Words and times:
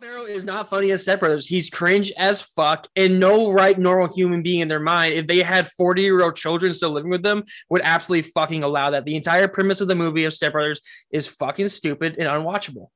Ferrell 0.00 0.26
is 0.26 0.44
not 0.44 0.68
funny 0.70 0.90
as 0.90 1.02
Step 1.02 1.20
Brothers. 1.20 1.46
He's 1.46 1.70
cringe 1.70 2.12
as 2.16 2.40
fuck, 2.40 2.86
and 2.96 3.18
no 3.18 3.50
right 3.50 3.78
normal 3.78 4.12
human 4.14 4.42
being 4.42 4.60
in 4.60 4.68
their 4.68 4.80
mind, 4.80 5.14
if 5.14 5.26
they 5.26 5.42
had 5.42 5.70
40 5.76 6.02
year 6.02 6.22
old 6.22 6.36
children 6.36 6.74
still 6.74 6.90
living 6.90 7.10
with 7.10 7.22
them, 7.22 7.44
would 7.70 7.82
absolutely 7.84 8.30
fucking 8.30 8.62
allow 8.62 8.90
that. 8.90 9.04
The 9.04 9.16
entire 9.16 9.48
premise 9.48 9.80
of 9.80 9.88
the 9.88 9.94
movie 9.94 10.24
of 10.24 10.34
Step 10.34 10.52
Brothers 10.52 10.80
is 11.10 11.26
fucking 11.26 11.68
stupid 11.68 12.16
and 12.18 12.28
unwatchable. 12.28 12.88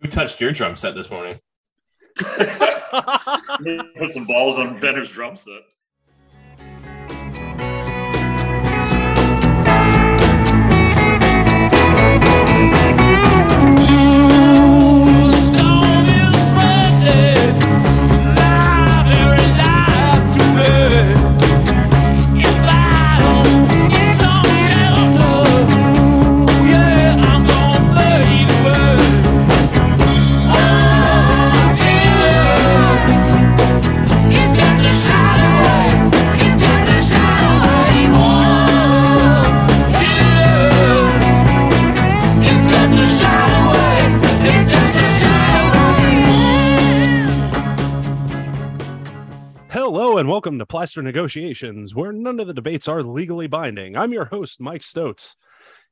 Who 0.00 0.08
touched 0.08 0.40
your 0.40 0.52
drum 0.52 0.76
set 0.76 0.94
this 0.94 1.10
morning? 1.10 1.40
Put 2.18 4.12
some 4.12 4.24
balls 4.26 4.58
on 4.58 4.80
Benner's 4.80 5.10
drum 5.10 5.36
set. 5.36 5.62
Welcome 50.38 50.56
to 50.60 50.64
Plaster 50.64 51.02
Negotiations, 51.02 51.96
where 51.96 52.12
none 52.12 52.38
of 52.38 52.46
the 52.46 52.54
debates 52.54 52.86
are 52.86 53.02
legally 53.02 53.48
binding. 53.48 53.96
I'm 53.96 54.12
your 54.12 54.26
host, 54.26 54.60
Mike 54.60 54.84
Stokes. 54.84 55.34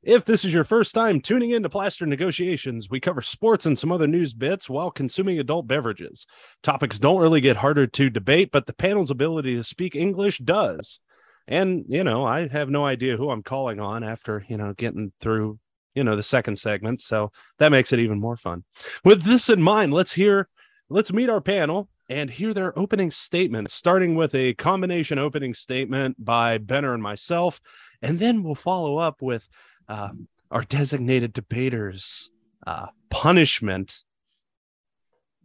If 0.01 0.23
this 0.23 0.45
is 0.45 0.53
your 0.53 0.63
first 0.63 0.95
time 0.95 1.19
tuning 1.19 1.51
in 1.51 1.63
to 1.63 1.69
Plaster 1.69 2.05
Negotiations, 2.05 2.89
we 2.89 3.01
cover 3.01 3.21
sports 3.21 3.65
and 3.65 3.77
some 3.77 3.91
other 3.91 4.07
news 4.07 4.33
bits 4.33 4.69
while 4.69 4.89
consuming 4.89 5.37
adult 5.37 5.67
beverages. 5.67 6.25
Topics 6.63 6.97
don't 6.97 7.19
really 7.19 7.41
get 7.41 7.57
harder 7.57 7.87
to 7.87 8.09
debate, 8.09 8.53
but 8.53 8.67
the 8.67 8.71
panel's 8.71 9.11
ability 9.11 9.53
to 9.57 9.65
speak 9.65 9.97
English 9.97 10.37
does. 10.37 11.01
And, 11.45 11.83
you 11.89 12.05
know, 12.05 12.23
I 12.23 12.47
have 12.47 12.69
no 12.69 12.85
idea 12.85 13.17
who 13.17 13.29
I'm 13.29 13.43
calling 13.43 13.81
on 13.81 14.01
after, 14.01 14.45
you 14.47 14.55
know, 14.55 14.71
getting 14.71 15.11
through, 15.19 15.59
you 15.93 16.05
know, 16.05 16.15
the 16.15 16.23
second 16.23 16.57
segment. 16.57 17.01
So 17.01 17.33
that 17.59 17.73
makes 17.73 17.91
it 17.91 17.99
even 17.99 18.21
more 18.21 18.37
fun. 18.37 18.63
With 19.03 19.23
this 19.23 19.49
in 19.49 19.61
mind, 19.61 19.93
let's 19.93 20.13
hear, 20.13 20.47
let's 20.87 21.11
meet 21.11 21.29
our 21.29 21.41
panel 21.41 21.89
and 22.09 22.29
hear 22.29 22.53
their 22.53 22.77
opening 22.77 23.11
statement, 23.11 23.71
starting 23.71 24.15
with 24.15 24.33
a 24.33 24.53
combination 24.53 25.19
opening 25.19 25.53
statement 25.53 26.23
by 26.23 26.57
Benner 26.57 26.93
and 26.93 27.03
myself. 27.03 27.59
And 28.01 28.19
then 28.19 28.43
we'll 28.43 28.55
follow 28.55 28.97
up 28.97 29.21
with 29.21 29.47
uh, 29.89 30.09
our 30.51 30.63
designated 30.63 31.33
debaters' 31.33 32.29
uh, 32.65 32.87
punishment, 33.09 34.03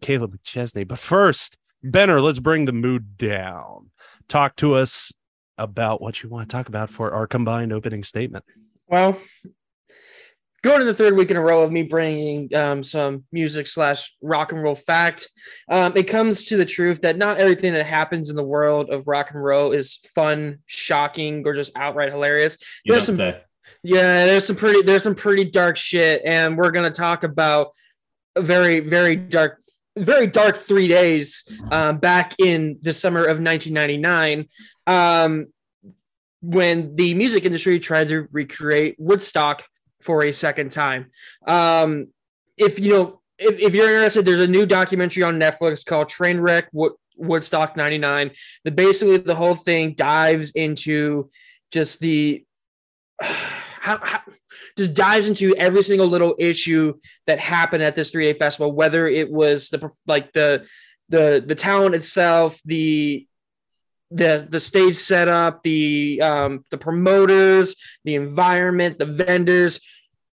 Caleb 0.00 0.36
McChesney. 0.36 0.86
But 0.86 0.98
first, 0.98 1.56
Benner, 1.82 2.20
let's 2.20 2.38
bring 2.38 2.66
the 2.66 2.72
mood 2.72 3.16
down. 3.16 3.90
Talk 4.28 4.56
to 4.56 4.74
us 4.74 5.12
about 5.58 6.00
what 6.00 6.22
you 6.22 6.28
want 6.28 6.48
to 6.48 6.52
talk 6.52 6.68
about 6.68 6.90
for 6.90 7.12
our 7.12 7.26
combined 7.26 7.72
opening 7.72 8.04
statement. 8.04 8.44
Well, 8.86 9.18
going 10.62 10.78
to 10.78 10.84
the 10.84 10.94
third 10.94 11.16
week 11.16 11.30
in 11.30 11.36
a 11.36 11.40
row 11.40 11.62
of 11.62 11.72
me 11.72 11.82
bringing 11.82 12.54
um, 12.54 12.84
some 12.84 13.24
music 13.32 13.66
slash 13.66 14.14
rock 14.22 14.52
and 14.52 14.62
roll 14.62 14.76
fact 14.76 15.28
um, 15.68 15.92
it 15.96 16.04
comes 16.04 16.46
to 16.46 16.56
the 16.56 16.64
truth 16.64 17.00
that 17.02 17.18
not 17.18 17.38
everything 17.38 17.72
that 17.72 17.84
happens 17.84 18.30
in 18.30 18.36
the 18.36 18.42
world 18.42 18.90
of 18.90 19.06
rock 19.06 19.30
and 19.32 19.42
roll 19.42 19.72
is 19.72 19.98
fun 20.14 20.58
shocking 20.66 21.42
or 21.46 21.54
just 21.54 21.76
outright 21.76 22.10
hilarious 22.12 22.56
You 22.84 22.92
there's 22.92 23.06
some 23.06 23.16
say. 23.16 23.40
yeah 23.82 24.26
there's 24.26 24.46
some 24.46 24.56
pretty 24.56 24.82
there's 24.82 25.02
some 25.02 25.14
pretty 25.14 25.44
dark 25.44 25.76
shit 25.76 26.22
and 26.24 26.56
we're 26.56 26.70
going 26.70 26.90
to 26.90 26.96
talk 26.96 27.24
about 27.24 27.68
a 28.36 28.42
very 28.42 28.80
very 28.80 29.16
dark 29.16 29.58
very 29.98 30.26
dark 30.26 30.56
three 30.56 30.88
days 30.88 31.44
um, 31.70 31.98
back 31.98 32.34
in 32.38 32.78
the 32.80 32.92
summer 32.92 33.20
of 33.24 33.40
1999 33.40 34.48
um, 34.86 35.46
when 36.40 36.96
the 36.96 37.14
music 37.14 37.44
industry 37.44 37.78
tried 37.78 38.08
to 38.08 38.26
recreate 38.32 38.96
woodstock 38.98 39.64
for 40.02 40.24
a 40.24 40.32
second 40.32 40.70
time. 40.70 41.10
Um, 41.46 42.08
if 42.56 42.78
you 42.78 42.92
know, 42.92 43.20
if, 43.38 43.58
if 43.58 43.74
you're 43.74 43.88
interested, 43.88 44.24
there's 44.24 44.38
a 44.38 44.46
new 44.46 44.66
documentary 44.66 45.22
on 45.22 45.38
Netflix 45.38 45.84
called 45.84 46.08
Trainwreck 46.08 46.64
Wood, 46.72 46.92
Woodstock 47.16 47.76
99. 47.76 48.30
That 48.64 48.76
basically 48.76 49.18
the 49.18 49.34
whole 49.34 49.56
thing 49.56 49.94
dives 49.94 50.50
into 50.52 51.30
just 51.70 52.00
the 52.00 52.44
how, 53.20 53.98
how 53.98 54.20
just 54.76 54.94
dives 54.94 55.28
into 55.28 55.54
every 55.56 55.82
single 55.82 56.06
little 56.06 56.34
issue 56.38 56.94
that 57.26 57.38
happened 57.38 57.82
at 57.82 57.94
this 57.94 58.10
three 58.10 58.32
day 58.32 58.38
festival, 58.38 58.72
whether 58.72 59.06
it 59.06 59.30
was 59.30 59.68
the 59.68 59.90
like 60.06 60.32
the 60.32 60.66
the 61.08 61.42
the 61.44 61.54
talent 61.54 61.94
itself, 61.94 62.60
the 62.64 63.26
the 64.14 64.46
the 64.48 64.60
stage 64.60 64.96
setup, 64.96 65.62
the 65.62 66.20
um, 66.22 66.64
the 66.70 66.78
promoters, 66.78 67.76
the 68.04 68.14
environment, 68.14 68.98
the 68.98 69.06
vendors, 69.06 69.80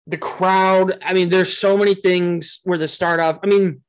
the 0.08 0.18
crowd. 0.18 0.98
I 1.04 1.14
mean, 1.14 1.30
there's 1.30 1.58
so 1.58 1.78
many 1.78 1.96
things 1.96 2.62
where 2.64 2.78
the 2.78 2.88
start 2.88 3.20
off. 3.20 3.40
I 3.44 3.48
mean, 3.48 3.82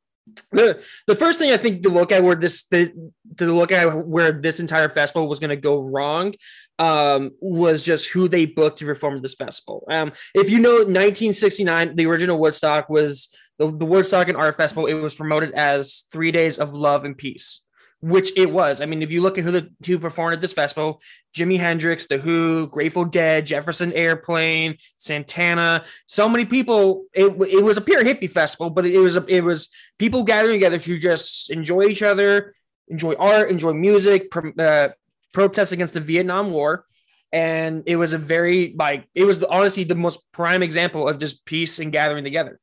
the 0.52 0.82
the 1.06 1.16
first 1.16 1.38
thing 1.38 1.52
I 1.52 1.56
think 1.56 1.82
to 1.82 1.88
look 1.88 2.12
at 2.12 2.22
where 2.22 2.36
this 2.36 2.64
the, 2.64 2.92
to 3.36 3.52
look 3.54 3.72
at 3.72 4.06
where 4.06 4.32
this 4.32 4.60
entire 4.60 4.88
festival 4.88 5.28
was 5.28 5.38
going 5.38 5.50
to 5.50 5.56
go 5.56 5.80
wrong 5.80 6.34
um, 6.78 7.32
was 7.40 7.82
just 7.82 8.08
who 8.08 8.28
they 8.28 8.46
booked 8.46 8.78
to 8.78 8.84
perform 8.84 9.22
this 9.22 9.34
festival. 9.34 9.86
Um, 9.90 10.12
if 10.34 10.50
you 10.50 10.58
know, 10.58 10.72
1969, 10.72 11.96
the 11.96 12.06
original 12.06 12.38
Woodstock 12.38 12.88
was 12.88 13.28
the, 13.58 13.70
the 13.70 13.86
Woodstock 13.86 14.28
and 14.28 14.36
Art 14.36 14.56
Festival. 14.56 14.86
It 14.86 14.94
was 14.94 15.14
promoted 15.14 15.52
as 15.54 16.04
three 16.12 16.32
days 16.32 16.58
of 16.58 16.74
love 16.74 17.04
and 17.04 17.16
peace 17.16 17.65
which 18.06 18.30
it 18.36 18.48
was. 18.52 18.80
I 18.80 18.86
mean, 18.86 19.02
if 19.02 19.10
you 19.10 19.20
look 19.20 19.36
at 19.36 19.42
who 19.42 19.50
the 19.50 19.68
who 19.84 19.98
performed 19.98 20.34
at 20.34 20.40
this 20.40 20.52
festival, 20.52 21.02
Jimi 21.36 21.58
Hendrix, 21.58 22.06
The 22.06 22.18
Who, 22.18 22.68
Grateful 22.68 23.04
Dead, 23.04 23.46
Jefferson 23.46 23.92
Airplane, 23.92 24.76
Santana, 24.96 25.84
so 26.06 26.28
many 26.28 26.44
people. 26.44 27.06
It, 27.12 27.36
it 27.50 27.64
was 27.64 27.76
a 27.76 27.80
pure 27.80 28.04
hippie 28.04 28.30
festival, 28.30 28.70
but 28.70 28.86
it 28.86 28.98
was 28.98 29.16
a, 29.16 29.24
it 29.26 29.42
was 29.42 29.70
people 29.98 30.22
gathering 30.22 30.54
together 30.54 30.78
to 30.78 30.98
just 30.98 31.50
enjoy 31.50 31.86
each 31.86 32.02
other, 32.02 32.54
enjoy 32.86 33.14
art, 33.14 33.50
enjoy 33.50 33.72
music, 33.72 34.32
uh, 34.56 34.90
protest 35.34 35.72
against 35.72 35.94
the 35.94 36.00
Vietnam 36.00 36.52
War. 36.52 36.84
And 37.32 37.82
it 37.86 37.96
was 37.96 38.12
a 38.12 38.18
very 38.18 38.72
like 38.78 39.08
it 39.16 39.24
was 39.24 39.40
the, 39.40 39.50
honestly 39.50 39.82
the 39.82 39.96
most 39.96 40.20
prime 40.30 40.62
example 40.62 41.08
of 41.08 41.18
just 41.18 41.44
peace 41.44 41.80
and 41.80 41.90
gathering 41.90 42.22
together. 42.22 42.60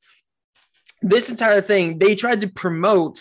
This 1.02 1.30
entire 1.30 1.60
thing, 1.60 2.00
they 2.00 2.16
tried 2.16 2.40
to 2.42 2.48
promote 2.48 3.20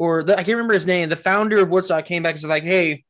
or 0.00 0.24
the, 0.24 0.32
I 0.32 0.36
can't 0.36 0.56
remember 0.56 0.72
his 0.72 0.86
name. 0.86 1.10
The 1.10 1.14
founder 1.14 1.58
of 1.58 1.68
Woodstock 1.68 2.06
came 2.06 2.22
back 2.22 2.30
and 2.30 2.40
said, 2.40 2.48
like, 2.48 2.62
hey, 2.62 3.04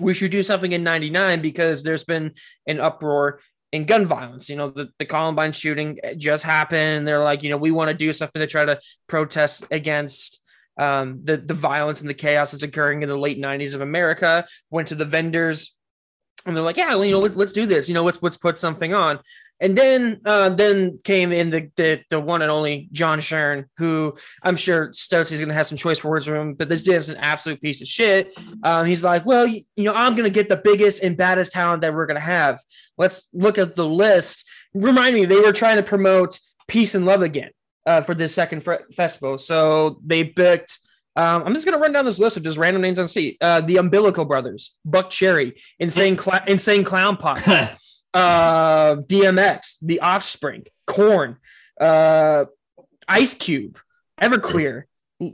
we 0.00 0.12
should 0.14 0.32
do 0.32 0.42
something 0.42 0.72
in 0.72 0.82
99 0.82 1.40
because 1.40 1.84
there's 1.84 2.02
been 2.02 2.34
an 2.66 2.80
uproar 2.80 3.38
in 3.70 3.84
gun 3.84 4.04
violence. 4.04 4.48
You 4.48 4.56
know, 4.56 4.70
the, 4.70 4.88
the 4.98 5.04
Columbine 5.04 5.52
shooting 5.52 6.00
just 6.16 6.42
happened. 6.42 7.06
They're 7.06 7.22
like, 7.22 7.44
you 7.44 7.50
know, 7.50 7.56
we 7.56 7.70
want 7.70 7.90
to 7.90 7.94
do 7.94 8.12
something 8.12 8.40
to 8.40 8.48
try 8.48 8.64
to 8.64 8.80
protest 9.06 9.64
against 9.70 10.42
um, 10.76 11.20
the, 11.22 11.36
the 11.36 11.54
violence 11.54 12.00
and 12.00 12.10
the 12.10 12.14
chaos 12.14 12.50
that's 12.50 12.64
occurring 12.64 13.04
in 13.04 13.08
the 13.08 13.16
late 13.16 13.40
90s 13.40 13.76
of 13.76 13.80
America. 13.80 14.44
Went 14.70 14.88
to 14.88 14.96
the 14.96 15.04
vendors 15.04 15.76
and 16.46 16.56
they're 16.56 16.64
like, 16.64 16.78
yeah, 16.78 16.96
well, 16.96 17.04
you 17.04 17.12
know, 17.12 17.20
let, 17.20 17.36
us 17.36 17.52
do 17.52 17.64
this. 17.64 17.88
You 17.88 17.94
know, 17.94 18.02
let's 18.02 18.20
let's 18.22 18.36
put 18.36 18.58
something 18.58 18.92
on. 18.92 19.20
And 19.60 19.76
then 19.76 20.20
uh, 20.24 20.50
then 20.50 20.98
came 21.02 21.32
in 21.32 21.50
the, 21.50 21.70
the 21.76 22.00
the 22.10 22.20
one 22.20 22.42
and 22.42 22.50
only 22.50 22.88
John 22.92 23.18
Shern, 23.18 23.64
who 23.76 24.14
I'm 24.42 24.56
sure 24.56 24.92
Stokes 24.92 25.32
is 25.32 25.40
going 25.40 25.48
to 25.48 25.54
have 25.54 25.66
some 25.66 25.78
choice 25.78 26.02
words 26.04 26.26
for 26.26 26.36
him, 26.36 26.54
but 26.54 26.68
this 26.68 26.84
dude 26.84 26.94
is 26.94 27.08
an 27.08 27.16
absolute 27.16 27.60
piece 27.60 27.80
of 27.80 27.88
shit. 27.88 28.38
Um, 28.62 28.86
he's 28.86 29.02
like, 29.02 29.26
well, 29.26 29.46
you, 29.46 29.62
you 29.76 29.84
know, 29.84 29.94
I'm 29.94 30.14
going 30.14 30.28
to 30.28 30.34
get 30.34 30.48
the 30.48 30.56
biggest 30.56 31.02
and 31.02 31.16
baddest 31.16 31.52
talent 31.52 31.80
that 31.80 31.92
we're 31.92 32.06
going 32.06 32.16
to 32.16 32.20
have. 32.20 32.60
Let's 32.96 33.28
look 33.32 33.58
at 33.58 33.74
the 33.74 33.86
list. 33.86 34.44
Remind 34.74 35.14
me, 35.14 35.24
they 35.24 35.40
were 35.40 35.52
trying 35.52 35.76
to 35.76 35.82
promote 35.82 36.38
peace 36.68 36.94
and 36.94 37.04
love 37.04 37.22
again 37.22 37.50
uh, 37.86 38.02
for 38.02 38.14
this 38.14 38.34
second 38.34 38.68
f- 38.68 38.80
festival, 38.94 39.38
so 39.38 40.00
they 40.04 40.22
booked. 40.22 40.78
Um, 41.16 41.42
I'm 41.44 41.54
just 41.54 41.64
gonna 41.64 41.78
run 41.78 41.92
down 41.92 42.04
this 42.04 42.20
list 42.20 42.36
of 42.36 42.44
just 42.44 42.58
random 42.58 42.82
names 42.82 42.98
on 42.98 43.08
seat. 43.08 43.38
Uh, 43.40 43.60
the 43.60 43.78
Umbilical 43.78 44.24
Brothers, 44.24 44.76
Buckcherry, 44.86 45.60
Insane, 45.80 46.16
Cla- 46.16 46.44
Insane 46.46 46.84
Clown 46.84 47.16
Posse, 47.16 47.70
uh, 48.14 48.96
DMX, 48.96 49.76
The 49.82 50.00
Offspring, 50.00 50.64
Korn, 50.86 51.36
uh, 51.80 52.46
Ice 53.08 53.34
Cube, 53.34 53.78
Everclear, 54.20 54.84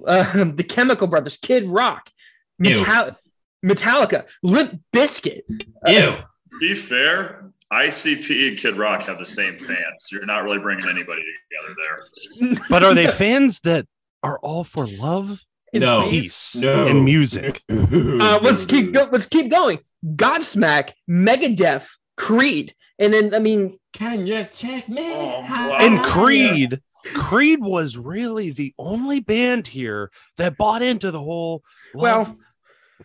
uh, 0.07 0.45
The 0.45 0.65
Chemical 0.65 1.07
Brothers, 1.07 1.37
Kid 1.37 1.69
Rock, 1.69 2.11
Ew. 2.59 2.81
Metal- 2.83 3.17
Metallica, 3.65 4.27
Limp 4.43 4.81
Bizkit. 4.93 5.43
Ew. 5.87 6.17
Be 6.61 6.75
fair, 6.75 7.51
ICP 7.73 8.49
and 8.49 8.59
Kid 8.59 8.77
Rock 8.77 9.03
have 9.05 9.19
the 9.19 9.25
same 9.25 9.59
fans. 9.59 10.09
You're 10.13 10.27
not 10.27 10.45
really 10.45 10.59
bringing 10.61 10.89
anybody 10.89 11.23
together 11.51 11.75
there. 11.77 12.59
But 12.71 12.85
are 12.85 12.95
they 12.95 13.07
fans 13.07 13.61
that 13.61 13.87
are 14.23 14.39
all 14.41 14.63
for 14.65 14.87
love, 14.87 15.41
No. 15.73 16.09
peace, 16.09 16.55
No. 16.55 16.87
and 16.87 17.05
music. 17.05 17.63
Uh, 17.71 18.39
let's 18.43 18.65
keep 18.65 18.93
go- 18.93 19.09
let's 19.11 19.27
keep 19.27 19.51
going. 19.51 19.81
Godsmack, 20.05 20.93
Megadeth, 21.11 21.87
Creed, 22.17 22.75
and 22.99 23.13
then 23.13 23.35
I 23.35 23.39
mean, 23.39 23.79
Can 23.93 24.27
you 24.27 24.47
take 24.53 24.89
me? 24.89 25.03
Oh, 25.15 25.43
higher? 25.43 25.81
And 25.81 26.03
Creed, 26.05 26.81
Creed 27.15 27.61
was 27.61 27.97
really 27.97 28.51
the 28.51 28.73
only 28.79 29.21
band 29.21 29.67
here 29.67 30.11
that 30.39 30.57
bought 30.57 30.83
into 30.83 31.11
the 31.11 31.21
whole 31.21 31.63
love, 31.95 32.29
well, 32.29 32.39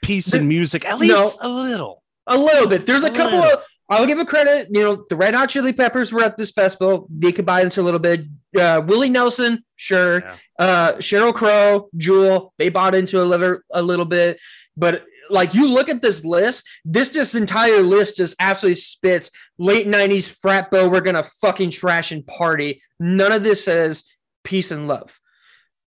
peace, 0.01 0.27
the- 0.27 0.37
and 0.37 0.47
music. 0.47 0.85
At 0.85 0.91
no. 0.91 0.97
least 0.97 1.37
a 1.41 1.49
little. 1.49 2.03
a 2.27 2.37
little 2.37 2.67
bit. 2.67 2.85
There's 2.85 3.03
a 3.03 3.07
A 3.07 3.11
couple 3.11 3.39
little. 3.39 3.57
of 3.59 3.63
I'll 3.91 4.05
give 4.05 4.19
a 4.19 4.25
credit. 4.25 4.67
You 4.69 4.83
know, 4.83 5.05
the 5.09 5.15
Red 5.15 5.33
Hot 5.33 5.49
Chili 5.49 5.73
Peppers 5.73 6.13
were 6.13 6.23
at 6.23 6.37
this 6.37 6.51
festival. 6.51 7.07
They 7.09 7.31
could 7.31 7.45
buy 7.47 7.61
into 7.61 7.81
a 7.81 7.83
little 7.83 7.99
bit. 7.99 8.21
Uh, 8.55 8.81
Willie 8.85 9.09
Nelson, 9.09 9.63
sure. 9.77 10.19
Yeah. 10.21 10.35
Uh, 10.59 10.93
Sheryl 10.97 11.33
Crow, 11.33 11.89
Jewel, 11.97 12.53
they 12.59 12.69
bought 12.69 12.93
into 12.93 13.19
a 13.19 13.25
little 13.25 13.57
a 13.71 13.81
little 13.81 14.05
bit. 14.05 14.39
But 14.77 15.03
like 15.29 15.53
you 15.53 15.67
look 15.67 15.89
at 15.89 16.01
this 16.01 16.23
list, 16.25 16.67
this 16.85 17.09
just 17.09 17.35
entire 17.35 17.81
list 17.81 18.17
just 18.17 18.35
absolutely 18.39 18.75
spits 18.75 19.31
late 19.57 19.87
'90s 19.87 20.29
frat 20.29 20.71
bow. 20.71 20.89
We're 20.89 21.01
gonna 21.01 21.29
fucking 21.41 21.71
trash 21.71 22.11
and 22.11 22.25
party. 22.25 22.81
None 22.99 23.31
of 23.31 23.43
this 23.43 23.63
says 23.63 24.05
peace 24.43 24.71
and 24.71 24.87
love. 24.87 25.17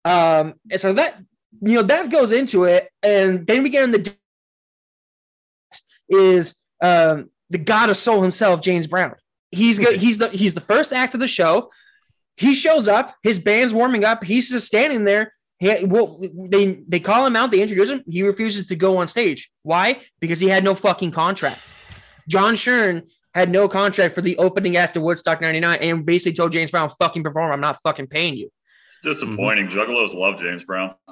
Um, 0.04 0.54
and 0.70 0.80
so 0.80 0.92
that 0.94 1.18
you 1.62 1.74
know 1.74 1.82
that 1.82 2.10
goes 2.10 2.32
into 2.32 2.64
it, 2.64 2.88
and 3.02 3.46
then 3.46 3.62
we 3.62 3.70
get 3.70 3.84
in 3.84 3.92
the 3.92 4.14
is 6.08 6.56
um, 6.82 7.30
the 7.50 7.58
god 7.58 7.90
of 7.90 7.96
soul 7.96 8.22
himself, 8.22 8.60
James 8.60 8.86
Brown. 8.86 9.14
He's 9.50 9.78
good. 9.78 9.96
He's 9.96 10.18
the 10.18 10.28
he's 10.30 10.54
the 10.54 10.60
first 10.60 10.92
act 10.92 11.14
of 11.14 11.20
the 11.20 11.28
show. 11.28 11.70
He 12.36 12.54
shows 12.54 12.88
up. 12.88 13.16
His 13.22 13.38
band's 13.38 13.74
warming 13.74 14.04
up. 14.04 14.24
He's 14.24 14.50
just 14.50 14.66
standing 14.66 15.04
there. 15.04 15.34
He, 15.60 15.84
well, 15.84 16.18
they 16.48 16.80
they 16.88 16.98
call 17.00 17.24
him 17.26 17.36
out. 17.36 17.50
They 17.50 17.60
introduce 17.62 17.90
him. 17.90 18.02
He 18.08 18.22
refuses 18.22 18.66
to 18.68 18.76
go 18.76 18.96
on 18.96 19.08
stage. 19.08 19.50
Why? 19.62 20.00
Because 20.18 20.40
he 20.40 20.48
had 20.48 20.64
no 20.64 20.74
fucking 20.74 21.10
contract. 21.12 21.60
John 22.28 22.54
Shern 22.54 23.02
had 23.34 23.50
no 23.50 23.68
contract 23.68 24.14
for 24.14 24.22
the 24.22 24.36
opening 24.38 24.76
act 24.76 24.96
of 24.96 25.02
Woodstock 25.02 25.40
'99, 25.40 25.78
and 25.82 26.04
basically 26.06 26.32
told 26.34 26.52
James 26.52 26.70
Brown, 26.70 26.90
"Fucking 26.98 27.22
perform. 27.22 27.52
I'm 27.52 27.60
not 27.60 27.78
fucking 27.82 28.06
paying 28.06 28.34
you." 28.36 28.50
It's 28.84 28.98
disappointing. 29.02 29.68
Juggalos 29.68 30.14
love 30.14 30.40
James 30.40 30.64
Brown. 30.64 30.94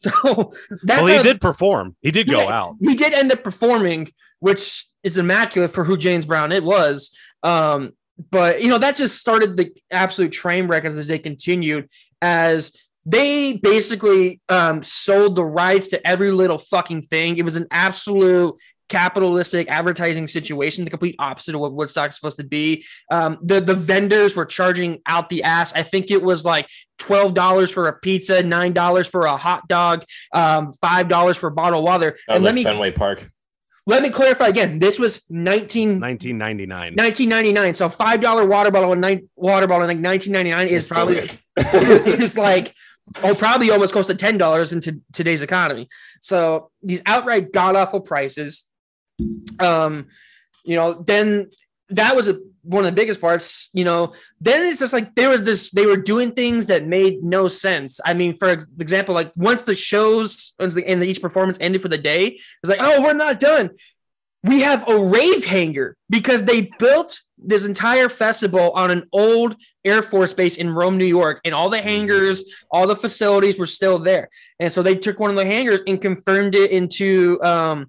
So 0.00 0.50
that's 0.82 0.98
well, 1.00 1.06
he 1.06 1.14
how- 1.16 1.22
did 1.22 1.40
perform. 1.40 1.94
He 2.02 2.10
did 2.10 2.28
go 2.28 2.42
Yeah. 2.42 2.60
out. 2.60 2.76
he 2.80 2.94
did 2.94 3.12
end 3.12 3.30
up 3.32 3.44
performing, 3.44 4.10
which 4.40 4.84
is 5.04 5.16
immaculate 5.16 5.72
for 5.74 5.84
who 5.84 5.96
James 5.96 6.26
Brown 6.26 6.50
it 6.50 6.64
was. 6.64 7.16
Um, 7.44 7.92
but 8.30 8.62
you 8.62 8.68
know 8.68 8.78
that 8.78 8.96
just 8.96 9.18
started 9.18 9.56
the 9.56 9.72
absolute 9.92 10.32
train 10.32 10.66
wreck 10.66 10.84
as 10.84 11.06
they 11.06 11.18
continued, 11.20 11.88
as 12.20 12.72
they 13.04 13.54
basically 13.54 14.40
um, 14.48 14.82
sold 14.82 15.36
the 15.36 15.44
rights 15.44 15.88
to 15.88 16.06
every 16.06 16.30
little 16.32 16.58
fucking 16.58 17.02
thing. 17.02 17.36
It 17.36 17.44
was 17.44 17.56
an 17.56 17.66
absolute 17.70 18.54
capitalistic 18.88 19.68
advertising 19.70 20.28
situation, 20.28 20.84
the 20.84 20.90
complete 20.90 21.16
opposite 21.18 21.54
of 21.54 21.60
what 21.62 21.72
Woodstock's 21.72 22.14
supposed 22.14 22.36
to 22.36 22.44
be. 22.44 22.84
Um, 23.10 23.38
the 23.42 23.60
the 23.60 23.74
vendors 23.74 24.36
were 24.36 24.44
charging 24.44 25.00
out 25.06 25.30
the 25.30 25.42
ass. 25.44 25.72
I 25.74 25.82
think 25.82 26.10
it 26.10 26.22
was 26.22 26.44
like 26.44 26.68
twelve 26.98 27.34
dollars 27.34 27.70
for 27.70 27.88
a 27.88 27.92
pizza, 27.94 28.42
nine 28.42 28.72
dollars 28.72 29.06
for 29.06 29.22
a 29.22 29.36
hot 29.36 29.66
dog, 29.66 30.04
um, 30.34 30.72
five 30.74 31.08
dollars 31.08 31.36
for 31.36 31.46
a 31.48 31.52
bottle 31.52 31.78
of 31.80 31.84
water. 31.84 32.16
That 32.28 32.34
was 32.34 32.42
And 32.42 32.44
let 32.44 32.50
like 32.50 32.54
me 32.54 32.64
Fenway 32.64 32.90
Park. 32.92 33.30
let 33.86 34.02
me 34.02 34.10
clarify 34.10 34.48
again. 34.48 34.78
This 34.78 34.98
was 34.98 35.24
19, 35.30 35.98
1999. 35.98 36.94
1999. 36.94 37.74
So 37.74 37.88
five 37.88 38.20
dollar 38.20 38.44
water 38.46 38.70
bottle 38.70 38.92
and 38.92 39.00
nine 39.00 39.28
water 39.36 39.66
bottle 39.66 39.88
in 39.88 39.96
like 39.96 40.04
1999 40.04 40.68
is 40.68 40.86
probably 40.88 41.16
Historic. 41.16 41.40
is 42.20 42.36
like 42.36 42.74
oh 43.24 43.34
probably 43.34 43.70
almost 43.70 43.92
close 43.92 44.06
to 44.06 44.14
ten 44.14 44.38
dollars 44.38 44.72
into 44.72 45.00
today's 45.12 45.42
economy. 45.42 45.88
So 46.20 46.70
these 46.82 47.02
outright 47.06 47.52
god 47.52 47.76
awful 47.76 48.00
prices. 48.00 48.68
Um, 49.60 50.08
you 50.64 50.76
know, 50.76 50.94
then 50.94 51.50
that 51.90 52.16
was 52.16 52.28
a, 52.28 52.38
one 52.62 52.84
of 52.84 52.90
the 52.90 53.00
biggest 53.00 53.20
parts. 53.20 53.70
You 53.72 53.84
know, 53.84 54.14
then 54.40 54.62
it's 54.62 54.80
just 54.80 54.92
like 54.92 55.14
there 55.14 55.28
was 55.28 55.42
this. 55.42 55.70
They 55.70 55.86
were 55.86 55.96
doing 55.96 56.32
things 56.32 56.66
that 56.68 56.86
made 56.86 57.22
no 57.22 57.48
sense. 57.48 58.00
I 58.04 58.14
mean, 58.14 58.36
for 58.38 58.50
example, 58.50 59.14
like 59.14 59.32
once 59.36 59.62
the 59.62 59.74
shows 59.74 60.54
once 60.58 60.74
the, 60.74 60.86
and 60.86 61.02
each 61.04 61.20
performance 61.20 61.58
ended 61.60 61.82
for 61.82 61.88
the 61.88 61.98
day, 61.98 62.26
it's 62.26 62.68
like, 62.70 62.80
oh, 62.80 63.02
we're 63.02 63.14
not 63.14 63.40
done. 63.40 63.70
We 64.44 64.60
have 64.62 64.88
a 64.88 64.98
rave 64.98 65.44
hangar 65.44 65.96
because 66.10 66.42
they 66.42 66.70
built 66.78 67.20
this 67.38 67.66
entire 67.66 68.08
festival 68.08 68.70
on 68.72 68.90
an 68.90 69.08
old 69.12 69.56
Air 69.84 70.02
Force 70.02 70.32
base 70.32 70.56
in 70.56 70.70
Rome, 70.70 70.96
New 70.96 71.04
York, 71.04 71.40
and 71.44 71.54
all 71.54 71.68
the 71.68 71.82
hangars, 71.82 72.44
all 72.70 72.86
the 72.86 72.96
facilities 72.96 73.58
were 73.58 73.66
still 73.66 73.98
there. 73.98 74.28
And 74.60 74.72
so 74.72 74.82
they 74.82 74.94
took 74.94 75.18
one 75.18 75.30
of 75.30 75.36
the 75.36 75.46
hangars 75.46 75.80
and 75.86 76.00
confirmed 76.00 76.54
it 76.54 76.70
into 76.70 77.40
um, 77.42 77.88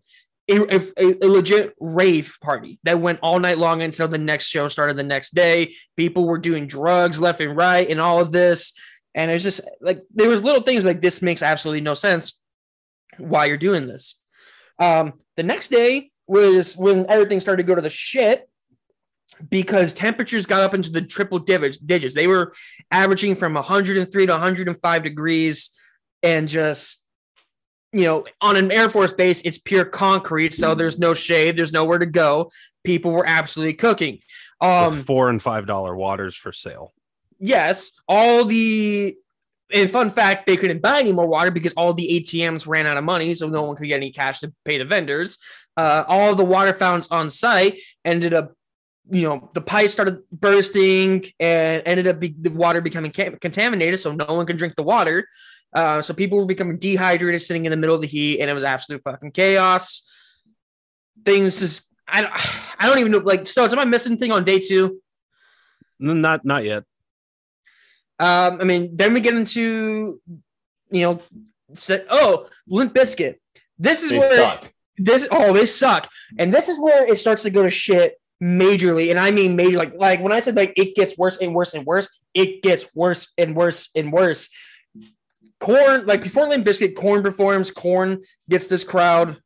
a, 0.50 0.82
a, 0.98 1.26
a 1.26 1.28
legit 1.28 1.74
rave 1.80 2.36
party 2.42 2.80
that 2.84 3.00
went 3.00 3.20
all 3.22 3.40
night 3.40 3.58
long 3.58 3.82
until 3.82 4.08
the 4.08 4.18
next 4.18 4.48
show 4.48 4.68
started 4.68 4.98
the 4.98 5.04
next 5.04 5.34
day. 5.34 5.74
People 5.96 6.26
were 6.26 6.38
doing 6.38 6.68
drugs 6.68 7.22
left 7.22 7.42
and 7.42 7.56
right, 7.56 7.90
and 7.90 8.02
all 8.02 8.20
of 8.20 8.32
this. 8.32 8.74
And 9.16 9.30
it's 9.30 9.44
just 9.44 9.62
like 9.82 10.02
there 10.14 10.30
was 10.30 10.42
little 10.42 10.62
things 10.62 10.86
like 10.86 11.02
this 11.02 11.22
makes 11.22 11.44
absolutely 11.44 11.82
no 11.82 11.94
sense 11.94 12.40
why 13.18 13.46
you're 13.46 13.58
doing 13.58 13.88
this. 13.88 14.20
Um, 14.80 15.14
the 15.38 15.44
next 15.44 15.70
day 15.70 16.12
was 16.28 16.76
when 16.78 17.06
everything 17.10 17.40
started 17.40 17.64
to 17.64 17.68
go 17.68 17.76
to 17.76 17.82
the 17.82 17.90
shit 17.90 18.50
because 19.50 19.94
temperatures 19.94 20.46
got 20.46 20.62
up 20.62 20.74
into 20.74 20.92
the 20.92 21.02
triple 21.02 21.40
digits. 21.40 22.14
They 22.14 22.28
were 22.28 22.54
averaging 22.92 23.36
from 23.36 23.56
103 23.56 24.26
to 24.26 24.32
105 24.32 25.04
degrees 25.04 25.72
and 26.22 26.48
just, 26.48 27.06
you 27.92 28.06
know, 28.06 28.26
on 28.42 28.56
an 28.56 28.72
Air 28.72 28.90
Force 28.90 29.14
base, 29.14 29.42
it's 29.42 29.58
pure 29.58 29.86
concrete. 29.86 30.54
So 30.54 30.76
there's 30.76 31.00
no 31.00 31.14
shade, 31.14 31.58
there's 31.58 31.74
nowhere 31.74 32.00
to 32.00 32.06
go. 32.06 32.52
People 32.84 33.12
were 33.12 33.28
absolutely 33.28 33.74
cooking. 33.74 34.20
Um, 34.62 35.04
four 35.04 35.30
and 35.30 35.42
five 35.42 35.66
dollar 35.66 35.96
waters 35.96 36.36
for 36.36 36.52
sale. 36.54 36.94
yes, 37.40 38.00
all 38.08 38.46
the 38.46 39.18
and 39.74 39.90
fun 39.90 40.12
fact, 40.12 40.46
they 40.46 40.56
couldn't 40.56 40.82
buy 40.82 41.00
any 41.00 41.12
more 41.12 41.28
water 41.28 41.52
because 41.52 41.74
all 41.74 41.94
the 41.94 42.08
ATMs 42.08 42.68
ran 42.68 42.86
out 42.86 42.98
of 42.98 43.04
money, 43.04 43.34
so 43.34 43.48
no 43.48 43.64
one 43.64 43.76
could 43.76 43.88
get 43.88 43.98
any 43.98 44.12
cash 44.12 44.40
to 44.40 44.54
pay 44.66 44.78
the 44.78 44.86
vendors. 44.86 45.40
Uh, 45.76 46.04
all 46.08 46.36
the 46.36 46.46
water 46.46 46.74
fountains 46.74 47.08
on 47.10 47.30
site 47.30 47.80
ended 48.06 48.34
up, 48.34 48.54
you 49.10 49.24
know, 49.24 49.50
the 49.54 49.62
pipes 49.62 49.94
started 49.94 50.20
bursting 50.32 51.26
and 51.40 51.82
ended 51.86 52.08
up 52.08 52.20
be, 52.20 52.36
the 52.40 52.52
water 52.52 52.82
becoming 52.82 53.12
ca- 53.12 53.32
contaminated, 53.42 54.00
so 54.00 54.12
no 54.14 54.26
one 54.26 54.46
could 54.46 54.58
drink 54.58 54.76
the 54.76 54.84
water. 54.84 55.28
Uh, 55.74 56.04
so 56.04 56.14
people 56.14 56.38
were 56.38 56.46
becoming 56.46 56.78
dehydrated, 56.78 57.42
sitting 57.42 57.66
in 57.66 57.72
the 57.72 57.78
middle 57.78 57.96
of 57.96 58.02
the 58.02 58.08
heat, 58.08 58.40
and 58.40 58.50
it 58.50 58.54
was 58.54 58.64
absolute 58.64 59.02
fucking 59.04 59.32
chaos. 59.32 60.08
Things 61.26 61.60
just, 61.60 61.88
I 62.08 62.22
don't, 62.22 62.34
I 62.80 62.88
don't 62.88 63.00
even 63.00 63.12
know. 63.12 63.18
Like, 63.18 63.48
so 63.48 63.66
am 63.66 63.80
I 63.80 63.86
missing 63.86 64.12
anything 64.12 64.32
on 64.32 64.44
day 64.44 64.60
two? 64.60 65.02
Not 66.00 66.46
not 66.46 66.64
yet. 66.64 66.84
Um, 68.20 68.62
I 68.62 68.64
mean, 68.64 68.96
then 68.96 69.14
we 69.14 69.20
get 69.20 69.36
into, 69.36 70.22
you 70.92 71.02
know, 71.02 71.22
say, 71.74 72.04
oh, 72.10 72.48
Limp 72.68 72.94
Bizkit. 72.94 73.36
This 73.80 74.04
is 74.04 74.12
They 74.12 74.20
where 74.20 74.36
suck. 74.36 74.72
this 74.98 75.28
oh 75.32 75.52
they 75.52 75.66
suck, 75.66 76.08
and 76.38 76.54
this 76.54 76.70
is 76.70 76.80
where 76.80 77.06
it 77.08 77.18
starts 77.18 77.42
to 77.42 77.50
go 77.50 77.64
to 77.64 77.70
shit 77.70 78.20
majorly, 78.42 79.10
and 79.10 79.20
I 79.20 79.32
mean 79.32 79.56
major 79.56 79.78
like 79.78 79.96
like 79.96 80.22
when 80.22 80.32
I 80.32 80.40
said 80.40 80.56
like 80.56 80.74
it 80.78 80.96
gets 80.96 81.18
worse 81.18 81.38
and 81.38 81.56
worse 81.56 81.74
and 81.74 81.86
worse, 81.86 82.08
it 82.34 82.62
gets 82.62 82.86
worse 82.96 83.34
and 83.38 83.56
worse 83.56 83.90
and 83.96 84.14
worse. 84.14 84.48
Korn 85.60 86.06
like 86.06 86.22
before 86.22 86.48
Limp 86.48 86.66
Bizkit, 86.66 86.96
Korn 86.96 87.24
performs. 87.24 87.72
Korn 87.72 88.22
gets 88.50 88.68
this 88.68 88.84
crowd 88.84 89.38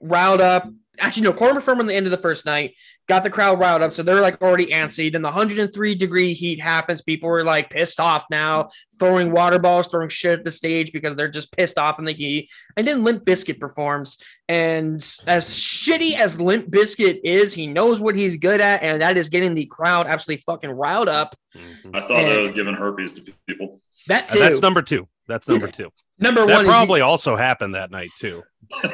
riled 0.00 0.40
up. 0.40 0.68
Actually, 1.00 1.24
no, 1.24 1.32
Korn 1.32 1.54
performed 1.54 1.80
on 1.80 1.86
the 1.88 1.94
end 1.94 2.06
of 2.06 2.12
the 2.12 2.18
first 2.18 2.46
night, 2.46 2.74
got 3.08 3.24
the 3.24 3.30
crowd 3.30 3.58
riled 3.58 3.82
up, 3.82 3.92
so 3.92 4.02
they're 4.02 4.20
like 4.20 4.40
already 4.40 4.66
antsy. 4.66 5.10
Then 5.10 5.22
the 5.22 5.28
103 5.28 5.94
degree 5.96 6.34
heat 6.34 6.60
happens. 6.60 7.02
People 7.02 7.28
were 7.28 7.42
like 7.42 7.68
pissed 7.68 7.98
off 7.98 8.24
now, 8.30 8.68
throwing 9.00 9.32
water 9.32 9.58
balls, 9.58 9.88
throwing 9.88 10.08
shit 10.08 10.38
at 10.38 10.44
the 10.44 10.52
stage 10.52 10.92
because 10.92 11.16
they're 11.16 11.28
just 11.28 11.50
pissed 11.50 11.78
off 11.78 11.98
in 11.98 12.04
the 12.04 12.12
heat. 12.12 12.48
And 12.76 12.86
then 12.86 13.02
Limp 13.02 13.24
Bizkit 13.24 13.58
performs, 13.58 14.18
and 14.48 14.96
as 15.26 15.50
shitty 15.50 16.14
as 16.14 16.40
Limp 16.40 16.70
Bizkit 16.70 17.20
is, 17.24 17.52
he 17.54 17.66
knows 17.66 17.98
what 17.98 18.14
he's 18.14 18.36
good 18.36 18.60
at, 18.60 18.82
and 18.82 19.02
that 19.02 19.16
is 19.16 19.28
getting 19.30 19.54
the 19.54 19.66
crowd 19.66 20.06
absolutely 20.06 20.44
fucking 20.46 20.70
riled 20.70 21.08
up. 21.08 21.34
I 21.92 22.00
thought 22.00 22.08
that 22.08 22.24
And- 22.26 22.40
was 22.40 22.50
giving 22.52 22.74
herpes 22.74 23.12
to 23.14 23.32
people. 23.48 23.80
That 24.06 24.30
Uh, 24.30 24.34
too. 24.34 24.38
That's 24.38 24.60
number 24.62 24.82
two. 24.82 25.08
That's 25.26 25.48
number 25.48 25.66
two. 25.68 25.90
number 26.18 26.46
That 26.46 26.56
one. 26.58 26.66
probably 26.66 27.00
also 27.00 27.34
happened 27.36 27.74
that 27.74 27.90
night 27.90 28.10
too. 28.18 28.42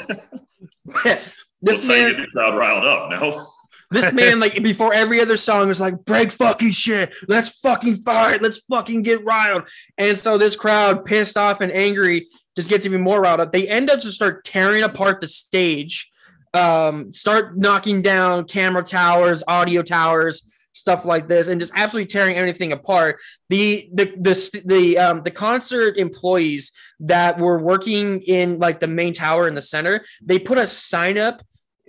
is, 1.63 1.87
This 1.87 1.89
man. 1.89 2.17
the 2.17 2.27
crowd 2.33 2.57
riled 2.57 2.85
up. 2.85 3.11
No, 3.11 3.47
This 3.93 4.13
man, 4.13 4.39
like 4.39 4.63
before 4.63 4.95
every 4.95 5.21
other 5.21 5.37
song, 5.37 5.67
was 5.67 5.81
like, 5.81 6.05
break 6.05 6.31
fucking 6.31 6.71
shit. 6.71 7.13
Let's 7.27 7.49
fucking 7.49 8.03
fight. 8.03 8.41
Let's 8.41 8.59
fucking 8.59 9.03
get 9.03 9.25
riled. 9.25 9.69
And 9.99 10.17
so 10.17 10.39
this 10.39 10.55
crowd, 10.55 11.05
pissed 11.05 11.37
off 11.37 11.61
and 11.61 11.73
angry, 11.73 12.29
just 12.55 12.69
gets 12.69 12.87
even 12.87 13.01
more 13.01 13.21
riled 13.21 13.41
up. 13.41 13.51
They 13.53 13.67
end 13.67 13.91
up 13.91 13.99
just 13.99 14.15
start 14.15 14.45
tearing 14.45 14.85
apart 14.85 15.21
the 15.21 15.27
stage, 15.27 16.09
um, 16.55 17.13
start 17.13 17.59
knocking 17.59 18.01
down 18.01 18.45
camera 18.45 18.85
towers, 18.85 19.43
audio 19.49 19.83
towers. 19.83 20.47
stuff 20.73 21.05
like 21.05 21.27
this, 21.27 21.49
and 21.49 21.61
just 21.61 21.73
absolutely 21.75 22.07
tearing 22.07 22.37
everything 22.37 22.71
apart. 22.71 23.19
The 23.49 23.89
the 23.93 24.05
the 24.21 24.63
the 24.65 24.99
um 24.99 25.23
the 25.25 25.33
concert 25.33 25.97
employees 25.97 26.71
that 27.01 27.41
were 27.41 27.59
working 27.59 28.21
in 28.23 28.61
like 28.61 28.79
the 28.79 28.87
main 28.87 29.13
tower 29.13 29.49
in 29.49 29.57
the 29.57 29.63
center, 29.63 30.05
they 30.23 30.39
put 30.39 30.59
a 30.59 30.67
sign 30.67 31.19
up 31.19 31.43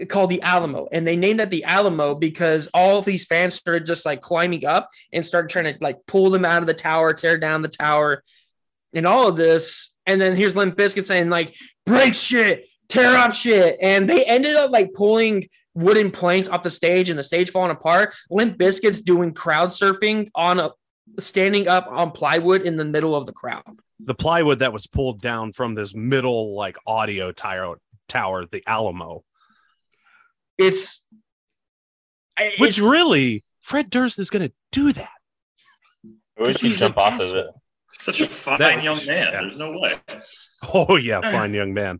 called 0.10 0.30
the 0.30 0.42
Alamo, 0.42 0.88
and 0.92 1.06
they 1.06 1.16
named 1.16 1.42
it 1.42 1.50
the 1.50 1.64
Alamo 1.64 2.16
because 2.16 2.68
all 2.74 3.02
these 3.02 3.26
fans 3.26 3.56
started 3.56 3.86
just 3.86 4.06
like 4.06 4.22
climbing 4.22 4.66
up 4.66 4.90
and 5.12 5.26
started 5.26 5.50
trying 5.50 5.74
to 5.74 5.78
like 5.82 5.98
pull 6.08 6.30
them 6.30 6.46
out 6.46 6.62
of 6.62 6.68
the 6.68 6.74
tower, 6.74 7.14
tear 7.14 7.38
down 7.38 7.62
the 7.62 7.68
tower, 7.68 8.24
and 8.94 9.06
all 9.06 9.28
of 9.28 9.38
this. 9.38 9.94
And 10.06 10.20
then 10.20 10.36
here's 10.36 10.56
Limp 10.56 10.78
Bizkit 10.78 11.04
saying 11.04 11.30
like 11.30 11.56
break 11.86 12.14
shit, 12.14 12.66
tear 12.90 13.16
up 13.16 13.34
shit, 13.34 13.78
and 13.82 14.10
they 14.10 14.26
ended 14.26 14.56
up 14.56 14.72
like 14.72 14.94
pulling 14.94 15.48
wooden 15.74 16.12
planks 16.12 16.50
off 16.50 16.64
the 16.64 16.70
stage 16.70 17.10
and 17.10 17.18
the 17.18 17.24
stage 17.24 17.52
falling 17.52 17.72
apart. 17.72 18.14
Limp 18.30 18.58
Bizkit's 18.58 19.02
doing 19.02 19.34
crowd 19.34 19.70
surfing 19.70 20.30
on 20.36 20.60
a 20.60 20.72
standing 21.20 21.68
up 21.68 21.88
on 21.90 22.12
plywood 22.12 22.62
in 22.62 22.78
the 22.78 22.86
middle 22.86 23.16
of 23.16 23.26
the 23.26 23.34
crowd. 23.34 23.64
The 24.00 24.16
plywood 24.16 24.60
that 24.60 24.74
was 24.74 24.88
pulled 24.88 25.22
down 25.22 25.54
from 25.54 25.76
this 25.76 25.94
middle 25.94 26.56
like 26.56 26.78
audio 26.88 27.32
tower, 27.32 27.80
tower, 28.08 28.46
the 28.46 28.64
Alamo, 28.66 29.24
It's 30.62 31.06
which 32.60 32.78
it's- 32.78 32.80
really 32.80 33.44
Fred 33.62 33.90
Durst 33.90 34.18
is 34.20 34.30
going 34.30 34.48
to 34.48 34.54
do 34.72 34.92
that. 34.94 35.10
We 36.04 36.12
Because 36.38 36.58
should 36.60 36.68
he's 36.68 36.78
jump 36.78 36.98
an 36.98 37.04
off 37.04 37.22
of 37.22 37.36
it. 37.36 37.48
Such 37.92 38.22
a 38.22 38.26
fine 38.26 38.60
That- 38.60 38.84
young 38.84 38.98
man. 39.06 39.08
yeah. 39.34 39.42
There's 39.42 39.58
no 39.58 39.78
way. 39.78 40.00
Oh 40.74 40.96
yeah, 40.96 41.20
fine 41.22 41.54
young 41.54 41.74
man, 41.74 42.00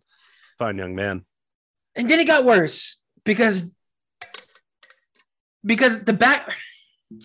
fine 0.58 0.78
young 0.78 0.96
man. 0.96 1.26
and 1.96 2.10
then 2.10 2.20
it 2.20 2.26
got 2.26 2.46
worse 2.46 3.00
because 3.26 3.70
because 5.66 6.04
the 6.04 6.14
back. 6.14 6.56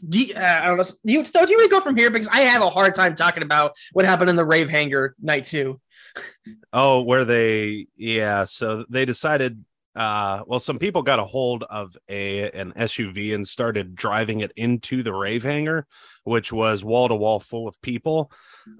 Do 0.09 0.21
you, 0.21 0.35
uh, 0.35 0.61
I 0.63 0.67
don't 0.67 0.79
know. 0.79 0.83
Do 0.83 1.13
you, 1.13 1.25
Stowe, 1.25 1.47
do 1.47 1.53
you 1.53 1.59
want 1.59 1.71
to 1.71 1.77
go 1.77 1.81
from 1.81 1.97
here? 1.97 2.11
Because 2.11 2.27
I 2.27 2.41
have 2.41 2.61
a 2.61 2.69
hard 2.69 2.97
time 2.97 3.15
talking 3.15 3.45
about 3.45 3.77
what 3.93 4.05
happened 4.05 4.29
in 4.31 4.35
the 4.35 4.45
rave 4.45 4.69
hanger 4.69 5.15
night 5.23 5.45
two. 5.45 5.81
Oh, 6.73 7.03
where 7.03 7.25
they 7.25 7.87
yeah, 7.97 8.45
so 8.47 8.85
they 8.91 9.05
decided 9.05 9.65
uh 9.97 10.43
well 10.47 10.61
some 10.61 10.79
people 10.79 11.03
got 11.03 11.19
a 11.19 11.25
hold 11.25 11.65
of 11.65 11.97
a 12.09 12.51
an 12.51 12.73
SUV 12.77 13.35
and 13.35 13.47
started 13.47 13.95
driving 13.95 14.41
it 14.41 14.53
into 14.57 15.03
the 15.03 15.13
rave 15.13 15.43
hangar, 15.43 15.87
which 16.25 16.53
was 16.53 16.85
wall 16.85 17.09
to 17.09 17.15
wall 17.15 17.41
full 17.41 17.67
of 17.67 17.81
people. 17.81 18.31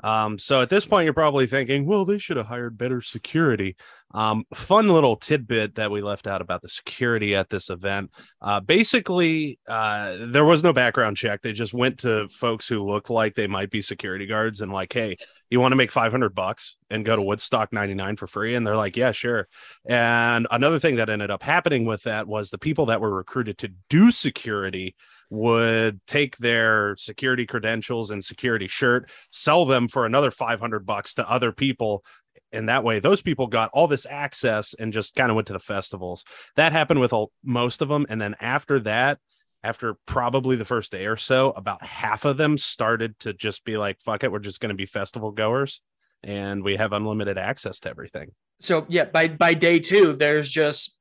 Um 0.03 0.39
so 0.39 0.63
at 0.63 0.71
this 0.71 0.87
point 0.87 1.05
you're 1.05 1.15
probably 1.15 1.47
thinking, 1.47 1.87
well, 1.87 2.05
they 2.05 2.19
should 2.19 2.37
have 2.37 2.47
hired 2.47 2.79
better 2.79 3.01
security. 3.01 3.77
Um 4.15 4.45
fun 4.55 4.89
little 4.89 5.17
tidbit 5.17 5.75
that 5.77 5.91
we 5.91 6.01
left 6.03 6.27
out 6.27 6.41
about 6.41 6.63
the 6.63 6.69
security 6.69 7.35
at 7.35 7.51
this 7.51 7.71
event. 7.71 8.11
Uh 8.41 8.61
basically 8.61 9.59
uh 9.69 10.17
there 10.21 10.45
was 10.45 10.63
no 10.63 10.73
background 10.73 11.17
check. 11.17 11.43
They 11.43 11.53
just 11.53 11.75
went 11.75 11.99
to 12.01 12.29
folks 12.29 12.69
who 12.69 12.85
looked 12.85 13.11
like 13.11 13.35
they 13.35 13.47
might 13.47 13.71
be 13.71 13.83
security 13.83 14.27
guards 14.27 14.61
and 14.61 14.73
like, 14.73 14.93
"Hey, 14.93 15.17
you 15.51 15.61
want 15.61 15.73
to 15.73 15.77
make 15.77 15.93
500 15.93 16.35
bucks 16.35 16.77
and 16.91 17.05
go 17.05 17.17
to 17.17 17.23
Woodstock 17.23 17.73
99 17.73 18.17
for 18.17 18.27
free? 18.27 18.55
And 18.55 18.67
they're 18.67 18.77
like, 18.77 18.97
yeah, 18.97 19.13
sure. 19.13 19.49
And 19.87 20.47
another 20.51 20.79
thing 20.79 20.97
that 20.97 21.09
ended 21.09 21.31
up 21.31 21.43
happening 21.43 21.85
with 21.85 22.03
that 22.03 22.27
was 22.27 22.51
the 22.51 22.59
people 22.59 22.87
that 22.87 23.01
were 23.01 23.15
recruited 23.15 23.59
to 23.59 23.73
do 23.89 24.11
security 24.11 24.95
would 25.31 26.01
take 26.07 26.37
their 26.37 26.97
security 26.97 27.47
credentials 27.47 28.11
and 28.11 28.25
security 28.25 28.69
shirt, 28.69 29.11
sell 29.31 29.67
them 29.67 29.89
for 29.89 30.07
another 30.07 30.31
500 30.31 30.87
bucks 30.87 31.15
to 31.15 31.29
other 31.29 31.53
people. 31.53 32.05
And 32.53 32.69
that 32.69 32.85
way, 32.85 33.01
those 33.01 33.23
people 33.23 33.47
got 33.49 33.71
all 33.73 33.89
this 33.89 34.07
access 34.09 34.75
and 34.79 34.93
just 34.93 35.15
kind 35.15 35.31
of 35.31 35.37
went 35.37 35.49
to 35.49 35.53
the 35.53 35.59
festivals. 35.59 36.25
That 36.55 36.73
happened 36.73 37.01
with 37.01 37.13
all, 37.13 37.33
most 37.45 37.83
of 37.83 37.89
them. 37.89 38.07
And 38.09 38.21
then 38.21 38.37
after 38.41 38.81
that, 38.81 39.19
after 39.65 39.95
probably 40.07 40.55
the 40.55 40.65
first 40.65 40.93
day 40.93 41.07
or 41.07 41.17
so, 41.17 41.51
about 41.51 41.85
half 41.85 42.25
of 42.25 42.37
them 42.37 42.57
started 42.57 43.19
to 43.21 43.33
just 43.33 43.65
be 43.65 43.77
like, 43.77 44.01
fuck 44.01 44.23
it, 44.23 44.31
we're 44.31 44.39
just 44.39 44.61
going 44.61 44.71
to 44.71 44.77
be 44.77 44.87
festival 44.87 45.33
goers 45.33 45.81
and 46.23 46.63
we 46.63 46.77
have 46.77 46.93
unlimited 46.93 47.37
access 47.39 47.81
to 47.81 47.91
everything. 47.91 48.31
so 48.61 48.87
yeah 48.89 49.05
by 49.05 49.29
by 49.29 49.53
day 49.55 49.79
two 49.79 50.15
there's 50.15 50.51
just 50.51 50.99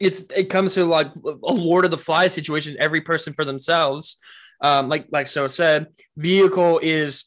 it's 0.00 0.22
it 0.34 0.50
comes 0.50 0.74
to 0.74 0.84
like 0.84 1.08
a 1.24 1.52
lord 1.52 1.84
of 1.84 1.90
the 1.90 1.98
flies 1.98 2.32
situation 2.32 2.76
every 2.78 3.00
person 3.00 3.32
for 3.32 3.44
themselves. 3.44 4.18
Um 4.60 4.88
like 4.88 5.06
like 5.10 5.26
so 5.26 5.46
said 5.46 5.88
vehicle 6.16 6.80
is 6.82 7.24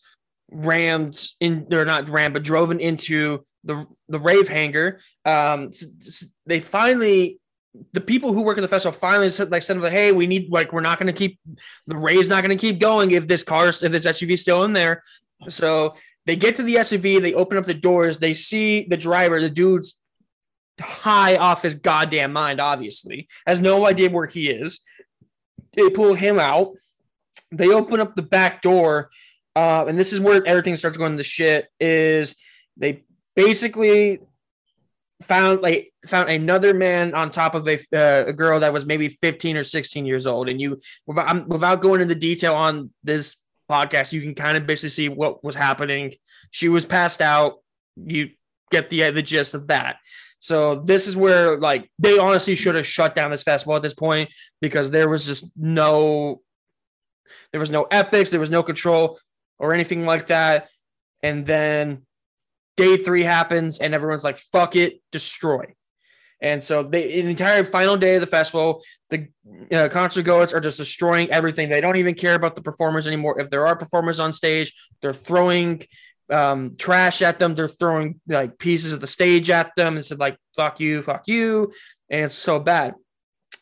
rammed 0.50 1.28
in 1.40 1.66
they're 1.70 1.86
not 1.86 2.10
rammed 2.10 2.34
but 2.34 2.44
driven 2.44 2.80
into 2.80 3.44
the 3.64 3.86
the 4.10 4.20
rave 4.20 4.48
hangar. 4.48 5.00
Um 5.26 5.72
they 6.46 6.60
finally 6.60 7.40
the 7.94 8.02
people 8.02 8.34
who 8.34 8.42
work 8.42 8.58
at 8.58 8.62
the 8.62 8.68
festival 8.68 8.98
finally 8.98 9.30
said 9.30 9.50
like 9.50 9.64
said 9.64 9.80
like 9.80 9.92
hey 9.92 10.12
we 10.12 10.28
need 10.28 10.50
like 10.52 10.74
we're 10.74 10.82
not 10.82 11.00
going 11.00 11.08
to 11.08 11.14
keep 11.14 11.40
the 11.88 11.96
rave's 11.96 12.28
not 12.28 12.44
going 12.44 12.58
to 12.58 12.62
keep 12.62 12.80
going 12.80 13.12
if 13.12 13.28
this 13.28 13.44
car 13.44 13.70
if 13.70 13.80
this 13.80 14.06
suv 14.06 14.38
still 14.40 14.64
in 14.64 14.74
there. 14.74 15.04
So 15.50 15.96
they 16.26 16.36
get 16.36 16.56
to 16.58 16.64
the 16.64 16.76
SUV, 16.76 17.22
they 17.22 17.34
open 17.34 17.58
up 17.58 17.66
the 17.66 17.74
doors, 17.74 18.20
they 18.20 18.34
see 18.34 18.86
the 18.88 18.98
driver, 18.98 19.42
the 19.42 19.50
dude's 19.50 20.00
high 20.82 21.36
off 21.36 21.62
his 21.62 21.76
goddamn 21.76 22.34
mind, 22.34 22.60
obviously, 22.60 23.28
has 23.48 23.62
no 23.62 23.86
idea 23.86 24.10
where 24.10 24.26
he 24.26 24.50
is. 24.50 24.82
They 25.74 25.90
pull 25.90 26.14
him 26.14 26.40
out, 26.40 26.74
they 27.52 27.70
open 27.70 28.00
up 28.00 28.16
the 28.16 28.22
back 28.22 28.62
door, 28.62 29.10
uh, 29.56 29.86
and 29.88 29.98
this 29.98 30.14
is 30.14 30.20
where 30.20 30.46
everything 30.46 30.76
starts 30.76 30.98
going 30.98 31.18
to 31.18 31.24
shit. 31.24 31.68
Is 31.80 32.36
they 32.78 33.04
basically 33.36 34.20
found 35.24 35.62
like 35.62 35.94
found 36.08 36.30
another 36.30 36.74
man 36.74 37.14
on 37.14 37.32
top 37.32 37.56
of 37.56 37.68
a, 37.68 37.76
uh, 37.94 38.26
a 38.28 38.34
girl 38.34 38.60
that 38.60 38.74
was 38.74 38.86
maybe 38.86 39.10
15 39.10 39.58
or 39.58 39.64
16 39.64 40.06
years 40.06 40.26
old 40.26 40.50
and 40.50 40.60
you 40.60 40.80
without, 41.06 41.48
without 41.48 41.82
going 41.82 42.02
into 42.02 42.16
detail 42.16 42.56
on 42.56 42.92
this 43.04 43.38
podcast 43.70 44.12
you 44.12 44.22
can 44.22 44.36
kind 44.36 44.58
of 44.58 44.66
basically 44.66 44.90
see 44.90 45.10
what 45.10 45.44
was 45.44 45.56
happening 45.56 46.14
she 46.50 46.70
was 46.70 46.86
passed 46.86 47.22
out 47.22 47.60
you 47.96 48.30
get 48.72 48.90
the 48.90 49.12
the 49.12 49.22
gist 49.22 49.54
of 49.54 49.68
that 49.68 49.98
so 50.42 50.74
this 50.74 51.08
is 51.08 51.16
where 51.16 51.60
like 51.60 51.90
they 52.00 52.18
honestly 52.18 52.56
should 52.56 52.74
have 52.74 52.88
shut 52.88 53.14
down 53.14 53.30
this 53.30 53.44
festival 53.44 53.76
at 53.76 53.84
this 53.84 53.94
point 53.94 54.32
because 54.60 54.90
there 54.90 55.08
was 55.08 55.24
just 55.24 55.46
no 55.56 56.42
there 57.52 57.60
was 57.60 57.70
no 57.70 57.84
ethics 57.92 58.32
there 58.32 58.40
was 58.40 58.50
no 58.50 58.64
control 58.64 59.20
or 59.60 59.72
anything 59.72 60.04
like 60.04 60.28
that. 60.28 60.68
And 61.22 61.46
then 61.46 62.08
day 62.76 62.98
three 62.98 63.24
happens 63.24 63.78
and 63.80 63.94
everyone's 63.94 64.24
like 64.24 64.40
fuck 64.40 64.76
it 64.76 65.00
destroy. 65.12 65.76
And 66.42 66.64
so 66.64 66.82
they 66.82 67.22
the 67.22 67.30
entire 67.30 67.64
final 67.64 67.96
day 67.96 68.16
of 68.16 68.22
the 68.22 68.28
festival 68.28 68.84
the 69.12 69.28
uh, 69.72 69.90
concert 69.90 70.24
goers 70.24 70.54
are 70.54 70.60
just 70.60 70.78
destroying 70.78 71.30
everything. 71.30 71.70
They 71.70 71.82
don't 71.82 71.98
even 71.98 72.16
care 72.16 72.34
about 72.34 72.56
the 72.56 72.64
performers 72.64 73.06
anymore. 73.06 73.40
If 73.40 73.52
there 73.52 73.68
are 73.68 73.76
performers 73.76 74.20
on 74.20 74.34
stage 74.34 74.74
they're 75.04 75.14
throwing 75.14 75.84
um, 76.32 76.76
trash 76.78 77.22
at 77.22 77.40
them 77.40 77.56
they're 77.56 77.68
throwing 77.68 78.20
like 78.28 78.58
pieces 78.58 78.92
of 78.92 79.00
the 79.02 79.08
stage 79.08 79.50
at 79.50 79.72
them 79.76 79.96
and 79.96 80.06
said 80.06 80.20
like 80.20 80.38
fuck 80.56 80.80
you 80.80 81.02
fuck 81.02 81.28
you 81.28 81.72
and 82.10 82.26
it's 82.26 82.36
so 82.36 82.60
bad 82.60 82.94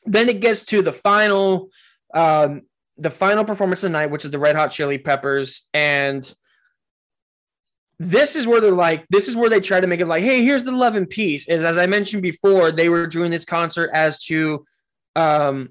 then 0.06 0.30
it 0.30 0.40
gets 0.40 0.66
to 0.66 0.82
the 0.82 0.94
final 0.94 1.70
um, 2.14 2.62
the 2.98 3.12
final 3.12 3.44
performance 3.44 3.84
of 3.84 3.92
the 3.92 3.98
night 3.98 4.12
which 4.12 4.26
is 4.26 4.32
the 4.32 4.40
red 4.40 4.56
hot 4.56 4.72
chili 4.72 4.98
peppers 4.98 5.68
and 5.74 6.34
this 8.00 8.38
is 8.38 8.48
where 8.48 8.62
they're 8.62 8.72
like, 8.72 9.06
this 9.10 9.28
is 9.28 9.36
where 9.36 9.50
they 9.50 9.60
try 9.60 9.82
to 9.82 9.88
make 9.88 10.00
it 10.00 10.08
like, 10.08 10.24
hey, 10.24 10.42
here's 10.42 10.64
the 10.64 10.72
love 10.72 10.96
and 10.96 11.10
peace. 11.10 11.48
Is 11.50 11.64
as 11.64 11.78
I 11.78 11.86
mentioned 11.86 12.24
before, 12.24 12.72
they 12.72 12.88
were 12.88 13.06
doing 13.06 13.30
this 13.30 13.46
concert 13.46 13.90
as 13.94 14.24
to 14.26 14.66
um 15.16 15.70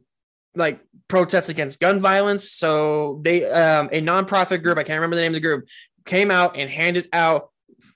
like 0.55 0.81
protests 1.09 1.49
against 1.49 1.81
gun 1.81 2.01
violence. 2.01 2.51
So 2.53 3.21
they 3.25 3.51
um 3.51 3.89
a 3.93 4.03
nonprofit 4.03 4.63
group, 4.63 4.77
I 4.77 4.83
can't 4.83 4.99
remember 4.99 5.17
the 5.17 5.23
name 5.23 5.33
of 5.33 5.37
the 5.37 5.41
group, 5.41 5.67
came 6.09 6.31
out 6.33 6.57
and 6.57 6.69
handed 6.69 7.09
out 7.13 7.51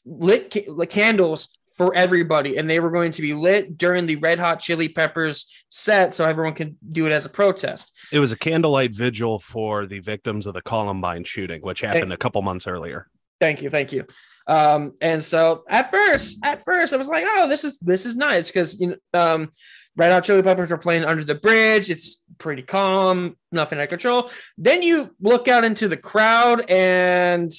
lit 0.04 0.52
ca- 0.52 0.86
candles 0.86 1.48
for 1.76 1.94
everybody, 1.94 2.58
and 2.58 2.68
they 2.68 2.78
were 2.78 2.90
going 2.90 3.12
to 3.12 3.22
be 3.22 3.32
lit 3.32 3.78
during 3.78 4.06
the 4.06 4.16
Red 4.16 4.38
Hot 4.38 4.60
Chili 4.60 4.88
Peppers 4.88 5.50
set, 5.70 6.14
so 6.14 6.24
everyone 6.24 6.54
could 6.54 6.76
do 6.92 7.06
it 7.06 7.12
as 7.12 7.24
a 7.24 7.30
protest. 7.30 7.92
It 8.12 8.18
was 8.18 8.30
a 8.30 8.36
candlelight 8.36 8.94
vigil 8.94 9.38
for 9.38 9.86
the 9.86 10.00
victims 10.00 10.46
of 10.46 10.54
the 10.54 10.62
Columbine 10.62 11.24
shooting, 11.24 11.62
which 11.62 11.80
happened 11.80 12.12
a 12.12 12.16
couple 12.16 12.42
months 12.42 12.66
earlier. 12.66 13.08
Thank 13.40 13.62
you, 13.62 13.70
thank 13.70 13.90
you. 13.92 14.06
Um, 14.46 14.92
and 15.00 15.24
so 15.24 15.64
at 15.68 15.90
first, 15.90 16.38
at 16.44 16.64
first, 16.64 16.92
I 16.92 16.96
was 16.96 17.08
like, 17.08 17.24
oh, 17.26 17.48
this 17.48 17.64
is 17.64 17.78
this 17.78 18.06
is 18.06 18.16
nice 18.16 18.48
because 18.48 18.78
you 18.78 18.88
know, 18.88 18.96
um, 19.14 19.52
Red 19.96 20.12
Hot 20.12 20.24
Chili 20.24 20.42
Peppers 20.42 20.72
are 20.72 20.78
playing 20.78 21.04
under 21.04 21.24
the 21.24 21.34
bridge. 21.34 21.90
It's 21.90 22.24
pretty 22.38 22.62
calm, 22.62 23.36
nothing 23.50 23.78
out 23.78 23.84
of 23.84 23.88
control. 23.88 24.30
Then 24.58 24.82
you 24.82 25.14
look 25.20 25.48
out 25.48 25.64
into 25.64 25.88
the 25.88 25.96
crowd, 25.96 26.68
and 26.68 27.50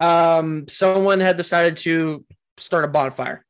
um, 0.00 0.68
someone 0.68 1.20
had 1.20 1.36
decided 1.36 1.76
to 1.78 2.24
start 2.56 2.84
a 2.84 2.88
bonfire. 2.88 3.44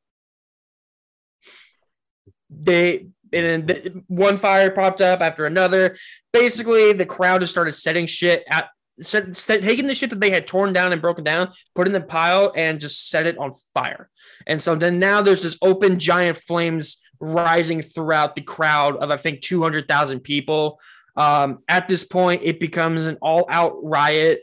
They 2.50 3.07
and 3.33 3.67
then 3.67 3.67
th- 3.67 3.93
one 4.07 4.38
fire 4.38 4.71
popped 4.71 5.00
up 5.00 5.21
after 5.21 5.47
another. 5.47 5.97
Basically, 6.33 6.93
the 6.93 7.07
crowd 7.07 7.41
just 7.41 7.53
started 7.53 7.75
setting 7.75 8.07
shit 8.07 8.45
at 8.49 8.69
set, 9.00 9.37
set, 9.37 9.62
taking 9.62 9.87
the 9.87 9.95
shit 9.95 10.11
that 10.11 10.21
they 10.21 10.31
had 10.31 10.47
torn 10.47 10.73
down 10.73 10.93
and 10.93 11.03
broken 11.03 11.25
down, 11.25 11.53
put 11.75 11.87
in 11.87 11.93
the 11.93 12.00
pile, 12.00 12.53
and 12.57 12.81
just 12.81 13.09
set 13.11 13.26
it 13.26 13.37
on 13.38 13.53
fire. 13.75 14.09
And 14.47 14.62
so 14.62 14.75
then 14.75 14.99
now 14.99 15.23
there's 15.23 15.43
this 15.43 15.59
open 15.61 15.99
giant 15.99 16.38
flames 16.47 16.99
rising 17.19 17.83
throughout 17.83 18.37
the 18.37 18.43
crowd 18.43 18.97
of 18.97 19.11
I 19.11 19.17
think 19.17 19.41
two 19.41 19.62
hundred 19.62 19.88
thousand 19.88 20.21
people. 20.21 20.81
Um, 21.17 21.61
at 21.69 21.88
this 21.88 22.05
point, 22.05 22.43
it 22.45 22.61
becomes 22.61 23.07
an 23.07 23.19
all 23.23 23.47
out 23.49 23.75
riot. 23.83 24.41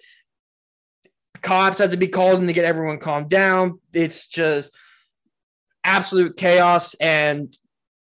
Cops 1.43 1.77
have 1.79 1.91
to 1.91 1.97
be 1.97 2.07
called 2.07 2.39
in 2.39 2.47
to 2.47 2.53
get 2.53 2.65
everyone 2.65 2.97
calmed 2.97 3.29
down. 3.29 3.79
It's 3.93 4.27
just 4.27 4.71
absolute 5.83 6.37
chaos, 6.37 6.95
and 6.95 7.55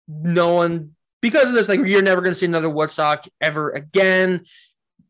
no 0.08 0.53
one, 0.53 0.96
because 1.22 1.50
of 1.50 1.56
this, 1.56 1.70
like, 1.70 1.79
you're 1.86 2.01
never 2.01 2.22
going 2.22 2.34
to 2.34 2.39
see 2.39 2.48
another 2.48 2.70
Woodstock 2.70 3.25
ever 3.39 3.70
again. 3.70 4.46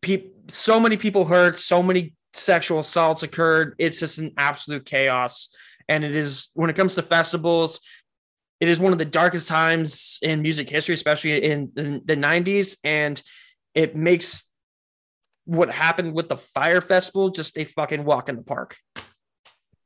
Pe- 0.02 0.30
so 0.50 0.80
many 0.80 0.98
people 0.98 1.26
hurt, 1.26 1.58
so 1.58 1.82
many 1.82 2.14
sexual 2.34 2.80
assaults 2.80 3.24
occurred. 3.24 3.76
It's 3.80 4.00
just 4.00 4.18
an 4.18 4.34
absolute 4.38 4.86
chaos. 4.86 5.54
And 5.90 6.04
it 6.04 6.16
is, 6.16 6.50
when 6.54 6.70
it 6.70 6.76
comes 6.76 6.96
to 6.96 7.02
festivals, 7.02 7.80
it 8.60 8.70
is 8.70 8.80
one 8.80 8.92
of 8.92 9.00
the 9.00 9.06
darkest 9.06 9.48
times 9.48 10.20
in 10.22 10.42
music 10.42 10.70
history, 10.70 10.96
especially 10.96 11.44
in, 11.44 11.72
in 11.78 12.02
the 12.06 12.16
90s. 12.16 12.78
And 12.84 13.22
it 13.74 13.96
makes 13.96 14.44
what 15.48 15.72
happened 15.72 16.14
with 16.14 16.28
the 16.28 16.38
Fyre 16.38 16.82
Festival 16.82 17.30
just 17.30 17.58
a 17.58 17.64
fucking 17.64 18.04
walk 18.04 18.28
in 18.30 18.36
the 18.36 18.44
park. 18.44 18.76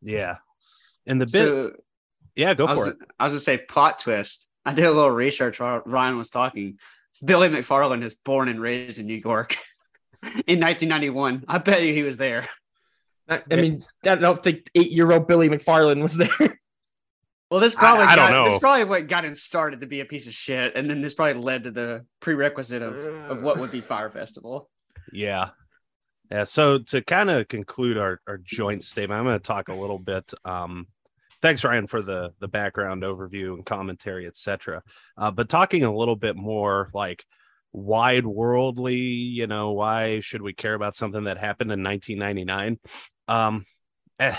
Yeah. 0.02 0.38
And 1.06 1.22
the 1.22 1.26
bit, 1.26 1.32
So 1.32 1.72
yeah, 2.36 2.54
go 2.56 2.66
I 2.66 2.72
was, 2.72 2.80
for 2.80 2.90
it. 2.90 2.98
I 3.20 3.24
was 3.24 3.34
gonna 3.34 3.42
say 3.42 3.58
plot 3.58 4.00
twist. 4.00 4.48
I 4.66 4.74
did 4.74 4.86
a 4.86 4.92
little 4.92 5.12
research 5.12 5.60
while 5.60 5.82
Ryan 5.86 6.18
was 6.18 6.30
talking. 6.30 6.78
Billy 7.24 7.50
McFarland 7.50 8.04
is 8.04 8.16
born 8.16 8.48
and 8.50 8.60
raised 8.60 8.98
in 8.98 9.06
New 9.06 9.22
York 9.24 9.58
in 10.24 10.60
1991. 10.60 11.46
I 11.48 11.60
bet 11.60 11.84
you 11.84 11.94
he 11.94 12.04
was 12.04 12.18
there. 12.18 12.48
I, 13.30 13.44
I 13.52 13.56
mean, 13.56 13.86
I 14.06 14.16
don't 14.16 14.42
think 14.42 14.70
eight 14.74 14.92
year 14.92 15.12
old 15.12 15.28
Billy 15.28 15.48
McFarland 15.48 16.02
was 16.02 16.18
there. 16.18 16.58
Well, 17.52 17.60
this 17.60 17.76
probably 17.76 18.06
I 18.06 18.16
don't 18.16 18.32
got, 18.32 18.32
know. 18.32 18.50
This 18.50 18.60
probably 18.60 18.86
what 18.86 19.10
got 19.10 19.26
him 19.26 19.36
started 19.36 19.82
to 19.82 19.86
be 19.86 20.00
a 20.00 20.06
piece 20.06 20.26
of 20.26 20.32
shit, 20.32 20.74
and 20.74 20.90
then 20.90 21.02
this 21.02 21.14
probably 21.14 21.42
led 21.44 21.66
to 21.66 21.72
the 21.72 22.06
prerequisite 22.22 22.82
of, 22.82 22.96
of 23.30 23.44
what 23.44 23.60
would 23.60 23.72
be 23.72 23.82
Fyre 23.82 24.10
Festival. 24.10 24.70
Yeah. 25.14 25.50
Yeah. 26.30 26.46
So 26.46 26.80
to 26.80 27.02
kind 27.02 27.30
of 27.30 27.48
conclude 27.48 27.98
our, 27.98 28.22
our 28.28 28.38
joint 28.38 28.84
statement, 28.84 29.20
I'm 29.20 29.26
going 29.26 29.40
to 29.40 29.44
talk 29.46 29.70
a 29.70 29.74
little 29.74 30.00
bit. 30.00 30.34
Um, 30.46 30.88
thanks, 31.42 31.64
Ryan, 31.64 31.88
for 31.88 32.02
the 32.02 32.34
the 32.40 32.48
background 32.48 33.04
overview 33.04 33.54
and 33.54 33.66
commentary, 33.66 34.28
etc. 34.28 34.84
Uh, 35.18 35.32
but 35.32 35.50
talking 35.50 35.84
a 35.84 35.94
little 35.94 36.16
bit 36.16 36.36
more 36.36 36.90
like 36.94 37.26
wide 37.74 38.26
worldly, 38.26 38.96
you 38.96 39.48
know, 39.48 39.72
why 39.72 40.20
should 40.20 40.42
we 40.42 40.54
care 40.54 40.74
about 40.74 40.96
something 40.96 41.26
that 41.26 41.38
happened 41.38 41.72
in 41.72 41.84
1999? 41.84 42.80
Um, 43.28 43.66
eh, 44.20 44.38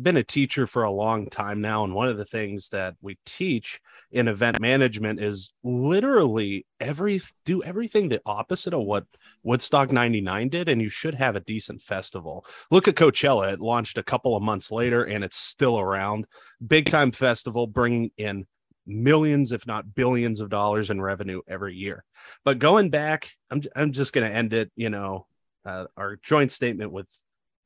been 0.00 0.16
a 0.16 0.24
teacher 0.24 0.66
for 0.66 0.82
a 0.82 0.90
long 0.90 1.28
time 1.30 1.60
now, 1.60 1.84
and 1.84 1.94
one 1.94 2.08
of 2.08 2.16
the 2.16 2.24
things 2.24 2.70
that 2.70 2.94
we 3.00 3.18
teach 3.24 3.80
in 4.10 4.28
event 4.28 4.60
management 4.60 5.20
is 5.20 5.52
literally 5.62 6.66
every 6.80 7.20
do 7.44 7.62
everything 7.62 8.08
the 8.08 8.20
opposite 8.26 8.74
of 8.74 8.82
what 8.82 9.04
Woodstock 9.44 9.92
99 9.92 10.48
did, 10.48 10.68
and 10.68 10.80
you 10.80 10.88
should 10.88 11.14
have 11.14 11.36
a 11.36 11.40
decent 11.40 11.82
festival. 11.82 12.44
Look 12.70 12.88
at 12.88 12.94
Coachella. 12.96 13.52
It 13.52 13.60
launched 13.60 13.98
a 13.98 14.02
couple 14.02 14.36
of 14.36 14.42
months 14.42 14.70
later 14.70 15.04
and 15.04 15.22
it's 15.22 15.36
still 15.36 15.78
around. 15.78 16.26
Big 16.66 16.90
time 16.90 17.12
festival 17.12 17.66
bringing 17.66 18.10
in 18.16 18.46
millions, 18.86 19.52
if 19.52 19.66
not 19.66 19.94
billions 19.94 20.40
of 20.40 20.48
dollars 20.48 20.90
in 20.90 21.00
revenue 21.00 21.42
every 21.46 21.74
year. 21.74 22.04
But 22.44 22.58
going 22.58 22.90
back, 22.90 23.30
I'm, 23.50 23.62
I'm 23.76 23.92
just 23.92 24.12
going 24.12 24.28
to 24.28 24.34
end 24.34 24.54
it, 24.54 24.72
you 24.76 24.90
know, 24.90 25.26
uh, 25.64 25.86
our 25.96 26.16
joint 26.16 26.50
statement 26.50 26.90
with 26.90 27.08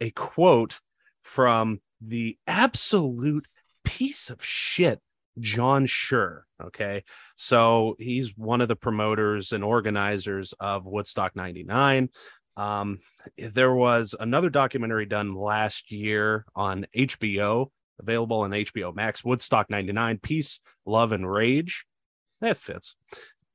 a 0.00 0.10
quote 0.10 0.80
from 1.22 1.80
the 2.00 2.38
absolute 2.46 3.46
piece 3.84 4.30
of 4.30 4.44
shit 4.44 5.00
John 5.40 5.86
Scher. 5.86 6.42
Okay. 6.62 7.04
So 7.36 7.96
he's 7.98 8.36
one 8.36 8.60
of 8.60 8.68
the 8.68 8.76
promoters 8.76 9.52
and 9.52 9.62
organizers 9.62 10.54
of 10.58 10.86
Woodstock 10.86 11.36
99. 11.36 12.10
Um, 12.56 12.98
there 13.36 13.72
was 13.72 14.14
another 14.18 14.50
documentary 14.50 15.06
done 15.06 15.34
last 15.34 15.92
year 15.92 16.44
on 16.56 16.86
HBO, 16.96 17.70
available 18.00 18.40
on 18.40 18.50
HBO 18.50 18.94
Max, 18.94 19.24
Woodstock 19.24 19.70
99 19.70 20.18
Peace, 20.18 20.58
Love, 20.84 21.12
and 21.12 21.30
Rage. 21.30 21.86
That 22.40 22.56
fits. 22.56 22.96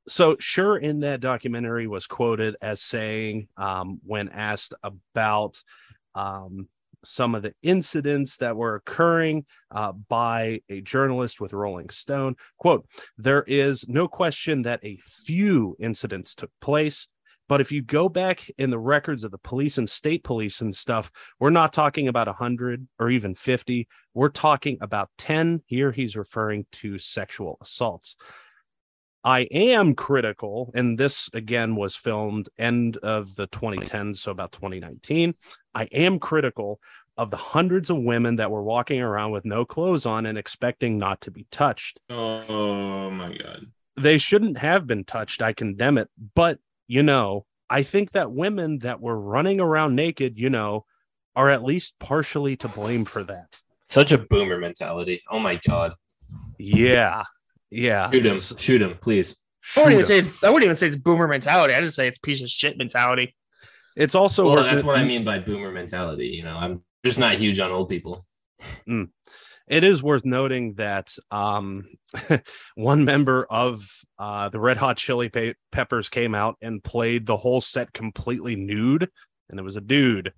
So, 0.08 0.36
Scher 0.36 0.82
in 0.82 1.02
that 1.02 1.22
documentary 1.22 1.88
was 1.88 2.08
quoted 2.08 2.56
as 2.62 2.82
saying, 2.82 3.48
um, 3.58 4.00
when 4.06 4.30
asked 4.30 4.74
about 4.84 5.62
um, 6.16 6.68
some 7.04 7.36
of 7.36 7.44
the 7.44 7.54
incidents 7.62 8.38
that 8.38 8.56
were 8.56 8.76
occurring 8.76 9.46
uh, 9.72 9.92
by 9.92 10.62
a 10.70 10.82
journalist 10.82 11.42
with 11.42 11.54
Rolling 11.54 11.90
Stone. 11.90 12.36
Quote, 12.58 12.86
there 13.18 13.44
is 13.44 13.86
no 13.88 14.08
question 14.08 14.64
that 14.64 14.80
a 14.84 15.00
few 15.04 15.76
incidents 15.80 16.36
took 16.36 16.52
place. 16.62 17.08
But 17.50 17.62
if 17.62 17.72
you 17.72 17.82
go 17.82 18.08
back 18.08 18.50
in 18.58 18.70
the 18.70 18.80
records 18.80 19.24
of 19.24 19.32
the 19.32 19.38
police 19.38 19.78
and 19.78 19.90
state 19.90 20.24
police 20.24 20.62
and 20.62 20.74
stuff, 20.74 21.12
we're 21.40 21.50
not 21.50 21.74
talking 21.74 22.08
about 22.08 22.28
100 22.28 22.88
or 23.00 23.10
even 23.10 23.36
50. 23.36 23.88
We're 24.14 24.30
talking 24.30 24.78
about 24.82 25.10
10. 25.18 25.62
Here 25.66 25.92
he's 25.92 26.16
referring 26.16 26.66
to 26.74 26.98
sexual 26.98 27.58
assaults. 27.62 28.16
I 29.26 29.42
am 29.52 29.96
critical, 29.96 30.72
and 30.76 30.98
this 30.98 31.30
again 31.34 31.78
was 31.78 31.96
filmed 31.96 32.50
end 32.58 32.98
of 32.98 33.36
the 33.36 33.48
2010s, 33.48 34.18
so 34.18 34.32
about 34.32 34.52
2019. 34.52 35.34
I 35.76 35.84
am 35.86 36.20
critical 36.20 36.80
of 37.18 37.30
the 37.30 37.38
hundreds 37.38 37.90
of 37.90 37.98
women 37.98 38.38
that 38.38 38.50
were 38.52 38.64
walking 38.64 39.00
around 39.00 39.32
with 39.32 39.46
no 39.46 39.66
clothes 39.66 40.06
on 40.06 40.26
and 40.26 40.38
expecting 40.38 40.98
not 40.98 41.22
to 41.22 41.32
be 41.32 41.46
touched. 41.52 42.00
Oh 42.10 43.10
my 43.12 43.38
god. 43.38 43.68
They 43.96 44.18
shouldn't 44.18 44.58
have 44.58 44.88
been 44.88 45.04
touched. 45.04 45.42
I 45.44 45.54
condemn 45.54 46.00
it. 46.00 46.10
But, 46.34 46.58
you 46.88 47.04
know, 47.04 47.46
I 47.70 47.84
think 47.84 48.12
that 48.14 48.32
women 48.32 48.80
that 48.80 49.00
were 49.00 49.20
running 49.20 49.60
around 49.60 49.96
naked, 49.96 50.38
you 50.38 50.50
know, 50.50 50.86
are 51.36 51.50
at 51.50 51.64
least 51.64 51.94
partially 52.00 52.56
to 52.58 52.68
blame 52.68 53.06
for 53.06 53.24
that. 53.24 53.60
Such 53.84 54.12
a 54.12 54.18
boomer 54.18 54.58
mentality. 54.58 55.22
Oh 55.30 55.40
my 55.40 55.60
god. 55.68 55.94
Yeah. 56.58 57.24
Yeah. 57.70 58.10
Shoot 58.10 58.26
him. 58.26 58.38
Shoot 58.40 58.82
him, 58.82 58.98
please. 59.00 59.36
I 59.76 59.82
wouldn't 59.82 59.94
even 59.94 60.04
Shoot 60.04 60.08
say 60.08 60.18
'em. 60.18 60.26
it's 60.26 60.44
I 60.44 60.50
wouldn't 60.50 60.66
even 60.66 60.76
say 60.76 60.88
it's 60.88 60.96
boomer 60.96 61.28
mentality. 61.28 61.74
I 61.74 61.82
just 61.82 61.96
say 61.96 62.08
it's 62.08 62.18
piece 62.18 62.42
of 62.42 62.50
shit 62.50 62.78
mentality. 62.78 63.36
It's 63.96 64.16
also 64.16 64.46
Well, 64.46 64.56
worth 64.56 64.66
that's 64.66 64.80
it- 64.82 64.86
what 64.86 64.98
I 64.98 65.04
mean 65.04 65.24
by 65.24 65.40
boomer 65.40 65.72
mentality. 65.72 66.28
You 66.28 66.44
know, 66.44 66.56
I'm 66.58 66.84
just 67.06 67.20
not 67.20 67.36
huge 67.38 67.60
on 67.60 67.72
old 67.72 67.90
people. 67.90 68.26
it 69.68 69.84
is 69.84 70.02
worth 70.04 70.26
noting 70.26 70.74
that 70.76 71.14
um, 71.32 71.86
one 72.76 73.06
member 73.06 73.46
of 73.50 73.90
uh, 74.20 74.50
the 74.50 74.60
Red 74.60 74.78
Hot 74.78 74.98
Chili 74.98 75.30
Pe- 75.30 75.54
Peppers 75.72 76.10
came 76.10 76.34
out 76.36 76.58
and 76.62 76.84
played 76.84 77.26
the 77.26 77.38
whole 77.38 77.62
set 77.62 77.94
completely 77.94 78.56
nude, 78.56 79.10
and 79.50 79.60
it 79.60 79.64
was 79.64 79.76
a 79.76 79.82
dude. 79.82 80.34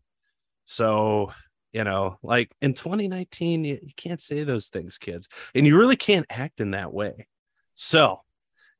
So, 0.65 1.31
you 1.73 1.83
know, 1.83 2.17
like 2.23 2.51
in 2.61 2.73
2019, 2.73 3.63
you, 3.63 3.79
you 3.81 3.91
can't 3.95 4.21
say 4.21 4.43
those 4.43 4.67
things, 4.69 4.97
kids, 4.97 5.27
and 5.53 5.65
you 5.67 5.77
really 5.77 5.95
can't 5.97 6.25
act 6.29 6.59
in 6.59 6.71
that 6.71 6.93
way. 6.93 7.27
So, 7.75 8.21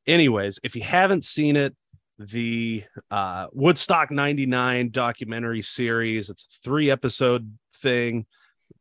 anyways, 0.08 0.60
if 0.64 0.76
you 0.76 0.82
haven't 0.84 1.26
seen 1.26 1.56
it, 1.56 1.76
the 2.18 2.84
uh, 3.12 3.48
Woodstock 3.52 4.12
99 4.12 4.90
documentary 4.92 5.62
series, 5.62 6.30
it's 6.30 6.44
a 6.44 6.64
three 6.64 6.90
episode 6.90 7.58
thing 7.78 8.26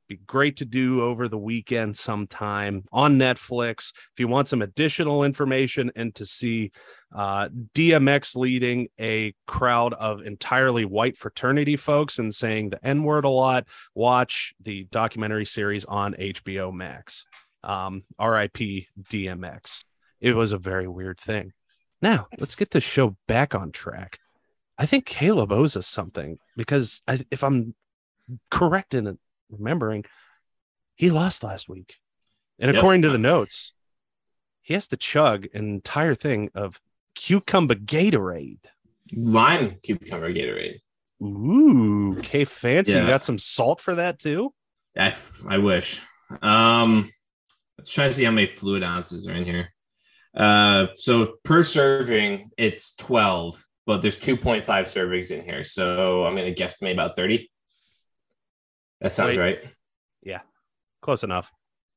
be 0.09 0.17
great 0.27 0.57
to 0.59 0.65
do 0.65 1.03
over 1.03 1.29
the 1.29 1.39
weekend 1.39 1.97
sometime 1.97 2.85
on 2.93 3.17
Netflix. 3.19 3.93
If 4.13 4.19
you 4.21 4.29
want 4.29 4.49
some 4.49 4.63
additional 4.63 5.25
information 5.25 5.91
and 5.97 6.15
to 6.17 6.27
see 6.27 6.73
uh, 7.15 7.49
DMX 7.75 8.37
leading 8.37 8.89
a 9.01 9.35
crowd 9.47 9.95
of 9.95 10.23
entirely 10.23 10.85
white 10.85 11.17
fraternity 11.17 11.77
folks 11.77 12.19
and 12.19 12.35
saying 12.35 12.71
the 12.71 12.85
N 12.85 13.03
word 13.03 13.25
a 13.25 13.31
lot, 13.31 13.67
watch 13.95 14.55
the 14.63 14.87
documentary 14.91 15.47
series 15.47 15.85
on 15.85 16.15
HBO 16.15 16.73
Max. 16.73 17.25
Um, 17.63 18.05
RIP 18.21 18.59
DMX. 19.11 19.85
It 20.21 20.35
was 20.35 20.53
a 20.53 20.59
very 20.59 20.87
weird 20.87 21.19
thing. 21.19 21.53
Now, 22.05 22.27
let's 22.39 22.55
get 22.55 22.71
this 22.71 22.85
show 22.85 23.17
back 23.27 23.55
on 23.55 23.73
track. 23.73 24.19
I 24.77 24.85
think 24.85 25.07
Caleb 25.07 25.51
owes 25.51 25.75
us 25.75 25.87
something 25.87 26.37
because 26.55 27.01
I, 27.09 27.25
if 27.31 27.43
I'm 27.43 27.75
correct 28.51 28.93
in 28.93 29.19
remembering 29.51 30.05
he 30.97 31.11
lost 31.11 31.43
last 31.43 31.67
week. 31.67 31.95
And 32.59 32.69
Yep. 32.69 32.77
according 32.77 33.03
to 33.03 33.09
the 33.09 33.17
notes, 33.17 33.73
he 34.61 34.75
has 34.75 34.87
to 34.89 34.99
chug 34.99 35.47
an 35.55 35.65
entire 35.65 36.15
thing 36.15 36.51
of 36.55 36.79
cucumber 37.15 37.75
Gatorade. 37.75 38.67
Lime 39.17 39.77
cucumber 39.83 40.31
Gatorade. 40.31 40.81
Ooh, 41.23 42.19
okay, 42.19 42.45
fancy. 42.45 42.93
You 42.93 43.07
got 43.07 43.25
some 43.25 43.39
salt 43.39 43.81
for 43.81 43.95
that 43.95 44.19
too? 44.19 44.53
I, 44.95 45.15
I 45.49 45.57
wish. 45.57 46.03
Um, 46.43 47.11
let's 47.79 47.91
try 47.91 48.09
to 48.09 48.13
see 48.13 48.25
how 48.25 48.31
many 48.31 48.47
fluid 48.47 48.83
ounces 48.83 49.27
are 49.27 49.33
in 49.33 49.47
here. 49.47 49.74
Uh, 50.37 50.87
so 50.95 51.35
per 51.45 51.63
serving, 51.63 52.51
it's 52.59 52.95
12, 52.97 53.65
but 53.87 54.03
there's 54.03 54.17
2.5 54.17 54.65
servings 54.65 55.31
in 55.31 55.45
here. 55.45 55.63
So 55.63 56.25
I'm 56.25 56.35
going 56.35 56.53
to 56.53 56.63
guesstimate 56.63 56.93
about 56.93 57.17
30. 57.17 57.49
That 59.01 59.13
sounds 59.13 59.37
Wait. 59.37 59.43
right. 59.43 59.65
Yeah, 60.23 60.41
close 61.03 61.23
enough. 61.23 61.51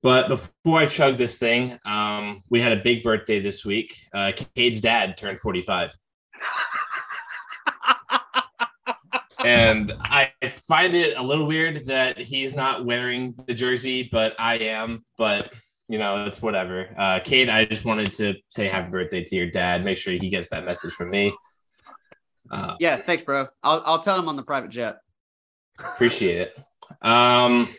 But 0.04 0.28
before 0.28 0.80
I 0.80 0.86
chug 0.86 1.17
this 1.17 1.38
thing, 1.38 1.80
um, 1.86 2.41
we 2.50 2.62
had 2.62 2.71
a 2.71 2.78
big 2.78 3.04
birthday 3.04 3.39
this 3.39 3.65
week. 3.65 3.97
Uh, 4.13 4.32
Cade's 4.56 4.80
dad 4.80 5.17
turned 5.17 5.39
45. 5.39 5.95
and 9.43 9.91
I 10.00 10.32
find 10.67 10.95
it 10.95 11.17
a 11.17 11.21
little 11.21 11.47
weird 11.47 11.88
that 11.88 12.19
he's 12.19 12.56
not 12.56 12.86
wearing 12.86 13.36
the 13.47 13.54
jersey, 13.54 14.08
but 14.12 14.34
I 14.39 14.56
am. 14.56 15.04
But 15.17 15.54
you 15.88 15.97
know, 15.97 16.26
it's 16.26 16.41
whatever. 16.41 16.89
Uh, 16.97 17.19
Kate, 17.23 17.50
I 17.50 17.65
just 17.65 17.86
wanted 17.86 18.12
to 18.13 18.36
say 18.50 18.67
happy 18.67 18.89
birthday 18.91 19.23
to 19.23 19.36
your 19.36 19.50
dad. 19.50 19.86
Make 19.86 19.97
sure 19.97 20.13
he 20.13 20.30
gets 20.30 20.50
that 20.50 20.65
message 20.65 20.93
from 20.93 21.10
me. 21.12 21.34
Uh, 22.52 22.76
Yeah, 22.80 22.97
thanks, 22.97 23.23
bro. 23.23 23.47
I'll 23.63 23.82
I'll 23.86 24.00
tell 24.00 24.17
him 24.19 24.28
on 24.30 24.36
the 24.36 24.43
private 24.43 24.69
jet. 24.69 24.97
appreciate 25.80 26.38
it. 26.41 26.60
Um, 27.02 27.69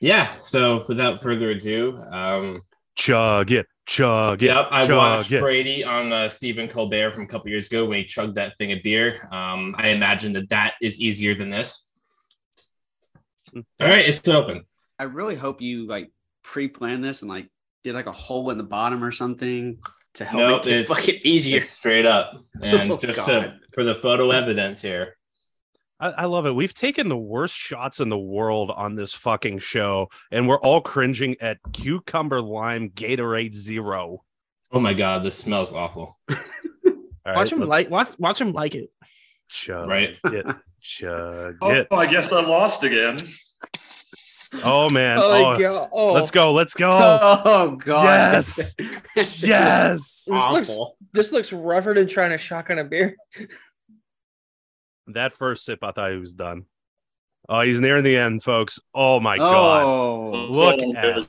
yeah. 0.00 0.32
So 0.38 0.84
without 0.88 1.22
further 1.22 1.50
ado, 1.50 1.96
um, 2.10 2.62
Chug 2.94 3.50
it, 3.50 3.66
chug 3.86 4.42
it. 4.42 4.46
Yep, 4.46 4.68
I 4.70 4.86
chug 4.86 4.96
watched 4.96 5.32
it. 5.32 5.40
Brady 5.40 5.82
on 5.82 6.12
uh, 6.12 6.28
Stephen 6.28 6.68
Colbert 6.68 7.12
from 7.12 7.22
a 7.24 7.26
couple 7.26 7.48
years 7.48 7.66
ago 7.66 7.86
when 7.86 7.98
he 7.98 8.04
chugged 8.04 8.34
that 8.34 8.58
thing 8.58 8.72
of 8.72 8.82
beer. 8.82 9.26
Um, 9.32 9.74
I 9.78 9.88
imagine 9.88 10.34
that 10.34 10.50
that 10.50 10.74
is 10.82 11.00
easier 11.00 11.34
than 11.34 11.48
this. 11.48 11.86
All 13.54 13.62
right, 13.80 14.06
it's 14.06 14.28
open. 14.28 14.64
I 14.98 15.04
really 15.04 15.36
hope 15.36 15.62
you 15.62 15.86
like 15.86 16.10
pre-planned 16.42 17.02
this 17.04 17.22
and 17.22 17.30
like 17.30 17.48
did 17.84 17.94
like 17.94 18.06
a 18.06 18.12
hole 18.12 18.50
in 18.50 18.58
the 18.58 18.64
bottom 18.64 19.02
or 19.02 19.10
something 19.12 19.78
to 20.14 20.24
help 20.24 20.38
Nope, 20.40 20.64
make 20.64 20.74
it 20.74 20.80
it's- 20.82 20.88
fucking 20.98 21.20
easier. 21.24 21.58
It's 21.60 21.70
straight 21.70 22.06
up, 22.06 22.34
and 22.62 22.92
Oh, 22.92 22.96
just 22.96 23.24
to, 23.26 23.54
for 23.72 23.82
the 23.84 23.94
photo 23.94 24.30
evidence 24.30 24.82
here. 24.82 25.16
I, 26.00 26.08
I 26.10 26.24
love 26.24 26.46
it. 26.46 26.54
We've 26.54 26.74
taken 26.74 27.08
the 27.08 27.16
worst 27.16 27.54
shots 27.54 28.00
in 28.00 28.08
the 28.08 28.18
world 28.18 28.70
on 28.70 28.94
this 28.96 29.12
fucking 29.14 29.60
show, 29.60 30.08
and 30.30 30.48
we're 30.48 30.58
all 30.58 30.80
cringing 30.80 31.36
at 31.40 31.58
cucumber 31.72 32.40
lime 32.40 32.90
Gatorade 32.90 33.54
Zero. 33.54 34.22
Oh 34.72 34.80
my 34.80 34.94
god, 34.94 35.22
this 35.24 35.36
smells 35.36 35.72
awful. 35.72 36.18
All 37.24 37.32
right, 37.32 37.36
watch 37.36 37.52
him 37.52 37.60
let's 37.60 37.68
like 37.68 37.90
watch 37.90 38.14
watch 38.18 38.40
him 38.40 38.52
like 38.52 38.74
it. 38.74 38.90
chug 39.48 39.86
Right. 39.88 40.16
it, 40.24 40.46
chug 40.80 41.56
Oh, 41.62 41.70
it. 41.72 41.86
I 41.92 42.06
guess 42.06 42.32
I 42.32 42.40
lost 42.44 42.82
again. 42.82 43.16
Oh 44.64 44.88
man. 44.90 45.18
Oh, 45.20 45.52
Oh, 45.54 45.56
god! 45.58 45.88
Oh, 45.92 46.12
let's 46.12 46.30
go. 46.30 46.52
Let's 46.52 46.74
go. 46.74 46.90
Oh 47.44 47.76
god. 47.76 48.04
Yes. 48.04 48.74
That 49.14 49.42
yes. 49.42 50.24
This 50.26 50.28
looks 50.28 50.78
this 51.12 51.32
looks 51.32 51.52
rougher 51.52 51.94
than 51.94 52.06
trying 52.06 52.30
to 52.30 52.38
shotgun 52.38 52.78
a 52.78 52.84
beer. 52.84 53.16
That 55.08 55.36
first 55.36 55.64
sip, 55.64 55.80
I 55.82 55.92
thought 55.92 56.12
he 56.12 56.18
was 56.18 56.34
done. 56.34 56.64
Oh, 57.48 57.60
he's 57.62 57.80
nearing 57.80 58.04
the 58.04 58.16
end, 58.16 58.42
folks. 58.42 58.78
Oh 58.94 59.20
my 59.20 59.32
was- 59.36 59.40
god. 59.40 59.82
Oh. 59.82 60.46
Look 60.50 60.80
Oh, 60.80 60.94
at- 60.96 61.28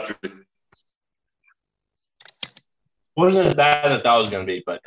after 0.00 0.14
Wasn't 3.16 3.46
as 3.48 3.54
bad 3.54 3.92
as 3.92 3.98
I 3.98 4.02
thought 4.02 4.16
it 4.16 4.20
was 4.20 4.28
going 4.30 4.46
to 4.46 4.52
be, 4.52 4.62
but! 4.64 4.80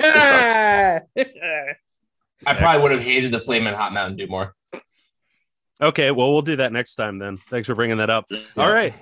I 2.48 2.54
probably 2.58 2.82
would 2.82 2.92
have 2.92 3.02
hated 3.02 3.32
the 3.32 3.40
flaming 3.40 3.74
hot 3.74 3.94
Mountain 3.94 4.16
Dew 4.18 4.28
more. 4.28 4.56
Okay, 5.82 6.12
well, 6.12 6.32
we'll 6.32 6.42
do 6.42 6.56
that 6.58 6.72
next 6.72 6.96
time 6.96 7.20
then. 7.20 7.38
Thanks 7.50 7.66
for 7.68 7.76
bringing 7.76 7.98
that 7.98 8.10
up. 8.10 8.26
All 8.58 8.72
right. 8.72 8.94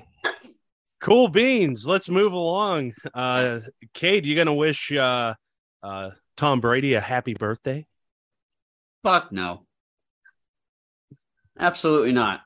Cool 1.01 1.27
beans. 1.27 1.85
Let's 1.85 2.09
move 2.09 2.33
along. 2.33 2.93
Uh 3.13 3.59
Kate, 3.93 4.23
you 4.25 4.35
gonna 4.35 4.53
wish 4.53 4.91
uh 4.91 5.33
uh 5.83 6.11
Tom 6.37 6.61
Brady 6.61 6.93
a 6.93 7.01
happy 7.01 7.33
birthday? 7.33 7.85
Fuck 9.03 9.31
no. 9.31 9.65
Absolutely 11.59 12.13
not. 12.13 12.41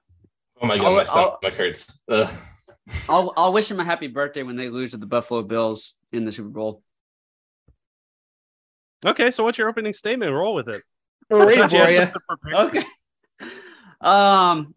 Oh 0.61 0.67
my 0.67 0.77
god, 0.77 0.85
I'll- 0.85 0.91
my 0.93 0.97
I'll- 0.97 1.37
stomach 1.39 1.53
hurts. 1.57 1.99
Ugh. 2.09 2.29
I'll 3.07 3.33
I'll 3.37 3.53
wish 3.53 3.69
him 3.69 3.79
a 3.79 3.85
happy 3.85 4.07
birthday 4.07 4.43
when 4.43 4.55
they 4.55 4.69
lose 4.69 4.91
to 4.91 4.97
the 4.97 5.05
Buffalo 5.05 5.43
Bills 5.43 5.95
in 6.11 6.25
the 6.25 6.31
Super 6.31 6.49
Bowl. 6.49 6.81
Okay, 9.05 9.29
so 9.29 9.43
what's 9.43 9.57
your 9.57 9.69
opening 9.69 9.93
statement? 9.93 10.31
Roll 10.33 10.53
with 10.55 10.67
it. 10.69 10.81
We're 11.29 11.45
waiting 11.45 11.69
for 11.69 11.89
you. 11.89 12.07
Okay. 12.53 12.83
Um 14.01 14.73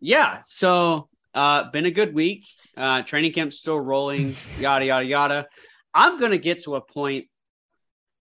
yeah, 0.00 0.40
so 0.46 1.08
uh 1.34 1.70
been 1.70 1.86
a 1.86 1.90
good 1.90 2.14
week. 2.14 2.46
Uh 2.76 3.02
training 3.02 3.32
camp's 3.32 3.58
still 3.58 3.78
rolling, 3.78 4.34
yada 4.58 4.84
yada 4.84 5.04
yada. 5.04 5.46
I'm 5.94 6.18
gonna 6.18 6.38
get 6.38 6.64
to 6.64 6.76
a 6.76 6.80
point. 6.80 7.26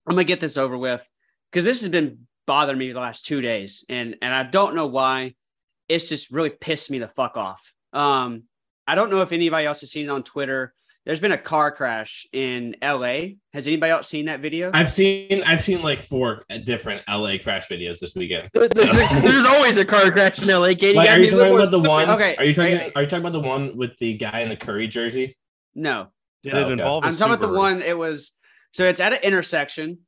I'm 0.08 0.16
gonna 0.16 0.24
get 0.24 0.40
this 0.40 0.58
over 0.58 0.78
with 0.78 1.08
because 1.52 1.66
this 1.66 1.82
has 1.82 1.90
been 1.90 2.28
bothering 2.46 2.78
me 2.78 2.92
the 2.92 3.00
last 3.00 3.26
two 3.26 3.42
days, 3.42 3.86
and 3.90 4.16
and 4.22 4.34
I 4.34 4.44
don't 4.44 4.76
know 4.76 4.88
why. 4.88 5.36
It's 5.88 6.08
just 6.08 6.32
really 6.32 6.50
pissed 6.50 6.90
me 6.90 7.00
the 7.00 7.08
fuck 7.08 7.36
off. 7.36 7.74
Um, 7.92 8.44
I 8.88 8.96
don't 8.96 9.10
know 9.10 9.22
if 9.22 9.32
anybody 9.32 9.68
else 9.68 9.82
has 9.82 9.92
seen 9.92 10.06
it 10.06 10.10
on 10.10 10.24
Twitter. 10.24 10.74
There's 11.06 11.20
been 11.20 11.32
a 11.32 11.38
car 11.38 11.72
crash 11.72 12.28
in 12.32 12.76
LA. 12.82 13.22
Has 13.54 13.66
anybody 13.68 13.92
else 13.92 14.08
seen 14.08 14.26
that 14.26 14.40
video? 14.40 14.70
I've 14.72 14.92
seen 14.92 15.42
I've 15.48 15.62
seen 15.62 15.82
like 15.82 16.00
four 16.00 16.44
different 16.64 17.02
LA 17.10 17.38
crash 17.42 17.68
videos 17.70 18.00
this 18.00 18.14
weekend. 18.16 18.50
There's, 18.54 18.70
there's 18.76 19.46
always 19.46 19.78
a 19.78 19.86
car 19.86 20.12
crash 20.12 20.40
in 20.44 20.48
LA. 20.48 20.68
Katie, 20.70 20.94
Like, 20.94 21.10
are 21.10 21.18
you 21.18 21.28
be 21.30 21.34
a 21.34 21.38
little 21.38 21.58
talking 21.58 21.58
about 21.58 21.72
the 21.72 21.80
one? 21.90 22.10
Okay, 22.12 22.36
Are 22.36 22.44
you 22.46 22.54
talking? 22.54 22.78
I- 22.78 22.92
Are 22.96 23.02
you 23.02 23.08
talking 23.08 23.26
about 23.26 23.34
the 23.34 23.40
one 23.48 23.76
with 23.76 23.98
the 23.98 24.14
guy 24.16 24.42
in 24.42 24.50
the 24.50 24.56
Curry 24.56 24.88
jersey? 24.88 25.36
no, 25.74 26.08
Did 26.44 26.54
Oh, 26.54 26.58
it 26.58 26.64
okay. 26.66 26.72
involve 26.74 27.04
a 27.04 27.08
I'm 27.08 27.16
talking 27.16 27.34
about 27.34 27.48
the 27.52 27.58
one. 27.58 27.82
It 27.82 27.98
was 27.98 28.34
so 28.72 28.86
it's 28.86 29.00
at 29.00 29.12
an 29.12 29.20
intersection, 29.24 30.00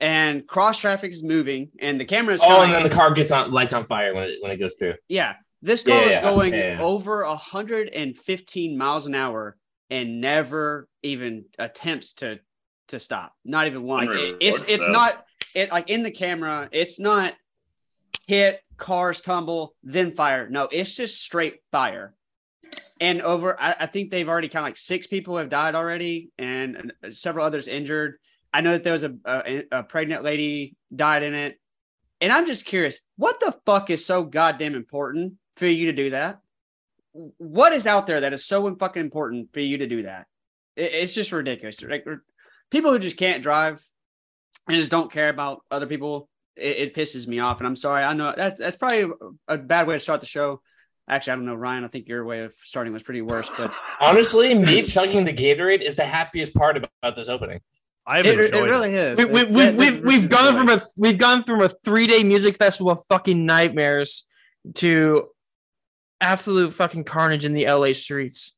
and 0.00 0.46
cross 0.46 0.78
traffic 0.78 1.12
is 1.12 1.22
moving, 1.22 1.70
and 1.80 1.98
the 1.98 2.04
camera 2.04 2.34
is. 2.34 2.42
Oh, 2.42 2.46
kinda 2.48 2.62
and 2.64 2.74
then 2.74 2.82
the 2.82 2.90
car 2.94 3.12
gets 3.14 3.30
on 3.32 3.52
lights 3.52 3.72
on 3.72 3.86
fire 3.86 4.12
when 4.14 4.24
it 4.28 4.36
when 4.42 4.52
it 4.52 4.58
goes 4.58 4.74
through. 4.78 4.94
Yeah, 5.08 5.34
this 5.62 5.82
car 5.82 5.94
Yeah, 5.96 6.04
was 6.04 6.10
yeah, 6.12 6.22
going 6.22 6.52
yeah, 6.52 6.76
yeah. 6.76 6.82
over 6.82 7.24
115 7.26 8.76
miles 8.76 9.06
an 9.06 9.14
hour 9.14 9.56
and 9.92 10.20
never 10.22 10.88
even 11.02 11.44
attempts 11.58 12.14
to 12.14 12.40
to 12.88 12.98
stop. 12.98 13.34
Not 13.44 13.66
even 13.66 13.84
one. 13.84 14.08
It- 14.08 14.36
it's 14.40 14.68
it's 14.68 14.88
not 14.92 15.24
it 15.54 15.70
like 15.70 15.90
in 15.90 16.02
the 16.02 16.10
camera. 16.10 16.68
It's 16.72 16.98
not 16.98 17.34
hit 18.26 18.60
cars 18.78 19.20
tumble 19.20 19.74
then 19.82 20.12
fire. 20.12 20.48
No, 20.48 20.68
it's 20.72 20.96
just 20.96 21.20
straight 21.20 21.56
fire. 21.70 22.14
And 23.00 23.20
over, 23.20 23.60
I, 23.60 23.74
I 23.80 23.86
think 23.86 24.10
they've 24.10 24.28
already 24.28 24.48
kind 24.48 24.64
of 24.64 24.68
like 24.68 24.76
six 24.76 25.06
people 25.06 25.36
have 25.36 25.48
died 25.48 25.74
already, 25.74 26.30
and 26.38 26.92
uh, 27.04 27.10
several 27.10 27.44
others 27.44 27.68
injured. 27.68 28.14
I 28.54 28.60
know 28.60 28.72
that 28.72 28.84
there 28.84 28.92
was 28.92 29.04
a, 29.04 29.14
a, 29.24 29.62
a 29.72 29.82
pregnant 29.82 30.22
lady 30.22 30.76
died 30.94 31.22
in 31.22 31.34
it. 31.34 31.58
And 32.20 32.32
I'm 32.32 32.46
just 32.46 32.64
curious, 32.64 33.00
what 33.16 33.40
the 33.40 33.56
fuck 33.66 33.90
is 33.90 34.04
so 34.06 34.22
goddamn 34.24 34.76
important 34.76 35.34
for 35.56 35.66
you 35.66 35.86
to 35.86 35.92
do 35.92 36.10
that? 36.10 36.38
What 37.12 37.72
is 37.72 37.86
out 37.86 38.06
there 38.06 38.20
that 38.22 38.32
is 38.32 38.44
so 38.46 38.74
fucking 38.76 39.00
important 39.02 39.52
for 39.52 39.60
you 39.60 39.78
to 39.78 39.86
do 39.86 40.02
that? 40.04 40.26
It- 40.76 40.92
it's 40.94 41.14
just 41.14 41.32
ridiculous. 41.32 41.82
Like 41.82 42.04
people 42.70 42.90
who 42.92 42.98
just 42.98 43.16
can't 43.16 43.42
drive 43.42 43.86
and 44.68 44.76
just 44.78 44.90
don't 44.90 45.10
care 45.12 45.28
about 45.28 45.62
other 45.70 45.86
people, 45.86 46.28
it, 46.56 46.76
it 46.78 46.94
pisses 46.94 47.26
me 47.26 47.38
off. 47.40 47.58
And 47.58 47.66
I'm 47.66 47.76
sorry. 47.76 48.02
I 48.04 48.12
know 48.14 48.32
that's 48.36 48.58
that's 48.60 48.76
probably 48.76 49.12
a 49.48 49.58
bad 49.58 49.86
way 49.86 49.94
to 49.96 50.00
start 50.00 50.20
the 50.20 50.26
show. 50.26 50.62
Actually, 51.08 51.32
I 51.32 51.36
don't 51.36 51.46
know, 51.46 51.54
Ryan. 51.56 51.84
I 51.84 51.88
think 51.88 52.08
your 52.08 52.24
way 52.24 52.44
of 52.44 52.54
starting 52.62 52.92
was 52.92 53.02
pretty 53.02 53.22
worse, 53.22 53.50
but 53.56 53.74
Honestly, 54.00 54.54
me 54.54 54.82
chugging 54.82 55.24
the 55.24 55.32
Gatorade 55.34 55.82
is 55.82 55.96
the 55.96 56.04
happiest 56.04 56.54
part 56.54 56.76
about 56.76 57.16
this 57.16 57.28
opening. 57.28 57.60
I've 58.06 58.24
it, 58.24 58.38
it 58.38 58.52
really 58.54 58.94
is. 58.94 59.18
we, 59.18 59.24
we, 59.26 59.40
It- 59.40 59.50
we, 59.50 59.64
that- 59.64 59.74
we've, 59.76 60.00
we've 60.04 60.28
gone 60.28 60.54
from 60.56 60.68
a 60.68 60.80
we've 60.96 61.18
gone 61.18 61.42
from 61.42 61.60
a 61.60 61.68
three 61.68 62.06
day 62.06 62.22
music 62.22 62.56
festival 62.56 62.92
of 62.92 63.00
fucking 63.08 63.44
nightmares 63.44 64.26
to 64.76 65.28
absolute 66.22 66.72
fucking 66.74 67.04
carnage 67.04 67.44
in 67.44 67.52
the 67.52 67.66
LA 67.66 67.92
streets. 67.92 68.52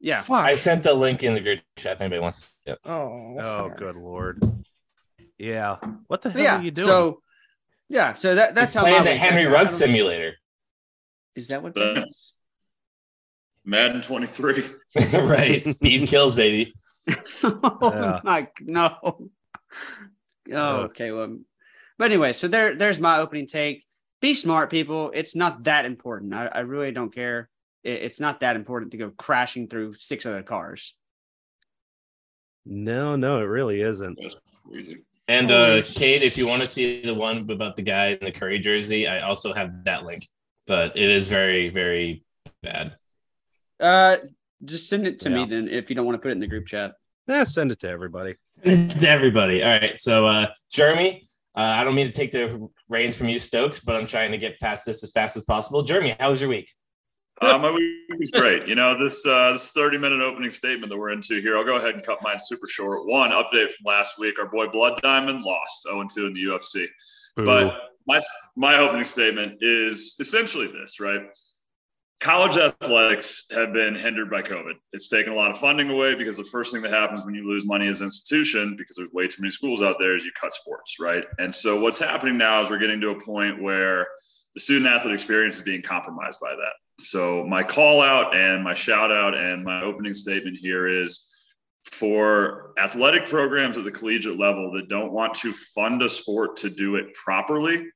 yeah. 0.00 0.22
Fuck. 0.22 0.44
I 0.44 0.54
sent 0.54 0.82
the 0.82 0.94
link 0.94 1.22
in 1.22 1.34
the 1.34 1.40
group 1.40 1.60
chat 1.76 1.92
if 1.96 2.00
anybody 2.00 2.20
wants 2.20 2.38
to 2.38 2.44
see 2.46 2.72
it. 2.72 2.78
oh, 2.84 3.36
Oh, 3.38 3.68
fuck. 3.68 3.78
good 3.78 3.96
lord. 3.96 4.42
Yeah. 5.38 5.76
What 6.08 6.22
the 6.22 6.30
hell 6.30 6.42
yeah. 6.42 6.58
are 6.58 6.62
you 6.62 6.70
doing? 6.70 6.88
So 6.88 7.20
yeah, 7.88 8.14
so 8.14 8.34
that 8.34 8.54
that's 8.54 8.70
He's 8.70 8.74
how 8.74 8.80
playing 8.82 8.98
my 9.04 9.10
the 9.12 9.14
Henry 9.16 9.44
went. 9.44 9.56
I 9.56 9.60
Rugg 9.60 9.70
simulator. 9.70 10.34
Is 11.36 11.48
that 11.48 11.62
what 11.62 11.74
The- 11.74 11.80
that 11.94 12.06
is? 12.06 12.32
Madden 13.64 14.00
23. 14.00 14.62
right. 15.12 15.66
Speed 15.66 16.08
kills, 16.08 16.34
baby. 16.36 16.72
oh 17.42 17.78
Yeah. 17.92 18.20
my 18.24 18.48
no. 18.60 18.96
Oh, 20.52 20.76
okay. 20.84 21.10
Well, 21.10 21.38
but 21.98 22.04
anyway, 22.06 22.32
so 22.32 22.46
there, 22.48 22.76
there's 22.76 23.00
my 23.00 23.18
opening 23.18 23.46
take. 23.48 23.84
Be 24.20 24.34
smart, 24.34 24.70
people. 24.70 25.10
It's 25.14 25.36
not 25.36 25.64
that 25.64 25.84
important. 25.84 26.34
I, 26.34 26.46
I 26.46 26.58
really 26.60 26.90
don't 26.90 27.14
care. 27.14 27.48
It, 27.84 28.02
it's 28.02 28.20
not 28.20 28.40
that 28.40 28.56
important 28.56 28.92
to 28.92 28.96
go 28.98 29.10
crashing 29.10 29.68
through 29.68 29.94
six 29.94 30.24
other 30.26 30.42
cars. 30.42 30.94
no, 32.64 33.16
no, 33.16 33.38
it 33.40 33.44
really 33.44 33.80
isn't. 33.80 34.18
That's 34.20 34.36
crazy. 34.68 34.98
And 35.28 35.50
uh 35.50 35.82
Kate, 35.82 36.22
if 36.22 36.38
you 36.38 36.46
want 36.46 36.62
to 36.62 36.68
see 36.68 37.02
the 37.02 37.14
one 37.14 37.50
about 37.50 37.76
the 37.76 37.82
guy 37.82 38.08
in 38.08 38.18
the 38.20 38.30
Curry 38.30 38.60
jersey, 38.60 39.08
I 39.08 39.20
also 39.20 39.52
have 39.52 39.84
that 39.84 40.04
link. 40.04 40.22
But 40.66 40.96
it 40.96 41.10
is 41.10 41.28
very, 41.28 41.68
very 41.68 42.24
bad. 42.62 42.94
Uh, 43.78 44.16
just 44.64 44.88
send 44.88 45.06
it 45.06 45.20
to 45.20 45.30
me 45.30 45.44
then 45.44 45.68
if 45.68 45.90
you 45.90 45.96
don't 45.96 46.06
want 46.06 46.16
to 46.16 46.20
put 46.20 46.28
it 46.28 46.32
in 46.32 46.40
the 46.40 46.46
group 46.46 46.66
chat. 46.66 46.94
Yeah, 47.26 47.44
send 47.44 47.72
it 47.72 47.80
to 47.80 47.88
everybody. 47.88 48.36
to 48.64 49.08
everybody. 49.08 49.62
All 49.62 49.70
right. 49.70 49.98
So 49.98 50.26
uh 50.26 50.46
Jeremy, 50.70 51.25
uh, 51.56 51.60
I 51.60 51.84
don't 51.84 51.94
mean 51.94 52.06
to 52.06 52.12
take 52.12 52.30
the 52.30 52.68
reins 52.88 53.16
from 53.16 53.28
you, 53.28 53.38
Stokes, 53.38 53.80
but 53.80 53.96
I'm 53.96 54.06
trying 54.06 54.32
to 54.32 54.38
get 54.38 54.60
past 54.60 54.84
this 54.84 55.02
as 55.02 55.10
fast 55.10 55.36
as 55.36 55.42
possible. 55.44 55.82
Jeremy, 55.82 56.14
how 56.20 56.30
was 56.30 56.40
your 56.40 56.50
week? 56.50 56.70
Uh, 57.40 57.58
my 57.58 57.70
week 57.70 58.18
was 58.18 58.30
great. 58.30 58.66
You 58.66 58.74
know, 58.74 58.98
this 58.98 59.26
uh, 59.26 59.52
this 59.52 59.72
30 59.72 59.98
minute 59.98 60.20
opening 60.20 60.50
statement 60.50 60.90
that 60.90 60.98
we're 60.98 61.10
into 61.10 61.40
here, 61.40 61.56
I'll 61.56 61.64
go 61.64 61.76
ahead 61.76 61.94
and 61.94 62.02
cut 62.02 62.18
mine 62.22 62.38
super 62.38 62.66
short. 62.66 63.06
One 63.06 63.30
update 63.30 63.72
from 63.72 63.84
last 63.84 64.18
week: 64.18 64.38
our 64.38 64.48
boy 64.48 64.68
Blood 64.68 65.00
Diamond 65.02 65.42
lost 65.42 65.82
0 65.82 66.06
2 66.14 66.26
in 66.26 66.32
the 66.32 66.40
UFC. 66.44 66.86
Boo. 67.36 67.44
But 67.44 67.74
my 68.06 68.20
my 68.56 68.78
opening 68.78 69.04
statement 69.04 69.58
is 69.60 70.16
essentially 70.18 70.66
this, 70.66 70.98
right? 71.00 71.20
College 72.20 72.56
athletics 72.56 73.46
have 73.54 73.72
been 73.72 73.94
hindered 73.94 74.30
by 74.30 74.40
COVID. 74.40 74.72
It's 74.92 75.08
taken 75.08 75.32
a 75.32 75.36
lot 75.36 75.50
of 75.50 75.58
funding 75.58 75.90
away 75.90 76.14
because 76.14 76.36
the 76.36 76.44
first 76.44 76.72
thing 76.72 76.82
that 76.82 76.92
happens 76.92 77.24
when 77.24 77.34
you 77.34 77.46
lose 77.46 77.66
money 77.66 77.88
as 77.88 78.00
an 78.00 78.06
institution, 78.06 78.74
because 78.76 78.96
there's 78.96 79.12
way 79.12 79.28
too 79.28 79.42
many 79.42 79.50
schools 79.50 79.82
out 79.82 79.96
there, 79.98 80.16
is 80.16 80.24
you 80.24 80.32
cut 80.40 80.52
sports, 80.52 80.96
right? 80.98 81.24
And 81.38 81.54
so 81.54 81.80
what's 81.80 81.98
happening 81.98 82.38
now 82.38 82.60
is 82.62 82.70
we're 82.70 82.78
getting 82.78 83.00
to 83.02 83.10
a 83.10 83.20
point 83.20 83.62
where 83.62 84.06
the 84.54 84.60
student 84.60 84.86
athlete 84.86 85.12
experience 85.12 85.56
is 85.56 85.62
being 85.62 85.82
compromised 85.82 86.40
by 86.40 86.52
that. 86.56 86.72
So 86.98 87.44
my 87.44 87.62
call 87.62 88.00
out 88.00 88.34
and 88.34 88.64
my 88.64 88.72
shout 88.72 89.12
out 89.12 89.36
and 89.36 89.62
my 89.62 89.82
opening 89.82 90.14
statement 90.14 90.56
here 90.56 90.88
is 90.88 91.46
for 91.84 92.72
athletic 92.78 93.26
programs 93.26 93.76
at 93.76 93.84
the 93.84 93.90
collegiate 93.90 94.38
level 94.38 94.72
that 94.72 94.88
don't 94.88 95.12
want 95.12 95.34
to 95.34 95.52
fund 95.52 96.02
a 96.02 96.08
sport 96.08 96.56
to 96.56 96.70
do 96.70 96.96
it 96.96 97.12
properly, 97.12 97.86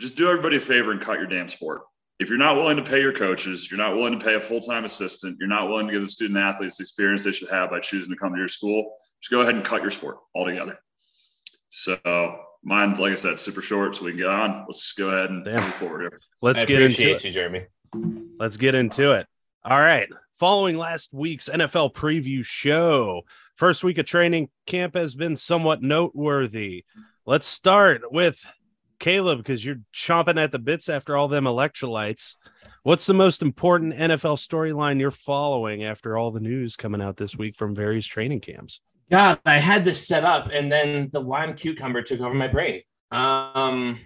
just 0.00 0.16
do 0.16 0.28
everybody 0.28 0.56
a 0.56 0.60
favor 0.60 0.90
and 0.90 1.00
cut 1.00 1.18
your 1.18 1.28
damn 1.28 1.48
sport. 1.48 1.82
If 2.18 2.28
you're 2.28 2.38
not 2.38 2.56
willing 2.56 2.76
to 2.76 2.82
pay 2.82 3.00
your 3.00 3.12
coaches, 3.12 3.70
you're 3.70 3.78
not 3.78 3.94
willing 3.96 4.18
to 4.18 4.24
pay 4.24 4.34
a 4.34 4.40
full 4.40 4.60
time 4.60 4.84
assistant, 4.84 5.36
you're 5.38 5.48
not 5.48 5.68
willing 5.68 5.86
to 5.86 5.92
give 5.92 6.02
the 6.02 6.08
student 6.08 6.38
athletes 6.38 6.78
the 6.78 6.82
experience 6.82 7.24
they 7.24 7.32
should 7.32 7.50
have 7.50 7.70
by 7.70 7.78
choosing 7.80 8.10
to 8.12 8.16
come 8.18 8.32
to 8.32 8.38
your 8.38 8.48
school, 8.48 8.92
just 9.20 9.30
go 9.30 9.42
ahead 9.42 9.54
and 9.54 9.64
cut 9.64 9.82
your 9.82 9.90
sport 9.90 10.18
altogether. 10.34 10.78
So 11.68 11.96
mine's, 12.64 12.98
like 12.98 13.12
I 13.12 13.14
said, 13.14 13.38
super 13.38 13.62
short, 13.62 13.94
so 13.94 14.04
we 14.04 14.12
can 14.12 14.18
get 14.18 14.28
on. 14.28 14.64
Let's 14.66 14.92
go 14.94 15.10
ahead 15.10 15.30
and 15.30 15.44
Damn. 15.44 15.56
move 15.56 15.64
forward 15.64 16.00
here. 16.00 16.20
Let's 16.42 16.60
I 16.60 16.64
get 16.64 16.82
into 16.82 16.94
appreciate 16.94 17.16
it. 17.16 17.24
you, 17.24 17.30
Jeremy. 17.30 17.66
Let's 18.38 18.56
get 18.56 18.74
into 18.74 19.12
it. 19.12 19.26
All 19.64 19.78
right. 19.78 20.08
Following 20.38 20.76
last 20.76 21.10
week's 21.12 21.48
NFL 21.48 21.94
preview 21.94 22.44
show, 22.44 23.22
first 23.56 23.82
week 23.84 23.98
of 23.98 24.06
training 24.06 24.48
camp 24.66 24.94
has 24.94 25.14
been 25.14 25.36
somewhat 25.36 25.82
noteworthy. 25.82 26.84
Let's 27.26 27.46
start 27.46 28.02
with 28.12 28.44
Caleb 28.98 29.38
because 29.38 29.64
you're 29.64 29.80
chomping 29.94 30.40
at 30.40 30.52
the 30.52 30.58
bits 30.58 30.88
after 30.88 31.16
all 31.16 31.28
them 31.28 31.44
electrolytes. 31.44 32.34
What's 32.82 33.06
the 33.06 33.14
most 33.14 33.42
important 33.42 33.94
NFL 33.94 34.38
storyline 34.38 35.00
you're 35.00 35.10
following 35.10 35.84
after 35.84 36.16
all 36.16 36.30
the 36.30 36.40
news 36.40 36.76
coming 36.76 37.02
out 37.02 37.16
this 37.16 37.36
week 37.36 37.56
from 37.56 37.74
various 37.74 38.06
training 38.06 38.40
camps? 38.40 38.80
God, 39.10 39.40
I 39.44 39.58
had 39.58 39.84
this 39.84 40.06
set 40.06 40.24
up, 40.24 40.50
and 40.52 40.70
then 40.70 41.08
the 41.12 41.20
lime 41.20 41.54
cucumber 41.54 42.02
took 42.02 42.20
over 42.20 42.34
my 42.34 42.48
brain. 42.48 42.82
Um, 43.10 43.98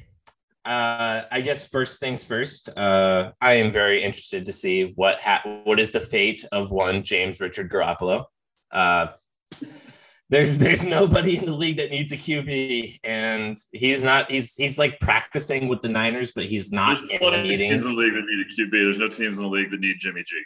uh, 0.65 1.23
I 1.31 1.41
guess 1.41 1.67
first 1.67 1.99
things 1.99 2.23
first. 2.23 2.69
Uh, 2.77 3.33
I 3.41 3.55
am 3.55 3.73
very 3.73 4.03
interested 4.03 4.45
to 4.45 4.53
see 4.53 4.93
what 4.95 5.21
ha- 5.21 5.43
what 5.65 5.81
is 5.81 5.91
the 5.91 6.01
fate 6.01 6.45
of 6.53 6.71
one 6.71 7.03
James 7.03 7.41
Richard 7.41 7.69
Garoppolo. 7.69 8.25
Uh, 8.71 9.09
there's 10.33 10.59
there's 10.59 10.83
nobody 10.83 11.37
in 11.37 11.45
the 11.45 11.55
league 11.55 11.77
that 11.77 11.91
needs 11.91 12.11
a 12.11 12.17
QB, 12.17 13.01
and 13.05 13.55
he's 13.73 14.03
not. 14.03 14.31
He's 14.31 14.55
he's 14.55 14.79
like 14.79 14.99
practicing 14.99 15.69
with 15.69 15.83
the 15.83 15.91
Niners, 15.91 16.33
but 16.33 16.47
he's 16.47 16.73
not 16.73 16.99
There's 17.07 17.23
in 17.23 17.59
teams 17.59 17.85
in 17.85 17.95
the 17.95 18.01
league 18.01 18.15
that 18.15 18.25
need 18.25 18.41
a 18.41 18.49
QB. 18.49 18.71
There's 18.71 18.99
no 18.99 19.09
teams 19.09 19.37
in 19.37 19.45
the 19.45 19.51
league 19.51 19.71
that 19.71 19.81
need 19.81 19.97
Jimmy 19.99 20.23
G. 20.27 20.43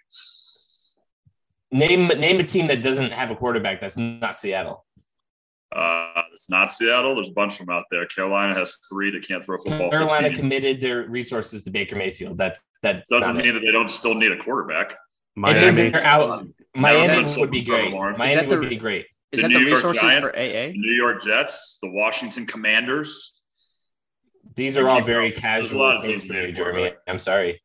Name 1.71 2.09
name 2.09 2.41
a 2.41 2.43
team 2.43 2.67
that 2.67 2.83
doesn't 2.83 3.13
have 3.13 3.31
a 3.31 3.37
quarterback. 3.37 3.81
That's 3.81 3.97
not 3.97 4.35
Seattle. 4.35 4.85
Uh, 5.71 6.23
it's 6.33 6.51
not 6.51 6.73
Seattle. 6.73 7.15
There's 7.15 7.29
a 7.29 7.33
bunch 7.33 7.61
of 7.61 7.67
them 7.67 7.77
out 7.77 7.85
there. 7.93 8.07
Carolina 8.07 8.55
has 8.55 8.81
three 8.93 9.13
that 9.13 9.27
can't 9.27 9.45
throw 9.45 9.55
a 9.55 9.59
football. 9.61 9.91
Carolina 9.91 10.29
15. 10.29 10.37
committed 10.37 10.81
their 10.81 11.09
resources 11.09 11.63
to 11.63 11.71
Baker 11.71 11.95
Mayfield. 11.95 12.39
That 12.39 12.59
that 12.83 13.05
doesn't 13.09 13.37
mean 13.37 13.55
that 13.55 13.61
they 13.61 13.71
don't 13.71 13.89
still 13.91 14.15
need 14.15 14.33
a 14.33 14.39
quarterback. 14.39 14.91
It 14.91 14.97
means 15.37 15.55
Miami. 15.79 15.91
they're 15.91 16.05
out. 16.05 16.45
Miami 16.75 17.03
Everyone's 17.05 17.37
would 17.37 17.53
be 17.53 17.65
great. 17.65 17.93
Lawrence. 17.93 18.19
Miami 18.19 18.41
that 18.41 18.49
the- 18.49 18.59
would 18.59 18.69
be 18.69 18.77
great. 18.77 19.07
Is 19.37 19.43
The 19.43 19.49
that 19.49 19.55
the 19.55 19.59
New 19.61 19.67
York 19.67 19.77
resources 19.85 20.01
Giants, 20.03 20.23
for 20.27 20.37
AA? 20.37 20.73
The 20.73 20.73
New 20.77 20.93
York 20.93 21.23
Jets, 21.23 21.79
the 21.83 21.91
Washington 21.91 22.47
Commanders. 22.47 23.41
These 24.55 24.77
are 24.79 24.89
all 24.89 25.03
very 25.03 25.31
going. 25.31 25.39
A 25.39 25.41
casual 25.41 25.81
lot 25.81 25.97
of 25.97 26.03
teams 26.03 26.23
teams 26.23 26.27
for 26.27 26.33
that 26.35 26.47
you, 26.49 26.53
Jeremy. 26.53 26.79
quarterback. 26.81 27.03
I'm 27.07 27.19
sorry. 27.19 27.63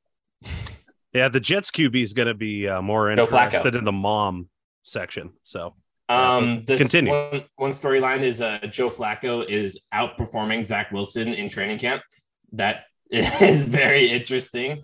Yeah, 1.13 1.29
the 1.29 1.39
Jets 1.39 1.71
QB 1.71 1.95
is 2.03 2.13
going 2.13 2.27
to 2.27 2.33
be 2.33 2.67
uh, 2.67 2.81
more 2.81 3.11
interested 3.11 3.75
in 3.75 3.83
the 3.85 3.91
mom 3.91 4.49
section. 4.83 5.31
So 5.43 5.75
Um, 6.09 6.63
this 6.65 6.81
Continue. 6.81 7.11
one, 7.13 7.43
one 7.55 7.71
storyline 7.71 8.21
is 8.21 8.41
uh, 8.41 8.59
Joe 8.69 8.89
Flacco 8.89 9.47
is 9.47 9.79
outperforming 9.93 10.65
Zach 10.65 10.91
Wilson 10.91 11.29
in 11.29 11.47
training 11.49 11.79
camp. 11.79 12.01
That 12.53 12.83
is 13.11 13.63
very 13.63 14.09
interesting. 14.11 14.83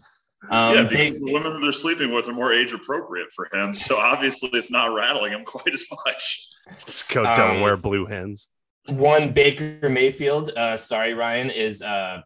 Um, 0.49 0.73
yeah, 0.75 0.83
big- 0.83 0.89
because 0.99 1.19
the 1.19 1.33
women 1.33 1.53
that 1.53 1.59
they're 1.61 1.71
sleeping 1.71 2.11
with 2.11 2.27
are 2.29 2.33
more 2.33 2.53
age 2.53 2.71
appropriate 2.73 3.27
for 3.35 3.49
him. 3.53 3.73
So 3.73 3.97
obviously, 4.13 4.49
it's 4.53 4.71
not 4.71 4.93
rattling 4.95 5.33
him 5.33 5.43
quite 5.45 5.73
as 5.73 5.85
much. 6.05 6.47
let's 6.67 7.11
go 7.11 7.25
Um, 7.25 7.35
Delaware 7.35 7.77
Blue 7.77 8.05
Hens. 8.05 8.47
one 8.87 9.31
Baker 9.31 9.89
Mayfield, 9.89 10.49
uh, 10.55 10.77
sorry, 10.77 11.13
Ryan, 11.13 11.49
is 11.49 11.81
uh, 11.81 12.21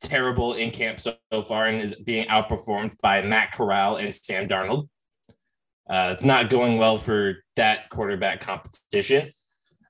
terrible 0.00 0.54
in 0.54 0.70
camp 0.70 0.98
so, 0.98 1.14
so 1.32 1.42
far 1.42 1.66
and 1.66 1.80
is 1.82 1.94
being 1.94 2.26
outperformed 2.28 2.98
by 3.00 3.22
Matt 3.22 3.52
Corral 3.52 3.96
and 3.96 4.12
Sam 4.14 4.48
Darnold. 4.48 4.88
Uh, 5.88 6.10
it's 6.14 6.24
not 6.24 6.48
going 6.48 6.78
well 6.78 6.96
for 6.96 7.44
that 7.56 7.88
quarterback 7.90 8.40
competition. 8.40 9.30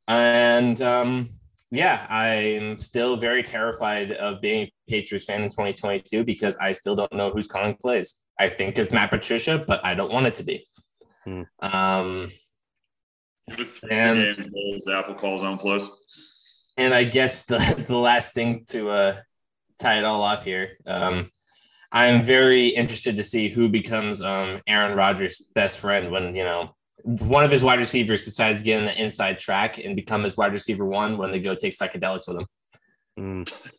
And 0.09 0.81
um, 0.83 1.29
yeah, 1.72 2.06
I'm 2.08 2.76
still 2.78 3.16
very 3.16 3.42
terrified 3.42 4.12
of 4.12 4.40
being 4.42 4.64
a 4.66 4.72
Patriots 4.90 5.24
fan 5.24 5.42
in 5.42 5.48
2022 5.48 6.22
because 6.22 6.56
I 6.58 6.72
still 6.72 6.94
don't 6.94 7.12
know 7.14 7.30
who's 7.30 7.46
calling 7.46 7.74
plays. 7.74 8.20
I 8.38 8.50
think 8.50 8.78
it's 8.78 8.90
Matt 8.92 9.08
Patricia, 9.11 9.64
but 9.66 9.82
I 9.85 9.94
don't 9.94 10.12
want 10.12 10.26
it 10.26 10.35
to 10.37 10.44
be. 10.44 10.66
Hmm. 11.24 11.42
Um, 11.61 12.30
With 13.48 13.80
And- 13.90 14.37
games, 14.54 14.87
Apple 14.88 15.14
calls 15.14 15.42
on 15.42 15.56
plays. 15.56 15.88
and 16.76 16.92
I 16.94 17.04
guess 17.04 17.44
the 17.46 17.58
the 17.88 17.96
last 17.98 18.35
thing 18.35 18.64
to 18.68 18.90
uh, 18.90 19.16
tie 19.80 19.98
it 19.98 20.04
all 20.04 20.22
off 20.22 20.44
here, 20.44 20.76
um, 20.87 21.30
I'm 21.90 22.22
very 22.22 22.68
interested 22.68 23.16
to 23.16 23.22
see 23.22 23.48
who 23.48 23.68
becomes 23.68 24.20
um, 24.22 24.61
Aaron 24.66 24.96
Rodgers' 24.96 25.46
best 25.54 25.78
friend 25.78 26.11
when 26.11 26.35
you 26.37 26.44
know 26.44 26.74
one 27.02 27.44
of 27.44 27.50
his 27.50 27.64
wide 27.64 27.78
receivers 27.78 28.24
decides 28.24 28.58
to 28.60 28.64
get 28.64 28.78
in 28.78 28.86
the 28.86 29.02
inside 29.02 29.38
track 29.38 29.78
and 29.78 29.96
become 29.96 30.22
his 30.22 30.36
wide 30.36 30.52
receiver 30.52 30.84
one 30.84 31.16
when 31.16 31.30
they 31.30 31.40
go 31.40 31.54
take 31.54 31.72
psychedelics 31.72 32.28
with 32.28 32.38
him. 32.38 32.46
Mm. 33.18 33.72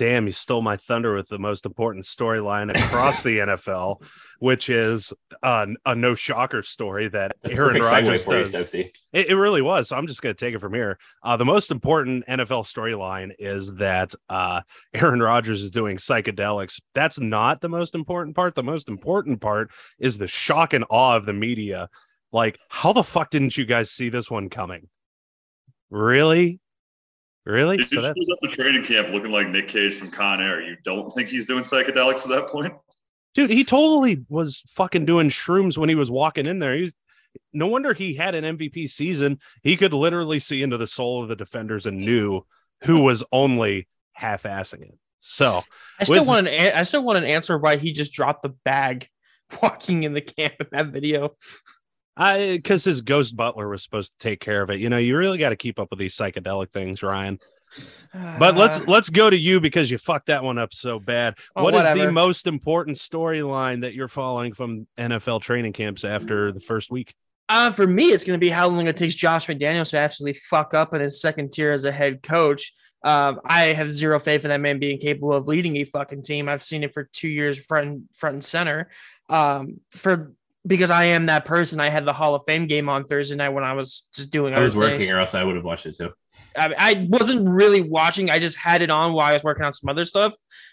Damn, 0.00 0.26
you 0.26 0.32
stole 0.32 0.62
my 0.62 0.78
thunder 0.78 1.14
with 1.14 1.28
the 1.28 1.38
most 1.38 1.66
important 1.66 2.06
storyline 2.06 2.70
across 2.70 3.22
the 3.22 3.36
NFL, 3.40 4.00
which 4.38 4.70
is 4.70 5.12
uh, 5.42 5.66
a 5.84 5.94
no 5.94 6.14
shocker 6.14 6.62
story 6.62 7.10
that 7.10 7.36
Aaron 7.44 7.78
Rodgers 7.78 8.24
for 8.24 8.38
you, 8.38 8.44
does. 8.44 8.72
It, 8.74 8.96
it 9.12 9.34
really 9.34 9.60
was. 9.60 9.90
So 9.90 9.96
I'm 9.96 10.06
just 10.06 10.22
going 10.22 10.34
to 10.34 10.42
take 10.42 10.54
it 10.54 10.58
from 10.58 10.72
here. 10.72 10.98
Uh, 11.22 11.36
the 11.36 11.44
most 11.44 11.70
important 11.70 12.24
NFL 12.26 12.64
storyline 12.64 13.32
is 13.38 13.74
that 13.74 14.14
uh, 14.30 14.62
Aaron 14.94 15.20
Rodgers 15.20 15.62
is 15.62 15.70
doing 15.70 15.98
psychedelics. 15.98 16.80
That's 16.94 17.20
not 17.20 17.60
the 17.60 17.68
most 17.68 17.94
important 17.94 18.34
part. 18.34 18.54
The 18.54 18.62
most 18.62 18.88
important 18.88 19.42
part 19.42 19.70
is 19.98 20.16
the 20.16 20.28
shock 20.28 20.72
and 20.72 20.86
awe 20.88 21.16
of 21.16 21.26
the 21.26 21.34
media. 21.34 21.90
Like, 22.32 22.58
how 22.68 22.92
the 22.92 23.02
fuck 23.02 23.30
didn't 23.30 23.56
you 23.56 23.64
guys 23.64 23.90
see 23.90 24.08
this 24.08 24.30
one 24.30 24.48
coming? 24.50 24.88
Really? 25.90 26.60
Really? 27.44 27.76
If 27.76 27.90
he 27.90 27.96
So 27.96 28.02
that, 28.02 28.14
shows 28.16 28.28
up 28.30 28.38
to 28.40 28.48
training 28.48 28.84
camp 28.84 29.08
looking 29.10 29.30
like 29.32 29.48
Nick 29.48 29.68
Cage 29.68 29.94
from 29.98 30.10
Con 30.10 30.40
Air, 30.40 30.60
you 30.62 30.76
don't 30.84 31.10
think 31.10 31.28
he's 31.28 31.46
doing 31.46 31.62
psychedelics 31.64 32.24
at 32.24 32.28
that 32.30 32.48
point? 32.48 32.72
dude, 33.34 33.48
he 33.50 33.62
totally 33.64 34.24
was 34.28 34.60
fucking 34.74 35.04
doing 35.06 35.28
shrooms 35.28 35.78
when 35.78 35.88
he 35.88 35.94
was 35.94 36.10
walking 36.10 36.46
in 36.46 36.58
there. 36.58 36.76
He's 36.76 36.92
no 37.52 37.68
wonder 37.68 37.92
he 37.94 38.14
had 38.14 38.34
an 38.34 38.56
MVP 38.58 38.90
season. 38.90 39.38
He 39.62 39.76
could 39.76 39.92
literally 39.92 40.40
see 40.40 40.62
into 40.62 40.76
the 40.76 40.86
soul 40.88 41.22
of 41.22 41.28
the 41.28 41.36
defenders 41.36 41.86
and 41.86 41.96
knew 41.98 42.44
who 42.82 43.00
was 43.02 43.22
only 43.30 43.86
half-assing 44.14 44.82
it. 44.82 44.98
So 45.20 45.60
I 46.00 46.04
still 46.04 46.20
With- 46.22 46.28
want 46.28 46.48
an 46.48 46.54
a- 46.54 46.72
I 46.78 46.82
still 46.82 47.02
want 47.04 47.18
an 47.18 47.24
answer 47.24 47.56
why 47.56 47.76
he 47.76 47.92
just 47.92 48.12
dropped 48.12 48.42
the 48.42 48.48
bag 48.64 49.08
walking 49.62 50.02
in 50.02 50.12
the 50.12 50.20
camp 50.22 50.54
in 50.60 50.66
that 50.72 50.86
video. 50.88 51.36
I 52.20 52.56
because 52.56 52.84
his 52.84 53.00
ghost 53.00 53.34
butler 53.34 53.68
was 53.68 53.82
supposed 53.82 54.12
to 54.12 54.18
take 54.18 54.40
care 54.40 54.60
of 54.60 54.68
it. 54.68 54.78
You 54.78 54.90
know, 54.90 54.98
you 54.98 55.16
really 55.16 55.38
got 55.38 55.50
to 55.50 55.56
keep 55.56 55.78
up 55.78 55.88
with 55.90 55.98
these 55.98 56.14
psychedelic 56.14 56.70
things, 56.70 57.02
Ryan. 57.02 57.38
But 58.12 58.56
let's 58.56 58.80
Uh, 58.80 58.84
let's 58.88 59.08
go 59.08 59.30
to 59.30 59.36
you 59.36 59.58
because 59.58 59.90
you 59.90 59.96
fucked 59.96 60.26
that 60.26 60.44
one 60.44 60.58
up 60.58 60.74
so 60.74 61.00
bad. 61.00 61.36
Oh, 61.56 61.64
what 61.64 61.74
is 61.74 61.98
the 61.98 62.12
most 62.12 62.46
important 62.46 62.98
storyline 62.98 63.80
that 63.82 63.94
you're 63.94 64.08
following 64.08 64.52
from 64.52 64.86
NFL 64.98 65.40
training 65.40 65.72
camps 65.72 66.04
after 66.04 66.52
the 66.52 66.60
first 66.60 66.90
week? 66.90 67.14
Uh, 67.48 67.70
for 67.70 67.86
me, 67.86 68.06
it's 68.08 68.24
going 68.24 68.38
to 68.38 68.44
be 68.44 68.50
how 68.50 68.68
long 68.68 68.86
it 68.86 68.96
takes 68.96 69.14
Josh 69.14 69.46
McDaniels 69.46 69.90
to 69.90 69.98
absolutely 69.98 70.38
fuck 70.40 70.74
up 70.74 70.92
in 70.92 71.00
his 71.00 71.20
second 71.20 71.52
tier 71.52 71.72
as 71.72 71.84
a 71.84 71.90
head 71.90 72.22
coach. 72.22 72.72
Um, 73.02 73.40
I 73.44 73.72
have 73.72 73.90
zero 73.90 74.20
faith 74.20 74.44
in 74.44 74.50
that 74.50 74.60
man 74.60 74.78
being 74.78 74.98
capable 74.98 75.32
of 75.32 75.48
leading 75.48 75.76
a 75.76 75.84
fucking 75.84 76.22
team. 76.22 76.48
I've 76.50 76.62
seen 76.62 76.84
it 76.84 76.92
for 76.92 77.08
two 77.12 77.28
years, 77.28 77.58
front 77.58 77.86
and, 77.86 78.02
front 78.14 78.34
and 78.34 78.44
center. 78.44 78.90
Um, 79.28 79.80
for 79.90 80.34
because 80.66 80.90
I 80.90 81.04
am 81.06 81.26
that 81.26 81.44
person. 81.44 81.80
I 81.80 81.88
had 81.88 82.04
the 82.04 82.12
Hall 82.12 82.34
of 82.34 82.42
Fame 82.46 82.66
game 82.66 82.88
on 82.88 83.04
Thursday 83.04 83.36
night 83.36 83.50
when 83.50 83.64
I 83.64 83.72
was 83.72 84.08
just 84.14 84.30
doing. 84.30 84.54
I 84.54 84.60
was 84.60 84.72
things. 84.72 84.82
working, 84.82 85.10
or 85.10 85.20
else 85.20 85.34
I 85.34 85.44
would 85.44 85.56
have 85.56 85.64
watched 85.64 85.86
it 85.86 85.96
too. 85.96 86.10
I, 86.56 86.74
I 86.78 87.06
wasn't 87.08 87.48
really 87.48 87.80
watching. 87.80 88.30
I 88.30 88.38
just 88.38 88.56
had 88.56 88.82
it 88.82 88.90
on 88.90 89.12
while 89.12 89.26
I 89.26 89.32
was 89.32 89.44
working 89.44 89.64
on 89.64 89.72
some 89.72 89.88
other 89.88 90.04
stuff. 90.04 90.32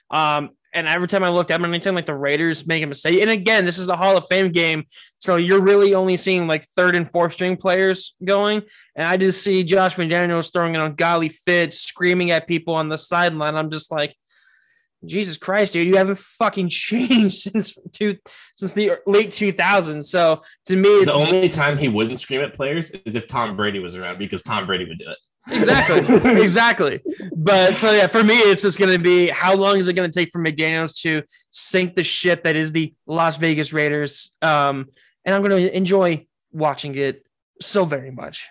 Um, 0.10 0.52
And 0.74 0.88
every 0.88 1.08
time 1.08 1.24
I 1.24 1.30
looked 1.30 1.50
at 1.50 1.62
anytime 1.62 1.96
like 1.96 2.06
the 2.06 2.16
Raiders 2.16 2.68
make 2.68 2.84
a 2.84 2.88
mistake, 2.88 3.22
and 3.22 3.32
again, 3.32 3.66
this 3.66 3.80
is 3.80 3.88
the 3.88 3.98
Hall 3.98 4.16
of 4.18 4.28
Fame 4.28 4.52
game, 4.52 4.86
so 5.20 5.36
you're 5.38 5.62
really 5.62 5.94
only 5.94 6.18
seeing 6.18 6.46
like 6.48 6.66
third 6.76 6.96
and 6.96 7.10
fourth 7.10 7.34
string 7.34 7.58
players 7.58 8.16
going. 8.24 8.62
And 8.96 9.08
I 9.08 9.18
just 9.18 9.42
see 9.42 9.64
Josh 9.64 9.96
McDaniels 9.96 10.52
throwing 10.52 10.76
an 10.76 10.82
ungodly 10.82 11.30
fit, 11.30 11.74
screaming 11.74 12.32
at 12.32 12.48
people 12.48 12.76
on 12.76 12.90
the 12.90 12.98
sideline. 12.98 13.56
I'm 13.56 13.72
just 13.72 13.92
like, 13.92 14.16
Jesus 15.06 15.38
Christ, 15.38 15.74
dude, 15.74 15.88
you 15.88 15.98
haven't 15.98 16.20
fucking 16.20 16.70
changed 16.70 17.38
since 17.38 17.78
two 17.92 18.18
since 18.56 18.74
the 18.74 18.94
late 19.06 19.30
2000s. 19.30 20.06
So 20.06 20.42
to 20.66 20.76
me, 20.76 20.90
it's 20.90 21.12
the 21.12 21.36
only 21.36 21.50
time 21.50 21.78
he 21.78 21.88
wouldn't 21.88 22.20
scream 22.20 22.42
at 22.42 22.54
players 22.56 22.92
is 23.06 23.16
if 23.16 23.28
Tom 23.28 23.56
Brady 23.56 23.80
was 23.80 23.96
around 23.96 24.20
because 24.20 24.42
Tom 24.42 24.66
Brady 24.66 24.86
would 24.86 25.00
do 25.00 25.10
it. 25.10 25.18
exactly, 25.50 26.42
exactly. 26.42 27.02
But 27.36 27.72
so 27.74 27.92
yeah, 27.92 28.08
for 28.08 28.24
me, 28.24 28.36
it's 28.36 28.64
just 28.64 28.78
going 28.78 28.92
to 28.92 29.00
be 29.00 29.30
how 29.30 29.56
long 29.56 29.78
is 29.78 29.88
it 29.88 29.94
going 29.94 30.10
to 30.10 30.20
take 30.20 30.32
for 30.32 30.44
McDaniel's 30.44 31.00
to 31.02 31.24
sink 31.52 31.96
the 31.96 32.04
ship 32.04 32.44
that 32.44 32.56
is 32.56 32.72
the 32.72 32.94
Las 33.06 33.38
Vegas 33.38 33.72
Raiders? 33.72 34.36
Um, 34.42 34.88
and 35.24 35.36
I'm 35.36 35.42
going 35.44 35.68
to 35.68 35.76
enjoy 35.76 36.26
watching 36.52 36.96
it 36.96 37.24
so 37.62 37.86
very 37.86 38.12
much. 38.12 38.48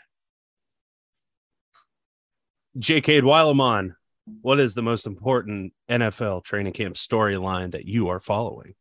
J.K. 2.79 3.23
Weileman, 3.23 3.96
what 4.43 4.59
is 4.59 4.75
the 4.75 4.83
most 4.83 5.07
important 5.07 5.73
NFL 5.89 6.45
training 6.45 6.73
camp 6.73 6.97
storyline 6.97 7.73
that 7.73 7.87
you 7.87 8.09
are 8.09 8.21
following? 8.21 8.75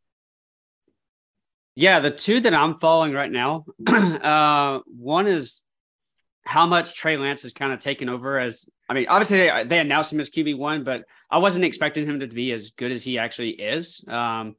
Yeah, 1.76 2.00
the 2.00 2.12
two 2.12 2.40
that 2.42 2.54
I'm 2.54 2.78
following 2.78 3.14
right 3.14 3.32
now, 3.32 3.66
uh, 3.88 4.80
one 4.88 5.28
is 5.28 5.62
how 6.46 6.66
much 6.66 6.96
Trey 6.96 7.18
Lance 7.18 7.44
has 7.44 7.54
kind 7.54 7.74
of 7.74 7.80
taken 7.80 8.10
over 8.10 8.40
as. 8.40 8.68
I 8.88 8.94
mean, 8.94 9.08
obviously 9.10 9.38
they, 9.38 9.64
they 9.66 9.80
announced 9.80 10.14
him 10.14 10.20
as 10.20 10.30
QB 10.30 10.58
one, 10.58 10.84
but 10.84 11.04
I 11.30 11.40
wasn't 11.40 11.66
expecting 11.66 12.06
him 12.06 12.20
to 12.20 12.28
be 12.28 12.52
as 12.52 12.70
good 12.72 12.92
as 12.92 13.04
he 13.04 13.18
actually 13.18 13.50
is. 13.50 14.06
Um, 14.08 14.56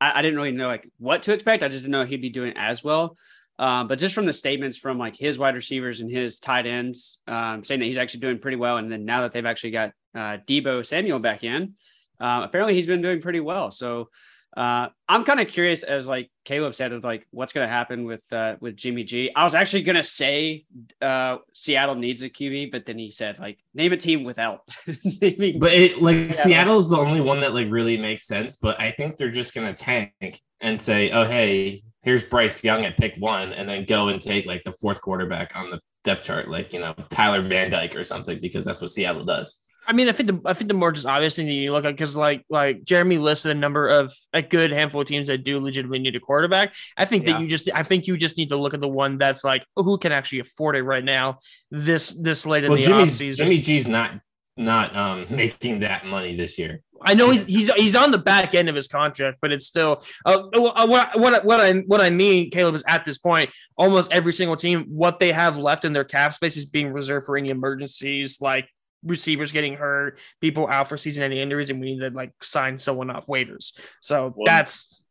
I, 0.00 0.18
I, 0.18 0.22
didn't 0.22 0.36
really 0.36 0.52
know 0.52 0.66
like 0.66 0.86
what 0.98 1.22
to 1.22 1.32
expect. 1.32 1.62
I 1.62 1.68
just 1.68 1.84
didn't 1.84 1.92
know 1.92 2.04
he'd 2.04 2.20
be 2.20 2.28
doing 2.28 2.52
as 2.56 2.84
well. 2.84 3.16
Um, 3.58 3.88
but 3.88 3.98
just 3.98 4.14
from 4.14 4.26
the 4.26 4.32
statements 4.32 4.76
from 4.76 4.98
like 4.98 5.16
his 5.16 5.38
wide 5.38 5.54
receivers 5.54 6.00
and 6.00 6.10
his 6.10 6.38
tight 6.40 6.66
ends, 6.66 7.20
um, 7.26 7.64
saying 7.64 7.80
that 7.80 7.86
he's 7.86 7.96
actually 7.96 8.20
doing 8.20 8.38
pretty 8.38 8.56
well, 8.56 8.76
and 8.76 8.92
then 8.92 9.04
now 9.04 9.22
that 9.22 9.32
they've 9.32 9.44
actually 9.44 9.72
got 9.72 9.92
uh, 10.14 10.38
Deebo 10.46 10.84
Samuel 10.84 11.18
back 11.18 11.44
in, 11.44 11.74
uh, 12.20 12.42
apparently 12.44 12.74
he's 12.74 12.86
been 12.86 13.02
doing 13.02 13.20
pretty 13.20 13.40
well. 13.40 13.70
So 13.70 14.08
uh, 14.56 14.88
I'm 15.08 15.22
kind 15.24 15.38
of 15.38 15.46
curious, 15.46 15.84
as 15.84 16.08
like 16.08 16.28
Caleb 16.44 16.74
said, 16.74 16.92
of 16.92 17.04
like 17.04 17.26
what's 17.30 17.52
going 17.52 17.66
to 17.66 17.72
happen 17.72 18.04
with 18.04 18.20
uh, 18.32 18.56
with 18.60 18.76
Jimmy 18.76 19.04
G. 19.04 19.30
I 19.34 19.44
was 19.44 19.54
actually 19.54 19.82
going 19.82 19.96
to 19.96 20.02
say 20.02 20.64
uh, 21.00 21.38
Seattle 21.54 21.94
needs 21.94 22.22
a 22.22 22.30
QB, 22.30 22.72
but 22.72 22.84
then 22.84 22.98
he 22.98 23.12
said 23.12 23.38
like 23.38 23.58
name 23.74 23.92
a 23.92 23.96
team 23.96 24.24
without. 24.24 24.62
naming- 25.22 25.60
but 25.60 25.72
it 25.72 26.02
like 26.02 26.34
Seattle. 26.34 26.78
is 26.78 26.90
the 26.90 26.96
only 26.96 27.20
one 27.20 27.40
that 27.40 27.54
like 27.54 27.68
really 27.70 27.96
makes 27.96 28.26
sense. 28.26 28.56
But 28.56 28.80
I 28.80 28.90
think 28.90 29.16
they're 29.16 29.30
just 29.30 29.54
going 29.54 29.72
to 29.72 29.84
tank 29.84 30.40
and 30.60 30.80
say, 30.80 31.10
oh 31.12 31.26
hey, 31.26 31.84
here's 32.02 32.24
Bryce 32.24 32.64
Young 32.64 32.84
at 32.84 32.96
pick 32.96 33.14
one, 33.18 33.52
and 33.52 33.68
then 33.68 33.84
go 33.84 34.08
and 34.08 34.20
take 34.20 34.46
like 34.46 34.64
the 34.64 34.72
fourth 34.72 35.00
quarterback 35.00 35.52
on 35.54 35.70
the 35.70 35.80
depth 36.02 36.24
chart, 36.24 36.48
like 36.48 36.72
you 36.72 36.80
know 36.80 36.94
Tyler 37.08 37.42
Van 37.42 37.70
Dyke 37.70 37.94
or 37.94 38.02
something, 38.02 38.40
because 38.40 38.64
that's 38.64 38.80
what 38.80 38.90
Seattle 38.90 39.24
does. 39.24 39.62
I 39.86 39.92
mean, 39.92 40.08
I 40.08 40.12
think 40.12 40.28
the 40.28 40.40
I 40.44 40.54
think 40.54 40.68
the 40.68 40.74
more 40.74 40.92
just 40.92 41.06
obvious 41.06 41.36
thing 41.36 41.46
that 41.46 41.52
you 41.52 41.72
look 41.72 41.84
at 41.84 41.90
because 41.90 42.14
like 42.14 42.44
like 42.48 42.84
Jeremy 42.84 43.18
listed 43.18 43.52
a 43.52 43.54
number 43.54 43.88
of 43.88 44.14
a 44.32 44.42
good 44.42 44.70
handful 44.70 45.00
of 45.00 45.06
teams 45.06 45.26
that 45.28 45.44
do 45.44 45.58
legitimately 45.58 45.98
need 45.98 46.16
a 46.16 46.20
quarterback. 46.20 46.74
I 46.96 47.04
think 47.04 47.26
yeah. 47.26 47.32
that 47.32 47.40
you 47.40 47.46
just 47.46 47.68
I 47.74 47.82
think 47.82 48.06
you 48.06 48.16
just 48.16 48.36
need 48.36 48.50
to 48.50 48.56
look 48.56 48.74
at 48.74 48.80
the 48.80 48.88
one 48.88 49.18
that's 49.18 49.42
like 49.42 49.64
who 49.76 49.98
can 49.98 50.12
actually 50.12 50.40
afford 50.40 50.76
it 50.76 50.82
right 50.82 51.04
now 51.04 51.38
this 51.70 52.10
this 52.10 52.46
late 52.46 52.64
in 52.64 52.70
well, 52.70 52.78
the 52.78 52.84
Jimmy's, 52.84 53.18
offseason. 53.18 53.36
Jimmy 53.36 53.58
G's 53.58 53.88
not 53.88 54.20
not 54.56 54.94
um 54.96 55.26
making 55.30 55.80
that 55.80 56.06
money 56.06 56.36
this 56.36 56.58
year. 56.58 56.82
I 57.02 57.14
know 57.14 57.30
he's 57.30 57.44
he's 57.44 57.70
he's 57.72 57.96
on 57.96 58.10
the 58.10 58.18
back 58.18 58.54
end 58.54 58.68
of 58.68 58.74
his 58.74 58.86
contract, 58.86 59.38
but 59.40 59.52
it's 59.52 59.66
still 59.66 60.02
uh, 60.26 60.42
uh 60.54 60.86
what 60.86 61.18
what 61.18 61.44
what 61.44 61.60
I 61.60 61.72
what 61.72 62.00
I 62.00 62.10
mean, 62.10 62.50
Caleb 62.50 62.74
is 62.74 62.84
at 62.86 63.04
this 63.04 63.16
point, 63.16 63.48
almost 63.78 64.12
every 64.12 64.34
single 64.34 64.56
team, 64.56 64.84
what 64.88 65.18
they 65.18 65.32
have 65.32 65.56
left 65.56 65.84
in 65.84 65.94
their 65.94 66.04
cap 66.04 66.34
space 66.34 66.58
is 66.58 66.66
being 66.66 66.92
reserved 66.92 67.26
for 67.26 67.38
any 67.38 67.48
emergencies 67.48 68.40
like 68.42 68.68
receivers 69.04 69.52
getting 69.52 69.74
hurt, 69.74 70.18
people 70.40 70.68
out 70.68 70.88
for 70.88 70.96
season-ending 70.96 71.38
injuries, 71.38 71.70
and 71.70 71.80
we 71.80 71.94
need 71.94 72.00
to 72.00 72.10
like 72.10 72.32
sign 72.42 72.78
someone 72.78 73.10
off 73.10 73.26
waivers. 73.26 73.72
So 74.00 74.34
well, 74.36 74.46
that's. 74.46 75.02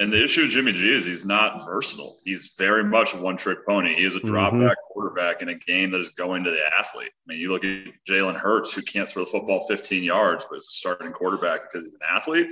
And 0.00 0.12
the 0.12 0.24
issue 0.24 0.42
with 0.42 0.50
Jimmy 0.50 0.72
G 0.72 0.88
is 0.92 1.06
he's 1.06 1.24
not 1.24 1.64
versatile. 1.64 2.18
He's 2.24 2.56
very 2.58 2.82
much 2.82 3.14
a 3.14 3.18
one-trick 3.18 3.64
pony. 3.64 3.94
He 3.94 4.04
is 4.04 4.16
a 4.16 4.20
drop 4.20 4.52
mm-hmm. 4.52 4.66
back 4.66 4.76
quarterback 4.90 5.40
in 5.40 5.50
a 5.50 5.54
game 5.54 5.90
that 5.90 6.00
is 6.00 6.10
going 6.10 6.42
to 6.42 6.50
the 6.50 6.58
athlete. 6.76 7.10
I 7.12 7.32
mean, 7.32 7.38
you 7.38 7.52
look 7.52 7.64
at 7.64 7.92
Jalen 8.08 8.34
Hurts, 8.34 8.72
who 8.72 8.82
can't 8.82 9.08
throw 9.08 9.24
the 9.24 9.30
football 9.30 9.64
15 9.68 10.02
yards, 10.02 10.46
but 10.50 10.56
is 10.56 10.64
a 10.64 10.72
starting 10.72 11.12
quarterback 11.12 11.70
because 11.70 11.86
he's 11.86 11.94
an 11.94 12.00
athlete. 12.10 12.48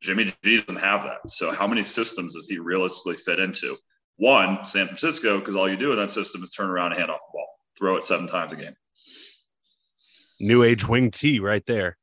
Jimmy 0.00 0.24
G 0.42 0.62
doesn't 0.62 0.80
have 0.80 1.02
that. 1.02 1.30
So, 1.30 1.52
how 1.52 1.66
many 1.66 1.82
systems 1.82 2.34
does 2.34 2.46
he 2.46 2.58
realistically 2.58 3.16
fit 3.16 3.40
into? 3.40 3.76
One, 4.16 4.64
San 4.64 4.86
Francisco, 4.86 5.38
because 5.38 5.56
all 5.56 5.68
you 5.68 5.76
do 5.76 5.92
in 5.92 5.98
that 5.98 6.10
system 6.10 6.42
is 6.42 6.52
turn 6.52 6.70
around 6.70 6.92
and 6.92 7.00
hand 7.00 7.10
off 7.10 7.20
the 7.20 7.36
ball, 7.36 7.48
throw 7.78 7.96
it 7.96 8.04
seven 8.04 8.26
times 8.26 8.54
a 8.54 8.56
game. 8.56 8.76
New 10.40 10.62
age 10.62 10.86
wing 10.86 11.10
T 11.10 11.40
right 11.40 11.64
there. 11.66 11.96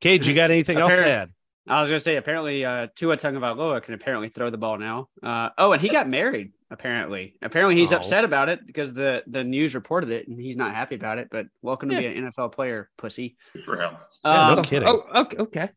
Cage, 0.00 0.26
you 0.26 0.34
got 0.34 0.50
anything 0.50 0.78
else 0.78 0.94
to 0.94 1.06
add? 1.06 1.32
I 1.68 1.80
was 1.80 1.90
gonna 1.90 1.98
say 1.98 2.16
apparently 2.16 2.64
uh 2.64 2.86
Tua 2.94 3.16
Tagovailoa 3.16 3.82
can 3.82 3.94
apparently 3.94 4.28
throw 4.28 4.50
the 4.50 4.58
ball 4.58 4.78
now. 4.78 5.08
Uh, 5.22 5.50
oh, 5.58 5.72
and 5.72 5.82
he 5.82 5.88
got 5.88 6.08
married 6.08 6.52
apparently. 6.70 7.36
Apparently 7.42 7.74
he's 7.74 7.92
oh. 7.92 7.96
upset 7.96 8.24
about 8.24 8.48
it 8.48 8.64
because 8.66 8.92
the 8.92 9.24
the 9.26 9.42
news 9.42 9.74
reported 9.74 10.10
it 10.10 10.28
and 10.28 10.40
he's 10.40 10.56
not 10.56 10.74
happy 10.74 10.94
about 10.94 11.18
it. 11.18 11.28
But 11.30 11.46
welcome 11.62 11.90
yeah. 11.90 12.00
to 12.00 12.08
be 12.08 12.18
an 12.18 12.30
NFL 12.30 12.52
player, 12.52 12.88
pussy. 12.96 13.36
For 13.64 13.80
him. 13.80 13.96
Yeah, 14.24 14.48
no 14.48 14.58
um, 14.58 14.64
kidding. 14.64 14.88
Oh, 14.88 15.04
okay. 15.22 15.36
okay. 15.38 15.70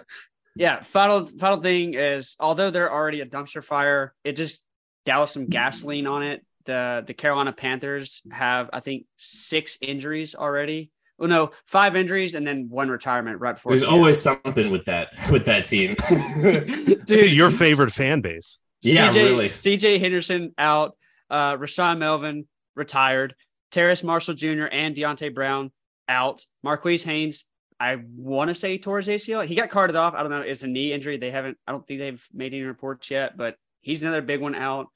yeah. 0.56 0.80
Final 0.82 1.26
final 1.26 1.60
thing 1.60 1.94
is 1.94 2.36
although 2.38 2.70
they're 2.70 2.92
already 2.92 3.20
a 3.20 3.26
dumpster 3.26 3.64
fire, 3.64 4.14
it 4.22 4.36
just 4.36 4.62
doused 5.04 5.34
some 5.34 5.46
gasoline 5.46 6.06
on 6.06 6.22
it. 6.22 6.46
The 6.66 7.02
the 7.04 7.14
Carolina 7.14 7.52
Panthers 7.52 8.22
have 8.30 8.70
I 8.72 8.78
think 8.78 9.06
six 9.16 9.76
injuries 9.82 10.36
already 10.36 10.92
well, 11.22 11.28
no, 11.28 11.50
five 11.66 11.94
injuries 11.94 12.34
and 12.34 12.44
then 12.44 12.66
one 12.68 12.88
retirement 12.88 13.38
right 13.38 13.54
before. 13.54 13.70
There's 13.70 13.82
the 13.82 13.88
always 13.88 14.20
something 14.20 14.72
with 14.72 14.86
that 14.86 15.12
with 15.30 15.44
that 15.44 15.64
team. 15.64 15.94
Dude, 17.06 17.30
your 17.30 17.48
favorite 17.48 17.92
fan 17.92 18.22
base. 18.22 18.58
Yeah, 18.82 19.08
CJ, 19.08 19.14
really. 19.14 19.44
CJ 19.44 20.00
Henderson 20.00 20.52
out. 20.58 20.96
Uh, 21.30 21.56
Rashaan 21.56 21.98
Melvin 21.98 22.48
retired. 22.74 23.36
Terrace 23.70 24.02
Marshall 24.02 24.34
Jr. 24.34 24.64
and 24.64 24.96
Deonte 24.96 25.32
Brown 25.32 25.70
out. 26.08 26.44
Marquis 26.64 26.98
Haynes, 26.98 27.44
I 27.78 27.98
want 28.16 28.48
to 28.48 28.54
say 28.56 28.76
tore 28.76 29.00
his 29.00 29.06
ACL. 29.06 29.46
He 29.46 29.54
got 29.54 29.70
carted 29.70 29.94
off. 29.94 30.14
I 30.14 30.22
don't 30.22 30.30
know. 30.32 30.40
It's 30.40 30.64
a 30.64 30.66
knee 30.66 30.92
injury. 30.92 31.18
They 31.18 31.30
haven't. 31.30 31.56
I 31.68 31.70
don't 31.70 31.86
think 31.86 32.00
they've 32.00 32.28
made 32.34 32.52
any 32.52 32.64
reports 32.64 33.12
yet, 33.12 33.36
but 33.36 33.54
he's 33.80 34.02
another 34.02 34.22
big 34.22 34.40
one 34.40 34.56
out. 34.56 34.88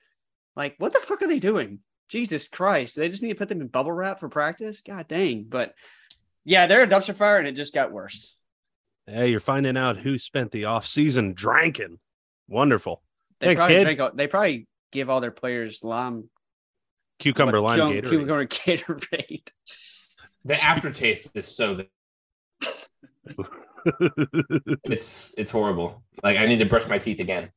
Like, 0.57 0.75
what 0.79 0.93
the 0.93 0.99
fuck 0.99 1.23
are 1.23 1.29
they 1.29 1.39
doing? 1.39 1.79
Jesus 2.09 2.49
Christ! 2.49 2.97
Do 2.97 3.01
They 3.01 3.09
just 3.11 3.23
need 3.23 3.29
to 3.29 3.39
put 3.39 3.49
them 3.49 3.61
in 3.61 3.69
bubble 3.69 3.93
wrap 3.93 4.19
for 4.19 4.29
practice. 4.29 4.81
God 4.81 5.07
dang! 5.07 5.47
But 5.49 5.75
yeah, 6.47 6.67
they're 6.67 6.83
a 6.83 6.87
dumpster 6.87 7.15
fire, 7.15 7.39
and 7.39 7.49
it 7.49 7.53
just 7.53 7.75
got 7.75 7.93
worse. 7.93 8.35
Hey, 9.07 9.31
you're 9.31 9.41
finding 9.41 9.77
out 9.77 9.99
who 9.99 10.17
spent 10.17 10.53
the 10.53 10.65
off 10.67 10.87
season 10.87 11.35
drinking. 11.35 11.99
Wonderful. 12.49 13.03
They 13.41 13.49
Thanks, 13.49 13.59
probably 13.59 13.77
kid. 13.77 13.97
Drink, 13.97 14.17
they 14.17 14.27
probably 14.29 14.69
give 14.93 15.11
all 15.11 15.21
their 15.21 15.33
players 15.33 15.83
lime, 15.83 16.31
cucumber 17.19 17.61
lime, 17.61 17.79
cum, 17.79 17.93
Gatorade. 17.93 18.09
cucumber 18.09 18.47
Gatorade. 18.47 19.49
The 20.45 20.65
aftertaste 20.65 21.37
is 21.37 21.47
so 21.47 21.75
good. 21.75 21.89
it's 24.85 25.35
it's 25.37 25.51
horrible. 25.51 26.05
Like 26.23 26.37
I 26.37 26.47
need 26.47 26.61
to 26.61 26.67
brush 26.67 26.89
my 26.89 26.99
teeth 26.99 27.19
again. 27.19 27.51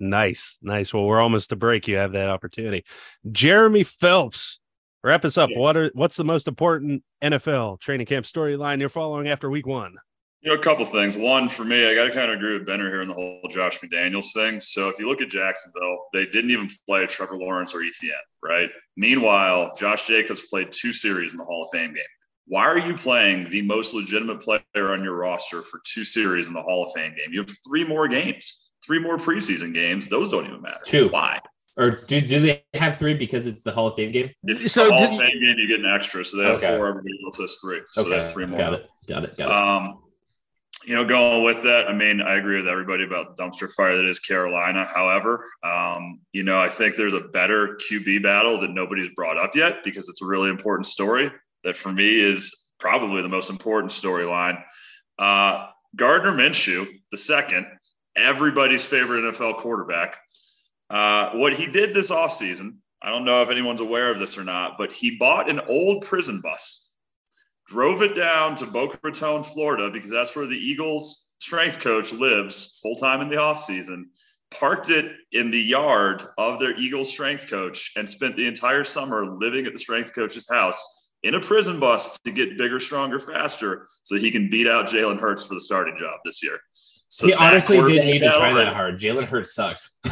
Nice, 0.00 0.58
nice. 0.60 0.92
Well, 0.92 1.04
we're 1.04 1.20
almost 1.20 1.50
to 1.50 1.56
break. 1.56 1.86
You 1.86 1.96
have 1.96 2.12
that 2.12 2.28
opportunity. 2.28 2.84
Jeremy 3.30 3.84
Phelps, 3.84 4.58
Wrap 5.04 5.24
us 5.24 5.38
up. 5.38 5.50
Yeah. 5.50 5.58
What 5.58 5.76
are 5.76 5.90
what's 5.94 6.16
the 6.16 6.24
most 6.24 6.48
important 6.48 7.02
NFL 7.22 7.80
training 7.80 8.06
camp 8.06 8.26
storyline 8.26 8.80
you're 8.80 8.88
following 8.88 9.28
after 9.28 9.48
week 9.50 9.66
one? 9.66 9.94
You 10.42 10.52
know, 10.52 10.58
a 10.58 10.62
couple 10.62 10.84
things. 10.84 11.16
One, 11.16 11.48
for 11.48 11.64
me, 11.64 11.90
I 11.90 11.94
got 11.94 12.04
to 12.04 12.12
kind 12.12 12.30
of 12.30 12.36
agree 12.36 12.52
with 12.52 12.66
Benner 12.66 12.88
here 12.88 13.02
in 13.02 13.08
the 13.08 13.14
whole 13.14 13.40
Josh 13.50 13.80
McDaniels 13.80 14.32
thing. 14.32 14.60
So 14.60 14.88
if 14.88 14.98
you 14.98 15.08
look 15.08 15.20
at 15.20 15.28
Jacksonville, 15.28 16.06
they 16.12 16.26
didn't 16.26 16.50
even 16.50 16.68
play 16.88 17.06
Trevor 17.06 17.36
Lawrence 17.36 17.74
or 17.74 17.78
ETN, 17.78 18.12
right? 18.42 18.68
Meanwhile, 18.96 19.72
Josh 19.76 20.06
Jacobs 20.06 20.42
played 20.48 20.70
two 20.70 20.92
series 20.92 21.32
in 21.32 21.38
the 21.38 21.44
Hall 21.44 21.64
of 21.64 21.70
Fame 21.72 21.92
game. 21.92 22.04
Why 22.48 22.64
are 22.64 22.78
you 22.78 22.94
playing 22.94 23.50
the 23.50 23.62
most 23.62 23.92
legitimate 23.94 24.40
player 24.40 24.60
on 24.92 25.02
your 25.02 25.16
roster 25.16 25.62
for 25.62 25.80
two 25.84 26.04
series 26.04 26.46
in 26.46 26.54
the 26.54 26.62
Hall 26.62 26.84
of 26.84 26.92
Fame 26.94 27.12
game? 27.16 27.32
You 27.32 27.40
have 27.40 27.50
three 27.66 27.84
more 27.84 28.06
games, 28.06 28.70
three 28.86 29.00
more 29.00 29.16
preseason 29.16 29.74
games. 29.74 30.08
Those 30.08 30.30
don't 30.30 30.46
even 30.46 30.62
matter. 30.62 30.80
Two. 30.84 31.08
Why? 31.08 31.38
Or 31.78 31.90
do, 31.90 32.20
do 32.22 32.40
they 32.40 32.64
have 32.74 32.96
three 32.96 33.14
because 33.14 33.46
it's 33.46 33.62
the 33.62 33.70
Hall 33.70 33.86
of 33.86 33.94
Fame 33.96 34.10
game? 34.10 34.30
If 34.44 34.70
so 34.70 34.90
Hall 34.90 35.04
of 35.04 35.10
Fame 35.10 35.40
game, 35.40 35.56
you 35.58 35.68
get 35.68 35.80
an 35.80 35.92
extra. 35.94 36.24
So 36.24 36.38
they 36.38 36.44
have 36.44 36.56
okay. 36.56 36.76
four. 36.76 36.88
Everybody 36.88 37.18
else 37.24 37.38
has 37.38 37.58
three. 37.62 37.82
So 37.86 38.02
okay. 38.02 38.10
they 38.10 38.16
have 38.16 38.32
three 38.32 38.46
more. 38.46 38.58
Got 38.58 38.74
it. 38.74 38.88
Got 39.06 39.24
it. 39.24 39.36
Got 39.36 39.48
it. 39.48 39.52
Um, 39.52 39.98
you 40.86 40.94
know, 40.94 41.04
going 41.04 41.42
with 41.42 41.64
that, 41.64 41.88
I 41.88 41.92
mean, 41.92 42.20
I 42.22 42.36
agree 42.36 42.56
with 42.56 42.68
everybody 42.68 43.04
about 43.04 43.36
the 43.36 43.42
dumpster 43.42 43.70
fire 43.70 43.96
that 43.96 44.06
is 44.06 44.20
Carolina. 44.20 44.86
However, 44.86 45.44
um, 45.64 46.20
you 46.32 46.44
know, 46.44 46.60
I 46.60 46.68
think 46.68 46.96
there's 46.96 47.14
a 47.14 47.20
better 47.20 47.76
QB 47.90 48.22
battle 48.22 48.60
that 48.60 48.70
nobody's 48.70 49.10
brought 49.10 49.36
up 49.36 49.56
yet 49.56 49.82
because 49.82 50.08
it's 50.08 50.22
a 50.22 50.26
really 50.26 50.48
important 50.48 50.86
story 50.86 51.30
that 51.64 51.74
for 51.74 51.92
me 51.92 52.20
is 52.20 52.72
probably 52.78 53.20
the 53.22 53.28
most 53.28 53.50
important 53.50 53.90
storyline. 53.90 54.62
Uh, 55.18 55.66
Gardner 55.96 56.32
Minshew 56.32 56.86
the 57.10 57.16
second, 57.16 57.66
everybody's 58.16 58.86
favorite 58.86 59.22
NFL 59.22 59.58
quarterback. 59.58 60.16
Uh, 60.88 61.30
what 61.32 61.52
he 61.52 61.66
did 61.66 61.94
this 61.94 62.10
offseason, 62.10 62.76
I 63.02 63.10
don't 63.10 63.24
know 63.24 63.42
if 63.42 63.50
anyone's 63.50 63.80
aware 63.80 64.12
of 64.12 64.18
this 64.18 64.38
or 64.38 64.44
not, 64.44 64.78
but 64.78 64.92
he 64.92 65.16
bought 65.16 65.50
an 65.50 65.60
old 65.68 66.04
prison 66.04 66.40
bus, 66.40 66.92
drove 67.66 68.02
it 68.02 68.14
down 68.14 68.56
to 68.56 68.66
Boca 68.66 68.98
Raton, 69.02 69.42
Florida, 69.42 69.90
because 69.90 70.10
that's 70.10 70.34
where 70.36 70.46
the 70.46 70.56
Eagles 70.56 71.34
strength 71.40 71.80
coach 71.80 72.12
lives 72.12 72.80
full 72.82 72.94
time 72.94 73.20
in 73.20 73.28
the 73.28 73.36
offseason, 73.36 74.04
parked 74.50 74.90
it 74.90 75.12
in 75.32 75.50
the 75.50 75.60
yard 75.60 76.22
of 76.38 76.58
their 76.58 76.76
Eagles 76.76 77.10
strength 77.10 77.50
coach, 77.50 77.92
and 77.96 78.08
spent 78.08 78.36
the 78.36 78.46
entire 78.46 78.84
summer 78.84 79.36
living 79.36 79.66
at 79.66 79.72
the 79.72 79.78
strength 79.78 80.14
coach's 80.14 80.48
house 80.48 81.10
in 81.22 81.34
a 81.34 81.40
prison 81.40 81.80
bus 81.80 82.18
to 82.20 82.30
get 82.30 82.56
bigger, 82.56 82.78
stronger, 82.78 83.18
faster, 83.18 83.88
so 84.02 84.16
he 84.16 84.30
can 84.30 84.48
beat 84.48 84.68
out 84.68 84.86
Jalen 84.86 85.20
Hurts 85.20 85.44
for 85.44 85.54
the 85.54 85.60
starting 85.60 85.96
job 85.96 86.20
this 86.24 86.42
year. 86.42 86.58
So 87.08 87.28
he 87.28 87.34
honestly 87.34 87.78
didn't 87.78 88.06
need 88.06 88.20
to 88.20 88.30
try 88.30 88.52
that 88.52 88.74
hard. 88.74 88.96
Jalen 88.96 89.24
Hurts 89.24 89.54
sucks. 89.54 89.98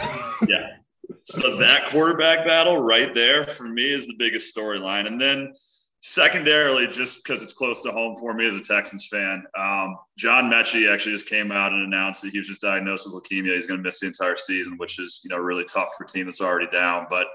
yeah. 0.47 0.77
So 1.23 1.57
that 1.59 1.87
quarterback 1.89 2.47
battle 2.47 2.83
right 2.83 3.15
there 3.15 3.47
for 3.47 3.65
me 3.65 3.93
is 3.93 4.07
the 4.07 4.15
biggest 4.19 4.55
storyline. 4.55 5.07
And 5.07 5.21
then 5.21 5.53
secondarily, 6.01 6.87
just 6.87 7.25
because 7.25 7.43
it's 7.43 7.55
close 7.55 7.81
to 7.83 7.91
home 7.91 8.15
for 8.17 8.35
me 8.35 8.47
as 8.47 8.57
a 8.57 8.61
Texans 8.61 9.09
fan, 9.09 9.43
um, 9.59 9.97
John 10.19 10.51
Metchie 10.51 10.93
actually 10.93 11.13
just 11.13 11.29
came 11.29 11.51
out 11.51 11.73
and 11.73 11.83
announced 11.83 12.23
that 12.23 12.31
he 12.31 12.39
was 12.39 12.47
just 12.47 12.61
diagnosed 12.61 13.11
with 13.11 13.23
leukemia. 13.23 13.55
He's 13.55 13.67
going 13.67 13.79
to 13.79 13.85
miss 13.85 14.01
the 14.01 14.07
entire 14.07 14.37
season, 14.37 14.77
which 14.77 14.99
is, 14.99 15.23
you 15.25 15.31
know, 15.35 15.43
really 15.43 15.65
tough 15.65 15.89
for 15.97 16.05
a 16.05 16.07
team 16.07 16.27
that's 16.27 16.43
already 16.43 16.71
down. 16.71 17.07
But 17.09 17.27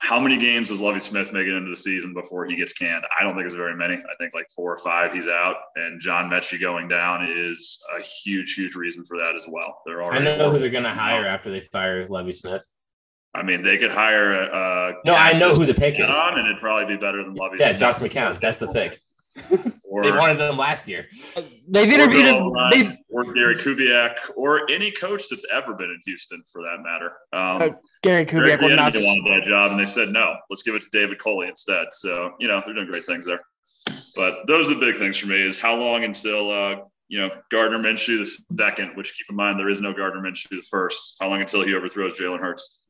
how 0.00 0.20
many 0.20 0.38
games 0.38 0.68
does 0.68 0.80
Lovie 0.80 1.00
Smith 1.00 1.32
make 1.32 1.46
it 1.46 1.54
into 1.54 1.68
the 1.70 1.76
season 1.76 2.14
before 2.14 2.46
he 2.46 2.56
gets 2.56 2.72
canned? 2.72 3.04
I 3.18 3.24
don't 3.24 3.34
think 3.34 3.46
it's 3.46 3.54
very 3.54 3.74
many. 3.74 3.94
I 3.94 4.14
think 4.18 4.32
like 4.32 4.46
four 4.54 4.72
or 4.72 4.76
five 4.78 5.12
he's 5.12 5.26
out. 5.28 5.56
And 5.76 6.00
John 6.00 6.30
Metchie 6.30 6.60
going 6.60 6.88
down 6.88 7.28
is 7.30 7.78
a 7.98 8.02
huge, 8.02 8.54
huge 8.54 8.74
reason 8.76 9.04
for 9.04 9.16
that 9.18 9.32
as 9.36 9.46
well. 9.48 9.82
They're 9.84 10.02
already. 10.02 10.18
I 10.18 10.26
already 10.28 10.38
know 10.44 10.50
who 10.50 10.58
they're 10.60 10.70
going 10.70 10.84
to 10.84 10.90
hire 10.90 11.26
after 11.26 11.50
they 11.50 11.60
fire 11.60 12.06
Levy 12.08 12.32
Smith. 12.32 12.64
I 13.34 13.42
mean, 13.42 13.62
they 13.62 13.76
could 13.76 13.90
hire. 13.90 14.32
Uh, 14.52 14.92
No, 15.04 15.14
I 15.14 15.32
know 15.38 15.52
who 15.52 15.66
the 15.66 15.74
pick 15.74 15.94
is. 15.98 16.06
and 16.08 16.38
it'd 16.46 16.58
probably 16.58 16.94
be 16.94 16.98
better 17.00 17.22
than 17.22 17.34
Lovie. 17.34 17.56
Yeah, 17.60 17.68
Smith. 17.76 17.80
Josh 17.80 17.96
McCown. 17.98 18.40
That's 18.40 18.58
the 18.58 18.68
pick. 18.68 19.00
Or, 19.90 20.02
They 20.02 20.10
wanted 20.10 20.38
them 20.38 20.58
last 20.58 20.86
year. 20.86 21.06
They've 21.66 21.90
interviewed 21.90 22.24
Bill 22.24 22.36
him. 22.36 22.42
O'Brien, 22.48 22.70
They've 22.70 22.96
or 23.08 23.24
Gary 23.32 23.54
Kubiak, 23.54 24.16
or 24.36 24.70
any 24.70 24.90
coach 24.90 25.22
that's 25.30 25.46
ever 25.50 25.74
been 25.74 25.88
in 25.88 25.98
Houston, 26.04 26.42
for 26.52 26.62
that 26.62 26.82
matter. 26.82 27.16
Um, 27.32 27.62
Uh, 27.62 27.74
Gary 28.02 28.26
Kubiak 28.26 28.60
will 28.60 28.76
not. 28.76 28.92
Wanted 28.94 29.42
that 29.42 29.48
job, 29.48 29.70
and 29.70 29.80
they 29.80 29.86
said 29.86 30.10
no. 30.10 30.34
Let's 30.50 30.62
give 30.62 30.74
it 30.74 30.82
to 30.82 30.88
David 30.92 31.18
Culley 31.18 31.48
instead. 31.48 31.86
So 31.92 32.32
you 32.38 32.48
know 32.48 32.62
they're 32.64 32.74
doing 32.74 32.86
great 32.90 33.04
things 33.04 33.24
there. 33.24 33.40
But 34.14 34.46
those 34.46 34.70
are 34.70 34.74
the 34.74 34.80
big 34.80 34.96
things 34.96 35.16
for 35.18 35.28
me: 35.28 35.40
is 35.40 35.58
how 35.58 35.74
long 35.78 36.04
until 36.04 36.50
uh, 36.50 36.76
you 37.08 37.18
know 37.20 37.30
Gardner 37.50 37.78
Minshew 37.78 38.18
the 38.18 38.56
second, 38.58 38.94
which 38.94 39.16
keep 39.16 39.26
in 39.30 39.36
mind 39.36 39.58
there 39.58 39.70
is 39.70 39.80
no 39.80 39.94
Gardner 39.94 40.20
Minshew 40.20 40.50
the 40.50 40.62
first. 40.70 41.16
How 41.18 41.30
long 41.30 41.40
until 41.40 41.64
he 41.64 41.74
overthrows 41.74 42.18
Jalen 42.20 42.40
Hurts? 42.40 42.82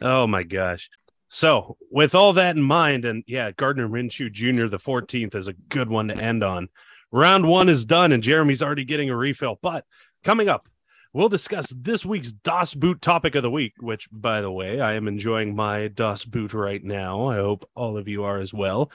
Oh 0.00 0.26
my 0.28 0.44
gosh. 0.44 0.88
So, 1.28 1.76
with 1.90 2.14
all 2.14 2.32
that 2.34 2.56
in 2.56 2.62
mind, 2.62 3.04
and 3.04 3.22
yeah, 3.26 3.50
Gardner 3.50 3.88
Minshew 3.88 4.32
Jr., 4.32 4.68
the 4.68 4.78
14th, 4.78 5.34
is 5.34 5.46
a 5.46 5.52
good 5.52 5.90
one 5.90 6.08
to 6.08 6.16
end 6.16 6.42
on. 6.42 6.68
Round 7.12 7.46
one 7.46 7.68
is 7.68 7.84
done, 7.84 8.12
and 8.12 8.22
Jeremy's 8.22 8.62
already 8.62 8.84
getting 8.84 9.10
a 9.10 9.16
refill. 9.16 9.58
But 9.60 9.84
coming 10.24 10.48
up, 10.48 10.68
we'll 11.12 11.28
discuss 11.28 11.72
this 11.76 12.04
week's 12.04 12.32
Das 12.32 12.74
Boot 12.74 13.02
topic 13.02 13.34
of 13.34 13.42
the 13.42 13.50
week, 13.50 13.74
which, 13.78 14.08
by 14.10 14.40
the 14.40 14.50
way, 14.50 14.80
I 14.80 14.94
am 14.94 15.08
enjoying 15.08 15.54
my 15.54 15.88
Das 15.88 16.24
Boot 16.24 16.54
right 16.54 16.82
now. 16.82 17.28
I 17.28 17.36
hope 17.36 17.68
all 17.74 17.96
of 17.98 18.08
you 18.08 18.24
are 18.24 18.40
as 18.40 18.54
well. 18.54 18.90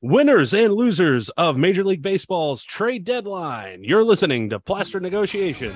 Winners 0.00 0.54
and 0.54 0.74
losers 0.74 1.28
of 1.30 1.56
Major 1.56 1.84
League 1.84 2.02
Baseball's 2.02 2.64
trade 2.64 3.04
deadline. 3.04 3.82
You're 3.82 4.04
listening 4.04 4.50
to 4.50 4.60
Plaster 4.60 5.00
Negotiation. 5.00 5.74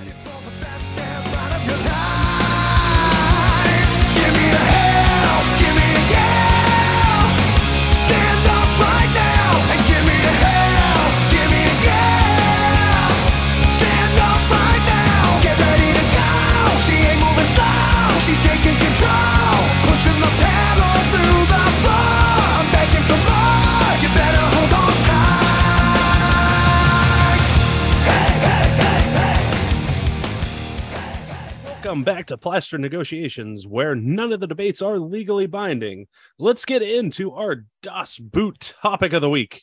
Welcome 31.93 32.05
back 32.05 32.29
to 32.29 32.39
Plaster 32.39 32.79
Negotiations, 32.79 33.67
where 33.67 33.95
none 33.95 34.33
of 34.33 34.41
the 34.41 34.47
debates 34.47 34.81
are 34.81 34.99
legally 34.99 35.47
binding. 35.47 36.07
Let's 36.39 36.65
get 36.65 36.81
into 36.81 37.33
our 37.33 37.67
Das 37.83 38.17
Boot 38.17 38.73
topic 38.81 39.13
of 39.13 39.21
the 39.21 39.29
week. 39.29 39.63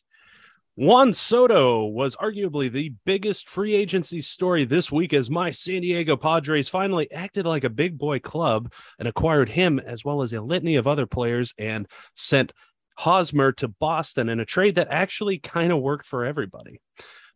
Juan 0.75 1.15
Soto 1.15 1.85
was 1.85 2.15
arguably 2.17 2.71
the 2.71 2.93
biggest 3.03 3.49
free 3.49 3.73
agency 3.73 4.21
story 4.21 4.63
this 4.63 4.91
week 4.91 5.11
as 5.11 5.31
my 5.31 5.49
San 5.49 5.81
Diego 5.81 6.15
Padres 6.15 6.69
finally 6.69 7.11
acted 7.11 7.47
like 7.47 7.63
a 7.63 7.69
big 7.69 7.97
boy 7.97 8.19
club 8.19 8.71
and 8.99 9.07
acquired 9.07 9.49
him 9.49 9.79
as 9.79 10.05
well 10.05 10.21
as 10.21 10.31
a 10.31 10.39
litany 10.39 10.75
of 10.75 10.85
other 10.85 11.07
players 11.07 11.55
and 11.57 11.87
sent 12.15 12.53
Hosmer 12.95 13.53
to 13.53 13.69
Boston 13.69 14.29
in 14.29 14.39
a 14.39 14.45
trade 14.45 14.75
that 14.75 14.89
actually 14.91 15.39
kind 15.39 15.71
of 15.71 15.81
worked 15.81 16.05
for 16.05 16.25
everybody. 16.25 16.79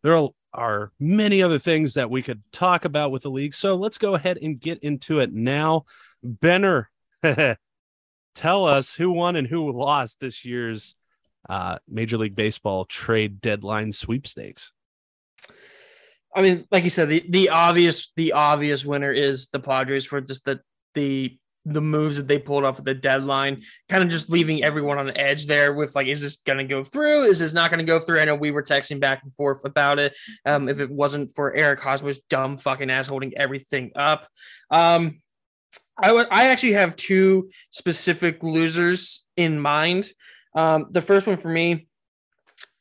There 0.04 0.28
are 0.52 0.92
many 1.00 1.42
other 1.42 1.58
things 1.58 1.94
that 1.94 2.10
we 2.10 2.22
could 2.22 2.42
talk 2.52 2.84
about 2.84 3.10
with 3.10 3.22
the 3.22 3.30
league. 3.30 3.54
So 3.54 3.74
let's 3.74 3.96
go 3.96 4.14
ahead 4.14 4.38
and 4.40 4.60
get 4.60 4.80
into 4.80 5.20
it 5.20 5.32
now. 5.32 5.86
Benner, 6.22 6.90
tell 8.34 8.66
us 8.66 8.94
who 8.94 9.10
won 9.10 9.34
and 9.34 9.48
who 9.48 9.72
lost 9.72 10.20
this 10.20 10.44
year's 10.44 10.94
uh, 11.48 11.78
Major 11.88 12.18
League 12.18 12.36
Baseball 12.36 12.84
trade 12.84 13.40
deadline 13.40 13.92
sweepstakes. 13.92 14.72
I 16.36 16.42
mean, 16.42 16.66
like 16.70 16.84
you 16.84 16.90
said, 16.90 17.08
the, 17.08 17.24
the 17.26 17.48
obvious 17.48 18.12
the 18.14 18.32
obvious 18.32 18.84
winner 18.84 19.10
is 19.12 19.46
the 19.46 19.60
Padres 19.60 20.04
for 20.04 20.20
just 20.20 20.44
the 20.44 20.60
the 20.94 21.38
the 21.64 21.80
moves 21.80 22.16
that 22.16 22.28
they 22.28 22.38
pulled 22.38 22.64
off 22.64 22.78
at 22.78 22.84
the 22.84 22.94
deadline, 22.94 23.62
kind 23.88 24.02
of 24.02 24.10
just 24.10 24.30
leaving 24.30 24.62
everyone 24.62 24.98
on 24.98 25.06
the 25.06 25.16
edge 25.16 25.46
there 25.46 25.72
with 25.72 25.94
like, 25.94 26.06
is 26.06 26.20
this 26.20 26.36
going 26.36 26.58
to 26.58 26.64
go 26.64 26.84
through? 26.84 27.22
Is 27.24 27.38
this 27.38 27.52
not 27.52 27.70
going 27.70 27.78
to 27.78 27.90
go 27.90 27.98
through? 27.98 28.20
I 28.20 28.26
know 28.26 28.34
we 28.34 28.50
were 28.50 28.62
texting 28.62 29.00
back 29.00 29.22
and 29.22 29.34
forth 29.34 29.64
about 29.64 29.98
it. 29.98 30.14
Um, 30.44 30.68
if 30.68 30.80
it 30.80 30.90
wasn't 30.90 31.34
for 31.34 31.54
Eric 31.54 31.80
Hosmer's 31.80 32.20
dumb 32.28 32.58
fucking 32.58 32.90
ass 32.90 33.06
holding 33.06 33.36
everything 33.36 33.92
up. 33.96 34.28
Um, 34.70 35.22
I 35.96 36.10
I 36.30 36.44
actually 36.48 36.72
have 36.72 36.96
two 36.96 37.50
specific 37.70 38.42
losers 38.42 39.24
in 39.36 39.58
mind. 39.58 40.10
Um, 40.54 40.86
the 40.90 41.02
first 41.02 41.26
one 41.26 41.36
for 41.36 41.48
me 41.48 41.86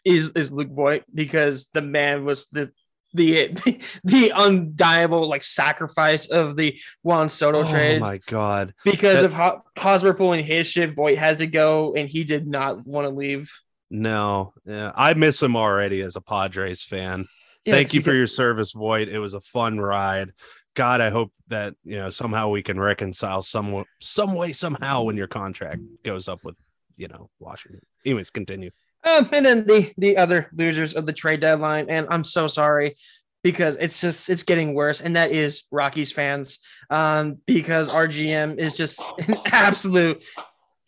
is 0.05 0.29
is 0.35 0.51
Luke 0.51 0.71
Voit 0.71 1.03
because 1.13 1.67
the 1.73 1.81
man 1.81 2.25
was 2.25 2.47
the 2.47 2.71
the 3.13 3.49
the 4.03 4.31
undeniable 4.31 5.27
like 5.29 5.43
sacrifice 5.43 6.25
of 6.27 6.55
the 6.55 6.79
Juan 7.03 7.29
Soto 7.29 7.59
Oh 7.59 7.69
trade 7.69 7.97
Oh 7.97 8.05
my 8.05 8.19
god! 8.27 8.73
because 8.83 9.19
that- 9.21 9.25
of 9.25 9.33
Ho- 9.33 9.63
Hosmer 9.77 10.13
pulling 10.13 10.43
his 10.43 10.67
shit. 10.67 10.95
Voit 10.95 11.17
had 11.17 11.37
to 11.39 11.47
go, 11.47 11.93
and 11.95 12.09
he 12.09 12.23
did 12.23 12.47
not 12.47 12.85
want 12.85 13.05
to 13.05 13.09
leave. 13.13 13.51
No, 13.89 14.53
yeah, 14.65 14.91
I 14.95 15.13
miss 15.13 15.41
him 15.41 15.55
already 15.55 16.01
as 16.01 16.15
a 16.15 16.21
Padres 16.21 16.81
fan. 16.81 17.27
Yeah, 17.65 17.75
Thank 17.75 17.93
you 17.93 18.01
for 18.01 18.13
your 18.13 18.27
service, 18.27 18.71
Voit. 18.73 19.07
It 19.07 19.19
was 19.19 19.33
a 19.35 19.41
fun 19.41 19.79
ride. 19.79 20.31
God, 20.75 20.99
I 21.01 21.11
hope 21.11 21.31
that 21.49 21.75
you 21.83 21.97
know 21.97 22.09
somehow 22.09 22.49
we 22.49 22.63
can 22.63 22.79
reconcile 22.79 23.41
some 23.43 23.85
some 24.01 24.33
way 24.33 24.51
somehow 24.53 25.03
when 25.03 25.15
your 25.17 25.27
contract 25.27 25.81
goes 26.03 26.27
up 26.27 26.43
with 26.43 26.55
you 26.97 27.07
know 27.07 27.29
Washington. 27.39 27.81
Anyways, 28.05 28.31
continue. 28.31 28.71
Um, 29.05 29.29
and 29.31 29.45
then 29.45 29.65
the 29.65 29.93
the 29.97 30.17
other 30.17 30.49
losers 30.53 30.93
of 30.93 31.05
the 31.05 31.13
trade 31.13 31.41
deadline, 31.41 31.89
and 31.89 32.07
I'm 32.09 32.23
so 32.23 32.47
sorry 32.47 32.95
because 33.43 33.75
it's 33.75 33.99
just 33.99 34.29
it's 34.29 34.43
getting 34.43 34.73
worse, 34.73 35.01
and 35.01 35.15
that 35.15 35.31
is 35.31 35.63
Rockies 35.71 36.11
fans. 36.11 36.59
Um, 36.89 37.37
because 37.45 37.89
our 37.89 38.07
GM 38.07 38.57
is 38.57 38.75
just 38.75 39.01
an 39.27 39.35
absolute 39.45 40.23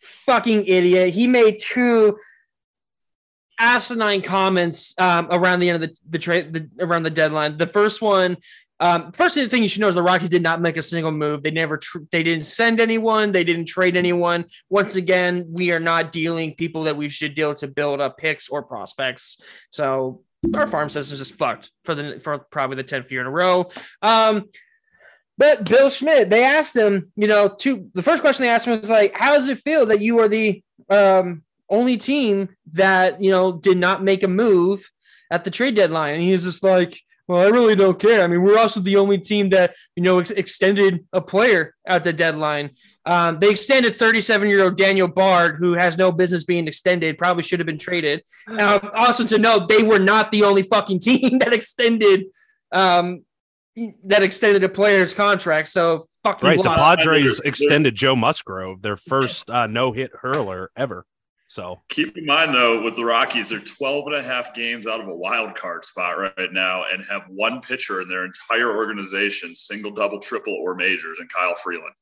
fucking 0.00 0.66
idiot. 0.66 1.14
He 1.14 1.26
made 1.26 1.58
two 1.60 2.18
asinine 3.58 4.22
comments 4.22 4.94
um, 4.98 5.28
around 5.30 5.60
the 5.60 5.70
end 5.70 5.82
of 5.82 5.90
the, 5.90 5.96
the 6.10 6.18
trade 6.18 6.70
around 6.80 7.02
the 7.02 7.10
deadline. 7.10 7.56
The 7.56 7.66
first 7.66 8.02
one, 8.02 8.36
um, 8.78 9.12
first 9.12 9.34
thing 9.34 9.62
you 9.62 9.68
should 9.68 9.80
know 9.80 9.88
is 9.88 9.94
the 9.94 10.02
Rockies 10.02 10.28
did 10.28 10.42
not 10.42 10.60
make 10.60 10.76
a 10.76 10.82
single 10.82 11.12
move. 11.12 11.42
They 11.42 11.50
never 11.50 11.78
tr- 11.78 11.98
they 12.10 12.22
didn't 12.22 12.44
send 12.44 12.80
anyone. 12.80 13.32
They 13.32 13.44
didn't 13.44 13.66
trade 13.66 13.96
anyone. 13.96 14.46
Once 14.68 14.96
again, 14.96 15.46
we 15.48 15.72
are 15.72 15.80
not 15.80 16.12
dealing 16.12 16.54
people 16.54 16.84
that 16.84 16.96
we 16.96 17.08
should 17.08 17.34
deal 17.34 17.54
to 17.54 17.68
build 17.68 18.00
up 18.00 18.18
picks 18.18 18.48
or 18.48 18.62
prospects. 18.62 19.40
So 19.70 20.22
our 20.54 20.66
farm 20.66 20.90
system 20.90 21.14
is 21.14 21.26
just 21.26 21.38
fucked 21.38 21.70
for 21.84 21.94
the 21.94 22.20
for 22.20 22.38
probably 22.38 22.76
the 22.76 22.82
tenth 22.82 23.10
year 23.10 23.22
in 23.22 23.26
a 23.26 23.30
row. 23.30 23.70
Um, 24.02 24.50
but 25.38 25.64
Bill 25.68 25.90
Schmidt, 25.90 26.30
they 26.30 26.44
asked 26.44 26.76
him, 26.76 27.12
you 27.16 27.28
know, 27.28 27.48
to 27.60 27.90
the 27.94 28.02
first 28.02 28.22
question 28.22 28.42
they 28.42 28.50
asked 28.50 28.66
him 28.66 28.78
was 28.78 28.90
like, 28.90 29.14
"How 29.14 29.34
does 29.34 29.48
it 29.48 29.58
feel 29.58 29.86
that 29.86 30.02
you 30.02 30.20
are 30.20 30.28
the 30.28 30.62
um, 30.90 31.42
only 31.70 31.96
team 31.96 32.50
that 32.72 33.22
you 33.22 33.30
know 33.30 33.52
did 33.52 33.78
not 33.78 34.04
make 34.04 34.22
a 34.22 34.28
move 34.28 34.90
at 35.30 35.44
the 35.44 35.50
trade 35.50 35.76
deadline?" 35.76 36.14
And 36.14 36.22
he's 36.22 36.44
just 36.44 36.62
like, 36.62 37.00
Well, 37.28 37.40
I 37.40 37.48
really 37.48 37.74
don't 37.74 37.98
care. 37.98 38.22
I 38.22 38.26
mean, 38.28 38.42
we're 38.42 38.58
also 38.58 38.80
the 38.80 38.96
only 38.96 39.18
team 39.18 39.50
that 39.50 39.74
you 39.96 40.02
know 40.02 40.20
ex- 40.20 40.30
extended 40.30 41.04
a 41.12 41.20
player 41.20 41.74
at 41.86 42.04
the 42.04 42.12
deadline. 42.12 42.70
Um, 43.04 43.38
they 43.38 43.50
extended 43.50 43.96
37 43.96 44.48
year 44.48 44.64
old 44.64 44.76
Daniel 44.76 45.08
Bard, 45.08 45.56
who 45.56 45.74
has 45.74 45.96
no 45.96 46.12
business 46.12 46.44
being 46.44 46.66
extended, 46.66 47.18
probably 47.18 47.42
should 47.42 47.60
have 47.60 47.66
been 47.66 47.78
traded. 47.78 48.22
Um, 48.48 48.90
also, 48.94 49.24
to 49.24 49.38
note, 49.38 49.68
they 49.68 49.82
were 49.82 49.98
not 49.98 50.32
the 50.32 50.44
only 50.44 50.62
fucking 50.62 51.00
team 51.08 51.38
that 51.40 51.52
extended 51.52 52.24
um, 52.72 53.24
that 54.04 54.22
extended 54.22 54.64
a 54.64 54.68
player's 54.68 55.12
contract. 55.12 55.68
So 55.68 56.08
fucking 56.24 56.48
Right. 56.48 56.62
The. 56.62 56.70
Padres 56.70 57.40
extended 57.44 57.94
Joe 57.94 58.16
Musgrove, 58.16 58.82
their 58.82 58.96
first 58.96 59.50
uh, 59.50 59.66
no 59.66 59.92
hit 59.92 60.12
hurler 60.22 60.70
ever. 60.76 61.04
So 61.48 61.80
Keep 61.90 62.16
in 62.18 62.26
mind, 62.26 62.52
though, 62.54 62.82
with 62.82 62.96
the 62.96 63.04
Rockies, 63.04 63.50
they're 63.50 63.60
12 63.60 64.06
and 64.06 64.14
a 64.16 64.22
half 64.22 64.52
games 64.52 64.86
out 64.86 65.00
of 65.00 65.06
a 65.08 65.14
wild 65.14 65.54
card 65.54 65.84
spot 65.84 66.18
right 66.18 66.52
now 66.52 66.84
and 66.90 67.04
have 67.08 67.22
one 67.28 67.60
pitcher 67.60 68.00
in 68.02 68.08
their 68.08 68.24
entire 68.24 68.76
organization, 68.76 69.54
single, 69.54 69.92
double, 69.92 70.18
triple, 70.18 70.54
or 70.54 70.74
majors, 70.74 71.18
and 71.20 71.32
Kyle 71.32 71.54
Freeland. 71.54 71.94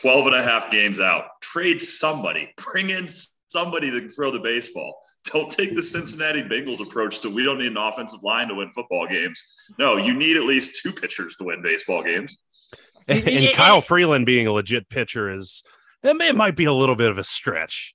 12 0.00 0.26
and 0.28 0.36
a 0.36 0.42
half 0.42 0.70
games 0.70 1.00
out. 1.00 1.24
Trade 1.42 1.80
somebody. 1.82 2.50
Bring 2.72 2.90
in 2.90 3.06
somebody 3.48 3.90
that 3.90 4.00
can 4.00 4.08
throw 4.10 4.30
the 4.30 4.40
baseball. 4.40 5.00
Don't 5.32 5.50
take 5.50 5.74
the 5.74 5.82
Cincinnati 5.82 6.42
Bengals 6.42 6.80
approach 6.80 7.20
to 7.22 7.30
we 7.30 7.44
don't 7.44 7.58
need 7.58 7.72
an 7.72 7.76
offensive 7.76 8.22
line 8.22 8.48
to 8.48 8.54
win 8.54 8.70
football 8.70 9.06
games. 9.08 9.42
No, 9.78 9.96
you 9.96 10.14
need 10.14 10.36
at 10.36 10.44
least 10.44 10.80
two 10.82 10.92
pitchers 10.92 11.34
to 11.36 11.44
win 11.44 11.62
baseball 11.62 12.02
games. 12.02 12.38
and, 13.08 13.18
It- 13.26 13.28
it- 13.50 13.54
Kyle 13.56 13.80
Freeland 13.82 14.24
being 14.24 14.46
a 14.46 14.52
legit 14.52 14.88
pitcher 14.88 15.30
is 15.30 15.62
that 16.02 16.16
may, 16.16 16.28
it 16.28 16.36
might 16.36 16.54
be 16.56 16.64
a 16.64 16.72
little 16.72 16.96
bit 16.96 17.10
of 17.10 17.18
a 17.18 17.24
stretch. 17.24 17.94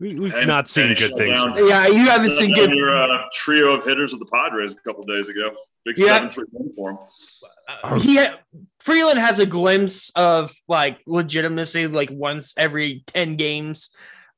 We, 0.00 0.18
we've 0.18 0.34
And- 0.34 0.46
not 0.46 0.66
seen 0.66 0.94
good 0.94 1.14
things. 1.16 1.36
down- 1.36 1.56
yeah, 1.66 1.86
you 1.86 1.98
haven't 2.06 2.30
seen 2.32 2.54
good. 2.54 2.70
Your 2.70 2.96
uh, 2.96 3.22
trio 3.34 3.74
of 3.76 3.84
hitters 3.84 4.12
of 4.14 4.18
the 4.18 4.26
Padres 4.26 4.72
a 4.72 4.76
couple 4.76 5.02
days 5.04 5.28
ago. 5.28 5.50
Big 5.84 5.98
Yeah. 5.98 6.06
7 6.06 6.30
3 6.30 6.44
win 6.52 6.72
for 6.74 6.98
them. 7.84 8.00
he 8.00 8.16
ha- 8.16 8.38
Freeland 8.80 9.18
has 9.18 9.38
a 9.40 9.46
glimpse 9.46 10.10
of 10.16 10.52
like 10.68 10.98
legitimacy 11.06 11.86
like 11.86 12.08
once 12.10 12.54
every 12.56 13.04
10 13.08 13.36
games. 13.36 13.90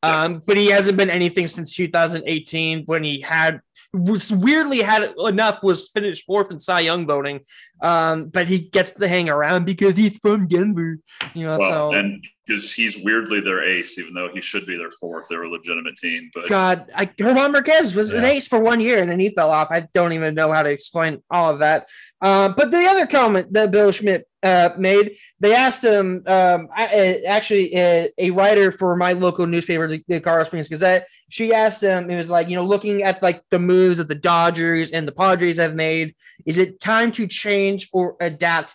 Um, 0.02 0.40
but 0.48 0.56
he 0.56 0.66
hasn't 0.66 0.96
been 0.98 1.10
anything 1.10 1.46
since 1.46 1.72
2018 1.76 2.82
when 2.86 3.04
he 3.04 3.20
had 3.20 3.60
was 3.94 4.32
weirdly 4.32 4.80
had 4.80 5.12
enough 5.18 5.62
was 5.62 5.90
finished 5.90 6.24
fourth 6.26 6.50
in 6.50 6.58
Cy 6.58 6.80
Young 6.80 7.06
voting. 7.06 7.40
Um, 7.82 8.26
but 8.26 8.46
he 8.46 8.60
gets 8.60 8.92
to 8.92 9.08
hang 9.08 9.28
around 9.28 9.64
because 9.64 9.96
he's 9.96 10.16
from 10.18 10.46
Denver, 10.46 10.98
you 11.34 11.44
know. 11.44 11.56
Well, 11.58 11.90
so 11.90 11.98
and 11.98 12.24
because 12.46 12.72
he's 12.72 12.98
weirdly 13.02 13.40
their 13.40 13.62
ace, 13.62 13.98
even 13.98 14.14
though 14.14 14.28
he 14.32 14.40
should 14.40 14.66
be 14.66 14.76
their 14.76 14.90
fourth. 14.90 15.26
They're 15.28 15.42
a 15.42 15.50
legitimate 15.50 15.96
team, 15.96 16.30
but 16.34 16.48
God, 16.48 16.86
I, 16.94 17.04
German 17.06 17.52
Marquez 17.52 17.94
was 17.94 18.12
an 18.12 18.24
ace 18.24 18.46
for 18.46 18.58
one 18.58 18.80
year 18.80 18.98
and 18.98 19.10
then 19.10 19.20
he 19.20 19.30
fell 19.30 19.50
off. 19.50 19.68
I 19.70 19.88
don't 19.94 20.12
even 20.12 20.34
know 20.34 20.52
how 20.52 20.62
to 20.62 20.70
explain 20.70 21.22
all 21.30 21.52
of 21.52 21.60
that. 21.60 21.88
Uh, 22.20 22.48
but 22.50 22.70
the 22.70 22.84
other 22.84 23.06
comment 23.06 23.52
that 23.52 23.70
Bill 23.70 23.90
Schmidt 23.90 24.28
uh, 24.42 24.70
made, 24.76 25.16
they 25.40 25.54
asked 25.54 25.82
him, 25.82 26.22
um, 26.26 26.68
I, 26.76 26.86
uh, 26.86 27.28
actually, 27.28 27.74
uh, 27.74 28.08
a 28.18 28.30
writer 28.30 28.70
for 28.70 28.96
my 28.96 29.12
local 29.12 29.46
newspaper, 29.46 29.88
the, 29.88 30.04
the 30.06 30.20
Colorado 30.20 30.44
Springs 30.44 30.68
Gazette, 30.68 31.06
she 31.30 31.54
asked 31.54 31.80
him, 31.80 32.10
it 32.10 32.16
was 32.16 32.28
like, 32.28 32.48
you 32.48 32.56
know, 32.56 32.64
looking 32.64 33.02
at 33.02 33.22
like 33.22 33.42
the 33.50 33.58
moves 33.58 33.98
that 33.98 34.08
the 34.08 34.14
Dodgers 34.14 34.90
and 34.90 35.06
the 35.06 35.12
Padres 35.12 35.56
have 35.56 35.74
made, 35.74 36.14
is 36.44 36.58
it 36.58 36.80
time 36.80 37.10
to 37.12 37.26
change 37.26 37.71
or 37.92 38.16
adapt 38.20 38.74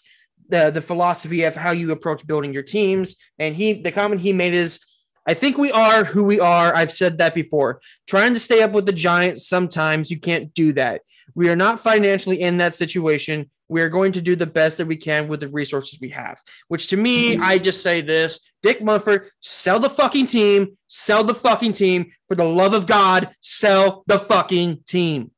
the, 0.49 0.69
the 0.69 0.81
philosophy 0.81 1.43
of 1.43 1.55
how 1.55 1.71
you 1.71 1.91
approach 1.91 2.25
building 2.25 2.53
your 2.53 2.63
teams? 2.63 3.15
And 3.39 3.55
he, 3.55 3.73
the 3.73 3.91
comment 3.91 4.21
he 4.21 4.33
made 4.33 4.53
is, 4.53 4.79
I 5.27 5.33
think 5.33 5.57
we 5.57 5.71
are 5.71 6.05
who 6.05 6.23
we 6.23 6.39
are. 6.39 6.73
I've 6.73 6.93
said 6.93 7.17
that 7.17 7.35
before. 7.35 7.81
Trying 8.07 8.33
to 8.33 8.39
stay 8.39 8.61
up 8.61 8.71
with 8.71 8.85
the 8.85 8.93
Giants, 8.93 9.47
sometimes 9.47 10.09
you 10.09 10.19
can't 10.19 10.53
do 10.53 10.71
that. 10.73 11.01
We 11.35 11.49
are 11.49 11.55
not 11.55 11.81
financially 11.81 12.41
in 12.41 12.57
that 12.57 12.73
situation. 12.73 13.49
We 13.67 13.81
are 13.81 13.89
going 13.89 14.13
to 14.13 14.21
do 14.21 14.37
the 14.37 14.45
best 14.45 14.77
that 14.77 14.87
we 14.87 14.95
can 14.95 15.27
with 15.27 15.41
the 15.41 15.49
resources 15.49 15.99
we 15.99 16.09
have. 16.09 16.41
Which 16.69 16.87
to 16.87 16.97
me, 16.97 17.37
I 17.37 17.57
just 17.57 17.83
say 17.83 17.99
this 17.99 18.49
Dick 18.63 18.79
Monfort, 18.79 19.27
sell 19.41 19.79
the 19.79 19.89
fucking 19.89 20.27
team, 20.27 20.77
sell 20.87 21.25
the 21.25 21.35
fucking 21.35 21.73
team. 21.73 22.11
For 22.29 22.35
the 22.35 22.45
love 22.45 22.73
of 22.73 22.87
God, 22.87 23.29
sell 23.41 24.03
the 24.07 24.19
fucking 24.19 24.83
team. 24.87 25.31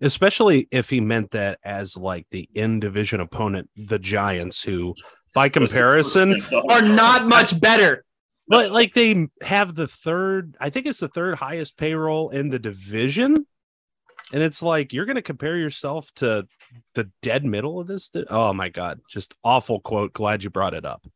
Especially 0.00 0.68
if 0.70 0.88
he 0.90 1.00
meant 1.00 1.30
that 1.32 1.58
as 1.64 1.96
like 1.96 2.26
the 2.30 2.48
in 2.54 2.80
division 2.80 3.20
opponent, 3.20 3.68
the 3.76 3.98
Giants, 3.98 4.62
who 4.62 4.94
by 5.34 5.48
comparison, 5.48 6.42
Are 6.70 6.82
not 6.82 7.26
much 7.26 7.58
better. 7.60 8.04
but 8.48 8.72
like 8.72 8.94
they 8.94 9.26
have 9.42 9.74
the 9.74 9.86
third, 9.88 10.56
I 10.60 10.70
think 10.70 10.86
it's 10.86 11.00
the 11.00 11.08
third 11.08 11.34
highest 11.36 11.76
payroll 11.76 12.30
in 12.30 12.48
the 12.48 12.58
division. 12.58 13.46
And 14.32 14.42
it's 14.42 14.62
like 14.62 14.92
you're 14.92 15.06
going 15.06 15.16
to 15.16 15.22
compare 15.22 15.56
yourself 15.56 16.12
to 16.16 16.46
the 16.94 17.10
dead 17.22 17.44
middle 17.44 17.80
of 17.80 17.86
this. 17.86 18.10
Oh 18.28 18.52
my 18.52 18.68
God. 18.68 19.00
Just 19.08 19.34
awful 19.42 19.80
quote. 19.80 20.12
Glad 20.12 20.44
you 20.44 20.50
brought 20.50 20.74
it 20.74 20.84
up. 20.84 21.06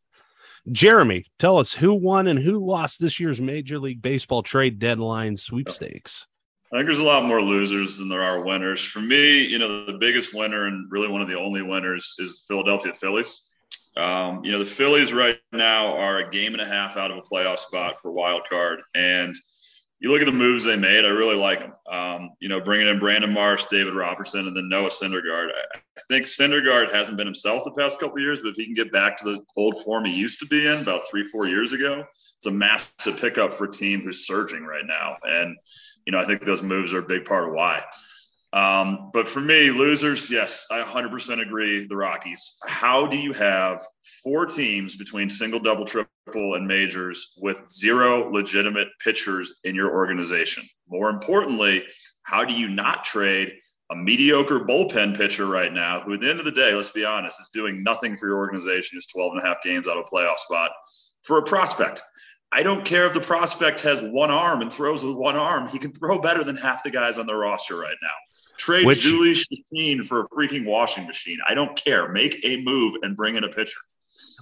Jeremy, 0.71 1.25
tell 1.39 1.59
us 1.59 1.73
who 1.73 1.93
won 1.93 2.27
and 2.29 2.39
who 2.39 2.65
lost 2.65 3.01
this 3.01 3.19
year's 3.19 3.41
Major 3.41 3.79
League 3.79 4.01
Baseball 4.01 4.43
trade 4.43 4.79
deadline 4.79 5.37
sweepstakes. 5.37 6.27
I 6.73 6.77
think 6.77 6.87
there's 6.87 7.01
a 7.01 7.05
lot 7.05 7.27
more 7.27 7.43
losers 7.43 7.99
than 7.99 8.09
there 8.09 8.23
are 8.23 8.45
winners. 8.45 8.83
For 8.83 9.01
me, 9.01 9.45
you 9.45 9.59
know, 9.59 9.85
the 9.85 9.99
biggest 9.99 10.35
winner 10.35 10.69
and 10.69 10.91
really 10.91 11.09
one 11.09 11.21
of 11.21 11.29
the 11.29 11.39
only 11.39 11.61
winners 11.61 12.17
is 12.19 12.41
the 12.41 12.55
Philadelphia 12.55 12.95
Phillies. 12.95 13.51
Um, 13.99 14.43
you 14.43 14.53
know, 14.53 14.59
the 14.59 14.65
Phillies 14.65 15.13
right 15.13 15.39
now 15.53 15.95
are 15.95 16.21
a 16.21 16.31
game 16.31 16.55
and 16.55 16.63
a 16.63 16.67
half 16.67 16.97
out 16.97 17.11
of 17.11 17.19
a 17.19 17.21
playoff 17.21 17.59
spot 17.59 18.01
for 18.01 18.11
wild 18.11 18.43
card, 18.49 18.81
and 18.95 19.35
you 20.01 20.11
look 20.11 20.23
at 20.23 20.27
the 20.27 20.33
moves 20.33 20.65
they 20.65 20.77
made. 20.77 21.05
I 21.05 21.11
really 21.11 21.37
like 21.37 21.61
them. 21.61 21.75
Um, 21.91 22.31
you 22.41 22.49
know, 22.49 22.59
bringing 22.59 22.89
in 22.89 22.99
Brandon 22.99 23.33
Marsh, 23.33 23.67
David 23.67 23.95
Robertson, 23.95 24.49
and 24.49 24.57
then 24.57 24.69
Noah 24.69 24.89
Syndergaard. 24.89 25.51
I 25.77 25.79
think 26.09 26.25
Syndergaard 26.25 26.91
hasn't 26.91 27.19
been 27.19 27.27
himself 27.27 27.65
the 27.65 27.71
past 27.79 28.01
couple 28.01 28.19
years, 28.19 28.41
but 28.41 28.49
if 28.49 28.57
he 28.57 28.65
can 28.65 28.75
get 28.75 28.91
back 28.91 29.17
to 29.19 29.25
the 29.25 29.45
old 29.57 29.79
form 29.85 30.07
he 30.07 30.13
used 30.13 30.41
to 30.41 30.47
be 30.47 30.67
in 30.67 30.81
about 30.81 31.03
three, 31.09 31.23
four 31.23 31.47
years 31.47 31.73
ago, 31.73 32.03
it's 32.11 32.47
a 32.47 32.51
massive 32.51 33.21
pickup 33.21 33.55
for 33.55 33.65
a 33.65 33.71
team 33.71 34.01
who's 34.01 34.27
surging 34.27 34.65
right 34.65 34.87
now. 34.87 35.19
And 35.23 35.57
you 36.07 36.13
know, 36.13 36.19
I 36.19 36.25
think 36.25 36.45
those 36.45 36.63
moves 36.63 36.93
are 36.93 37.01
a 37.01 37.07
big 37.07 37.25
part 37.25 37.49
of 37.49 37.55
why. 37.55 37.83
Um, 38.53 39.11
but 39.13 39.27
for 39.27 39.41
me, 39.41 39.71
losers, 39.71 40.31
yes, 40.31 40.67
I 40.71 40.83
100% 40.83 41.41
agree. 41.41 41.87
The 41.87 41.97
Rockies. 41.97 42.59
How 42.67 43.07
do 43.07 43.17
you 43.17 43.33
have 43.33 43.83
four 44.23 44.45
teams 44.45 44.95
between 44.97 45.31
single, 45.31 45.59
double, 45.59 45.87
triple, 45.87 46.55
and 46.55 46.67
majors 46.67 47.35
with 47.41 47.67
zero 47.71 48.31
legitimate 48.31 48.89
pitchers 49.03 49.55
in 49.65 49.75
your 49.75 49.95
organization? 49.95 50.65
More 50.87 51.09
importantly, 51.09 51.85
how 52.25 52.45
do 52.45 52.53
you 52.53 52.69
not 52.69 53.05
trade 53.05 53.55
a 53.91 53.97
mediocre 53.97 54.61
bullpen 54.61 55.17
pitcher 55.17 55.47
right 55.47 55.73
now, 55.73 56.01
who 56.01 56.15
at 56.15 56.21
the 56.21 56.31
end 56.31 56.39
of 56.39 56.45
the 56.45 56.53
day, 56.53 56.75
let's 56.75 56.91
be 56.91 57.05
honest, 57.05 57.41
is 57.41 57.51
doing 57.53 57.83
nothing 57.83 58.17
for 58.17 58.27
your 58.27 58.39
organization, 58.39 58.97
is 58.97 59.07
12 59.07 59.33
and 59.33 59.43
a 59.43 59.47
half 59.47 59.63
games 59.63 59.87
out 59.87 59.99
of 59.99 60.07
a 60.07 60.15
playoff 60.15 60.39
spot 60.39 60.71
for 61.23 61.39
a 61.39 61.43
prospect? 61.43 62.03
I 62.55 62.63
don't 62.63 62.85
care 62.85 63.07
if 63.07 63.15
the 63.15 63.21
prospect 63.21 63.83
has 63.85 64.03
one 64.03 64.31
arm 64.31 64.61
and 64.61 64.71
throws 64.73 65.03
with 65.03 65.15
one 65.17 65.37
arm. 65.37 65.69
He 65.69 65.79
can 65.79 65.93
throw 65.93 66.21
better 66.21 66.45
than 66.45 66.57
half 66.57 66.83
the 66.85 66.91
guys 66.91 67.17
on 67.17 67.27
the 67.27 67.35
roster 67.35 67.79
right 67.79 67.97
now. 68.03 68.09
Trade 68.59 68.87
Which- 68.87 68.99
Jhoulys 69.05 69.47
Chacin 69.51 70.05
for 70.05 70.21
a 70.21 70.29
freaking 70.29 70.67
washing 70.67 71.07
machine. 71.07 71.39
I 71.49 71.55
don't 71.55 71.75
care. 71.83 72.09
Make 72.13 72.39
a 72.45 72.61
move 72.63 72.97
and 73.03 73.17
bring 73.17 73.37
in 73.37 73.45
a 73.45 73.49
pitcher. 73.49 73.79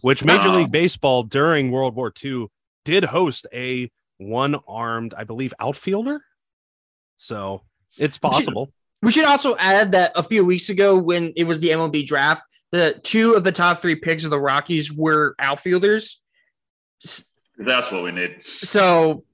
which 0.03 0.25
Major 0.25 0.49
Um, 0.49 0.57
League 0.57 0.73
Baseball 0.73 1.23
during 1.25 1.71
World 1.71 1.95
War 1.95 2.13
II 2.25 2.47
did 2.87 3.05
host 3.05 3.47
a 3.53 3.91
one 4.17 4.57
armed, 4.67 5.13
I 5.15 5.25
believe, 5.25 5.53
outfielder. 5.61 6.25
So 7.19 7.63
it's 7.99 8.17
possible. 8.17 8.73
We 9.03 9.11
should 9.13 9.25
also 9.27 9.57
add 9.59 9.93
that 9.93 10.13
a 10.15 10.23
few 10.23 10.45
weeks 10.45 10.69
ago, 10.71 10.97
when 10.97 11.33
it 11.37 11.45
was 11.45 11.61
the 11.61 11.69
MLB 11.71 12.07
draft, 12.07 12.43
the 12.71 12.99
two 13.03 13.35
of 13.35 13.45
the 13.45 13.53
top 13.53 13.81
three 13.83 13.95
picks 13.95 14.25
of 14.25 14.31
the 14.31 14.41
Rockies 14.41 14.91
were 14.93 15.35
outfielders. 15.39 16.21
That's 17.61 17.93
what 17.93 18.03
we 18.03 18.11
need. 18.13 18.43
So 18.43 19.25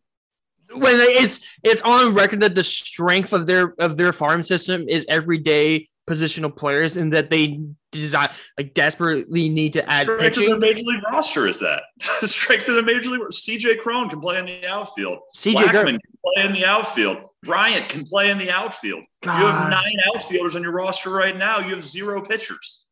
when 0.73 0.99
they- 0.99 1.15
it's 1.15 1.41
it's 1.63 1.81
on 1.83 2.15
record 2.15 2.41
that 2.41 2.55
the 2.55 2.65
strength 2.65 3.33
of 3.33 3.47
their 3.47 3.75
of 3.79 3.97
their 3.97 4.13
farm 4.13 4.43
system 4.43 4.89
is 4.89 5.07
everyday 5.09 5.89
positional 6.09 6.55
players, 6.55 6.97
and 6.97 7.13
that 7.13 7.31
they 7.31 7.59
desire 7.93 8.29
like 8.59 8.75
desperately 8.75 9.49
need 9.49 9.73
to 9.73 9.91
add 9.91 10.05
Strength 10.05 10.37
of 10.39 10.47
their 10.47 10.59
major 10.59 10.83
league 10.85 11.03
roster 11.05 11.47
is 11.47 11.59
that. 11.61 11.83
Strength 12.01 12.69
of 12.69 12.75
the 12.77 12.83
major 12.83 13.11
league. 13.11 13.23
CJ 13.31 13.79
Cron 13.81 14.09
can 14.09 14.21
play 14.21 14.39
in 14.39 14.47
the 14.47 14.67
outfield. 14.69 15.19
CJ 15.37 15.55
Blackmon 15.55 15.85
can 15.87 16.01
play 16.25 16.45
in 16.47 16.53
the 16.53 16.65
outfield. 16.65 17.19
Bryant 17.43 17.89
can 17.89 18.05
play 18.05 18.31
in 18.31 18.39
the 18.39 18.51
outfield. 18.51 19.03
You 19.25 19.31
have 19.31 19.71
nine 19.71 19.97
outfielders 20.15 20.57
on 20.57 20.63
your 20.63 20.73
roster 20.73 21.11
right 21.11 21.37
now. 21.37 21.59
You 21.59 21.71
have 21.75 21.83
zero 21.83 22.21
pitchers. 22.23 22.86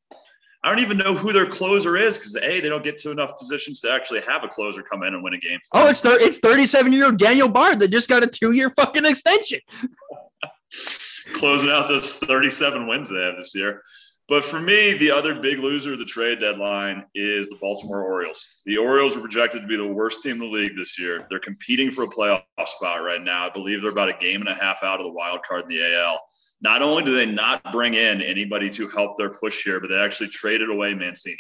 I 0.65 0.71
don't 0.71 0.79
even 0.79 0.97
know 0.97 1.15
who 1.15 1.31
their 1.31 1.45
closer 1.45 1.99
is 1.99 2.17
because 2.17 2.37
a 2.37 2.61
they 2.61 2.71
don't 2.71 2.83
get 2.83 2.97
to 2.99 3.11
enough 3.11 3.37
positions 3.37 3.81
to 3.83 3.93
actually 3.93 4.23
have 4.27 4.45
a 4.45 4.49
closer 4.49 4.83
come 4.83 5.03
in 5.03 5.13
and 5.13 5.23
win 5.23 5.35
a 5.35 5.39
game. 5.39 5.59
Oh, 5.75 5.89
it's 5.89 6.01
thir- 6.01 6.19
it's 6.19 6.39
37 6.39 6.91
year 6.91 7.05
old 7.05 7.19
Daniel 7.19 7.49
Bard 7.49 7.81
that 7.81 7.89
just 7.89 8.09
got 8.09 8.25
a 8.25 8.27
two 8.27 8.53
year 8.53 8.73
fucking 8.75 9.05
extension. 9.05 9.61
closing 11.35 11.69
out 11.69 11.89
those 11.89 12.15
37 12.15 12.87
wins 12.87 13.11
they 13.11 13.21
have 13.21 13.37
this 13.37 13.55
year. 13.55 13.83
But 14.27 14.43
for 14.43 14.59
me, 14.59 14.95
the 14.95 15.11
other 15.11 15.35
big 15.35 15.59
loser 15.59 15.93
of 15.93 15.99
the 15.99 16.07
trade 16.07 16.41
deadline 16.41 17.05
is 17.15 17.51
the 17.51 17.59
Baltimore 17.61 18.05
Orioles. 18.05 18.63
The 18.65 18.79
Orioles 18.79 19.17
were 19.17 19.23
projected 19.23 19.61
to 19.61 19.69
be 19.69 19.77
the 19.77 19.87
worst 19.87 20.23
team 20.23 20.33
in 20.33 20.39
the 20.39 20.47
league 20.47 20.77
this 20.77 20.99
year. 20.99 21.27
They're 21.29 21.39
competing 21.39 21.91
for 21.91 22.05
a 22.05 22.09
playoff 22.09 22.43
spot 22.65 23.03
right 23.03 23.23
now. 23.23 23.47
I 23.47 23.51
believe 23.51 23.83
they're 23.83 23.91
about 23.91 24.09
a 24.09 24.17
game 24.19 24.41
and 24.41 24.49
a 24.49 24.55
half 24.55 24.83
out 24.83 24.99
of 24.99 25.05
the 25.05 25.13
wild 25.13 25.43
card 25.43 25.65
in 25.65 25.69
the 25.69 25.95
AL. 25.95 26.19
Not 26.63 26.81
only 26.81 27.05
do 27.05 27.15
they 27.15 27.27
not 27.27 27.71
bring 27.71 27.93
in 27.93 28.23
anybody 28.23 28.71
to 28.71 28.89
help 28.89 29.19
their 29.19 29.29
push 29.29 29.63
here, 29.63 29.79
but 29.79 29.91
they 29.91 30.01
actually 30.01 30.29
traded 30.29 30.71
away 30.71 30.95
Mancini. 30.95 31.37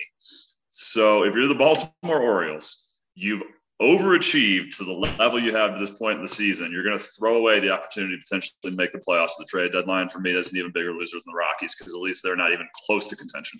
So 0.68 1.24
if 1.24 1.34
you're 1.34 1.48
the 1.48 1.54
Baltimore 1.54 2.20
Orioles, 2.20 2.92
you've 3.14 3.42
overachieved 3.82 4.76
to 4.76 4.84
the 4.84 4.92
level 4.92 5.40
you 5.40 5.54
have 5.54 5.74
to 5.74 5.78
this 5.78 5.90
point 5.90 6.16
in 6.16 6.22
the 6.22 6.28
season. 6.28 6.70
You're 6.70 6.84
going 6.84 6.98
to 6.98 7.04
throw 7.04 7.38
away 7.38 7.60
the 7.60 7.70
opportunity 7.70 8.16
to 8.16 8.22
potentially 8.22 8.76
make 8.76 8.92
the 8.92 8.98
playoffs 8.98 9.32
at 9.32 9.38
the 9.40 9.46
trade 9.48 9.72
deadline. 9.72 10.08
For 10.08 10.20
me, 10.20 10.32
that's 10.32 10.52
an 10.52 10.58
even 10.58 10.72
bigger 10.72 10.92
loser 10.92 11.16
than 11.16 11.22
the 11.26 11.34
Rockies 11.34 11.74
because 11.74 11.94
at 11.94 12.00
least 12.00 12.22
they're 12.22 12.36
not 12.36 12.52
even 12.52 12.68
close 12.86 13.08
to 13.08 13.16
contention. 13.16 13.58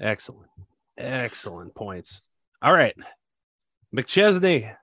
Excellent. 0.00 0.50
Excellent 0.96 1.74
points. 1.74 2.22
All 2.60 2.72
right. 2.72 2.94
McChesney, 3.94 4.74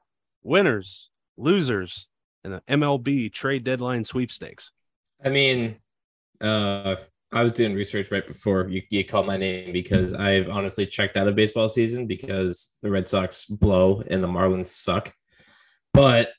winners, 0.43 1.09
losers, 1.37 2.07
and 2.43 2.53
the 2.53 2.61
MLB 2.69 3.31
trade 3.31 3.63
deadline 3.63 4.03
sweepstakes. 4.03 4.71
I 5.23 5.29
mean, 5.29 5.77
uh, 6.41 6.95
I 7.35 7.43
was 7.43 7.51
doing 7.51 7.73
research 7.75 8.11
right 8.11 8.25
before 8.25 8.67
you, 8.69 8.81
you 8.89 9.03
called 9.03 9.27
my 9.27 9.37
name 9.37 9.73
because 9.73 10.13
I've 10.13 10.49
honestly 10.49 10.87
checked 10.87 11.17
out 11.17 11.27
of 11.27 11.35
baseball 11.35 11.67
season 11.69 12.07
because 12.07 12.73
the 12.81 12.89
Red 12.89 13.07
Sox 13.07 13.45
blow 13.45 14.01
and 14.07 14.23
the 14.23 14.27
Marlins 14.27 14.67
suck. 14.67 15.13
But 15.93 16.29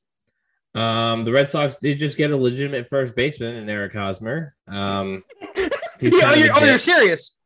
um, 0.75 1.25
the 1.25 1.33
Red 1.33 1.49
Sox 1.49 1.77
did 1.77 1.99
just 1.99 2.17
get 2.17 2.31
a 2.31 2.37
legitimate 2.37 2.89
first 2.89 3.15
baseman 3.15 3.57
in 3.57 3.69
Eric 3.69 3.93
Hosmer. 3.93 4.55
Um, 4.69 5.23
he's 6.01 6.13
Yeah, 6.15 6.21
kind 6.23 6.35
a 6.35 6.39
you're, 6.39 6.55
oh, 6.55 6.59
you're 6.61 6.73
dick. 6.73 6.81
serious. 6.81 7.37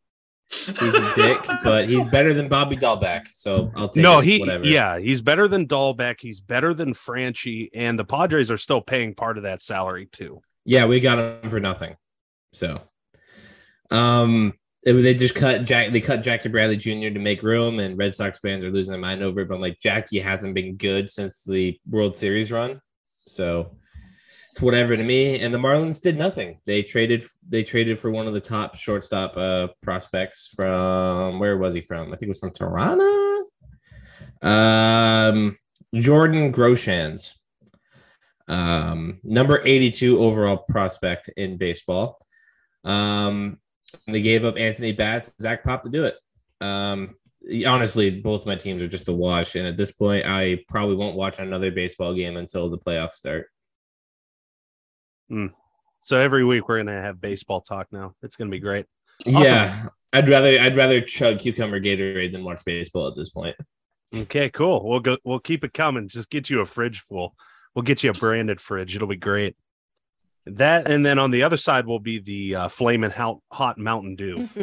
He's 0.49 0.81
a 0.95 1.15
dick, 1.15 1.39
but 1.63 1.89
he's 1.89 2.07
better 2.09 2.35
than 2.35 2.49
Bobby 2.49 2.77
Dalbec. 2.77 3.27
So 3.33 3.71
I'll 3.77 3.89
take 3.89 4.03
No, 4.03 4.19
it, 4.19 4.25
he 4.25 4.41
whatever. 4.41 4.65
yeah, 4.67 4.99
he's 4.99 5.21
better 5.21 5.47
than 5.47 5.67
Dahlbeck. 5.69 6.21
He's 6.21 6.41
better 6.41 6.75
than 6.75 6.93
Franchy, 6.93 7.69
and 7.73 7.97
the 7.97 8.05
Padres 8.05 8.51
are 8.51 8.59
still 8.59 8.81
paying 8.81 9.15
part 9.15 9.37
of 9.37 9.45
that 9.45 9.63
salary 9.63 10.07
too. 10.07 10.41
Yeah, 10.65 10.87
we 10.87 10.99
got 10.99 11.19
him 11.21 11.51
for 11.51 11.61
nothing. 11.61 11.95
So, 12.53 12.81
um, 13.91 14.55
they 14.85 15.15
just 15.15 15.35
cut 15.35 15.65
Jack. 15.65 15.93
They 15.93 16.01
cut 16.01 16.23
Jackie 16.23 16.49
Bradley 16.49 16.77
Jr. 16.77 17.13
to 17.13 17.19
make 17.19 17.43
room, 17.43 17.81
and 17.81 17.99
Red 17.99 18.15
Sox 18.15 18.39
fans 18.39 18.65
are 18.65 18.71
losing 18.71 18.93
their 18.93 19.01
mind 19.01 19.23
over 19.23 19.41
it. 19.41 19.49
But 19.49 19.57
I'm 19.57 19.61
like, 19.61 19.79
Jackie 19.79 20.21
hasn't 20.21 20.55
been 20.55 20.77
good 20.77 21.11
since 21.11 21.43
the 21.45 21.79
World 21.89 22.17
Series 22.17 22.51
run, 22.51 22.81
so 23.07 23.77
it's 24.51 24.63
whatever 24.63 24.97
to 24.97 25.03
me. 25.03 25.41
And 25.41 25.53
the 25.53 25.59
Marlins 25.59 26.01
did 26.01 26.17
nothing. 26.17 26.61
They 26.65 26.83
traded. 26.83 27.25
They 27.49 27.63
traded 27.63 28.01
for 28.01 28.11
one 28.11 28.27
of 28.27 28.33
the 28.33 28.41
top 28.41 28.77
shortstop 28.77 29.37
uh, 29.37 29.69
prospects 29.83 30.49
from 30.55 31.39
where 31.39 31.59
was 31.59 31.75
he 31.75 31.83
from? 31.83 32.09
I 32.09 32.17
think 32.17 32.23
it 32.23 32.29
was 32.29 32.39
from 32.39 32.53
Toronto. 32.53 33.45
Um, 34.43 35.59
Jordan 35.95 36.53
Groshans 36.53 37.35
um, 38.51 39.21
number 39.23 39.63
82 39.65 40.19
overall 40.19 40.65
prospect 40.69 41.31
in 41.37 41.57
baseball. 41.57 42.19
Um, 42.85 43.59
they 44.07 44.21
gave 44.21 44.45
up 44.45 44.57
Anthony 44.57 44.93
Bass, 44.93 45.33
Zach 45.41 45.65
Pop 45.65 45.85
to 45.85 45.91
do 45.91 46.05
it. 46.05 46.15
Um, 46.61 47.17
honestly, 47.67 48.11
both 48.21 48.47
my 48.47 48.57
teams 48.57 48.83
are 48.83 48.89
just 48.89 49.09
a 49.09 49.13
wash, 49.13 49.55
and 49.55 49.67
at 49.67 49.77
this 49.77 49.93
point, 49.93 50.27
I 50.27 50.59
probably 50.69 50.97
won't 50.97 51.17
watch 51.17 51.39
another 51.39 51.71
baseball 51.71 52.15
game 52.15 52.37
until 52.37 52.71
the 52.71 52.79
playoffs 52.79 53.15
start. 53.15 53.49
So 56.03 56.17
every 56.17 56.45
week 56.45 56.69
we're 56.69 56.79
gonna 56.79 57.01
have 57.01 57.21
baseball 57.21 57.61
talk 57.61 57.89
now. 57.93 58.15
It's 58.23 58.37
gonna 58.37 58.51
be 58.51 58.59
great. 58.59 58.87
Yeah, 59.27 59.89
I'd 60.13 60.29
rather 60.29 60.59
I'd 60.59 60.77
rather 60.77 61.01
chug 61.01 61.39
cucumber 61.39 61.81
Gatorade 61.81 62.33
than 62.33 62.45
watch 62.45 62.65
baseball 62.65 63.09
at 63.09 63.17
this 63.17 63.29
point. 63.29 63.57
Okay, 64.15 64.51
cool. 64.51 64.89
We'll 64.89 65.01
go. 65.01 65.19
We'll 65.25 65.39
keep 65.39 65.63
it 65.63 65.73
coming. 65.73 66.09
Just 66.09 66.31
get 66.31 66.51
you 66.51 66.61
a 66.61 66.67
fridge 66.67 67.01
full. 67.01 67.35
We'll 67.75 67.85
get 67.85 68.03
you 68.03 68.11
a 68.11 68.15
branded 68.15 68.61
fridge. 68.61 68.97
It'll 68.97 69.07
be 69.07 69.17
great. 69.17 69.57
That 70.47 70.91
and 70.91 71.05
then 71.05 71.19
on 71.19 71.31
the 71.31 71.43
other 71.43 71.57
side 71.57 71.87
will 71.87 72.01
be 72.01 72.19
the 72.19 72.55
uh, 72.55 72.69
flaming 72.69 73.11
hot, 73.11 73.39
hot 73.51 73.79
Mountain 73.79 74.17
Dew. 74.17 74.49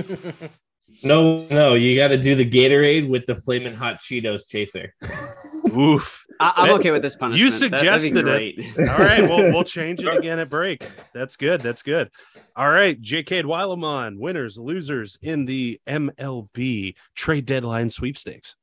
No, 1.03 1.45
no, 1.51 1.73
you 1.75 1.95
got 1.97 2.07
to 2.07 2.17
do 2.17 2.33
the 2.33 2.49
Gatorade 2.49 3.09
with 3.09 3.25
the 3.25 3.35
flaming 3.35 3.73
hot 3.75 3.99
Cheetos 3.99 4.49
chaser. 4.49 4.95
Oof. 5.77 6.25
I, 6.39 6.53
I'm 6.55 6.73
okay 6.75 6.91
with 6.91 7.01
this 7.01 7.15
punishment. 7.15 7.39
you 7.53 7.59
That- 7.69 7.71
that'd 7.81 8.01
suggested 8.01 8.27
it. 8.27 8.89
All 8.89 8.97
right, 8.97 9.21
we'll 9.21 9.53
we'll 9.53 9.63
change 9.65 10.01
it 10.01 10.15
again 10.15 10.39
at 10.39 10.49
break. 10.49 10.87
That's 11.13 11.35
good. 11.35 11.61
That's 11.61 11.81
good. 11.81 12.09
All 12.55 12.69
right, 12.69 12.99
J.K. 12.99 13.43
Weileman, 13.43 14.17
winners, 14.17 14.57
losers 14.57 15.17
in 15.21 15.45
the 15.45 15.79
MLB 15.87 16.95
trade 17.15 17.45
deadline 17.45 17.89
sweepstakes. 17.89 18.55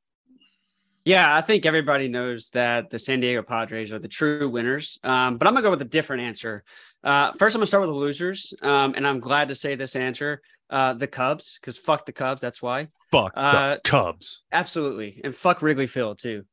Yeah, 1.05 1.35
I 1.35 1.41
think 1.41 1.67
everybody 1.67 2.07
knows 2.07 2.49
that 2.49 2.89
the 2.89 2.97
San 2.97 3.19
Diego 3.19 3.43
Padres 3.43 3.93
are 3.93 3.99
the 3.99 4.07
true 4.07 4.49
winners. 4.49 4.97
Um, 5.03 5.37
but 5.37 5.47
I'm 5.47 5.53
gonna 5.53 5.61
go 5.63 5.69
with 5.69 5.81
a 5.83 5.85
different 5.85 6.23
answer. 6.23 6.63
Uh, 7.05 7.31
first, 7.33 7.55
I'm 7.55 7.59
gonna 7.59 7.67
start 7.67 7.81
with 7.81 7.91
the 7.91 7.95
losers, 7.95 8.51
um, 8.63 8.95
and 8.95 9.07
I'm 9.07 9.19
glad 9.19 9.49
to 9.49 9.55
say 9.55 9.75
this 9.75 9.95
answer: 9.95 10.41
uh, 10.71 10.93
the 10.93 11.07
Cubs, 11.07 11.59
because 11.61 11.77
fuck 11.77 12.05
the 12.05 12.11
Cubs. 12.11 12.41
That's 12.41 12.61
why. 12.63 12.87
Fuck 13.11 13.33
Uh, 13.35 13.75
the 13.75 13.81
Cubs. 13.83 14.41
Absolutely, 14.51 15.21
and 15.23 15.33
fuck 15.33 15.61
Wrigley 15.61 15.85
Field 15.85 16.17
too. 16.17 16.43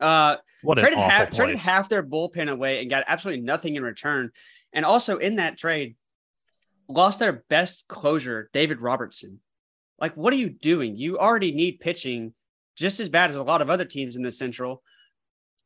Uh, 0.00 0.36
What 0.62 0.78
traded 0.78 0.98
half, 0.98 1.30
traded 1.32 1.58
half 1.58 1.88
their 1.88 2.02
bullpen 2.02 2.50
away 2.50 2.80
and 2.80 2.90
got 2.90 3.04
absolutely 3.06 3.42
nothing 3.44 3.76
in 3.76 3.84
return. 3.84 4.30
And 4.72 4.84
also 4.84 5.16
in 5.18 5.36
that 5.36 5.56
trade, 5.56 5.96
lost 6.88 7.18
their 7.18 7.44
best 7.48 7.86
closer, 7.88 8.50
David 8.52 8.80
Robertson. 8.80 9.40
Like, 10.00 10.16
what 10.16 10.32
are 10.32 10.36
you 10.36 10.48
doing? 10.48 10.96
You 10.96 11.18
already 11.18 11.52
need 11.52 11.80
pitching 11.80 12.34
just 12.76 12.98
as 13.00 13.08
bad 13.08 13.30
as 13.30 13.36
a 13.36 13.42
lot 13.42 13.62
of 13.62 13.70
other 13.70 13.84
teams 13.84 14.16
in 14.16 14.22
the 14.22 14.32
Central. 14.32 14.82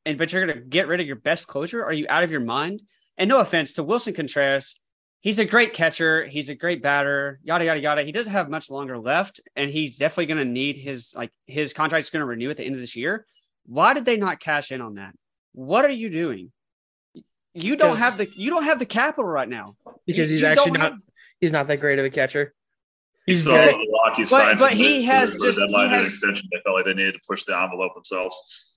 And 0.05 0.18
but 0.18 0.32
you're 0.32 0.45
gonna 0.47 0.61
get 0.61 0.86
rid 0.86 1.01
of 1.01 1.07
your 1.07 1.16
best 1.16 1.49
closer? 1.49 1.82
Are 1.82 1.92
you 1.92 2.07
out 2.11 2.24
of 2.24 2.30
your 2.30 2.40
mind? 2.40 2.82
And 3.17 3.29
no 3.29 3.39
offense 3.41 3.75
to 3.75 3.85
Willson 3.85 4.15
Contreras, 4.15 4.81
he's 5.21 5.39
a 5.39 5.45
great 5.45 5.73
catcher, 5.73 6.27
he's 6.27 6.49
a 6.49 6.55
great 6.55 6.83
batter, 6.83 7.39
yada 7.45 7.65
yada 7.65 7.81
yada. 7.81 8.03
He 8.03 8.12
doesn't 8.12 8.33
have 8.33 8.49
much 8.51 8.71
longer 8.71 8.99
left, 8.99 9.41
and 9.57 9.71
he's 9.71 9.99
definitely 9.99 10.27
gonna 10.27 10.45
need 10.45 10.77
his 10.77 11.12
like 11.15 11.31
his 11.47 11.73
contract's 11.73 12.11
gonna 12.11 12.27
renew 12.27 12.51
at 12.51 12.57
the 12.57 12.65
end 12.65 12.75
of 12.75 12.81
this 12.81 12.97
year. 12.97 13.27
Why 13.67 13.95
did 13.95 14.05
they 14.05 14.17
not 14.17 14.41
cash 14.41 14.73
in 14.73 14.81
on 14.81 14.95
that? 14.97 15.15
What 15.53 15.85
are 15.85 15.91
you 15.91 16.11
doing? 16.11 16.51
You 17.55 17.77
don't 17.77 17.99
have 17.99 18.17
the 18.19 18.29
you 18.35 18.51
don't 18.51 18.65
have 18.65 18.79
the 18.81 18.87
capital 18.87 19.31
right 19.31 19.49
now. 19.49 19.77
because 20.07 20.29
You- 20.31 20.35
he's 20.35 20.43
you 20.43 20.49
actually 20.49 20.73
don't 20.73 20.81
have- 20.81 20.99
he's 21.41 21.53
not 21.53 21.67
that 21.69 21.79
great 21.81 21.99
of 21.99 22.05
a 22.05 22.11
catcher. 22.11 22.53
You 23.27 23.33
He's 23.33 23.45
saw 23.45 23.53
very- 23.53 23.73
the 23.73 24.01
Rockies 24.05 24.29
But- 24.31 24.37
signed 24.39 24.59
but 24.59 24.73
he 24.73 24.97
bids 24.99 25.07
has 25.07 25.33
for 25.33 25.39
the 25.39 25.45
just- 25.47 25.59
he 25.61 25.65
deadline 25.67 25.95
and 25.95 26.07
extension. 26.07 26.49
They 26.53 26.61
felt 26.65 26.75
like 26.77 26.85
they 26.85 26.93
needed 26.95 27.15
to 27.15 27.21
push 27.27 27.45
the 27.45 27.57
envelope 27.57 27.95
themselves. 27.95 28.77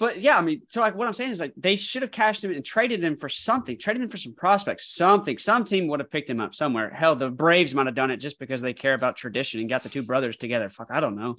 But 0.00 0.18
yeah, 0.18 0.36
I 0.36 0.40
mean, 0.40 0.62
so 0.68 0.80
like 0.80 0.96
what 0.96 1.06
I'm 1.06 1.14
saying 1.14 1.30
is 1.30 1.40
like 1.40 1.52
they 1.56 1.76
should 1.76 2.02
have 2.02 2.10
cashed 2.10 2.42
him 2.42 2.52
and 2.52 2.64
traded 2.64 3.04
him 3.04 3.16
for 3.16 3.28
something, 3.28 3.78
traded 3.78 4.02
him 4.02 4.08
for 4.08 4.16
some 4.16 4.34
prospects, 4.34 4.92
something. 4.92 5.38
Some 5.38 5.64
team 5.64 5.86
would 5.88 6.00
have 6.00 6.10
picked 6.10 6.28
him 6.28 6.40
up 6.40 6.54
somewhere. 6.54 6.90
Hell, 6.90 7.14
the 7.14 7.30
Braves 7.30 7.74
might 7.74 7.86
have 7.86 7.94
done 7.94 8.10
it 8.10 8.16
just 8.16 8.40
because 8.40 8.60
they 8.60 8.72
care 8.72 8.94
about 8.94 9.16
tradition 9.16 9.60
and 9.60 9.68
got 9.68 9.84
the 9.84 9.88
two 9.88 10.02
brothers 10.02 10.36
together. 10.36 10.68
Fuck, 10.68 10.88
I 10.90 10.98
don't 10.98 11.16
know. 11.16 11.36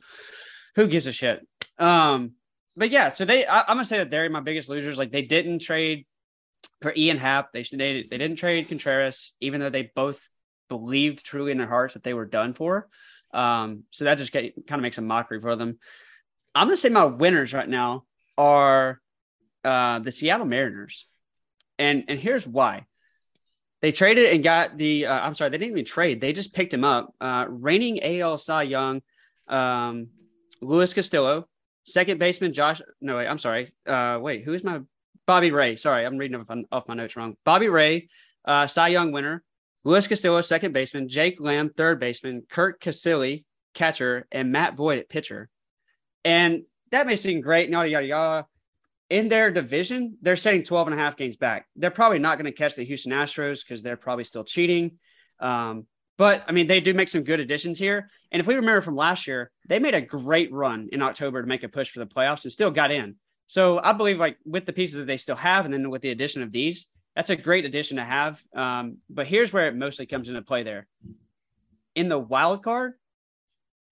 Who 0.76 0.88
gives 0.88 1.06
a 1.08 1.12
shit? 1.12 1.46
Um, 1.78 2.32
but 2.78 2.92
yeah, 2.92 3.10
so 3.10 3.26
they 3.26 3.46
I, 3.46 3.62
I'm 3.62 3.76
gonna 3.76 3.86
say 3.86 3.98
that 3.98 4.10
they're 4.10 4.30
my 4.30 4.40
biggest 4.40 4.70
losers. 4.70 4.98
Like 4.98 5.12
they 5.12 5.24
didn't 5.24 5.60
trade 5.60 6.06
for 6.82 6.94
Ian 6.96 7.18
Happ. 7.18 7.52
They 7.52 7.64
should 7.64 7.80
they, 7.80 8.06
they 8.10 8.18
didn't 8.18 8.38
trade 8.38 8.70
Contreras, 8.70 9.34
even 9.42 9.60
though 9.60 9.70
they 9.70 9.92
both 9.96 10.22
believed 10.70 11.26
truly 11.26 11.52
in 11.52 11.58
their 11.58 11.68
hearts 11.68 11.96
that 11.96 12.04
they 12.04 12.14
were 12.14 12.26
done 12.26 12.54
for. 12.54 12.88
Um, 13.34 13.84
so 13.92 14.06
that 14.06 14.18
just 14.18 14.32
kind 14.32 14.54
of 14.56 14.80
makes 14.80 14.98
a 14.98 15.02
mockery 15.02 15.42
for 15.42 15.58
them. 15.58 15.78
I'm 16.54 16.68
gonna 16.68 16.78
say 16.78 16.88
my 16.88 17.04
winners 17.04 17.54
right 17.54 17.68
now 17.68 18.06
are 18.38 19.02
uh, 19.64 20.00
the 20.00 20.12
Seattle 20.12 20.46
Mariners, 20.46 21.08
and 21.80 22.06
and 22.08 22.20
here's 22.20 22.48
why. 22.48 22.86
They 23.82 23.92
traded 23.92 24.34
and 24.34 24.44
got 24.44 24.78
the. 24.78 25.08
Uh, 25.08 25.20
I'm 25.20 25.36
sorry, 25.36 25.50
they 25.52 25.58
didn't 25.58 25.74
even 25.74 25.86
trade. 25.86 26.22
They 26.22 26.34
just 26.34 26.54
picked 26.54 26.74
him 26.74 26.84
up. 26.84 27.14
Uh, 27.20 27.46
reigning 27.48 28.02
AL 28.04 28.38
Cy 28.38 28.64
Young, 28.64 29.02
um, 29.48 30.08
Luis 30.62 30.94
Castillo, 30.94 31.48
second 31.84 32.20
baseman 32.20 32.54
Josh. 32.54 32.82
No, 33.02 33.18
wait, 33.18 33.28
I'm 33.28 33.38
sorry. 33.38 33.74
Uh, 33.86 34.18
wait, 34.22 34.44
who 34.44 34.54
is 34.54 34.64
my 34.64 34.82
Bobby 35.28 35.52
Ray? 35.52 35.76
Sorry, 35.76 36.06
I'm 36.06 36.18
reading 36.18 36.44
off, 36.72 36.88
my 36.88 36.94
notes 36.96 37.16
wrong. 37.16 37.36
Bobby 37.44 37.70
Ray, 37.70 38.10
uh, 38.46 38.68
Cy 38.68 38.90
Young 38.90 39.12
winner. 39.12 39.44
Luis 39.84 40.08
Castillo, 40.08 40.42
second 40.42 40.74
baseman. 40.74 41.08
Jake 41.08 41.40
Lamb, 41.40 41.70
third 41.70 42.00
baseman. 42.00 42.44
Curt 42.50 42.82
Casali, 42.82 43.44
catcher, 43.76 44.26
and 44.32 44.52
Matt 44.52 44.76
Boyd 44.76 44.98
at 44.98 45.10
pitcher. 45.10 45.48
And 46.24 46.64
that 46.96 47.08
may 47.08 47.16
seem 47.16 47.42
great, 47.42 47.70
yada, 47.70 47.90
yada, 47.90 48.06
yada. 48.06 48.48
In 49.10 49.30
their 49.30 49.52
division, 49.52 50.18
they're 50.22 50.36
setting 50.36 50.64
12 50.64 50.88
and 50.88 51.00
a 51.00 51.04
half 51.04 51.16
games 51.16 51.36
back. 51.36 51.68
They're 51.76 51.92
probably 51.92 52.20
not 52.20 52.40
going 52.40 52.52
to 52.52 52.58
catch 52.58 52.76
the 52.76 52.84
Houston 52.84 53.12
Astros 53.12 53.64
because 53.64 53.84
they're 53.84 53.98
probably 53.98 54.24
still 54.24 54.44
cheating. 54.44 54.98
Um, 55.40 55.86
but 56.18 56.44
I 56.48 56.54
mean, 56.54 56.68
they 56.68 56.80
do 56.80 56.94
make 56.94 57.10
some 57.10 57.24
good 57.24 57.40
additions 57.40 57.78
here. 57.78 58.10
And 58.32 58.40
if 58.40 58.48
we 58.48 58.56
remember 58.56 58.82
from 58.82 58.96
last 58.96 59.28
year, 59.28 59.52
they 59.68 59.80
made 59.80 59.94
a 59.94 60.02
great 60.02 60.52
run 60.52 60.90
in 60.92 61.02
October 61.02 61.42
to 61.42 61.48
make 61.48 61.64
a 61.64 61.70
push 61.70 61.92
for 61.92 62.00
the 62.00 62.08
playoffs 62.08 62.44
and 62.44 62.52
still 62.52 62.72
got 62.72 62.92
in. 62.92 63.16
So 63.48 63.80
I 63.84 63.94
believe, 63.94 64.18
like, 64.18 64.38
with 64.46 64.66
the 64.66 64.74
pieces 64.74 64.96
that 64.96 65.06
they 65.06 65.18
still 65.18 65.36
have, 65.36 65.66
and 65.66 65.74
then 65.74 65.90
with 65.92 66.02
the 66.02 66.10
addition 66.10 66.42
of 66.42 66.52
these, 66.52 66.88
that's 67.16 67.30
a 67.30 67.36
great 67.36 67.66
addition 67.66 67.98
to 67.98 68.04
have. 68.04 68.42
Um, 68.56 68.98
but 69.10 69.28
here's 69.28 69.54
where 69.54 69.68
it 69.68 69.76
mostly 69.76 70.06
comes 70.06 70.30
into 70.30 70.42
play 70.42 70.64
there. 70.64 70.88
In 71.94 72.10
the 72.10 72.18
wild 72.18 72.64
card, 72.64 72.94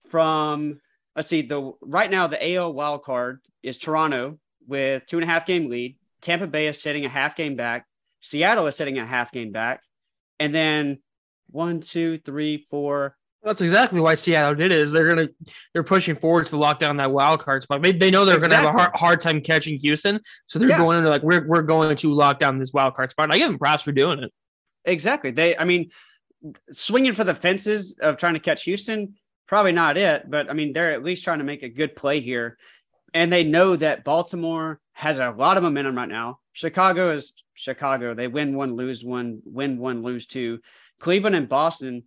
from 0.07 0.79
let's 1.15 1.27
see, 1.27 1.41
the 1.41 1.71
right 1.81 2.09
now 2.09 2.27
the 2.27 2.55
AL 2.55 2.73
wild 2.73 3.03
card 3.03 3.39
is 3.61 3.77
Toronto 3.77 4.39
with 4.67 5.05
two 5.05 5.17
and 5.17 5.23
a 5.23 5.27
half 5.27 5.45
game 5.45 5.69
lead. 5.69 5.97
Tampa 6.21 6.47
Bay 6.47 6.67
is 6.67 6.81
sitting 6.81 7.05
a 7.05 7.09
half 7.09 7.35
game 7.35 7.55
back. 7.55 7.85
Seattle 8.21 8.67
is 8.67 8.75
sitting 8.75 8.97
a 8.97 9.05
half 9.05 9.31
game 9.31 9.51
back. 9.51 9.81
And 10.39 10.53
then 10.55 10.99
one, 11.49 11.81
two, 11.81 12.17
three, 12.19 12.65
four. 12.69 13.15
That's 13.43 13.59
exactly 13.59 13.99
why 13.99 14.15
Seattle 14.15 14.55
did 14.55 14.71
it. 14.71 14.77
Is 14.79 14.91
they're 14.93 15.05
gonna 15.13 15.27
they're 15.73 15.83
pushing 15.83 16.15
forward 16.15 16.47
to 16.47 16.57
lock 16.57 16.79
down 16.79 16.95
that 16.97 17.11
wild 17.11 17.41
card 17.41 17.61
spot. 17.63 17.81
They, 17.83 17.91
they 17.91 18.09
know 18.09 18.23
they're 18.23 18.39
gonna 18.39 18.55
have 18.55 18.63
a 18.63 18.71
hard, 18.71 18.91
hard 18.95 19.19
time 19.19 19.41
catching 19.41 19.77
Houston, 19.79 20.21
so 20.47 20.59
they're 20.59 20.69
Yeah. 20.69 20.77
going 20.77 20.97
into 20.99 21.09
like 21.09 21.23
we're 21.23 21.45
we're 21.45 21.61
going 21.61 21.97
to 21.97 22.13
lock 22.13 22.39
down 22.39 22.57
this 22.57 22.71
wild 22.71 22.95
card 22.95 23.11
spot. 23.11 23.33
I 23.33 23.37
give 23.37 23.49
them 23.49 23.59
props 23.59 23.83
for 23.83 23.91
doing 23.91 24.19
it. 24.19 24.31
Exactly. 24.85 25.31
They, 25.31 25.57
I 25.57 25.65
mean, 25.65 25.91
swinging 26.71 27.11
for 27.13 27.25
the 27.25 27.33
fences 27.33 27.97
of 28.01 28.15
trying 28.17 28.33
to 28.35 28.39
catch 28.39 28.63
Houston, 28.63 29.15
probably 29.47 29.71
not 29.71 29.97
it, 29.97 30.29
but 30.29 30.49
I 30.49 30.53
mean, 30.53 30.73
they're 30.73 30.93
at 30.93 31.03
least 31.03 31.23
trying 31.23 31.39
to 31.39 31.43
make 31.43 31.63
a 31.63 31.69
good 31.69 31.95
play 31.95 32.19
here. 32.19 32.57
And 33.13 33.31
they 33.31 33.43
know 33.43 33.75
that 33.75 34.03
Baltimore 34.03 34.79
has 34.93 35.19
a 35.19 35.31
lot 35.31 35.57
of 35.57 35.63
momentum 35.63 35.95
right 35.95 36.09
now. 36.09 36.39
Chicago 36.53 37.11
is 37.13 37.33
Chicago. 37.53 38.13
They 38.13 38.27
win 38.27 38.55
one, 38.55 38.75
lose 38.75 39.03
one, 39.03 39.41
win 39.45 39.77
one, 39.77 40.01
lose 40.01 40.25
two. 40.25 40.59
Cleveland 40.99 41.35
and 41.35 41.49
Boston, 41.49 42.03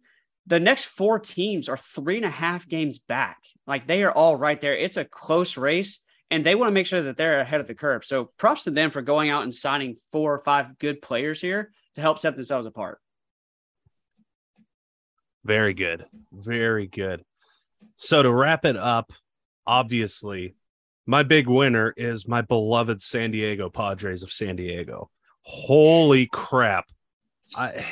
the 0.46 0.60
next 0.60 0.84
four 0.84 1.18
teams 1.18 1.68
are 1.68 1.76
three 1.76 2.16
and 2.16 2.24
a 2.24 2.30
half 2.30 2.68
games 2.68 2.98
back. 2.98 3.38
Like 3.66 3.86
they 3.86 4.02
are 4.02 4.12
all 4.12 4.36
right 4.36 4.60
there. 4.60 4.76
It's 4.76 4.96
a 4.96 5.04
close 5.04 5.56
race. 5.56 6.00
And 6.28 6.44
they 6.44 6.56
want 6.56 6.68
to 6.70 6.74
make 6.74 6.86
sure 6.86 7.02
that 7.02 7.16
they're 7.16 7.40
ahead 7.40 7.60
of 7.60 7.68
the 7.68 7.74
curve. 7.74 8.04
So 8.04 8.30
props 8.36 8.64
to 8.64 8.72
them 8.72 8.90
for 8.90 9.00
going 9.00 9.30
out 9.30 9.44
and 9.44 9.54
signing 9.54 9.96
four 10.10 10.34
or 10.34 10.40
five 10.40 10.76
good 10.78 11.00
players 11.00 11.40
here 11.40 11.70
to 11.94 12.00
help 12.00 12.18
set 12.18 12.34
themselves 12.34 12.66
apart. 12.66 13.00
Very 15.46 15.74
good. 15.74 16.06
Very 16.32 16.88
good. 16.88 17.24
So 17.98 18.20
to 18.22 18.32
wrap 18.32 18.64
it 18.64 18.76
up, 18.76 19.12
obviously, 19.64 20.56
my 21.06 21.22
big 21.22 21.46
winner 21.46 21.94
is 21.96 22.26
my 22.26 22.40
beloved 22.42 23.00
San 23.00 23.30
Diego 23.30 23.70
Padres 23.70 24.24
of 24.24 24.32
San 24.32 24.56
Diego. 24.56 25.08
Holy 25.42 26.26
crap. 26.26 26.86
I 27.54 27.84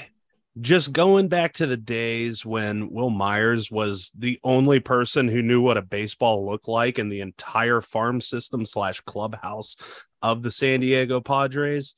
just 0.61 0.93
going 0.93 1.29
back 1.29 1.53
to 1.55 1.67
the 1.67 1.77
days 1.77 2.45
when 2.45 2.91
Wil 2.91 3.11
Myers 3.11 3.71
was 3.71 4.11
the 4.19 4.41
only 4.43 4.81
person 4.81 5.29
who 5.29 5.41
knew 5.41 5.61
what 5.61 5.77
a 5.77 5.83
baseball 5.83 6.45
looked 6.45 6.67
like 6.67 6.99
in 6.99 7.09
the 7.09 7.21
entire 7.21 7.81
farm 7.81 8.21
system 8.21 8.67
slash 8.67 9.01
clubhouse 9.03 9.77
of 10.23 10.43
the 10.43 10.51
San 10.51 10.81
Diego 10.81 11.21
Padres. 11.21 11.95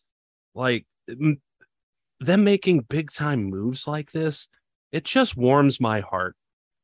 Like 0.54 0.86
them 1.06 1.40
making 2.20 2.80
big 2.80 3.10
time 3.10 3.44
moves 3.44 3.86
like 3.86 4.12
this 4.12 4.48
it 4.96 5.04
just 5.04 5.36
warms 5.36 5.78
my 5.78 6.00
heart. 6.00 6.36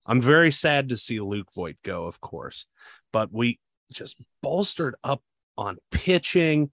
I'm 0.04 0.20
very 0.20 0.52
sad 0.52 0.90
to 0.90 0.98
see 0.98 1.18
Luke 1.18 1.48
Voit 1.54 1.76
go, 1.82 2.04
of 2.04 2.20
course, 2.20 2.66
but 3.10 3.32
we 3.32 3.58
just 3.90 4.16
bolstered 4.42 4.96
up 5.02 5.22
on 5.56 5.78
pitching, 5.90 6.70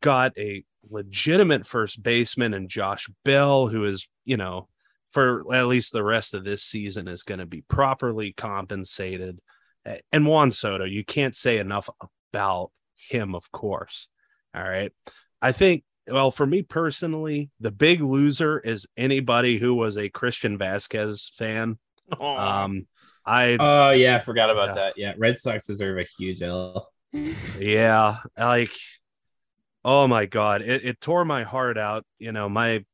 got 0.00 0.32
a 0.38 0.64
legitimate 0.88 1.66
first 1.66 2.02
baseman 2.02 2.54
and 2.54 2.70
Josh 2.70 3.10
Bell, 3.26 3.68
who 3.68 3.84
is, 3.84 4.08
you 4.24 4.38
know, 4.38 4.68
for 5.10 5.52
at 5.54 5.66
least 5.66 5.92
the 5.92 6.02
rest 6.02 6.32
of 6.32 6.44
this 6.44 6.62
season 6.62 7.08
is 7.08 7.24
going 7.24 7.40
to 7.40 7.46
be 7.46 7.60
properly 7.60 8.32
compensated. 8.32 9.38
And 10.10 10.26
Juan 10.26 10.50
Soto, 10.50 10.84
you 10.84 11.04
can't 11.04 11.36
say 11.36 11.58
enough 11.58 11.90
about 12.32 12.70
him, 12.96 13.34
of 13.34 13.52
course. 13.52 14.08
All 14.54 14.62
right. 14.62 14.92
I 15.42 15.52
think 15.52 15.84
well, 16.10 16.30
for 16.30 16.46
me 16.46 16.62
personally, 16.62 17.50
the 17.60 17.70
big 17.70 18.00
loser 18.00 18.58
is 18.58 18.86
anybody 18.96 19.58
who 19.58 19.74
was 19.74 19.96
a 19.96 20.08
Christian 20.08 20.58
Vazquez 20.58 21.30
fan. 21.36 21.78
Um, 22.20 22.86
I 23.24 23.56
Oh 23.60 23.90
yeah, 23.90 24.16
I 24.16 24.20
forgot 24.20 24.50
about 24.50 24.68
Yeah. 24.68 24.74
that. 24.74 24.94
Yeah, 24.96 25.14
Red 25.18 25.38
Sox 25.38 25.66
deserve 25.66 25.98
a 25.98 26.04
huge 26.18 26.42
L. 26.42 26.88
yeah, 27.58 28.18
like, 28.38 28.72
oh 29.84 30.06
my 30.06 30.26
god, 30.26 30.62
it, 30.62 30.84
it 30.84 31.00
tore 31.00 31.24
my 31.24 31.44
heart 31.44 31.78
out. 31.78 32.04
You 32.18 32.32
know, 32.32 32.48
my 32.48 32.84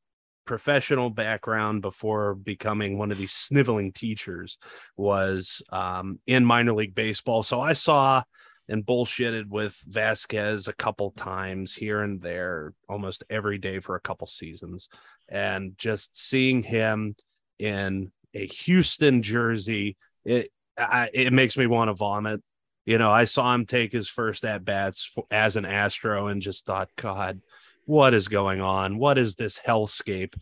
professional 0.44 1.10
background 1.10 1.82
before 1.82 2.34
becoming 2.34 2.98
one 2.98 3.10
of 3.10 3.18
these 3.18 3.32
sniveling 3.32 3.92
teachers 3.92 4.58
was 4.96 5.62
um, 5.72 6.20
in 6.26 6.44
minor 6.44 6.72
league 6.74 6.94
baseball, 6.94 7.42
so 7.42 7.60
I 7.60 7.72
saw 7.72 8.22
and 8.68 8.84
bullshitted 8.84 9.48
with 9.48 9.78
Vazquez 9.88 10.68
a 10.68 10.72
couple 10.72 11.10
times 11.12 11.74
here 11.74 12.02
and 12.02 12.20
there, 12.20 12.72
almost 12.88 13.24
every 13.30 13.58
day 13.58 13.80
for 13.80 13.94
a 13.94 14.00
couple 14.00 14.26
seasons, 14.26 14.88
and 15.28 15.76
just 15.78 16.16
seeing 16.16 16.62
him 16.62 17.14
in 17.58 18.12
a 18.34 18.46
Houston 18.46 19.22
jersey, 19.22 19.96
it 20.24 20.50
I, 20.78 21.08
it 21.14 21.32
makes 21.32 21.56
me 21.56 21.66
want 21.66 21.88
to 21.88 21.94
vomit. 21.94 22.42
You 22.84 22.98
know, 22.98 23.10
I 23.10 23.24
saw 23.24 23.52
him 23.54 23.66
take 23.66 23.92
his 23.92 24.08
first 24.08 24.44
at 24.44 24.64
bats 24.64 25.12
as 25.30 25.56
an 25.56 25.64
Astro 25.64 26.28
and 26.28 26.42
just 26.42 26.66
thought, 26.66 26.90
God, 26.96 27.40
what 27.84 28.14
is 28.14 28.28
going 28.28 28.60
on? 28.60 28.98
What 28.98 29.18
is 29.18 29.34
this 29.34 29.58
hellscape? 29.58 30.34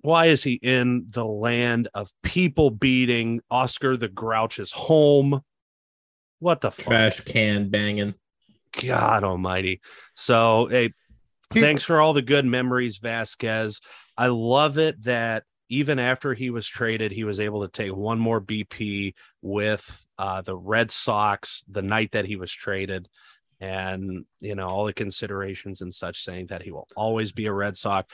Why 0.00 0.26
is 0.26 0.42
he 0.42 0.54
in 0.54 1.06
the 1.10 1.24
land 1.24 1.88
of 1.92 2.10
people 2.22 2.70
beating 2.70 3.40
Oscar 3.50 3.96
the 3.96 4.08
Grouch's 4.08 4.72
home? 4.72 5.42
What 6.40 6.60
the 6.60 6.70
fuck? 6.70 6.86
Trash 6.86 7.20
can 7.20 7.68
banging. 7.70 8.14
God 8.72 9.24
almighty. 9.24 9.80
So, 10.14 10.66
hey, 10.66 10.92
thanks 11.52 11.82
for 11.82 12.00
all 12.00 12.12
the 12.12 12.22
good 12.22 12.44
memories, 12.44 12.98
Vazquez. 12.98 13.80
I 14.16 14.28
love 14.28 14.78
it 14.78 15.02
that 15.04 15.44
even 15.68 15.98
after 15.98 16.34
he 16.34 16.50
was 16.50 16.66
traded, 16.66 17.12
he 17.12 17.24
was 17.24 17.40
able 17.40 17.62
to 17.62 17.68
take 17.68 17.94
one 17.94 18.18
more 18.18 18.40
BP 18.40 19.14
with 19.42 20.06
uh, 20.18 20.40
the 20.42 20.56
Red 20.56 20.90
Sox 20.90 21.64
the 21.68 21.82
night 21.82 22.12
that 22.12 22.24
he 22.24 22.36
was 22.36 22.52
traded. 22.52 23.08
And, 23.60 24.24
you 24.40 24.54
know, 24.54 24.68
all 24.68 24.86
the 24.86 24.92
considerations 24.92 25.80
and 25.80 25.92
such 25.92 26.22
saying 26.22 26.46
that 26.46 26.62
he 26.62 26.70
will 26.70 26.86
always 26.96 27.32
be 27.32 27.46
a 27.46 27.52
Red 27.52 27.76
Sox. 27.76 28.12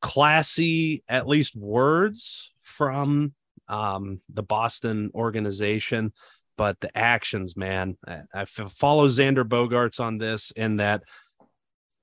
Classy, 0.00 1.02
at 1.08 1.26
least 1.26 1.56
words 1.56 2.50
from 2.60 3.32
um, 3.68 4.20
the 4.28 4.42
Boston 4.42 5.10
organization 5.14 6.12
but 6.56 6.80
the 6.80 6.96
actions, 6.96 7.56
man, 7.56 7.96
I 8.34 8.44
follow 8.44 9.08
Xander 9.08 9.44
Bogaerts 9.44 10.00
on 10.00 10.18
this 10.18 10.52
in 10.52 10.76
that, 10.76 11.02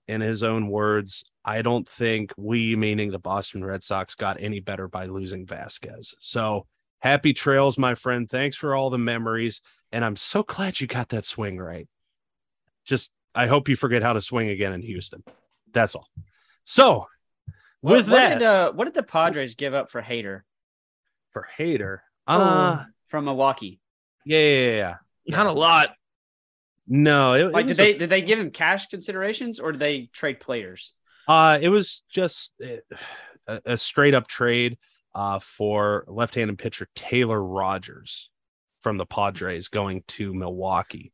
in 0.07 0.21
his 0.21 0.43
own 0.43 0.67
words, 0.67 1.23
I 1.45 1.61
don't 1.61 1.87
think 1.87 2.33
we, 2.37 2.75
meaning 2.75 3.11
the 3.11 3.19
Boston 3.19 3.63
Red 3.63 3.83
Sox, 3.83 4.15
got 4.15 4.41
any 4.41 4.59
better 4.59 4.87
by 4.87 5.05
losing 5.05 5.45
Vazquez. 5.45 6.13
So 6.19 6.65
happy 6.99 7.33
trails, 7.33 7.77
my 7.77 7.95
friend. 7.95 8.29
Thanks 8.29 8.57
for 8.57 8.75
all 8.75 8.89
the 8.89 8.97
memories. 8.97 9.61
And 9.91 10.03
I'm 10.03 10.15
so 10.15 10.43
glad 10.43 10.79
you 10.79 10.87
got 10.87 11.09
that 11.09 11.25
swing 11.25 11.57
right. 11.57 11.87
Just, 12.85 13.11
I 13.33 13.47
hope 13.47 13.69
you 13.69 13.75
forget 13.75 14.03
how 14.03 14.13
to 14.13 14.21
swing 14.21 14.49
again 14.49 14.73
in 14.73 14.81
Houston. 14.81 15.23
That's 15.71 15.95
all. 15.95 16.07
So, 16.65 17.07
with 17.81 18.09
what, 18.09 18.17
that, 18.17 18.29
what 18.31 18.39
did, 18.39 18.43
uh, 18.43 18.71
what 18.73 18.85
did 18.85 18.93
the 18.95 19.03
Padres 19.03 19.55
give 19.55 19.73
up 19.73 19.89
for 19.89 20.01
Hader 20.01 20.41
for 21.31 21.47
Hader, 21.57 21.99
uh, 22.27 22.83
from 23.07 23.25
Milwaukee? 23.25 23.79
Yeah, 24.29 24.39
yeah, 24.39 24.71
yeah, 24.71 24.95
yeah. 25.25 25.35
Not 25.37 25.47
a 25.47 25.51
lot. 25.51 25.89
No, 26.87 27.33
it, 27.33 27.41
it 27.41 27.51
Like, 27.51 27.65
did 27.67 27.71
was 27.71 27.79
a- 27.79 27.83
they 27.83 27.97
did 27.97 28.09
they 28.09 28.21
give 28.21 28.39
him 28.39 28.51
cash 28.51 28.87
considerations 28.87 29.59
or 29.59 29.71
did 29.71 29.79
they 29.79 30.09
trade 30.13 30.39
players? 30.39 30.93
Uh, 31.27 31.59
it 31.61 31.69
was 31.69 32.03
just 32.09 32.51
a, 33.47 33.61
a 33.65 33.77
straight 33.77 34.15
up 34.15 34.27
trade 34.27 34.77
uh, 35.13 35.37
for 35.39 36.03
left-handed 36.07 36.57
pitcher 36.57 36.87
Taylor 36.95 37.41
Rogers 37.43 38.29
from 38.81 38.97
the 38.97 39.05
Padres 39.05 39.67
going 39.67 40.03
to 40.07 40.33
Milwaukee. 40.33 41.11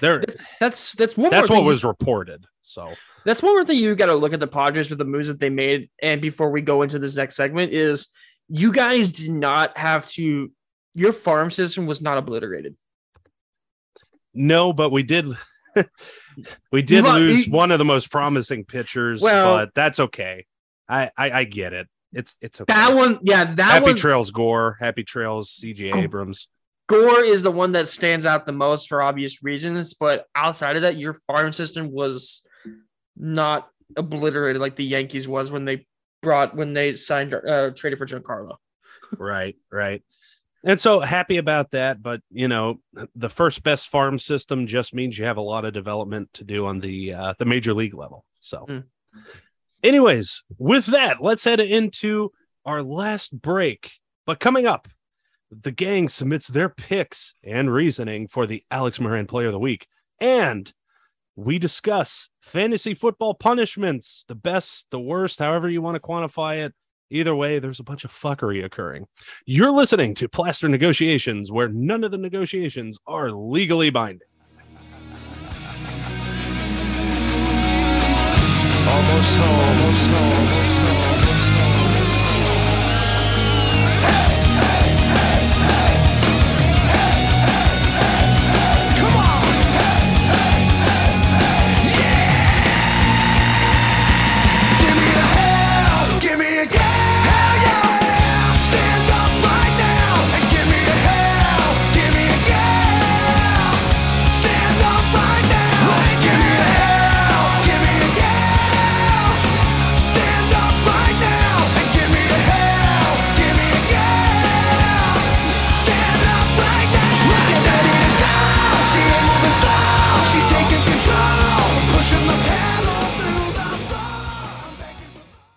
There, 0.00 0.20
That's 0.20 0.44
that's 0.60 0.92
that's 0.92 1.16
one. 1.16 1.30
that's 1.30 1.50
what 1.50 1.64
was 1.64 1.84
reported. 1.84 2.44
So 2.62 2.92
That's 3.24 3.42
one 3.42 3.54
more 3.54 3.64
thing 3.64 3.78
you 3.78 3.96
got 3.96 4.06
to 4.06 4.14
look 4.14 4.32
at 4.32 4.38
the 4.38 4.46
Padres 4.46 4.88
with 4.88 4.98
the 5.00 5.04
moves 5.04 5.26
that 5.26 5.40
they 5.40 5.50
made. 5.50 5.90
And 6.00 6.20
before 6.20 6.50
we 6.50 6.60
go 6.62 6.82
into 6.82 7.00
this 7.00 7.16
next 7.16 7.34
segment, 7.34 7.72
is 7.72 8.06
you 8.48 8.70
guys 8.72 9.10
did 9.12 9.30
not 9.32 9.76
have 9.76 10.08
to. 10.12 10.52
Your 10.94 11.12
farm 11.12 11.50
system 11.50 11.86
was 11.86 12.00
not 12.02 12.18
obliterated. 12.18 12.76
no, 14.34 14.72
but 14.72 14.90
we 14.90 15.02
did. 15.02 15.26
we 16.72 16.82
did 16.82 17.04
lo- 17.04 17.14
lose 17.18 17.48
one 17.48 17.70
of 17.70 17.78
the 17.78 17.84
most 17.84 18.10
promising 18.10 18.64
pitchers, 18.64 19.22
Well- 19.22 19.56
but 19.56 19.74
that's 19.74 19.98
okay. 20.00 20.46
I, 20.88 21.10
I 21.16 21.30
I 21.30 21.44
get 21.44 21.72
it. 21.72 21.88
It's 22.12 22.34
it's 22.42 22.60
okay. 22.60 22.72
That 22.74 22.94
one, 22.94 23.18
yeah, 23.22 23.44
that 23.54 23.62
Happy 23.62 23.84
one. 23.86 23.96
Trails 23.96 24.30
Gore, 24.30 24.76
Happy 24.80 25.02
Trails 25.02 25.58
CJ 25.62 25.94
Abrams. 25.94 26.48
Gore 26.88 27.24
is 27.24 27.42
the 27.42 27.50
one 27.50 27.72
that 27.72 27.88
stands 27.88 28.26
out 28.26 28.44
the 28.44 28.52
most 28.52 28.88
for 28.88 29.00
obvious 29.00 29.42
reasons. 29.42 29.94
But 29.94 30.26
outside 30.34 30.76
of 30.76 30.82
that, 30.82 30.98
your 30.98 31.14
farm 31.26 31.54
system 31.54 31.90
was 31.90 32.42
not 33.16 33.68
obliterated 33.96 34.60
like 34.60 34.76
the 34.76 34.84
Yankees 34.84 35.26
was 35.26 35.50
when 35.50 35.64
they 35.64 35.86
brought 36.20 36.54
when 36.54 36.74
they 36.74 36.92
signed 36.92 37.32
uh, 37.32 37.70
traded 37.70 37.98
for 37.98 38.06
Giancarlo. 38.06 38.56
right 39.16 39.56
right 39.70 40.02
and 40.64 40.80
so 40.80 41.00
happy 41.00 41.36
about 41.36 41.70
that 41.72 42.02
but 42.02 42.20
you 42.30 42.48
know 42.48 42.78
the 43.14 43.30
first 43.30 43.62
best 43.62 43.88
farm 43.88 44.18
system 44.18 44.66
just 44.66 44.94
means 44.94 45.18
you 45.18 45.24
have 45.24 45.36
a 45.36 45.42
lot 45.42 45.64
of 45.64 45.72
development 45.72 46.28
to 46.32 46.44
do 46.44 46.66
on 46.66 46.80
the 46.80 47.12
uh, 47.12 47.34
the 47.38 47.44
major 47.44 47.74
league 47.74 47.94
level 47.94 48.24
so 48.40 48.66
Mm. 48.68 48.84
Anyways, 49.82 50.44
with 50.58 50.86
that, 50.86 51.22
let's 51.22 51.44
head 51.44 51.58
into 51.58 52.30
our 52.64 52.82
last 52.82 53.32
break. 53.32 53.92
But 54.26 54.38
coming 54.38 54.66
up, 54.66 54.86
the 55.50 55.72
gang 55.72 56.08
submits 56.08 56.48
their 56.48 56.68
picks 56.68 57.34
and 57.42 57.72
reasoning 57.72 58.28
for 58.28 58.46
the 58.46 58.64
Alex 58.70 59.00
Moran 59.00 59.26
Player 59.26 59.48
of 59.48 59.52
the 59.52 59.58
Week. 59.58 59.88
And 60.20 60.72
we 61.34 61.58
discuss 61.58 62.28
fantasy 62.40 62.94
football 62.94 63.34
punishments, 63.34 64.24
the 64.28 64.34
best, 64.36 64.86
the 64.90 65.00
worst, 65.00 65.40
however 65.40 65.68
you 65.68 65.82
want 65.82 65.96
to 65.96 66.00
quantify 66.00 66.64
it. 66.64 66.74
Either 67.12 67.36
way, 67.36 67.58
there's 67.58 67.78
a 67.78 67.82
bunch 67.82 68.04
of 68.04 68.10
fuckery 68.10 68.64
occurring. 68.64 69.06
You're 69.44 69.70
listening 69.70 70.14
to 70.14 70.30
Plaster 70.30 70.66
Negotiations, 70.66 71.52
where 71.52 71.68
none 71.68 72.04
of 72.04 72.10
the 72.10 72.16
negotiations 72.16 72.98
are 73.06 73.30
legally 73.30 73.90
binding. 73.90 74.26
Almost 78.88 79.36
home, 79.36 79.78
almost 79.78 80.06
home. 80.06 80.71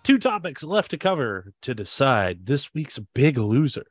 Two 0.06 0.18
topics 0.18 0.62
left 0.62 0.92
to 0.92 0.98
cover 0.98 1.52
to 1.62 1.74
decide 1.74 2.46
this 2.46 2.72
week's 2.72 3.00
big 3.12 3.36
loser. 3.36 3.86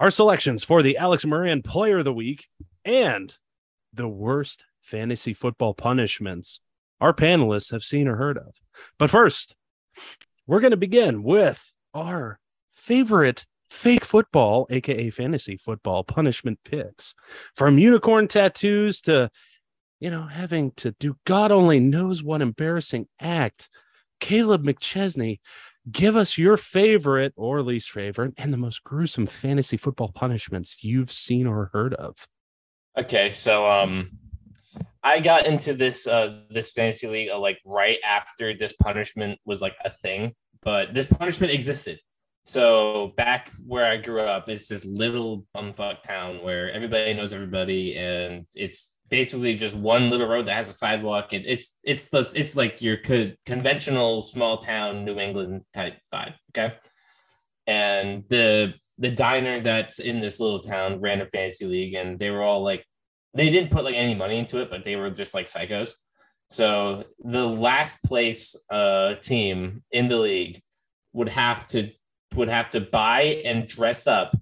Our 0.00 0.10
selections 0.10 0.64
for 0.64 0.82
the 0.82 0.96
Alex 0.96 1.24
Moran 1.24 1.62
Player 1.62 1.98
of 1.98 2.04
the 2.04 2.12
Week 2.12 2.48
and 2.84 3.32
the 3.92 4.08
worst 4.08 4.64
fantasy 4.80 5.34
football 5.34 5.72
punishments 5.72 6.58
our 7.00 7.14
panelists 7.14 7.70
have 7.70 7.84
seen 7.84 8.08
or 8.08 8.16
heard 8.16 8.38
of. 8.38 8.56
But 8.98 9.08
first, 9.08 9.54
we're 10.48 10.58
going 10.58 10.72
to 10.72 10.76
begin 10.76 11.22
with 11.22 11.70
our 11.94 12.40
favorite 12.74 13.46
fake 13.70 14.04
football, 14.04 14.66
aka 14.68 15.10
fantasy 15.10 15.56
football 15.56 16.02
punishment 16.02 16.58
picks. 16.64 17.14
From 17.54 17.78
unicorn 17.78 18.26
tattoos 18.26 19.00
to, 19.02 19.30
you 20.00 20.10
know, 20.10 20.26
having 20.26 20.72
to 20.72 20.90
do 20.98 21.14
God 21.24 21.52
only 21.52 21.78
knows 21.78 22.20
what 22.20 22.42
embarrassing 22.42 23.06
act. 23.20 23.68
Caleb 24.20 24.64
McChesney, 24.64 25.40
give 25.90 26.16
us 26.16 26.38
your 26.38 26.56
favorite 26.56 27.32
or 27.36 27.62
least 27.62 27.90
favorite 27.90 28.34
and 28.36 28.52
the 28.52 28.58
most 28.58 28.84
gruesome 28.84 29.26
fantasy 29.26 29.76
football 29.76 30.12
punishments 30.12 30.76
you've 30.80 31.12
seen 31.12 31.46
or 31.46 31.70
heard 31.72 31.94
of. 31.94 32.26
Okay, 32.98 33.30
so 33.30 33.70
um, 33.70 34.10
I 35.02 35.20
got 35.20 35.46
into 35.46 35.74
this 35.74 36.06
uh 36.06 36.40
this 36.50 36.72
fantasy 36.72 37.06
league 37.06 37.30
uh, 37.30 37.38
like 37.38 37.58
right 37.64 37.98
after 38.04 38.56
this 38.56 38.72
punishment 38.72 39.38
was 39.44 39.62
like 39.62 39.76
a 39.84 39.90
thing, 39.90 40.34
but 40.62 40.94
this 40.94 41.06
punishment 41.06 41.52
existed. 41.52 42.00
So 42.44 43.12
back 43.16 43.50
where 43.66 43.84
I 43.84 43.98
grew 43.98 44.22
up, 44.22 44.48
it's 44.48 44.68
this 44.68 44.84
little 44.84 45.46
bumfuck 45.54 46.02
town 46.02 46.42
where 46.42 46.72
everybody 46.72 47.12
knows 47.12 47.32
everybody, 47.32 47.96
and 47.96 48.46
it's 48.54 48.94
basically 49.08 49.54
just 49.54 49.76
one 49.76 50.10
little 50.10 50.28
road 50.28 50.46
that 50.46 50.54
has 50.56 50.68
a 50.68 50.72
sidewalk. 50.72 51.32
And 51.32 51.44
it's 51.46 51.76
it's 51.82 52.08
the 52.08 52.30
it's 52.34 52.56
like 52.56 52.82
your 52.82 52.98
co- 52.98 53.32
conventional 53.46 54.22
small 54.22 54.58
town 54.58 55.04
New 55.04 55.18
England 55.18 55.62
type 55.72 55.98
vibe. 56.12 56.34
Okay, 56.50 56.74
and 57.66 58.24
the 58.28 58.74
the 58.98 59.10
diner 59.10 59.60
that's 59.60 59.98
in 60.00 60.20
this 60.20 60.40
little 60.40 60.60
town 60.60 61.00
ran 61.00 61.20
a 61.20 61.26
fantasy 61.26 61.66
league, 61.66 61.94
and 61.94 62.18
they 62.18 62.30
were 62.30 62.42
all 62.42 62.62
like 62.62 62.84
they 63.34 63.50
didn't 63.50 63.70
put 63.70 63.84
like 63.84 63.94
any 63.94 64.14
money 64.14 64.38
into 64.38 64.60
it, 64.60 64.70
but 64.70 64.84
they 64.84 64.96
were 64.96 65.10
just 65.10 65.34
like 65.34 65.46
psychos. 65.46 65.92
So 66.50 67.04
the 67.18 67.46
last 67.46 68.02
place 68.04 68.56
uh, 68.70 69.14
team 69.16 69.82
in 69.92 70.08
the 70.08 70.16
league 70.16 70.60
would 71.12 71.28
have 71.28 71.66
to 71.68 71.90
would 72.34 72.48
have 72.48 72.70
to 72.70 72.80
buy 72.80 73.42
and 73.44 73.66
dress 73.66 74.06
up 74.06 74.36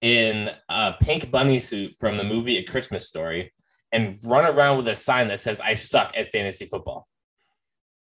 in 0.00 0.50
a 0.68 0.94
pink 1.00 1.30
bunny 1.30 1.58
suit 1.58 1.92
from 1.98 2.16
the 2.16 2.24
movie 2.24 2.58
A 2.58 2.62
Christmas 2.64 3.08
Story 3.08 3.52
and 3.92 4.18
run 4.24 4.44
around 4.44 4.76
with 4.76 4.88
a 4.88 4.94
sign 4.94 5.28
that 5.28 5.40
says 5.40 5.60
"I 5.60 5.74
suck 5.74 6.12
at 6.16 6.30
fantasy 6.30 6.66
football." 6.66 7.08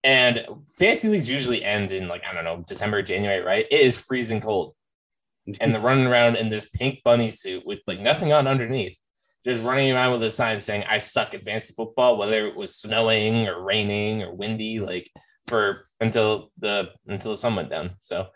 And 0.04 0.46
fantasy 0.78 1.08
leagues 1.08 1.28
usually 1.28 1.64
end 1.64 1.92
in 1.92 2.08
like 2.08 2.22
I 2.28 2.34
don't 2.34 2.44
know 2.44 2.64
December, 2.66 3.02
January, 3.02 3.42
right? 3.42 3.66
It 3.70 3.80
is 3.80 4.00
freezing 4.00 4.40
cold, 4.40 4.74
and 5.60 5.74
they're 5.74 5.80
running 5.80 6.06
around 6.06 6.36
in 6.36 6.48
this 6.48 6.68
pink 6.68 7.00
bunny 7.04 7.28
suit 7.28 7.64
with 7.66 7.80
like 7.86 8.00
nothing 8.00 8.32
on 8.32 8.46
underneath 8.46 8.96
just 9.44 9.64
running 9.64 9.92
around 9.92 10.12
with 10.12 10.22
a 10.22 10.30
sign 10.30 10.60
saying 10.60 10.84
I 10.88 10.98
suck 10.98 11.32
at 11.34 11.44
fantasy 11.44 11.72
football, 11.74 12.18
whether 12.18 12.46
it 12.46 12.56
was 12.56 12.76
snowing 12.76 13.48
or 13.48 13.62
raining 13.62 14.22
or 14.22 14.34
windy, 14.34 14.80
like 14.80 15.08
for 15.46 15.88
until 16.00 16.50
the 16.58 16.90
until 17.06 17.30
the 17.32 17.36
sun 17.36 17.56
went 17.56 17.70
down. 17.70 17.92
So 17.98 18.26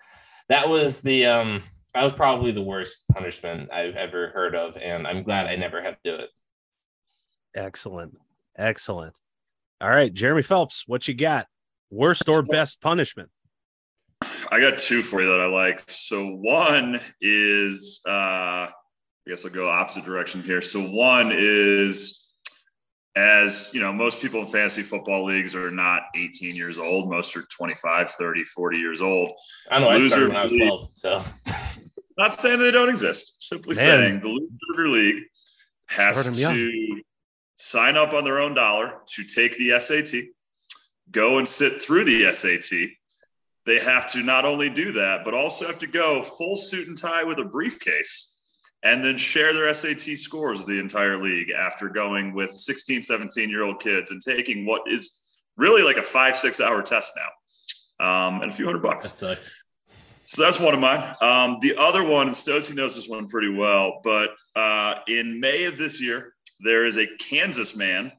that 0.48 0.68
was 0.68 1.02
the 1.02 1.26
um 1.26 1.62
that 1.94 2.02
was 2.02 2.12
probably 2.12 2.52
the 2.52 2.62
worst 2.62 3.06
punishment 3.12 3.70
I've 3.72 3.96
ever 3.96 4.28
heard 4.28 4.54
of, 4.54 4.76
and 4.76 5.06
I'm 5.06 5.22
glad 5.22 5.46
I 5.46 5.56
never 5.56 5.82
had 5.82 5.96
to 6.04 6.10
do 6.16 6.22
it. 6.22 6.30
Excellent. 7.54 8.18
Excellent. 8.56 9.14
All 9.80 9.90
right, 9.90 10.12
Jeremy 10.12 10.42
Phelps, 10.42 10.84
what 10.86 11.08
you 11.08 11.14
got? 11.14 11.46
Worst 11.90 12.28
or 12.28 12.42
best 12.42 12.80
punishment? 12.80 13.30
I 14.50 14.60
got 14.60 14.78
two 14.78 15.02
for 15.02 15.20
you 15.20 15.28
that 15.28 15.40
I 15.40 15.46
like. 15.46 15.82
So 15.88 16.36
one 16.36 16.98
is, 17.20 18.00
uh, 18.06 18.10
I 18.12 18.70
guess 19.26 19.44
I'll 19.44 19.52
go 19.52 19.68
opposite 19.68 20.04
direction 20.04 20.42
here. 20.42 20.62
So 20.62 20.80
one 20.80 21.32
is, 21.34 22.34
as 23.16 23.72
you 23.74 23.80
know, 23.80 23.92
most 23.92 24.22
people 24.22 24.40
in 24.40 24.46
fantasy 24.46 24.82
football 24.82 25.24
leagues 25.24 25.54
are 25.56 25.70
not 25.70 26.02
18 26.14 26.54
years 26.54 26.78
old. 26.78 27.10
Most 27.10 27.36
are 27.36 27.42
25, 27.50 28.10
30, 28.10 28.44
40 28.44 28.78
years 28.78 29.02
old. 29.02 29.32
I 29.70 29.78
don't 29.78 29.88
know. 29.88 29.94
I 29.94 29.98
Loser 29.98 30.08
started 30.08 30.28
when 30.28 30.36
I 30.36 30.42
was 30.44 30.52
12, 30.52 30.90
so 30.94 31.22
Not 32.18 32.32
saying 32.32 32.58
they 32.60 32.70
don't 32.70 32.90
exist. 32.90 33.42
Simply 33.42 33.74
Man. 33.74 33.84
saying 33.84 34.20
the 34.20 34.28
loser 34.28 34.88
league 34.88 35.22
has 35.88 36.16
Start 36.18 36.52
'em 36.52 36.54
to 36.54 37.02
sign 37.62 37.96
up 37.96 38.12
on 38.12 38.24
their 38.24 38.40
own 38.40 38.54
dollar 38.54 38.98
to 39.06 39.22
take 39.22 39.56
the 39.56 39.78
SAT, 39.78 40.24
go 41.12 41.38
and 41.38 41.46
sit 41.46 41.80
through 41.80 42.04
the 42.04 42.32
SAT. 42.32 42.88
They 43.66 43.78
have 43.78 44.08
to 44.08 44.22
not 44.24 44.44
only 44.44 44.68
do 44.68 44.90
that, 44.92 45.20
but 45.24 45.32
also 45.32 45.68
have 45.68 45.78
to 45.78 45.86
go 45.86 46.22
full 46.22 46.56
suit 46.56 46.88
and 46.88 46.98
tie 46.98 47.22
with 47.22 47.38
a 47.38 47.44
briefcase 47.44 48.36
and 48.82 49.04
then 49.04 49.16
share 49.16 49.52
their 49.52 49.72
SAT 49.72 50.18
scores 50.18 50.64
the 50.64 50.80
entire 50.80 51.22
league 51.22 51.50
after 51.50 51.88
going 51.88 52.34
with 52.34 52.50
16, 52.50 53.00
17 53.00 53.48
year 53.48 53.62
old 53.62 53.80
kids 53.80 54.10
and 54.10 54.20
taking 54.20 54.66
what 54.66 54.82
is 54.90 55.22
really 55.56 55.84
like 55.84 55.98
a 55.98 56.02
five, 56.02 56.34
six 56.34 56.60
hour 56.60 56.82
test 56.82 57.12
now 57.16 58.26
um, 58.26 58.42
and 58.42 58.50
a 58.50 58.52
few 58.52 58.66
hundred 58.66 58.82
that 58.82 58.88
bucks. 58.88 59.12
sucks. 59.12 59.62
So 60.24 60.42
that's 60.42 60.58
one 60.58 60.74
of 60.74 60.80
mine. 60.80 61.00
Um, 61.20 61.58
the 61.60 61.76
other 61.78 62.04
one, 62.04 62.26
and 62.26 62.34
Stosey 62.34 62.74
knows 62.74 62.96
this 62.96 63.08
one 63.08 63.28
pretty 63.28 63.54
well, 63.54 64.00
but 64.02 64.30
uh, 64.56 64.94
in 65.06 65.38
May 65.38 65.64
of 65.66 65.76
this 65.76 66.02
year, 66.02 66.31
there 66.62 66.86
is 66.86 66.96
a 66.96 67.06
Kansas 67.18 67.76
man 67.76 68.12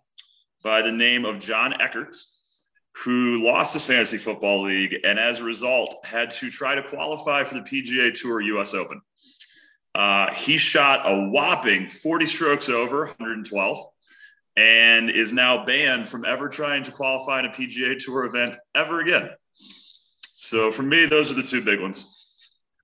by 0.63 0.81
the 0.81 0.91
name 0.91 1.25
of 1.25 1.39
John 1.39 1.73
Eckerts 1.73 2.33
who 3.03 3.43
lost 3.43 3.73
his 3.73 3.85
fantasy 3.85 4.17
football 4.17 4.63
league 4.63 4.95
and 5.03 5.17
as 5.17 5.39
a 5.39 5.43
result 5.43 6.05
had 6.05 6.29
to 6.29 6.49
try 6.49 6.75
to 6.75 6.83
qualify 6.83 7.43
for 7.43 7.55
the 7.55 7.61
PGA 7.61 8.13
Tour 8.13 8.41
US 8.41 8.73
Open. 8.73 9.01
Uh, 9.95 10.31
he 10.33 10.57
shot 10.57 11.01
a 11.05 11.29
whopping 11.29 11.87
40 11.87 12.25
strokes 12.25 12.69
over 12.69 13.05
112 13.05 13.77
and 14.55 15.09
is 15.09 15.33
now 15.33 15.65
banned 15.65 16.07
from 16.07 16.25
ever 16.25 16.49
trying 16.49 16.83
to 16.83 16.91
qualify 16.91 17.39
in 17.39 17.45
a 17.45 17.49
PGA 17.49 17.97
Tour 17.97 18.25
event 18.25 18.57
ever 18.75 19.01
again. 19.01 19.29
So 20.33 20.71
for 20.71 20.83
me, 20.83 21.05
those 21.05 21.31
are 21.31 21.35
the 21.35 21.43
two 21.43 21.63
big 21.63 21.79
ones. 21.79 22.19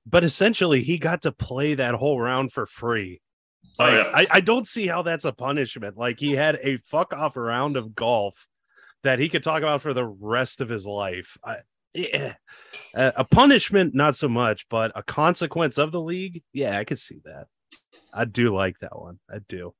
But 0.06 0.24
essentially, 0.24 0.84
he 0.84 0.98
got 0.98 1.22
to 1.24 1.32
play 1.32 1.76
that 1.76 1.96
whole 1.96 2.20
round 2.20 2.52
for 2.52 2.66
free. 2.66 3.22
Oh, 3.80 3.90
yeah. 3.90 4.12
I, 4.14 4.28
I 4.32 4.40
don't 4.42 4.68
see 4.68 4.88
how 4.88 5.02
that's 5.02 5.26
a 5.26 5.32
punishment. 5.32 5.98
Like 5.98 6.20
he 6.20 6.34
had 6.34 6.60
a 6.62 6.78
fuck 6.78 7.14
off 7.14 7.38
round 7.38 7.78
of 7.78 7.96
golf 7.96 8.48
that 9.04 9.20
he 9.20 9.30
could 9.30 9.44
talk 9.44 9.60
about 9.60 9.82
for 9.82 9.94
the 9.94 10.06
rest 10.06 10.62
of 10.62 10.70
his 10.70 10.86
life. 10.86 11.38
I, 11.44 11.58
yeah. 11.94 12.36
a 12.96 13.14
a 13.18 13.24
punishment, 13.24 13.96
not 13.96 14.16
so 14.16 14.28
much, 14.28 14.68
but 14.70 14.92
a 14.96 15.04
consequence 15.04 15.78
of 15.78 15.92
the 15.92 16.02
league. 16.02 16.44
Yeah, 16.54 16.78
I 16.78 16.84
could 16.84 17.00
see 17.00 17.20
that. 17.26 17.48
I 18.14 18.26
do 18.26 18.54
like 18.54 18.80
that 18.80 18.98
one. 18.98 19.20
I 19.30 19.40
do. 19.48 19.74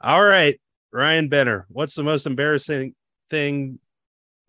All 0.00 0.24
right, 0.24 0.60
Ryan 0.92 1.28
Benner, 1.28 1.66
what's 1.68 1.94
the 1.94 2.02
most 2.02 2.26
embarrassing 2.26 2.94
thing 3.30 3.78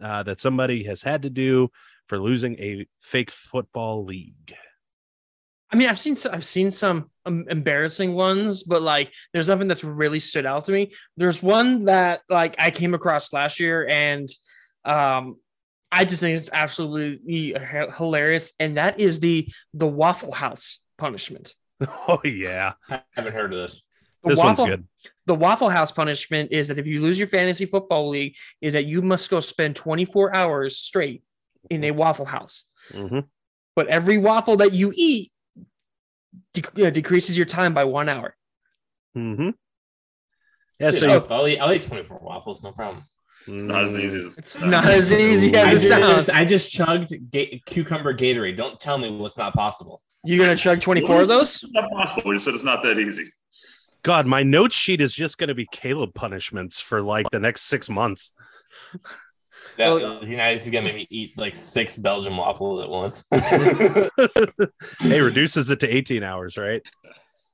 uh, 0.02 0.24
that 0.24 0.42
somebody 0.42 0.84
has 0.86 1.02
had 1.02 1.24
to 1.24 1.30
do 1.30 1.70
for 2.08 2.20
losing 2.20 2.60
a 2.60 2.88
fake 3.02 3.32
football 3.32 4.06
league? 4.06 4.56
I 5.72 5.76
mean, 5.76 5.90
I've 5.90 6.00
seen 6.00 6.16
so- 6.16 6.32
I've 6.32 6.46
seen 6.46 6.72
some 6.72 7.10
um, 7.26 7.46
embarrassing 7.50 8.14
ones, 8.14 8.64
but 8.64 8.82
like, 8.82 9.12
there's 9.34 9.48
nothing 9.48 9.68
that's 9.68 9.84
really 9.84 10.20
stood 10.20 10.46
out 10.46 10.66
to 10.66 10.72
me. 10.72 10.92
There's 11.18 11.42
one 11.42 11.86
that 11.86 12.22
like 12.30 12.56
I 12.60 12.72
came 12.72 12.94
across 12.94 13.34
last 13.34 13.60
year, 13.60 13.88
and 13.88 14.28
um, 14.86 15.38
I 15.92 16.06
just 16.06 16.22
think 16.22 16.38
it's 16.38 16.50
absolutely 16.52 17.56
hilarious, 17.98 18.54
and 18.60 18.78
that 18.78 19.00
is 19.00 19.20
the 19.20 19.48
the 19.74 19.88
Waffle 19.88 20.32
House 20.32 20.80
punishment. 20.98 21.54
Oh 22.08 22.22
yeah, 22.24 22.74
I 22.90 23.02
haven't 23.12 23.34
heard 23.34 23.52
of 23.54 23.60
this. 23.60 23.82
The 24.24 24.30
this 24.30 24.38
Waffle, 24.38 24.66
one's 24.66 24.78
good. 24.78 24.88
the 25.26 25.36
Waffle 25.36 25.70
House 25.70 25.92
punishment 25.92 26.52
is 26.54 26.70
that 26.70 26.80
if 26.80 26.88
you 26.88 27.02
lose 27.02 27.20
your 27.20 27.28
fantasy 27.28 27.66
football 27.66 28.08
league, 28.10 28.36
is 28.62 28.72
that 28.72 28.86
you 28.86 29.02
must 29.02 29.30
go 29.30 29.42
spend 29.42 29.76
24 29.76 30.34
hours 30.34 30.78
straight 30.78 31.24
in 31.70 31.84
a 31.84 31.92
Waffle 31.92 32.26
House. 32.26 32.70
hmm 32.94 33.20
But 33.76 33.88
every 33.88 34.18
waffle 34.18 34.58
that 34.58 34.72
you 34.72 34.94
eat 34.96 35.33
de- 36.54 36.88
uh, 36.88 36.90
decreases 36.90 37.38
your 37.38 37.46
time 37.46 37.74
by 37.74 37.84
one 37.84 38.10
hour. 38.10 38.36
Mm-hmm. 39.18 39.50
Yeah, 40.80 40.92
Shit, 40.92 41.02
so 41.02 41.10
I'll, 41.10 41.34
I'll 41.34 41.48
eat, 41.48 41.60
I'll 41.60 41.74
eat 41.74 41.84
24 41.84 42.20
waffles, 42.22 42.64
no 42.64 42.72
problem. 42.72 43.04
It's 43.48 43.64
not 43.64 43.84
as 43.84 44.00
easy 44.00 44.20
as 44.20 44.38
It's 44.38 44.62
not 44.62 44.86
as 44.86 45.12
easy 45.12 45.54
as 45.54 45.84
it 45.84 45.88
just, 45.88 45.88
sounds. 45.88 46.30
I 46.30 46.46
just 46.46 46.72
chugged 46.72 47.14
ga- 47.30 47.62
cucumber 47.66 48.14
Gatorade. 48.14 48.56
Don't 48.56 48.80
tell 48.80 48.98
me 48.98 49.12
what's 49.12 49.38
not 49.38 49.54
possible. 49.54 50.02
You're 50.24 50.44
gonna 50.44 50.56
chug 50.56 50.80
24 50.80 51.22
of 51.22 51.28
those? 51.28 51.56
It's 51.58 51.70
not 51.72 51.92
possible. 51.92 52.30
We 52.30 52.38
said 52.38 52.54
it's 52.54 52.64
not 52.64 52.84
that 52.84 52.98
easy. 52.98 53.26
God, 54.04 54.26
my 54.26 54.44
note 54.44 54.74
sheet 54.74 55.02
is 55.02 55.14
just 55.14 55.38
going 55.38 55.48
to 55.48 55.54
be 55.56 55.66
Caleb 55.72 56.14
punishments 56.14 56.82
for 56.82 57.02
like 57.02 57.26
the 57.32 57.40
next 57.40 57.64
six 57.64 57.90
months. 57.90 58.34
That, 59.78 60.22
the 60.22 60.28
United 60.28 60.58
States 60.58 60.66
is 60.66 60.72
gonna 60.72 60.86
make 60.86 60.96
me 60.96 61.08
eat 61.10 61.38
like 61.38 61.56
six 61.56 61.96
Belgian 61.96 62.36
waffles 62.38 62.80
at 62.80 62.90
once. 62.90 63.26
Hey, 65.00 65.22
reduces 65.22 65.70
it 65.70 65.80
to 65.82 65.94
18 65.94 66.24
hours, 66.24 66.58
right? 66.58 66.88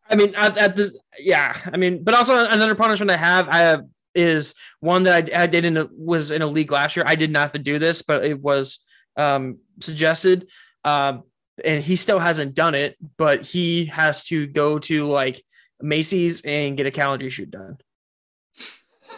I 0.09 0.15
mean, 0.15 0.33
at, 0.35 0.57
at 0.57 0.75
this, 0.75 0.97
yeah. 1.19 1.55
I 1.71 1.77
mean, 1.77 2.03
but 2.03 2.13
also 2.13 2.45
another 2.45 2.75
punishment 2.75 3.11
I 3.11 3.17
have, 3.17 3.47
I 3.49 3.59
have 3.59 3.85
is 4.15 4.53
one 4.79 5.03
that 5.03 5.29
I, 5.33 5.43
I 5.43 5.47
did 5.47 5.65
in 5.65 5.77
a, 5.77 5.87
was 5.91 6.31
in 6.31 6.41
a 6.41 6.47
league 6.47 6.71
last 6.71 6.95
year. 6.95 7.05
I 7.07 7.15
did 7.15 7.31
not 7.31 7.41
have 7.41 7.51
to 7.53 7.59
do 7.59 7.79
this, 7.79 8.01
but 8.01 8.25
it 8.25 8.39
was 8.39 8.79
um, 9.17 9.59
suggested, 9.79 10.47
um, 10.83 11.23
and 11.63 11.83
he 11.83 11.95
still 11.95 12.19
hasn't 12.19 12.55
done 12.55 12.73
it. 12.73 12.97
But 13.17 13.41
he 13.45 13.85
has 13.85 14.25
to 14.25 14.47
go 14.47 14.79
to 14.79 15.07
like 15.07 15.43
Macy's 15.81 16.41
and 16.41 16.75
get 16.75 16.87
a 16.87 16.91
calendar 16.91 17.29
shoot 17.29 17.51
done. 17.51 17.77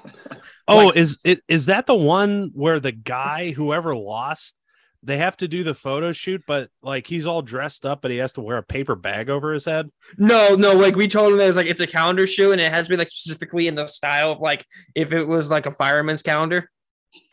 Oh, 0.68 0.88
Like- 0.88 0.96
is 0.98 1.20
is 1.24 1.42
is 1.48 1.66
that 1.68 1.86
the 1.88 1.96
one 1.96 2.52
where 2.54 2.80
the 2.80 2.92
guy, 2.92 3.52
whoever 3.52 3.96
lost, 3.96 4.56
they 5.04 5.18
have 5.18 5.36
to 5.38 5.48
do 5.48 5.64
the 5.64 5.74
photo 5.74 6.12
shoot, 6.12 6.44
but 6.46 6.70
like 6.84 7.08
he's 7.08 7.26
all 7.26 7.42
dressed 7.42 7.86
up, 7.86 8.02
but 8.02 8.12
he 8.12 8.18
has 8.18 8.34
to 8.34 8.42
wear 8.42 8.58
a 8.58 8.64
paper 8.64 8.96
bag 8.96 9.30
over 9.30 9.52
his 9.54 9.66
head? 9.66 9.90
No, 10.18 10.56
no, 10.56 10.74
like 10.74 10.96
we 10.96 11.08
told 11.08 11.32
him 11.34 11.40
that 11.40 11.48
it's 11.48 11.58
like 11.58 11.66
it's 11.66 11.82
a 11.82 11.88
calendar 11.88 12.28
shoe, 12.28 12.52
and 12.52 12.62
it 12.62 12.72
has 12.72 12.86
to 12.86 12.90
be 12.92 12.98
like 12.98 13.10
specifically 13.10 13.68
in 13.68 13.76
the 13.76 13.88
style 13.88 14.32
of 14.34 14.40
like 14.40 14.66
if 14.96 15.12
it 15.14 15.24
was 15.26 15.50
like 15.50 15.66
a 15.66 15.72
fireman's 15.72 16.22
calendar. 16.22 16.70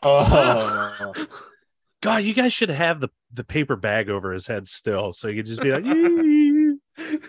oh, 0.03 1.13
God, 2.01 2.23
you 2.23 2.33
guys 2.33 2.53
should 2.53 2.69
have 2.69 2.99
the 2.99 3.09
the 3.33 3.43
paper 3.43 3.75
bag 3.75 4.09
over 4.09 4.31
his 4.33 4.47
head 4.47 4.67
still, 4.67 5.11
so 5.13 5.27
you 5.27 5.35
could 5.37 5.45
just 5.45 5.61
be 5.61 5.71
like, 5.71 5.83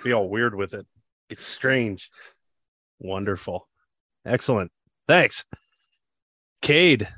be 0.02 0.12
all 0.12 0.28
weird 0.30 0.54
with 0.54 0.72
it. 0.72 0.86
It's 1.28 1.44
strange. 1.44 2.10
Wonderful, 2.98 3.68
excellent. 4.24 4.70
Thanks, 5.06 5.44
Cade. 6.62 7.08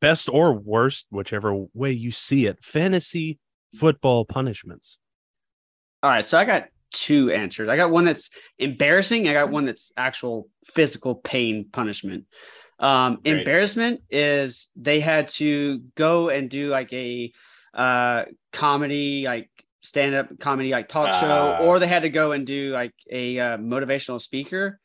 Best 0.00 0.28
or 0.28 0.52
worst, 0.52 1.06
whichever 1.10 1.66
way 1.72 1.90
you 1.90 2.12
see 2.12 2.46
it, 2.46 2.62
fantasy 2.62 3.38
football 3.74 4.24
punishments. 4.26 4.98
All 6.02 6.10
right, 6.10 6.24
so 6.24 6.38
I 6.38 6.44
got 6.44 6.68
two 6.92 7.30
answers. 7.30 7.68
I 7.70 7.76
got 7.76 7.90
one 7.90 8.04
that's 8.04 8.30
embarrassing. 8.58 9.26
I 9.26 9.32
got 9.32 9.50
one 9.50 9.64
that's 9.64 9.92
actual 9.96 10.48
physical 10.66 11.14
pain 11.14 11.68
punishment. 11.72 12.24
Um, 12.78 13.20
Great. 13.24 13.38
embarrassment 13.38 14.02
is 14.10 14.68
they 14.76 15.00
had 15.00 15.28
to 15.28 15.78
go 15.94 16.28
and 16.28 16.50
do 16.50 16.68
like 16.68 16.92
a 16.92 17.32
uh, 17.72 18.24
comedy, 18.52 19.24
like 19.24 19.48
stand 19.80 20.14
up 20.14 20.38
comedy, 20.38 20.70
like 20.72 20.88
talk 20.88 21.14
show, 21.14 21.56
Ah. 21.58 21.64
or 21.64 21.78
they 21.78 21.86
had 21.86 22.02
to 22.02 22.10
go 22.10 22.32
and 22.32 22.46
do 22.46 22.70
like 22.72 22.92
a 23.10 23.38
uh, 23.40 23.56
motivational 23.56 24.20
speaker. 24.20 24.78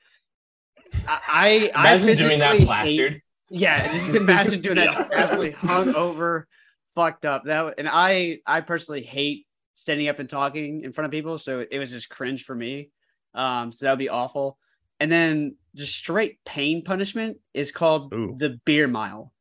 I, 1.06 1.20
I 1.28 1.72
I 1.76 1.92
imagine 1.92 2.16
doing 2.18 2.40
that 2.40 2.52
physically 2.52 2.58
hate- 2.60 2.66
plastered. 2.66 3.22
Yeah, 3.52 3.78
just 3.94 4.16
imagine 4.16 4.62
doing 4.62 4.78
that 4.78 4.86
Yeah. 4.92 4.98
just 4.98 5.12
absolutely 5.12 5.52
hung 5.52 5.94
over, 5.96 6.48
fucked 6.96 7.26
up. 7.26 7.44
That 7.46 7.76
and 7.78 7.88
I 7.92 8.40
I 8.46 8.62
personally 8.62 9.02
hate 9.04 9.46
standing 9.74 10.08
up 10.08 10.20
and 10.20 10.30
talking 10.30 10.84
in 10.84 10.92
front 10.94 11.06
of 11.06 11.12
people, 11.12 11.38
so 11.38 11.66
it 11.70 11.78
was 11.80 11.92
just 11.92 12.10
cringe 12.10 12.44
for 12.46 12.56
me. 12.56 12.90
Um, 13.34 13.72
so 13.72 13.86
that 13.86 13.92
would 13.92 14.00
be 14.00 14.10
awful. 14.10 14.58
And 15.00 15.12
then 15.12 15.56
just 15.76 15.96
straight 15.96 16.40
pain 16.46 16.84
punishment 16.84 17.38
is 17.54 17.72
called 17.72 18.14
Ooh. 18.14 18.36
the 18.38 18.60
beer 18.66 18.88
mile. 18.88 19.32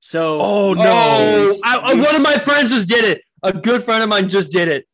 So 0.00 0.38
Oh 0.40 0.74
no! 0.74 0.84
Oh, 0.84 1.58
I, 1.64 1.76
I- 1.78 1.94
one 1.94 2.14
of 2.14 2.22
my 2.22 2.38
friends 2.38 2.70
just 2.70 2.88
did 2.88 3.04
it. 3.04 3.22
A 3.42 3.52
good 3.52 3.84
friend 3.84 4.02
of 4.02 4.08
mine 4.08 4.28
just 4.28 4.50
did 4.50 4.68
it. 4.68 4.86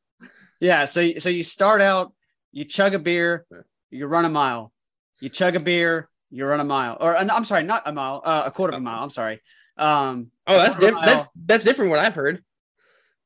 yeah, 0.60 0.84
so 0.86 1.12
so 1.18 1.28
you 1.28 1.42
start 1.44 1.80
out, 1.82 2.12
you 2.52 2.64
chug 2.64 2.94
a 2.94 2.98
beer, 2.98 3.46
you 3.90 4.06
run 4.06 4.24
a 4.24 4.28
mile. 4.30 4.72
You 5.20 5.28
chug 5.30 5.56
a 5.56 5.60
beer, 5.60 6.08
you 6.34 6.44
run 6.46 6.60
a 6.60 6.64
mile, 6.64 6.96
or 7.00 7.16
uh, 7.16 7.26
I'm 7.30 7.44
sorry, 7.44 7.62
not 7.62 7.82
a 7.86 7.92
mile, 7.92 8.20
uh, 8.24 8.42
a 8.46 8.50
quarter 8.50 8.74
of 8.74 8.78
a 8.78 8.80
mile. 8.82 9.02
I'm 9.02 9.10
sorry. 9.10 9.40
Um, 9.78 10.30
Oh, 10.46 10.58
that's 10.58 10.76
different. 10.76 11.06
That's 11.06 11.24
that's 11.46 11.64
different. 11.64 11.90
What 11.90 12.00
I've 12.00 12.14
heard. 12.14 12.44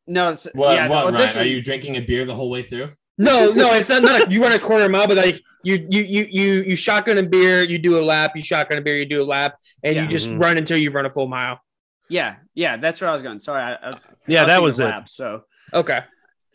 no, 0.07 0.31
it's, 0.31 0.47
What, 0.55 0.75
yeah, 0.75 0.89
what 0.89 1.05
well, 1.05 1.13
Ryan? 1.13 1.27
this 1.27 1.37
Are 1.37 1.45
you 1.45 1.61
drinking 1.63 1.97
a 1.97 2.01
beer 2.01 2.25
the 2.25 2.35
whole 2.35 2.51
way 2.51 2.63
through? 2.63 2.91
No, 3.17 3.51
no, 3.53 3.73
it's 3.75 3.89
not. 3.89 4.03
not 4.03 4.29
a, 4.29 4.31
you 4.31 4.41
run 4.43 4.53
a 4.53 4.59
quarter 4.59 4.89
mile, 4.89 5.09
but 5.09 5.17
like 5.17 5.41
you 5.65 5.87
you 5.91 6.03
you 6.03 6.27
you 6.31 6.63
you 6.63 6.77
shotgun 6.77 7.19
a 7.19 7.23
beer, 7.23 7.63
you 7.63 7.79
do 7.79 7.99
a 7.99 8.05
lap. 8.13 8.33
You 8.37 8.43
shotgun 8.43 8.79
a 8.79 8.81
beer, 8.81 8.97
you 8.97 9.07
do 9.07 9.23
a 9.23 9.25
lap, 9.25 9.57
and 9.83 9.97
Yeah. 9.97 10.03
you 10.05 10.09
just 10.09 10.29
Mhm. 10.29 10.41
run 10.41 10.57
until 10.59 10.79
you 10.79 10.91
run 10.91 11.05
a 11.07 11.11
full 11.11 11.27
mile. 11.27 11.61
Yeah, 12.09 12.37
yeah, 12.55 12.77
that's 12.77 13.01
where 13.01 13.11
I 13.11 13.13
was 13.13 13.23
going. 13.23 13.41
Sorry, 13.41 13.61
I, 13.63 13.75
I 13.75 13.89
was, 13.91 14.07
Yeah, 14.27 14.43
I 14.43 14.47
that 14.47 14.53
thinking 14.55 14.63
was 14.65 14.81
it. 14.81 14.85
lab, 14.85 15.09
So, 15.11 15.43
Okay. 15.75 16.01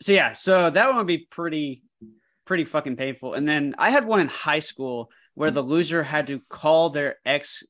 so 0.00 0.10
yeah, 0.12 0.32
so 0.32 0.68
that 0.70 0.88
one 0.88 0.96
would 0.96 1.06
be 1.06 1.18
pretty, 1.30 1.84
pretty 2.44 2.64
fucking 2.64 2.96
painful. 2.96 3.34
And 3.34 3.46
then 3.46 3.74
I 3.78 3.90
had 3.90 4.04
one 4.04 4.18
in 4.18 4.26
high 4.26 4.58
school 4.58 5.10
where 5.34 5.50
the 5.50 5.62
loser 5.62 6.02
had 6.02 6.26
to 6.28 6.40
call 6.48 6.90
their 6.90 7.16
ex 7.24 7.62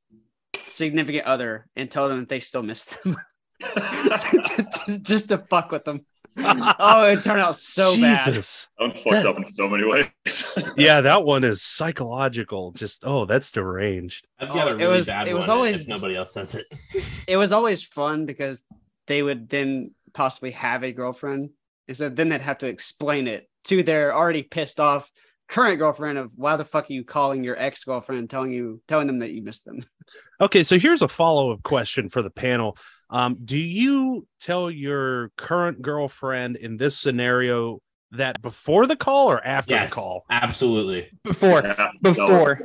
significant 0.67 1.25
other 1.27 1.67
and 1.77 1.91
tell 1.91 2.09
them 2.09 2.21
that 2.21 2.29
they 2.29 2.41
still 2.41 2.63
missed 2.63 3.03
them, 3.03 3.17
just 5.03 5.29
to 5.29 5.39
fuck 5.51 5.71
with 5.71 5.85
them. 5.85 6.05
Oh, 6.37 7.05
it 7.05 7.23
turned 7.23 7.41
out 7.41 7.55
so 7.55 7.97
bad. 8.01 8.27
Jesus. 8.27 8.69
I'm 8.81 8.93
fucked 8.93 9.25
up 9.25 9.37
in 9.37 9.45
so 9.45 9.69
many 9.69 9.85
ways. 9.85 10.09
Yeah, 10.77 11.03
that 11.03 11.25
one 11.25 11.45
is 11.45 11.63
psychological. 11.63 12.73
Just 12.73 13.05
oh, 13.05 13.25
that's 13.25 13.53
deranged. 13.53 14.27
I've 14.41 14.49
got 14.49 14.67
Oh, 14.67 14.71
a 14.71 14.73
it 14.73 14.79
really 14.79 14.97
was- 14.97 15.07
bad 15.07 15.29
it 15.29 15.35
was 15.35 15.47
one 15.47 15.57
always- 15.57 15.83
if 15.83 15.89
nobody 15.89 16.17
else 16.17 16.33
says 16.35 16.57
it. 16.57 16.67
It 17.29 17.37
was 17.37 17.53
always 17.53 17.85
fun 17.85 18.27
because 18.27 18.63
they 19.07 19.23
would 19.23 19.49
then 19.49 19.93
possibly 20.13 20.51
have 20.53 20.83
a 20.83 20.93
girlfriend, 20.93 21.51
and 21.89 21.97
so 21.97 22.09
then 22.09 22.29
they'd 22.29 22.41
have 22.41 22.59
to 22.59 22.67
explain 22.67 23.29
it 23.29 23.49
to 23.65 23.83
their 23.85 24.15
already 24.15 24.43
pissed 24.43 24.81
off 24.81 25.11
current 25.49 25.79
girlfriend 25.79 26.19
of 26.19 26.31
why 26.35 26.57
the 26.57 26.65
fuck 26.65 26.91
are 26.91 26.93
you 26.93 27.05
calling 27.05 27.45
your 27.45 27.59
ex 27.59 27.85
girlfriend, 27.85 28.31
telling 28.31 28.51
you 28.51 28.81
telling 28.89 29.07
them 29.07 29.19
that 29.21 29.31
you 29.33 29.43
missed 29.43 29.65
them. 29.65 29.81
Okay, 30.41 30.65
so 30.65 30.79
here's 30.81 31.01
a 31.01 31.07
follow 31.09 31.53
up 31.53 31.63
question 31.63 32.09
for 32.09 32.21
the 32.21 32.29
panel. 32.29 32.77
Um, 33.09 33.37
do 33.45 33.57
you 33.57 34.27
tell 34.41 34.69
your 34.69 35.31
current 35.37 35.81
girlfriend 35.81 36.57
in 36.57 36.77
this 36.77 36.99
scenario 36.99 37.81
that 38.11 38.43
before 38.43 38.87
the 38.89 38.97
call 38.97 39.31
or 39.31 39.43
after 39.47 39.75
Yes, 39.75 39.91
the 39.91 39.95
call? 39.95 40.25
absolutely. 40.29 41.09
Before, 41.23 41.63
Yeah, 41.63 41.89
before, 42.03 42.59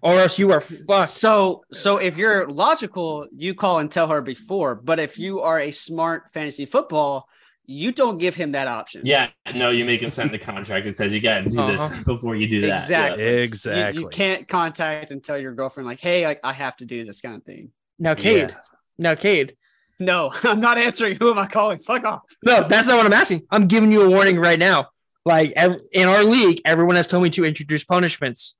or 0.00 0.20
else 0.20 0.38
you 0.38 0.52
are 0.52 0.60
fucked. 0.60 1.10
So, 1.10 1.64
so 1.72 1.96
if 1.96 2.16
you're 2.16 2.46
logical, 2.48 3.26
you 3.32 3.52
call 3.52 3.80
and 3.80 3.90
tell 3.90 4.06
her 4.06 4.22
before. 4.22 4.76
But 4.76 5.00
if 5.00 5.18
you 5.18 5.40
are 5.40 5.58
a 5.58 5.72
smart 5.72 6.32
fantasy 6.32 6.66
football, 6.66 7.28
you 7.70 7.92
don't 7.92 8.16
give 8.16 8.34
him 8.34 8.52
that 8.52 8.66
option. 8.66 9.02
Yeah, 9.04 9.28
no, 9.54 9.68
you 9.70 9.84
make 9.84 10.00
him 10.02 10.08
sign 10.08 10.32
the 10.32 10.38
contract 10.38 10.86
that 10.86 10.96
says 10.96 11.12
you 11.12 11.20
got 11.20 11.44
to 11.44 11.50
do 11.50 11.66
this 11.66 11.80
Uh-huh. 11.82 12.02
before 12.06 12.34
you 12.34 12.48
do 12.48 12.62
that. 12.62 12.80
Exactly. 12.80 13.22
Yeah. 13.22 13.30
Exactly. 13.42 14.02
You, 14.02 14.08
can't 14.08 14.48
contact 14.48 15.10
and 15.10 15.22
tell 15.22 15.36
your 15.36 15.52
girlfriend 15.54 15.86
like, 15.86 16.00
"Hey, 16.00 16.26
like 16.26 16.40
I 16.42 16.54
have 16.54 16.76
to 16.78 16.86
do 16.86 17.04
this 17.04 17.20
kind 17.20 17.36
of 17.36 17.44
thing." 17.44 17.70
Now, 17.98 18.14
Cade. 18.14 18.50
Yeah. 18.50 18.56
Now, 18.96 19.14
Cade. 19.14 19.54
No, 20.00 20.32
I'm 20.44 20.60
not 20.60 20.78
answering. 20.78 21.16
Who 21.20 21.30
am 21.30 21.38
I 21.38 21.46
calling? 21.46 21.80
Fuck 21.80 22.04
off. 22.04 22.22
No, 22.42 22.66
that's 22.66 22.88
not 22.88 22.96
what 22.96 23.04
I'm 23.06 23.12
asking. 23.12 23.42
I'm 23.50 23.66
giving 23.68 23.92
you 23.92 24.02
a 24.02 24.08
warning 24.08 24.38
right 24.38 24.58
now. 24.58 24.88
Like 25.26 25.52
ev- 25.56 25.80
in 25.92 26.08
our 26.08 26.24
league, 26.24 26.62
everyone 26.64 26.96
has 26.96 27.06
told 27.06 27.22
me 27.22 27.28
to 27.30 27.44
introduce 27.44 27.84
punishments. 27.84 28.56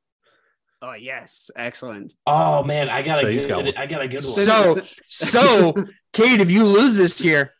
Oh 0.82 0.92
yes, 0.92 1.50
excellent. 1.56 2.12
Oh 2.26 2.62
man, 2.62 2.90
I 2.90 3.00
got 3.02 3.20
So 3.22 3.26
a 3.28 3.32
good. 3.32 3.48
got 3.48 3.64
one. 3.64 3.76
I 3.76 3.86
got 3.86 4.02
a 4.02 4.08
good 4.08 4.22
one. 4.22 4.32
So- 4.34 4.82
So, 5.08 5.74
Cade, 6.12 6.40
if 6.42 6.50
you 6.50 6.64
lose 6.64 6.94
this 6.94 7.24
year, 7.24 7.52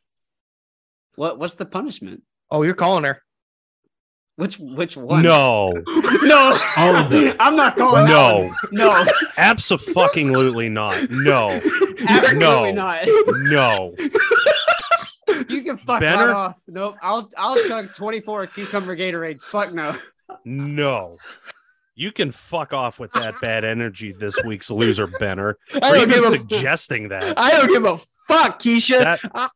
what 1.19 1.39
what's 1.39 1.55
the 1.55 1.67
punishment? 1.67 2.23
oh, 2.51 2.63
you're 2.63 2.75
calling 2.75 3.05
her. 3.05 3.23
Which 4.37 4.59
which 4.59 4.97
one? 4.97 5.23
No, 5.23 5.73
no. 5.73 5.83
Oh, 5.97 6.73
All 6.77 6.97
of 6.97 7.11
them. 7.11 7.37
I'm 7.41 7.57
not 7.57 7.77
calling. 7.77 8.05
that 8.07 8.11
no, 8.73 8.89
no, 8.91 9.05
absolutely 9.37 10.69
not. 10.69 11.11
No, 11.11 11.51
absolutely 12.07 12.71
No. 12.71 12.71
not. 12.71 13.01
no. 13.51 13.95
You 15.49 15.63
can 15.63 15.77
fuck 15.77 16.01
Benner? 16.01 16.31
off. 16.31 16.55
Nope. 16.67 16.97
I'll 17.03 17.29
I'll 17.37 17.63
chug 17.65 17.93
24 17.95 18.47
cucumber 18.49 18.97
Gatorades. 18.97 19.43
Fuck 19.43 19.73
no. 19.75 19.97
No. 20.45 21.17
You 21.95 22.13
can 22.13 22.31
fuck 22.33 22.73
off 22.73 23.01
with 23.01 23.13
that 23.15 23.41
bad 23.41 23.65
energy 23.65 24.13
this 24.13 24.37
week's 24.45 24.71
loser, 24.71 25.07
Benner. 25.09 25.59
I 25.75 25.77
Or 25.77 25.81
don't 25.81 25.97
even 25.97 26.09
give 26.23 26.25
a 26.33 26.39
suggesting 26.39 27.09
that. 27.09 27.35
I 27.37 27.51
don't 27.51 27.69
give 27.69 27.85
a 27.85 27.99
fuck, 28.29 28.61
Keisha. 28.63 29.01
That- 29.01 29.21
I- 29.35 29.49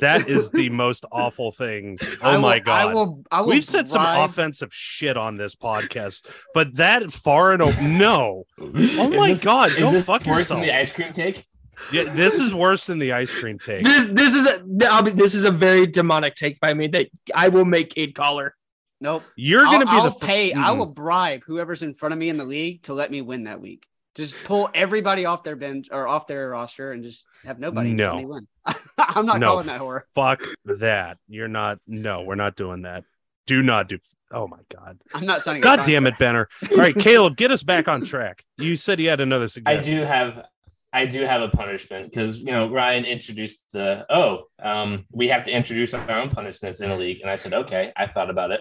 That 0.00 0.28
is 0.28 0.50
the 0.50 0.68
most 0.84 1.04
awful 1.12 1.52
thing. 1.52 1.98
I 2.02 2.16
Oh 2.22 2.32
will- 2.34 2.40
my 2.40 2.54
I 2.54 2.58
god. 2.58 2.94
will. 2.94 3.22
I 3.30 3.40
will. 3.40 3.48
We've 3.48 3.64
said 3.64 3.88
some 3.88 4.02
offensive 4.04 4.70
shit 4.72 5.16
on 5.16 5.36
this 5.36 5.54
podcast, 5.54 6.26
but 6.54 6.74
that 6.76 7.10
far 7.12 7.52
and 7.52 7.62
o- 7.62 7.72
no. 7.82 8.44
Oh 8.58 8.66
Is 8.74 8.96
my 8.96 9.28
this- 9.28 9.44
god, 9.44 9.70
Is 9.72 9.76
go 9.84 9.90
this 9.92 10.04
fuck 10.04 10.24
worse 10.26 10.38
yourself. 10.50 10.60
than 10.60 10.68
the 10.68 10.76
ice 10.76 10.92
cream 10.92 11.12
take? 11.12 11.46
Yeah, 11.92 12.04
this 12.14 12.34
is 12.36 12.54
worse 12.54 12.86
than 12.86 12.98
the 12.98 13.12
ice 13.12 13.32
cream 13.34 13.58
take. 13.58 13.84
this 13.84 14.04
this 14.06 14.34
is 14.34 14.46
a 14.46 14.62
I'll 14.90 15.02
be, 15.02 15.10
this 15.10 15.34
is 15.34 15.44
a 15.44 15.50
very 15.50 15.86
demonic 15.86 16.34
take 16.34 16.58
by 16.58 16.72
me 16.72 16.86
that 16.88 17.08
I 17.34 17.48
will 17.48 17.66
make 17.66 17.90
Cade 17.94 18.14
caller. 18.14 18.54
Nope. 19.00 19.24
You're 19.36 19.66
I'll, 19.66 19.72
gonna 19.72 19.84
be 19.84 19.90
I'll 19.90 20.04
the 20.04 20.10
fir- 20.12 20.26
pay. 20.26 20.52
I 20.54 20.70
Mm. 20.70 20.78
will 20.78 20.86
bribe 20.86 21.42
whoever's 21.46 21.82
in 21.82 21.92
front 21.92 22.14
of 22.14 22.18
me 22.18 22.30
in 22.30 22.38
the 22.38 22.46
league 22.46 22.82
to 22.84 22.94
let 22.94 23.10
me 23.10 23.20
win 23.20 23.44
that 23.44 23.60
week. 23.60 23.84
Just 24.14 24.42
pull 24.44 24.70
everybody 24.74 25.26
off 25.26 25.42
their 25.42 25.54
bench 25.56 25.88
or 25.92 26.08
off 26.08 26.26
their 26.26 26.48
roster 26.48 26.92
and 26.92 27.04
just 27.04 27.26
have 27.44 27.58
nobody. 27.58 27.90
and 27.90 27.98
just 27.98 28.10
No. 28.10 28.40
Me 28.66 28.74
win. 28.98 29.06
I'm 29.08 29.26
not 29.26 29.40
No. 29.40 29.46
calling 29.48 29.66
that 29.66 29.78
horror. 29.80 30.06
fuck 30.14 30.42
that. 30.64 31.18
You're 31.28 31.48
not. 31.48 31.78
No, 31.86 32.22
we're 32.22 32.34
not 32.34 32.56
doing 32.56 32.82
that. 32.82 33.04
Do 33.46 33.62
not 33.62 33.88
do. 33.88 33.98
Oh 34.32 34.48
my 34.48 34.58
god. 34.74 34.98
I'm 35.14 35.24
not 35.24 35.42
signing. 35.42 35.62
God 35.62 35.84
damn 35.86 36.06
it, 36.06 36.18
contract. 36.18 36.18
Benner. 36.18 36.48
All 36.72 36.78
right, 36.78 36.94
Caleb, 36.96 37.36
get 37.36 37.50
us 37.52 37.62
back 37.62 37.86
on 37.86 38.04
track. 38.04 38.44
You 38.58 38.76
said 38.76 38.98
you 38.98 39.08
had 39.08 39.20
another 39.20 39.46
suggestion. 39.48 39.78
I 39.78 39.80
do 39.98 40.04
have 40.04 40.44
I 40.92 41.06
do 41.06 41.22
have 41.24 41.42
a 41.42 41.48
punishment 41.48 42.10
because 42.10 42.40
you 42.40 42.50
know 42.50 42.68
Ryan 42.70 43.04
introduced 43.04 43.62
the 43.72 44.04
oh 44.10 44.44
um, 44.60 45.04
we 45.12 45.28
have 45.28 45.44
to 45.44 45.52
introduce 45.52 45.94
our 45.94 46.10
own 46.10 46.30
punishments 46.30 46.80
in 46.80 46.90
a 46.90 46.96
league 46.96 47.20
and 47.20 47.30
I 47.30 47.36
said 47.36 47.52
okay 47.54 47.92
I 47.96 48.06
thought 48.06 48.30
about 48.30 48.50
it. 48.50 48.60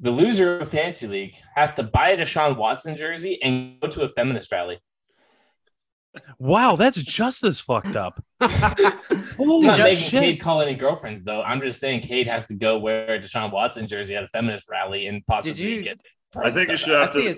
The 0.00 0.10
loser 0.10 0.58
of 0.58 0.68
fantasy 0.70 1.06
league 1.06 1.34
has 1.54 1.74
to 1.74 1.82
buy 1.82 2.10
a 2.10 2.16
Deshaun 2.16 2.56
Watson 2.56 2.96
jersey 2.96 3.40
and 3.42 3.78
go 3.80 3.88
to 3.88 4.02
a 4.02 4.08
feminist 4.08 4.50
rally. 4.50 4.80
Wow, 6.38 6.76
that's 6.76 7.00
just 7.00 7.44
as 7.44 7.60
fucked 7.60 7.96
up. 7.96 8.22
Holy 8.40 9.68
I'm 9.68 9.78
not 9.78 9.78
making 9.78 10.04
shit. 10.04 10.20
Cade 10.20 10.40
call 10.40 10.60
any 10.60 10.74
girlfriends 10.74 11.22
though. 11.22 11.42
I'm 11.42 11.60
just 11.60 11.80
saying 11.80 12.00
Cade 12.00 12.26
has 12.26 12.46
to 12.46 12.54
go 12.54 12.78
wear 12.78 13.14
a 13.14 13.18
Deshaun 13.18 13.52
Watson 13.52 13.86
jersey 13.86 14.16
at 14.16 14.24
a 14.24 14.28
feminist 14.28 14.68
rally 14.70 15.06
and 15.06 15.24
possibly 15.26 15.74
you- 15.76 15.82
get. 15.82 16.00
I 16.36 16.50
think 16.50 16.68
you 16.70 16.76
should 16.76 16.94
I 16.96 17.00
have 17.02 17.12
to. 17.12 17.36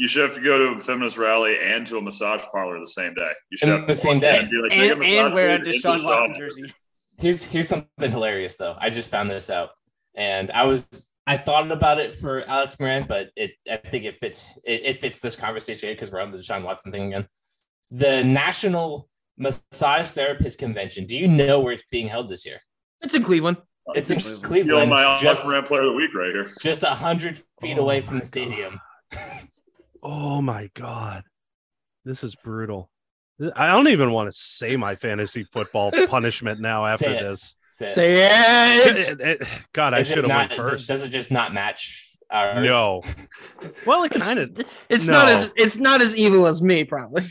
You 0.00 0.06
should 0.06 0.22
have 0.22 0.34
to 0.36 0.42
go 0.42 0.72
to 0.74 0.78
a 0.78 0.82
feminist 0.82 1.16
rally 1.18 1.56
and 1.60 1.86
to 1.88 1.96
a 1.96 2.02
massage 2.02 2.42
parlor 2.52 2.78
the 2.78 2.86
same 2.86 3.14
day. 3.14 3.30
You 3.50 3.56
should 3.56 3.68
In 3.70 3.74
have 3.76 3.82
to 3.82 3.86
the 3.88 3.94
same 3.94 4.20
day. 4.20 4.38
and, 4.38 4.50
be 4.50 4.56
like, 4.62 4.70
"Take 4.70 4.90
a 4.90 4.94
and, 4.94 5.02
and 5.02 5.34
wear 5.34 5.50
a 5.54 5.58
Deshaun 5.58 6.04
Watson 6.04 6.28
shop. 6.34 6.36
jersey. 6.36 6.74
here's 7.18 7.44
here's 7.46 7.68
something 7.68 8.10
hilarious 8.10 8.56
though. 8.56 8.76
I 8.78 8.90
just 8.90 9.10
found 9.10 9.30
this 9.30 9.50
out, 9.50 9.70
and 10.14 10.50
I 10.52 10.64
was 10.64 11.10
I 11.26 11.36
thought 11.36 11.70
about 11.72 11.98
it 11.98 12.14
for 12.14 12.42
Alex 12.48 12.76
Moran, 12.78 13.06
but 13.08 13.30
it 13.34 13.52
I 13.68 13.78
think 13.78 14.04
it 14.04 14.18
fits 14.20 14.58
it, 14.64 14.82
it 14.84 15.00
fits 15.00 15.20
this 15.20 15.34
conversation 15.34 15.90
because 15.90 16.12
we're 16.12 16.20
on 16.20 16.30
the 16.30 16.38
Deshaun 16.38 16.62
Watson 16.62 16.92
thing 16.92 17.06
again. 17.12 17.26
The 17.90 18.22
National 18.22 19.08
Massage 19.38 20.10
Therapist 20.10 20.58
Convention. 20.58 21.06
Do 21.06 21.16
you 21.16 21.28
know 21.28 21.60
where 21.60 21.72
it's 21.72 21.84
being 21.90 22.08
held 22.08 22.28
this 22.28 22.44
year? 22.44 22.58
It's 23.00 23.14
in 23.14 23.22
Cleveland. 23.24 23.58
It's 23.94 24.10
in 24.10 24.20
Stealing 24.20 24.42
Cleveland, 24.66 24.90
my 24.90 25.02
just 25.18 25.24
Alex 25.24 25.44
Moran 25.44 25.62
player 25.64 25.80
of 25.82 25.92
the 25.92 25.96
week 25.96 26.10
right 26.14 26.30
here. 26.32 26.46
just 26.60 26.82
a 26.82 26.86
hundred 26.90 27.38
feet 27.62 27.78
Oh 27.78 27.82
away 27.82 28.02
from 28.02 28.18
the 28.18 28.24
stadium. 28.24 28.78
Oh 30.02 30.42
my 30.42 30.68
god. 30.74 31.22
This 32.04 32.22
is 32.22 32.34
brutal. 32.34 32.90
I 33.56 33.68
don't 33.68 33.88
even 33.88 34.10
want 34.12 34.30
to 34.30 34.36
say 34.36 34.76
my 34.76 34.94
fantasy 34.96 35.44
football 35.52 35.90
punishment 36.08 36.60
now 36.60 36.84
after 36.86 37.06
Say 37.06 37.12
this. 37.22 37.40
Is 37.40 37.54
it- 37.80 37.88
Say 37.90 38.12
it. 38.90 38.98
It- 39.08 39.20
it- 39.20 39.48
God, 39.72 39.94
I 39.94 40.00
is 40.00 40.10
it 40.10 40.14
should 40.14 40.24
have 40.24 40.36
went 40.36 40.50
does- 40.50 40.58
first. 40.58 40.88
Does 40.88 41.04
it 41.04 41.08
just 41.10 41.30
not 41.30 41.54
match 41.54 42.14
ours? 42.30 42.66
No. 42.66 43.02
Well, 43.86 44.02
it 44.04 44.14
It's, 44.14 44.26
kind 44.26 44.38
of 44.38 44.64
it's 44.88 45.06
not 45.08 45.26
no. 45.26 45.32
as 45.32 45.52
it's 45.56 45.76
not 45.78 46.02
as 46.02 46.14
evil 46.14 46.46
as 46.46 46.60
me, 46.60 46.84
probably. 46.84 47.24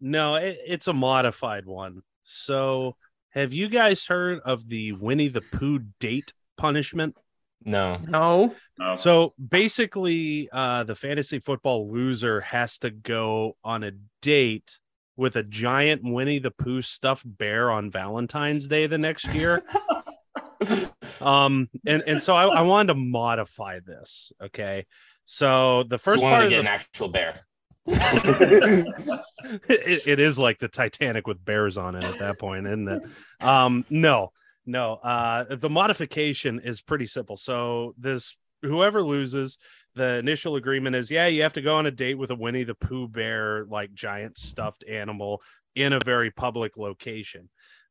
No, 0.00 0.36
it, 0.36 0.58
it's 0.66 0.86
a 0.86 0.92
modified 0.92 1.66
one. 1.66 2.02
So, 2.24 2.96
have 3.30 3.52
you 3.52 3.68
guys 3.68 4.06
heard 4.06 4.40
of 4.40 4.68
the 4.68 4.92
Winnie 4.92 5.28
the 5.28 5.40
Pooh 5.40 5.80
date 6.00 6.32
punishment? 6.56 7.16
No. 7.64 7.98
No. 8.06 8.54
No. 8.78 8.96
So 8.96 9.32
basically, 9.36 10.48
uh, 10.52 10.84
the 10.84 10.94
fantasy 10.94 11.38
football 11.40 11.90
loser 11.90 12.40
has 12.40 12.78
to 12.78 12.90
go 12.90 13.56
on 13.64 13.82
a 13.82 13.92
date 14.22 14.78
with 15.16 15.36
a 15.36 15.42
giant 15.42 16.02
Winnie 16.04 16.38
the 16.38 16.50
Pooh 16.50 16.82
stuffed 16.82 17.24
bear 17.26 17.70
on 17.70 17.90
Valentine's 17.90 18.68
Day 18.68 18.86
the 18.86 18.98
next 18.98 19.34
year. 19.34 19.62
um, 21.20 21.68
and 21.86 22.02
and 22.06 22.22
so 22.22 22.34
I, 22.34 22.44
I 22.46 22.62
wanted 22.62 22.88
to 22.88 23.00
modify 23.00 23.80
this. 23.80 24.32
Okay, 24.42 24.86
so 25.24 25.84
the 25.84 25.98
first 25.98 26.20
you 26.20 26.24
wanted 26.24 26.36
part 26.36 26.42
to 26.42 26.46
of 26.46 26.50
get 26.50 26.56
the, 26.56 26.60
an 26.60 26.74
actual 26.74 27.08
bear. 27.08 27.45
It, 29.68 30.06
it 30.06 30.18
is 30.18 30.38
like 30.38 30.58
the 30.58 30.68
Titanic 30.68 31.26
with 31.26 31.44
bears 31.44 31.78
on 31.78 31.94
it 31.94 32.04
at 32.04 32.18
that 32.18 32.38
point, 32.38 32.66
isn't 32.66 32.88
it? 32.88 33.02
Um, 33.40 33.84
no, 33.90 34.32
no. 34.64 34.94
Uh, 34.94 35.56
the 35.56 35.70
modification 35.70 36.60
is 36.60 36.80
pretty 36.82 37.06
simple. 37.06 37.36
So 37.36 37.94
this 37.98 38.36
whoever 38.62 39.02
loses, 39.02 39.58
the 39.94 40.16
initial 40.16 40.56
agreement 40.56 40.96
is, 40.96 41.10
yeah, 41.10 41.26
you 41.26 41.42
have 41.42 41.54
to 41.54 41.62
go 41.62 41.76
on 41.76 41.86
a 41.86 41.90
date 41.90 42.18
with 42.18 42.30
a 42.30 42.34
Winnie 42.34 42.64
the 42.64 42.74
Pooh 42.74 43.08
bear, 43.08 43.64
like 43.66 43.94
giant 43.94 44.36
stuffed 44.38 44.84
animal, 44.88 45.40
in 45.74 45.92
a 45.92 46.00
very 46.04 46.30
public 46.30 46.76
location. 46.76 47.48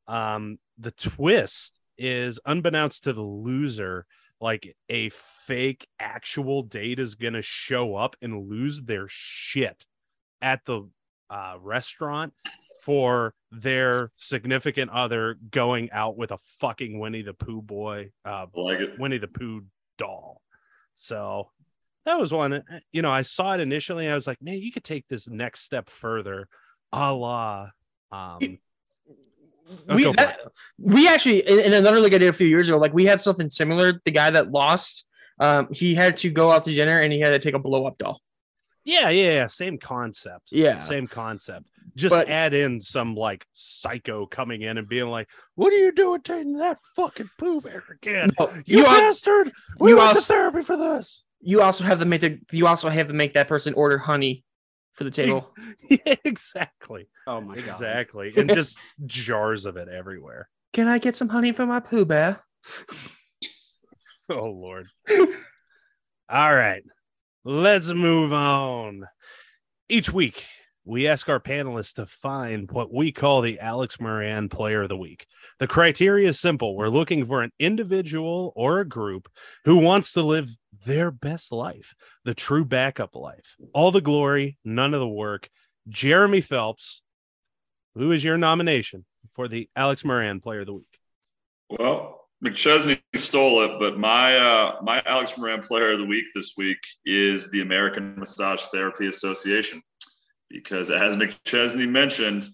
Um, 0.08 0.60
the 0.78 0.92
twist 0.92 1.80
is, 1.98 2.40
unbeknownst 2.46 3.04
to 3.06 3.14
the 3.14 3.22
loser, 3.22 4.06
like 4.42 4.76
a 4.90 5.10
fake 5.48 5.88
actual 6.00 6.64
date 6.64 7.00
is 7.00 7.16
gonna 7.16 7.42
show 7.42 7.96
up 7.96 8.16
and 8.22 8.50
lose 8.50 8.82
their 8.82 9.06
shit 9.08 9.86
at 10.42 10.64
the 10.66 10.90
uh, 11.30 11.56
restaurant 11.60 12.34
for 12.84 13.34
their 13.52 14.12
significant 14.16 14.92
other 14.92 15.38
going 15.50 15.90
out 15.92 16.18
with 16.18 16.32
a 16.32 16.38
fucking 16.60 17.00
Winnie 17.00 17.24
the 17.24 17.34
Pooh 17.34 17.62
boy, 17.62 18.12
uh, 18.24 18.46
like 18.54 18.80
it. 18.80 19.00
Winnie 19.00 19.18
the 19.18 19.28
Pooh 19.28 19.64
doll. 19.98 20.42
So 20.96 21.50
that 22.06 22.20
was 22.20 22.32
one. 22.32 22.54
uh, 22.54 22.62
You 22.92 23.02
know, 23.02 23.12
I 23.12 23.24
saw 23.24 23.56
it 23.56 23.60
initially. 23.60 24.06
And 24.06 24.12
I 24.12 24.16
was 24.16 24.28
like, 24.28 24.42
man, 24.42 24.60
you 24.60 24.72
could 24.72 24.84
take 24.84 25.08
this 25.08 25.28
next 25.28 25.62
step 25.62 25.90
further, 25.90 26.48
a 26.92 27.12
la. 27.12 27.70
Um, 28.12 28.60
We 29.88 30.12
that- 30.14 30.40
we 30.78 31.08
actually 31.08 31.40
in, 31.48 31.60
in 31.60 31.74
another 31.74 32.00
league 32.00 32.14
I 32.14 32.18
did 32.20 32.30
a 32.30 32.34
few 32.34 32.48
years 32.48 32.68
ago, 32.70 32.78
like 32.78 32.94
we 32.94 33.06
had 33.06 33.22
something 33.22 33.50
similar. 33.50 34.00
The 34.06 34.12
guy 34.12 34.30
that 34.30 34.52
lost, 34.52 35.06
um, 35.40 35.68
he 35.72 35.96
had 35.96 36.18
to 36.18 36.30
go 36.30 36.52
out 36.52 36.64
to 36.66 36.72
dinner 36.72 37.00
and 37.00 37.12
he 37.12 37.20
had 37.20 37.30
to 37.32 37.40
take 37.40 37.56
a 37.56 37.60
blow 37.60 37.86
up 37.88 37.98
doll. 37.98 38.22
yeah, 38.84 39.10
yeah, 39.10 39.32
yeah, 39.32 39.48
same 39.48 39.78
concept. 39.80 40.50
Yeah. 40.52 40.86
same 40.86 41.08
concept. 41.08 41.66
Just 41.96 42.12
But- 42.12 42.30
add 42.30 42.54
in 42.54 42.82
some 42.82 43.16
like 43.16 43.46
psycho 43.54 44.26
coming 44.26 44.62
in 44.62 44.78
and 44.78 44.88
being 44.88 45.08
like, 45.08 45.28
"What 45.56 45.72
are 45.74 45.78
you 45.78 45.92
doing 45.92 46.22
taking 46.22 46.58
that 46.58 46.78
fucking 46.96 47.30
Pooh 47.38 47.62
bear 47.62 47.84
again? 47.90 48.30
No, 48.40 48.52
You, 48.66 48.80
you, 48.80 48.86
al- 48.86 49.00
bastard! 49.00 49.52
We 49.80 49.92
you 49.92 49.98
went 49.98 50.12
to 50.12 50.16
also- 50.18 50.34
therapy 50.34 50.64
for 50.64 50.78
this." 50.78 51.24
you 51.42 51.62
also 51.62 51.84
have 51.84 52.00
to 52.00 52.06
make 52.06 52.22
the 52.22 52.40
you 52.52 52.66
also 52.68 52.90
have 52.90 53.08
to 53.08 53.14
make 53.14 53.34
that 53.36 53.48
person 53.48 53.74
order 53.76 53.98
honey 53.98 54.44
for 54.96 55.04
the 55.04 55.12
table. 55.12 55.54
yeah, 55.90 56.16
exactly, 56.24 57.08
Oh 57.28 57.42
my 57.42 57.56
god. 57.56 57.68
exactly, 57.68 58.34
and 58.36 58.50
just 58.50 58.80
jars 59.06 59.66
of 59.66 59.78
it 59.78 59.88
everywhere. 59.88 60.50
Can 60.74 60.88
I 60.88 60.98
get 60.98 61.16
some 61.16 61.30
honey 61.30 61.52
for 61.52 61.66
my 61.66 61.80
Pooh 61.80 62.06
Bear? 62.06 62.42
Oh 64.30 64.46
Lord. 64.50 64.88
All 66.30 66.56
right. 66.56 66.84
Let's 67.44 67.90
move 67.94 68.34
on. 68.34 69.06
Each 69.88 70.12
week, 70.12 70.46
we 70.84 71.08
ask 71.08 71.30
our 71.30 71.40
panelists 71.40 71.94
to 71.96 72.08
find 72.08 72.72
what 72.72 72.92
we 72.92 73.12
call 73.12 73.42
the 73.42 73.60
Alex 73.60 74.00
Moran 74.00 74.50
Player 74.50 74.84
of 74.84 74.90
the 74.90 74.98
Week. 74.98 75.28
The 75.60 75.68
criteria 75.68 76.30
is 76.30 76.40
simple. 76.40 76.76
We're 76.76 76.90
looking 76.90 77.26
for 77.26 77.44
an 77.44 77.52
individual 77.60 78.52
or 78.56 78.80
a 78.80 78.88
group 78.88 79.30
who 79.66 79.78
wants 79.78 80.12
to 80.14 80.24
live 80.24 80.50
their 80.86 81.12
best 81.12 81.52
life, 81.52 81.96
the 82.24 82.34
true 82.34 82.64
backup 82.64 83.16
life. 83.16 83.56
All 83.74 83.92
the 83.92 84.02
glory, 84.02 84.58
none 84.64 84.94
of 84.94 85.00
the 85.00 85.08
work. 85.08 85.50
Jeremy 85.90 86.42
Phelps, 86.42 87.02
who 87.96 88.12
is 88.12 88.24
your 88.24 88.38
nomination 88.38 89.06
for 89.34 89.48
the 89.48 89.70
Alex 89.76 90.06
Moran 90.06 90.40
Player 90.40 90.62
of 90.62 90.68
the 90.68 90.74
Week? 90.74 91.00
Well, 91.70 92.22
McChesney 92.44 93.02
stole 93.16 93.64
it, 93.64 93.80
but 93.80 93.98
my 93.98 94.38
uh, 94.38 94.76
my 94.84 95.02
Alex 95.06 95.38
Moran 95.38 95.62
Player 95.62 95.94
of 95.94 96.00
the 96.00 96.06
Week 96.06 96.26
this 96.36 96.54
week 96.58 96.78
is 97.06 97.50
the 97.52 97.62
American 97.62 98.16
Massage 98.18 98.62
Therapy 98.68 99.08
Association, 99.08 99.82
because 100.50 100.92
as 100.92 101.18
McChesney 101.18 101.90
mentioned, 101.90 102.48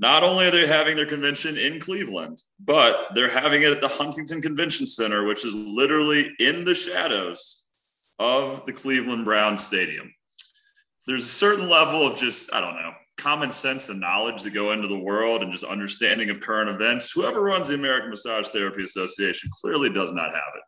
Not 0.00 0.22
only 0.22 0.46
are 0.46 0.52
they 0.52 0.66
having 0.66 0.94
their 0.94 1.06
convention 1.06 1.58
in 1.58 1.80
Cleveland, 1.80 2.40
but 2.60 3.08
they're 3.14 3.30
having 3.30 3.62
it 3.62 3.72
at 3.72 3.80
the 3.80 3.88
Huntington 3.88 4.40
Convention 4.40 4.86
Center, 4.86 5.24
which 5.24 5.44
is 5.44 5.54
literally 5.54 6.30
in 6.38 6.64
the 6.64 6.74
shadows 6.74 7.57
of 8.18 8.64
the 8.66 8.72
Cleveland 8.72 9.24
Browns 9.24 9.64
Stadium. 9.64 10.12
There's 11.06 11.24
a 11.24 11.26
certain 11.26 11.68
level 11.68 12.06
of 12.06 12.16
just, 12.16 12.52
I 12.52 12.60
don't 12.60 12.74
know, 12.74 12.92
common 13.16 13.50
sense 13.50 13.88
and 13.88 14.00
knowledge 14.00 14.42
that 14.42 14.54
go 14.54 14.72
into 14.72 14.88
the 14.88 14.98
world 14.98 15.42
and 15.42 15.50
just 15.50 15.64
understanding 15.64 16.30
of 16.30 16.40
current 16.40 16.70
events. 16.70 17.10
Whoever 17.10 17.42
runs 17.42 17.68
the 17.68 17.74
American 17.74 18.10
Massage 18.10 18.48
Therapy 18.48 18.84
Association 18.84 19.50
clearly 19.60 19.90
does 19.90 20.12
not 20.12 20.32
have 20.32 20.52
it. 20.54 20.62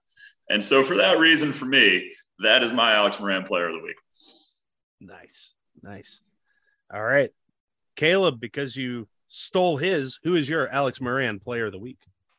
And 0.53 0.63
so, 0.63 0.83
for 0.83 0.97
that 0.97 1.19
reason, 1.19 1.53
for 1.53 1.67
me, 1.67 2.13
that 2.41 2.63
is 2.63 2.73
my 2.73 2.95
Alex 2.95 3.21
Moran 3.21 3.45
player 3.45 3.67
of 3.67 3.75
the 3.75 3.83
week. 3.83 3.97
Nice. 5.01 5.53
Nice. 5.83 6.21
All 6.93 7.03
right. 7.03 7.31
Caleb, 7.97 8.41
because 8.41 8.75
you 8.77 9.07
stole 9.29 9.77
his, 9.77 10.19
who 10.25 10.35
is 10.35 10.49
your 10.49 10.69
Alex 10.69 11.01
Moran 11.01 11.39
player 11.39 11.67
of 11.67 11.73
the 11.73 11.79
week? 11.79 11.99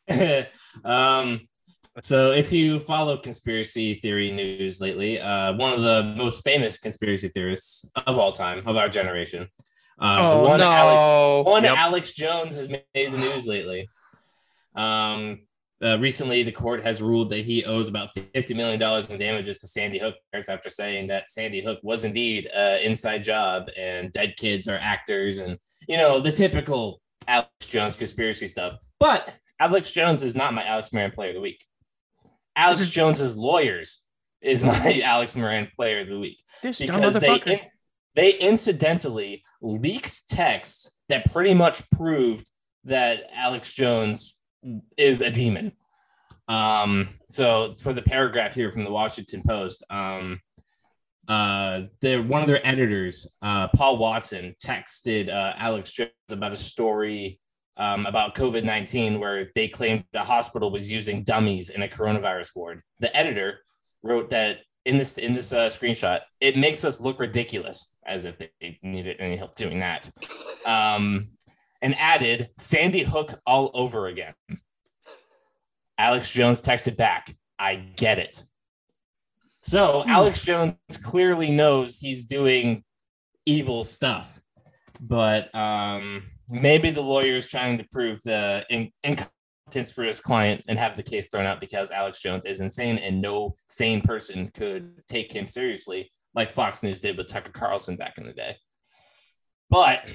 um, 0.83 1.47
so 2.01 2.31
if 2.31 2.53
you 2.53 2.79
follow 2.79 3.17
conspiracy 3.17 3.95
theory 3.95 4.31
news 4.31 4.79
lately, 4.79 5.19
uh, 5.19 5.53
one 5.53 5.73
of 5.73 5.81
the 5.81 6.15
most 6.17 6.43
famous 6.43 6.77
conspiracy 6.77 7.29
theorists 7.29 7.89
of 8.07 8.17
all 8.17 8.31
time, 8.31 8.65
of 8.65 8.77
our 8.77 8.87
generation, 8.87 9.47
uh, 9.99 10.17
Oh 10.19 10.47
one, 10.47 10.59
no! 10.59 10.71
Alex, 10.71 11.47
one 11.47 11.63
Yep. 11.63 11.77
Alex 11.77 12.13
Jones 12.13 12.55
has 12.55 12.69
made 12.69 12.83
the 12.93 13.17
news 13.17 13.45
lately. 13.45 13.87
Um, 14.75 15.41
uh, 15.83 15.97
recently, 15.99 16.43
the 16.43 16.51
court 16.51 16.83
has 16.83 17.01
ruled 17.01 17.29
that 17.31 17.43
he 17.43 17.65
owes 17.65 17.87
about 17.87 18.15
$50 18.15 18.55
million 18.55 18.81
in 18.81 19.19
damages 19.19 19.59
to 19.59 19.67
Sandy 19.67 19.97
Hook 19.97 20.15
parents 20.31 20.47
after 20.47 20.69
saying 20.69 21.07
that 21.07 21.29
Sandy 21.29 21.63
Hook 21.63 21.79
was 21.81 22.03
indeed 22.03 22.45
an 22.53 22.81
inside 22.81 23.23
job 23.23 23.67
and 23.77 24.11
dead 24.11 24.35
kids 24.37 24.67
are 24.67 24.77
actors 24.77 25.39
and, 25.39 25.57
you 25.87 25.97
know, 25.97 26.19
the 26.19 26.31
typical 26.31 27.01
Alex 27.27 27.49
Jones 27.61 27.95
conspiracy 27.95 28.45
stuff. 28.45 28.77
But 28.99 29.33
Alex 29.59 29.91
Jones 29.91 30.21
is 30.21 30.35
not 30.35 30.53
my 30.53 30.63
Alex 30.63 30.93
Moran 30.93 31.11
player 31.11 31.29
of 31.29 31.35
the 31.35 31.41
week. 31.41 31.65
Alex 32.55 32.89
Jones's 32.91 33.37
lawyers 33.37 34.03
is 34.41 34.63
my 34.63 35.01
Alex 35.05 35.35
Moran 35.35 35.69
player 35.75 36.01
of 36.01 36.07
the 36.07 36.19
week. 36.19 36.37
Because 36.61 37.15
they 37.19 37.27
in- 37.53 37.59
they 38.15 38.33
incidentally 38.33 39.43
leaked 39.61 40.29
texts 40.29 40.91
that 41.09 41.31
pretty 41.31 41.53
much 41.53 41.89
proved 41.91 42.49
that 42.83 43.23
Alex 43.33 43.73
Jones 43.73 44.37
is 44.97 45.21
a 45.21 45.29
demon. 45.31 45.71
Um, 46.47 47.09
so 47.29 47.75
for 47.81 47.93
the 47.93 48.01
paragraph 48.01 48.53
here 48.53 48.71
from 48.71 48.83
the 48.83 48.91
Washington 48.91 49.41
Post, 49.47 49.83
um, 49.89 50.41
uh, 51.27 51.83
they're 52.01 52.21
one 52.21 52.41
of 52.41 52.47
their 52.47 52.65
editors, 52.67 53.31
uh, 53.41 53.69
Paul 53.69 53.97
Watson, 53.97 54.55
texted 54.61 55.29
uh, 55.29 55.53
Alex 55.55 55.93
Jones 55.93 56.11
about 56.29 56.51
a 56.51 56.57
story 56.57 57.39
um, 57.77 58.05
about 58.05 58.35
COVID 58.35 58.63
19 58.63 59.19
where 59.19 59.49
they 59.55 59.67
claimed 59.67 60.03
the 60.13 60.23
hospital 60.23 60.71
was 60.71 60.91
using 60.91 61.23
dummies 61.23 61.69
in 61.69 61.83
a 61.83 61.87
coronavirus 61.87 62.55
ward. 62.55 62.81
The 62.99 63.15
editor 63.15 63.59
wrote 64.03 64.29
that 64.31 64.59
in 64.85 64.97
this 64.97 65.17
in 65.17 65.33
this 65.33 65.53
uh, 65.53 65.67
screenshot, 65.67 66.21
it 66.39 66.57
makes 66.57 66.83
us 66.83 66.99
look 66.99 67.19
ridiculous, 67.19 67.95
as 68.05 68.25
if 68.25 68.37
they 68.37 68.79
needed 68.81 69.17
any 69.19 69.35
help 69.35 69.55
doing 69.55 69.79
that. 69.79 70.09
Um, 70.65 71.29
and 71.81 71.95
added 71.97 72.49
Sandy 72.57 73.03
Hook 73.03 73.39
all 73.45 73.71
over 73.73 74.07
again. 74.07 74.33
Alex 75.97 76.31
Jones 76.31 76.61
texted 76.61 76.97
back, 76.97 77.35
"I 77.59 77.75
get 77.75 78.17
it." 78.17 78.43
So 79.61 80.03
Alex 80.07 80.43
Jones 80.43 80.75
clearly 81.03 81.51
knows 81.51 81.99
he's 81.99 82.25
doing 82.25 82.83
evil 83.45 83.83
stuff, 83.83 84.41
but 84.99 85.53
um, 85.53 86.23
maybe 86.51 86.91
the 86.91 87.01
lawyer 87.01 87.35
is 87.37 87.47
trying 87.47 87.77
to 87.77 87.85
prove 87.91 88.21
the 88.23 88.65
in- 88.69 88.91
incompetence 89.03 89.91
for 89.93 90.03
his 90.03 90.19
client 90.19 90.63
and 90.67 90.77
have 90.77 90.95
the 90.95 91.03
case 91.03 91.27
thrown 91.31 91.45
out 91.45 91.59
because 91.61 91.89
Alex 91.91 92.21
Jones 92.21 92.45
is 92.45 92.59
insane 92.59 92.97
and 92.97 93.21
no 93.21 93.55
sane 93.69 94.01
person 94.01 94.51
could 94.53 94.91
take 95.07 95.31
him 95.31 95.47
seriously, 95.47 96.11
like 96.35 96.53
Fox 96.53 96.83
News 96.83 96.99
did 96.99 97.17
with 97.17 97.27
Tucker 97.27 97.51
Carlson 97.51 97.95
back 97.95 98.17
in 98.17 98.25
the 98.25 98.33
day. 98.33 98.55
But 99.69 100.07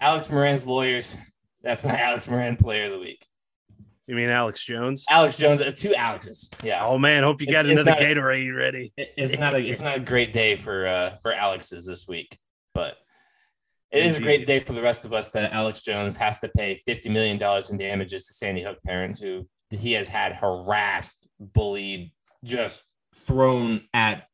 Alex 0.00 0.30
Moran's 0.30 0.66
lawyers, 0.66 1.16
that's 1.62 1.84
my 1.84 1.98
Alex 1.98 2.28
Moran 2.28 2.56
player 2.56 2.84
of 2.86 2.92
the 2.92 2.98
week. 2.98 3.24
You 4.06 4.14
mean 4.14 4.30
Alex 4.30 4.64
Jones? 4.64 5.04
Alex 5.10 5.36
Jones, 5.36 5.60
uh, 5.60 5.70
two 5.76 5.94
Alexes. 5.94 6.48
Yeah. 6.62 6.82
Oh 6.86 6.96
man, 6.96 7.24
hope 7.24 7.42
you 7.42 7.46
got 7.46 7.66
it's 7.66 7.78
another 7.78 7.90
not- 7.90 8.00
Gatorade 8.00 8.56
ready. 8.56 8.90
It- 8.96 9.12
it's 9.18 9.38
not 9.38 9.54
a 9.54 9.58
it's 9.58 9.82
not 9.82 9.96
a 9.96 10.00
great 10.00 10.32
day 10.32 10.56
for 10.56 10.86
uh 10.86 11.16
for 11.16 11.34
Alex's 11.34 11.86
this 11.86 12.08
week, 12.08 12.38
but 12.72 12.96
it 13.90 14.04
is 14.04 14.16
a 14.16 14.20
great 14.20 14.46
day 14.46 14.60
for 14.60 14.72
the 14.72 14.82
rest 14.82 15.04
of 15.04 15.12
us 15.12 15.30
that 15.30 15.52
Alex 15.52 15.82
Jones 15.82 16.16
has 16.16 16.38
to 16.40 16.48
pay 16.56 16.76
fifty 16.86 17.08
million 17.08 17.38
dollars 17.38 17.70
in 17.70 17.78
damages 17.78 18.26
to 18.26 18.32
Sandy 18.34 18.62
Hook 18.62 18.78
parents 18.84 19.18
who 19.18 19.48
he 19.70 19.92
has 19.92 20.08
had 20.08 20.34
harassed, 20.34 21.26
bullied, 21.38 22.12
just 22.44 22.82
thrown 23.26 23.82
at 23.92 24.26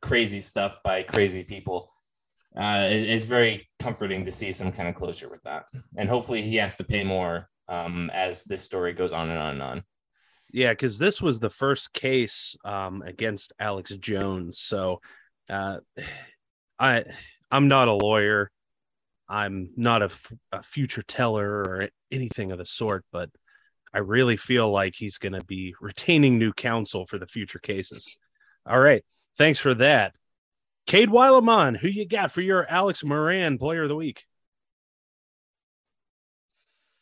crazy 0.00 0.40
stuff 0.40 0.78
by 0.84 1.02
crazy 1.02 1.44
people. 1.44 1.90
Uh, 2.56 2.86
it- 2.90 3.08
it's 3.08 3.24
very 3.24 3.66
comforting 3.78 4.24
to 4.26 4.30
see 4.30 4.52
some 4.52 4.70
kind 4.72 4.88
of 4.88 4.94
closure 4.94 5.28
with 5.28 5.42
that, 5.44 5.64
and 5.96 6.08
hopefully 6.08 6.42
he 6.42 6.56
has 6.56 6.76
to 6.76 6.84
pay 6.84 7.02
more 7.04 7.48
um, 7.68 8.10
as 8.12 8.44
this 8.44 8.62
story 8.62 8.92
goes 8.92 9.12
on 9.12 9.30
and 9.30 9.38
on 9.38 9.54
and 9.54 9.62
on. 9.62 9.84
Yeah, 10.52 10.72
because 10.72 10.98
this 10.98 11.22
was 11.22 11.40
the 11.40 11.48
first 11.48 11.94
case 11.94 12.54
um, 12.64 13.00
against 13.02 13.54
Alex 13.58 13.96
Jones. 13.96 14.58
So, 14.58 15.00
uh, 15.48 15.78
I 16.78 17.04
I'm 17.50 17.68
not 17.68 17.88
a 17.88 17.92
lawyer. 17.92 18.50
I'm 19.32 19.70
not 19.76 20.02
a, 20.02 20.06
f- 20.06 20.32
a 20.52 20.62
future 20.62 21.02
teller 21.02 21.48
or 21.48 21.88
anything 22.10 22.52
of 22.52 22.58
the 22.58 22.66
sort, 22.66 23.06
but 23.10 23.30
I 23.94 23.98
really 23.98 24.36
feel 24.36 24.70
like 24.70 24.94
he's 24.94 25.16
going 25.16 25.32
to 25.32 25.42
be 25.44 25.74
retaining 25.80 26.38
new 26.38 26.52
counsel 26.52 27.06
for 27.06 27.18
the 27.18 27.26
future 27.26 27.58
cases. 27.58 28.18
All 28.66 28.78
right, 28.78 29.02
thanks 29.38 29.58
for 29.58 29.72
that, 29.74 30.14
Cade 30.86 31.08
Weileman. 31.08 31.78
Who 31.78 31.88
you 31.88 32.06
got 32.06 32.30
for 32.30 32.42
your 32.42 32.68
Alex 32.68 33.02
Moran 33.02 33.56
Player 33.56 33.84
of 33.84 33.88
the 33.88 33.96
Week? 33.96 34.22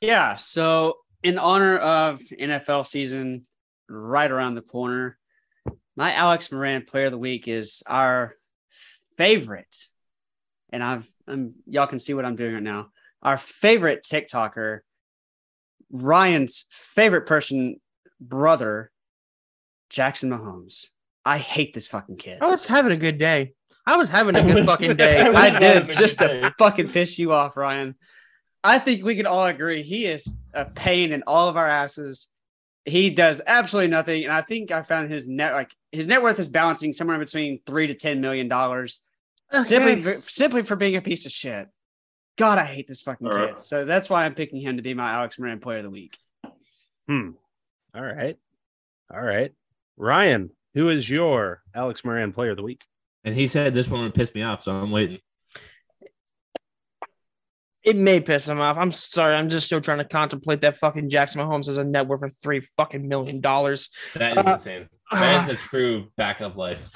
Yeah. 0.00 0.36
So, 0.36 0.98
in 1.22 1.36
honor 1.36 1.76
of 1.78 2.20
NFL 2.20 2.86
season 2.86 3.42
right 3.88 4.30
around 4.30 4.54
the 4.54 4.62
corner, 4.62 5.18
my 5.96 6.14
Alex 6.14 6.50
Moran 6.52 6.84
player 6.86 7.06
of 7.06 7.12
the 7.12 7.18
week 7.18 7.48
is 7.48 7.82
our 7.86 8.36
favorite. 9.18 9.74
And 10.72 10.82
I've, 10.82 11.10
I'm, 11.26 11.54
y'all 11.66 11.86
can 11.86 12.00
see 12.00 12.14
what 12.14 12.24
I'm 12.24 12.36
doing 12.36 12.54
right 12.54 12.62
now. 12.62 12.88
Our 13.22 13.36
favorite 13.36 14.02
TikToker, 14.04 14.80
Ryan's 15.90 16.66
favorite 16.70 17.26
person, 17.26 17.80
brother, 18.20 18.90
Jackson 19.90 20.30
Mahomes. 20.30 20.86
I 21.24 21.38
hate 21.38 21.74
this 21.74 21.86
fucking 21.88 22.16
kid. 22.16 22.38
I 22.40 22.46
was 22.46 22.64
having 22.66 22.92
a 22.92 22.96
good 22.96 23.18
day. 23.18 23.54
I 23.86 23.96
was 23.96 24.08
having 24.08 24.36
a 24.36 24.42
good 24.42 24.64
fucking 24.64 24.96
day. 24.96 25.20
I 25.20 25.28
was 25.28 25.36
I 25.36 25.48
having 25.48 25.60
did 25.60 25.82
a 25.82 25.86
good 25.86 25.96
just 25.96 26.18
day. 26.18 26.40
to 26.40 26.54
fucking 26.58 26.88
piss 26.88 27.18
you 27.18 27.32
off, 27.32 27.56
Ryan. 27.56 27.96
I 28.62 28.78
think 28.78 29.04
we 29.04 29.16
can 29.16 29.26
all 29.26 29.46
agree 29.46 29.82
he 29.82 30.06
is 30.06 30.34
a 30.54 30.64
pain 30.64 31.12
in 31.12 31.22
all 31.26 31.48
of 31.48 31.56
our 31.56 31.66
asses. 31.66 32.28
He 32.84 33.10
does 33.10 33.40
absolutely 33.46 33.88
nothing, 33.88 34.24
and 34.24 34.32
I 34.32 34.42
think 34.42 34.70
I 34.70 34.82
found 34.82 35.10
his 35.10 35.26
net 35.26 35.52
like 35.52 35.74
his 35.92 36.06
net 36.06 36.22
worth 36.22 36.38
is 36.38 36.48
balancing 36.48 36.92
somewhere 36.92 37.18
between 37.18 37.60
three 37.66 37.86
to 37.86 37.94
ten 37.94 38.20
million 38.20 38.48
dollars, 38.48 39.00
simply 39.64 40.02
for, 40.02 40.20
simply 40.22 40.62
for 40.62 40.76
being 40.76 40.96
a 40.96 41.02
piece 41.02 41.26
of 41.26 41.32
shit. 41.32 41.68
God, 42.38 42.58
I 42.58 42.64
hate 42.64 42.86
this 42.88 43.02
fucking 43.02 43.26
All 43.26 43.32
kid. 43.32 43.38
right. 43.38 43.60
So 43.60 43.84
that's 43.84 44.08
why 44.08 44.24
I'm 44.24 44.34
picking 44.34 44.60
him 44.60 44.76
to 44.76 44.82
be 44.82 44.94
my 44.94 45.10
Alex 45.12 45.38
Moran 45.38 45.60
Player 45.60 45.78
of 45.78 45.84
the 45.84 45.90
Week. 45.90 46.16
Hmm. 47.08 47.30
All 47.94 48.02
right. 48.02 48.36
All 49.12 49.20
right. 49.20 49.52
Ryan, 49.96 50.50
who 50.74 50.88
is 50.88 51.10
your 51.10 51.62
Alex 51.74 52.04
Moran 52.04 52.32
Player 52.32 52.52
of 52.52 52.56
the 52.56 52.62
Week? 52.62 52.82
And 53.24 53.34
he 53.34 53.46
said 53.46 53.74
this 53.74 53.88
one 53.88 54.02
would 54.02 54.14
piss 54.14 54.34
me 54.34 54.42
off, 54.42 54.62
so 54.62 54.72
I'm 54.72 54.90
waiting. 54.90 55.18
It 57.82 57.96
may 57.96 58.20
piss 58.20 58.46
him 58.46 58.60
off. 58.60 58.76
I'm 58.76 58.92
sorry. 58.92 59.34
I'm 59.34 59.48
just 59.48 59.66
still 59.66 59.80
trying 59.80 59.98
to 59.98 60.04
contemplate 60.04 60.60
that 60.60 60.76
fucking 60.76 61.08
Jackson 61.08 61.40
Mahomes 61.40 61.64
has 61.66 61.78
a 61.78 61.84
net 61.84 62.06
worth 62.06 62.22
of 62.22 62.34
three 62.36 62.60
fucking 62.60 63.08
million 63.08 63.40
dollars. 63.40 63.88
That 64.14 64.36
is 64.38 64.46
Uh, 64.46 64.50
insane. 64.52 64.88
That 65.10 65.40
is 65.40 65.46
the 65.46 65.54
true 65.56 66.08
back 66.16 66.40
of 66.40 66.56
life. 66.56 66.88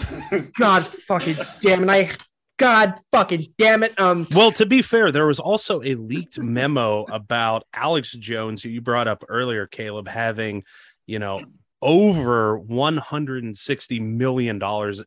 God 0.59 0.85
fucking 1.09 1.37
damn 1.63 1.89
it. 1.89 1.91
I 1.91 2.11
God 2.57 2.95
fucking 3.11 3.49
damn 3.59 3.83
it. 3.83 3.99
Um 4.01 4.27
Well, 4.35 4.53
to 4.53 4.67
be 4.67 4.81
fair, 4.83 5.11
there 5.11 5.27
was 5.27 5.41
also 5.41 5.83
a 5.83 5.95
leaked 5.97 6.39
memo 6.39 7.05
about 7.05 7.65
Alex 7.73 8.13
Jones, 8.13 8.63
who 8.63 8.69
you 8.69 8.81
brought 8.81 9.09
up 9.09 9.25
earlier, 9.29 9.67
Caleb, 9.67 10.07
having, 10.09 10.63
you 11.07 11.19
know, 11.19 11.41
over 11.83 12.59
$160 12.59 14.01
million 14.01 14.61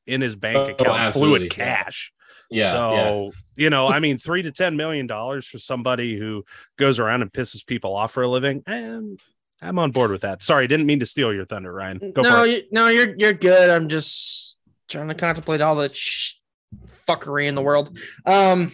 in 0.06 0.22
his 0.22 0.36
bank 0.36 0.58
Oh, 0.58 0.64
account, 0.64 0.78
fluid 0.86 0.98
absolutely, 1.44 1.46
yeah. 1.48 1.50
cash. 1.84 2.12
Yeah. 2.50 2.72
so, 2.72 2.94
yeah. 2.94 3.30
you 3.64 3.70
know, 3.70 3.88
I 3.88 4.00
mean, 4.00 4.18
three 4.20 4.42
to 4.44 4.52
$10 4.52 4.76
million 4.76 5.08
for 5.08 5.60
somebody 5.60 6.18
who 6.18 6.46
goes 6.78 7.00
around 7.00 7.22
and 7.22 7.32
pisses 7.32 7.66
people 7.66 7.96
off 7.96 8.12
for 8.14 8.24
a 8.24 8.28
living. 8.30 8.64
And 8.68 9.20
I'm 9.62 9.80
on 9.80 9.92
board 9.92 10.12
with 10.12 10.22
that. 10.22 10.44
Sorry, 10.44 10.68
didn't 10.68 10.86
mean 10.86 11.00
to 11.00 11.06
steal 11.06 11.34
your 11.34 11.46
thunder, 11.46 11.74
Ryan. 11.74 12.12
Go 12.14 12.22
no, 12.22 12.30
for 12.30 12.46
it. 12.46 12.50
you, 12.50 12.64
no, 12.72 12.88
you're 12.88 13.16
you're 13.18 13.34
good. 13.34 13.70
I'm 13.70 13.90
just 13.90 14.58
trying 14.88 15.08
to 15.10 15.16
contemplate 15.16 15.60
all 15.62 15.76
the 15.76 15.90
sh- 15.94 16.36
fuckery 17.08 17.48
in 17.48 17.56
the 17.56 17.62
world. 17.62 17.98
Um, 18.26 18.72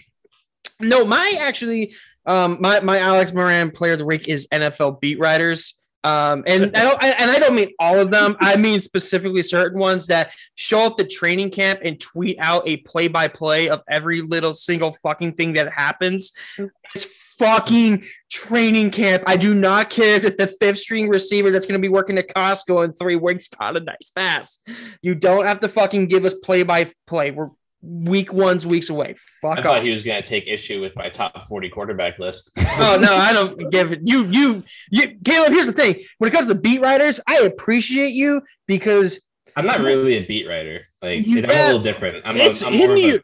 no, 0.80 1.06
my 1.06 1.38
actually 1.40 1.94
Um, 2.26 2.58
my 2.62 2.80
my 2.80 3.00
Alex 3.00 3.34
Moran 3.34 3.72
player 3.72 3.94
of 3.94 4.00
the 4.00 4.06
week 4.06 4.28
is 4.28 4.48
NFL 4.48 5.02
beat 5.02 5.20
writers. 5.20 5.76
Um, 6.06 6.44
and 6.48 6.76
I 6.76 6.84
don't, 6.84 7.04
and 7.04 7.32
I 7.32 7.40
don't 7.40 7.56
mean 7.56 7.72
all 7.80 7.98
of 7.98 8.12
them. 8.12 8.36
I 8.42 8.58
mean 8.58 8.82
specifically 8.82 9.42
certain 9.42 9.80
ones 9.80 10.08
that 10.08 10.34
show 10.56 10.82
up 10.84 10.98
to 10.98 11.06
training 11.06 11.52
camp 11.52 11.80
and 11.84 12.00
tweet 12.00 12.38
out 12.40 12.68
a 12.68 12.78
play 12.78 13.08
by 13.08 13.30
play 13.30 13.70
of 13.70 13.82
every 13.90 14.22
little 14.22 14.54
single 14.54 14.92
fucking 15.02 15.34
thing 15.36 15.54
that 15.54 15.72
happens. 15.72 16.34
It's 16.94 17.06
fucking 17.40 18.04
training 18.30 18.92
camp. 18.92 19.24
I 19.28 19.38
do 19.38 19.54
not 19.54 19.90
care 19.90 20.24
if 20.24 20.38
the 20.38 20.48
fifth 20.48 20.80
string 20.80 21.08
receiver 21.08 21.52
that's 21.52 21.66
going 21.66 21.82
to 21.82 21.86
be 21.86 21.92
working 21.92 22.18
at 22.18 22.28
Costco 22.28 22.84
in 22.84 22.92
three 22.92 23.16
weeks 23.16 23.48
caught 23.48 23.78
a 23.78 23.80
nice 23.80 24.12
pass. 24.14 24.60
You 25.02 25.16
don't 25.16 25.46
have 25.46 25.62
to 25.62 25.70
fucking 25.70 26.08
give 26.08 26.26
us 26.26 26.34
play 26.34 26.64
by 26.64 26.92
play. 27.08 27.32
We're 27.32 27.50
week 27.86 28.32
one's 28.32 28.66
weeks 28.66 28.90
away. 28.90 29.16
Fuck 29.42 29.58
I 29.58 29.60
off. 29.60 29.64
thought 29.66 29.84
he 29.84 29.90
was 29.90 30.04
going 30.04 30.22
to 30.24 30.28
take 30.28 30.48
issue 30.48 30.80
with 30.82 30.96
my 30.96 31.10
top 31.10 31.48
40 31.48 31.70
quarterback 31.70 32.18
list. 32.18 32.52
Oh 32.76 32.98
no, 33.02 33.14
I 33.14 33.34
don't 33.34 33.70
give 33.72 33.92
it. 33.92 34.00
You, 34.04 34.24
you, 34.24 34.64
you, 34.90 35.18
Caleb. 35.24 35.52
Here's 35.52 35.68
the 35.68 35.74
thing: 35.74 36.04
when 36.18 36.30
it 36.32 36.34
comes 36.34 36.48
to 36.48 36.56
beat 36.56 36.82
writers, 36.82 37.20
I 37.28 37.40
appreciate 37.42 38.14
you 38.14 38.42
because 38.68 39.22
I'm 39.56 39.66
not 39.68 39.82
really 39.82 40.16
a 40.18 40.26
beat 40.26 40.48
writer. 40.48 40.82
Like, 41.02 41.28
You 41.28 41.40
I'm 41.44 41.50
a 41.52 41.54
little 41.66 41.80
different. 41.82 42.26
I'm, 42.26 42.38
it's 42.38 42.62
a, 42.64 42.68
I'm 42.68 42.74
in 42.74 42.80
more 42.80 42.92
of 42.94 42.98
you. 42.98 43.16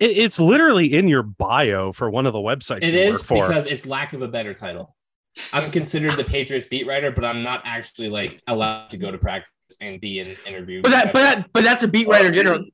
a, 0.00 0.04
it's 0.04 0.38
literally 0.40 0.94
in 0.94 1.08
your 1.08 1.22
bio 1.22 1.92
for 1.92 2.08
one 2.08 2.24
of 2.26 2.32
the 2.32 2.38
websites 2.38 2.82
It 2.82 2.94
you 2.94 3.00
is 3.00 3.16
work 3.18 3.22
for. 3.24 3.46
because 3.48 3.66
it's 3.66 3.84
lack 3.84 4.14
of 4.14 4.22
a 4.22 4.28
better 4.28 4.54
title. 4.54 4.96
I'm 5.52 5.70
considered 5.70 6.16
the 6.16 6.24
Patriots 6.24 6.66
beat 6.66 6.86
writer, 6.86 7.10
but 7.10 7.24
I'm 7.24 7.42
not 7.42 7.62
actually 7.66 8.08
like 8.08 8.40
allowed 8.46 8.88
to 8.90 8.96
go 8.96 9.10
to 9.10 9.18
practice 9.18 9.50
and 9.80 10.00
be 10.00 10.20
an 10.20 10.36
interview. 10.46 10.80
But 10.80 10.90
that, 10.92 11.12
but 11.12 11.18
that, 11.20 11.52
but 11.52 11.64
that's 11.64 11.82
a 11.82 11.88
beat 11.88 12.08
writer 12.08 12.28
in 12.28 12.32
general. 12.32 12.64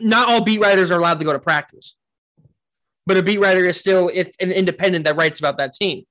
Not 0.00 0.28
all 0.28 0.42
beat 0.42 0.60
writers 0.60 0.90
are 0.90 0.98
allowed 0.98 1.18
to 1.18 1.24
go 1.24 1.32
to 1.32 1.38
practice, 1.38 1.94
but 3.06 3.16
a 3.16 3.22
beat 3.22 3.38
writer 3.38 3.64
is 3.64 3.76
still 3.76 4.08
an 4.08 4.50
independent 4.52 5.04
that 5.04 5.16
writes 5.16 5.38
about 5.38 5.58
that 5.58 5.72
team. 5.72 6.04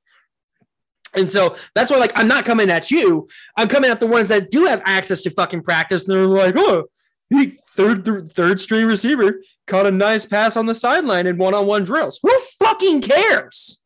And 1.13 1.31
so 1.31 1.55
that's 1.73 1.89
why, 1.89 1.97
like, 1.97 2.11
I'm 2.15 2.27
not 2.27 2.45
coming 2.45 2.69
at 2.69 2.91
you. 2.91 3.27
I'm 3.57 3.67
coming 3.69 3.89
at 3.89 3.99
the 3.99 4.07
ones 4.07 4.29
that 4.29 4.51
do 4.51 4.65
have 4.65 4.81
access 4.85 5.23
to 5.23 5.29
fucking 5.29 5.63
practice. 5.63 6.07
And 6.07 6.15
they're 6.15 6.25
like, 6.25 6.55
oh, 6.57 6.85
he 7.29 7.57
third 7.69 8.05
th- 8.05 8.31
third 8.31 8.59
string 8.59 8.85
receiver 8.85 9.41
caught 9.65 9.85
a 9.85 9.91
nice 9.91 10.25
pass 10.25 10.57
on 10.57 10.65
the 10.65 10.75
sideline 10.75 11.25
in 11.25 11.37
one 11.37 11.53
on 11.53 11.65
one 11.65 11.85
drills. 11.85 12.19
Who 12.21 12.37
fucking 12.59 13.01
cares? 13.01 13.81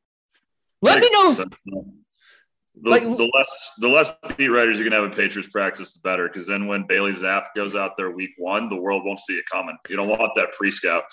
Let 0.81 0.99
me 0.99 1.09
know. 1.11 1.93
The, 2.81 2.89
Like- 2.89 3.03
the 3.03 3.31
less 3.35 3.75
the 3.79 3.87
less 3.89 4.11
beat 4.37 4.47
writers 4.47 4.77
you 4.79 4.85
can 4.85 4.93
have 4.93 5.03
a 5.03 5.09
Patriots 5.09 5.49
practice, 5.49 5.93
the 5.93 6.01
better. 6.07 6.27
Because 6.27 6.47
then 6.47 6.67
when 6.67 6.85
Bailey 6.87 7.11
Zappe 7.11 7.47
goes 7.55 7.75
out 7.75 7.97
there 7.97 8.11
week 8.11 8.31
one, 8.37 8.69
the 8.69 8.75
world 8.79 9.03
won't 9.05 9.19
see 9.19 9.33
it 9.33 9.45
coming. 9.51 9.77
You 9.89 9.95
don't 9.95 10.07
want 10.07 10.31
that 10.35 10.53
pre-scout. 10.53 11.03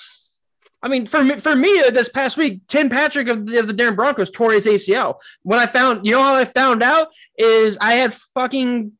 I 0.82 0.88
mean, 0.88 1.06
for 1.06 1.24
me, 1.24 1.36
for 1.36 1.56
me, 1.56 1.80
uh, 1.80 1.90
this 1.90 2.08
past 2.08 2.36
week, 2.36 2.60
Tim 2.68 2.88
Patrick 2.88 3.28
of 3.28 3.46
the, 3.46 3.58
of 3.58 3.66
the 3.66 3.72
Denver 3.72 3.96
Broncos 3.96 4.30
tore 4.30 4.52
his 4.52 4.66
ACL. 4.66 5.16
When 5.42 5.58
I 5.58 5.66
found, 5.66 6.06
you 6.06 6.12
know 6.12 6.22
how 6.22 6.36
I 6.36 6.44
found 6.44 6.82
out 6.82 7.08
is 7.36 7.76
I 7.80 7.94
had 7.94 8.14
fucking 8.34 8.92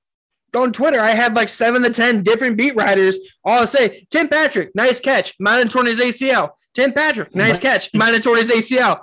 on 0.54 0.72
Twitter, 0.72 0.98
I 0.98 1.10
had 1.10 1.36
like 1.36 1.50
seven 1.50 1.82
to 1.82 1.90
ten 1.90 2.22
different 2.22 2.56
beat 2.56 2.74
writers 2.74 3.18
all 3.44 3.66
say, 3.66 4.06
Tim 4.10 4.26
Patrick, 4.26 4.74
nice 4.74 4.98
catch, 5.00 5.34
might 5.38 5.58
have 5.58 5.68
torn 5.70 5.86
his 5.86 6.00
ACL. 6.00 6.52
Tim 6.74 6.92
Patrick, 6.92 7.34
nice 7.34 7.60
catch, 7.60 7.92
might 7.94 8.14
have 8.14 8.22
torn 8.22 8.38
his 8.38 8.50
ACL. 8.50 9.00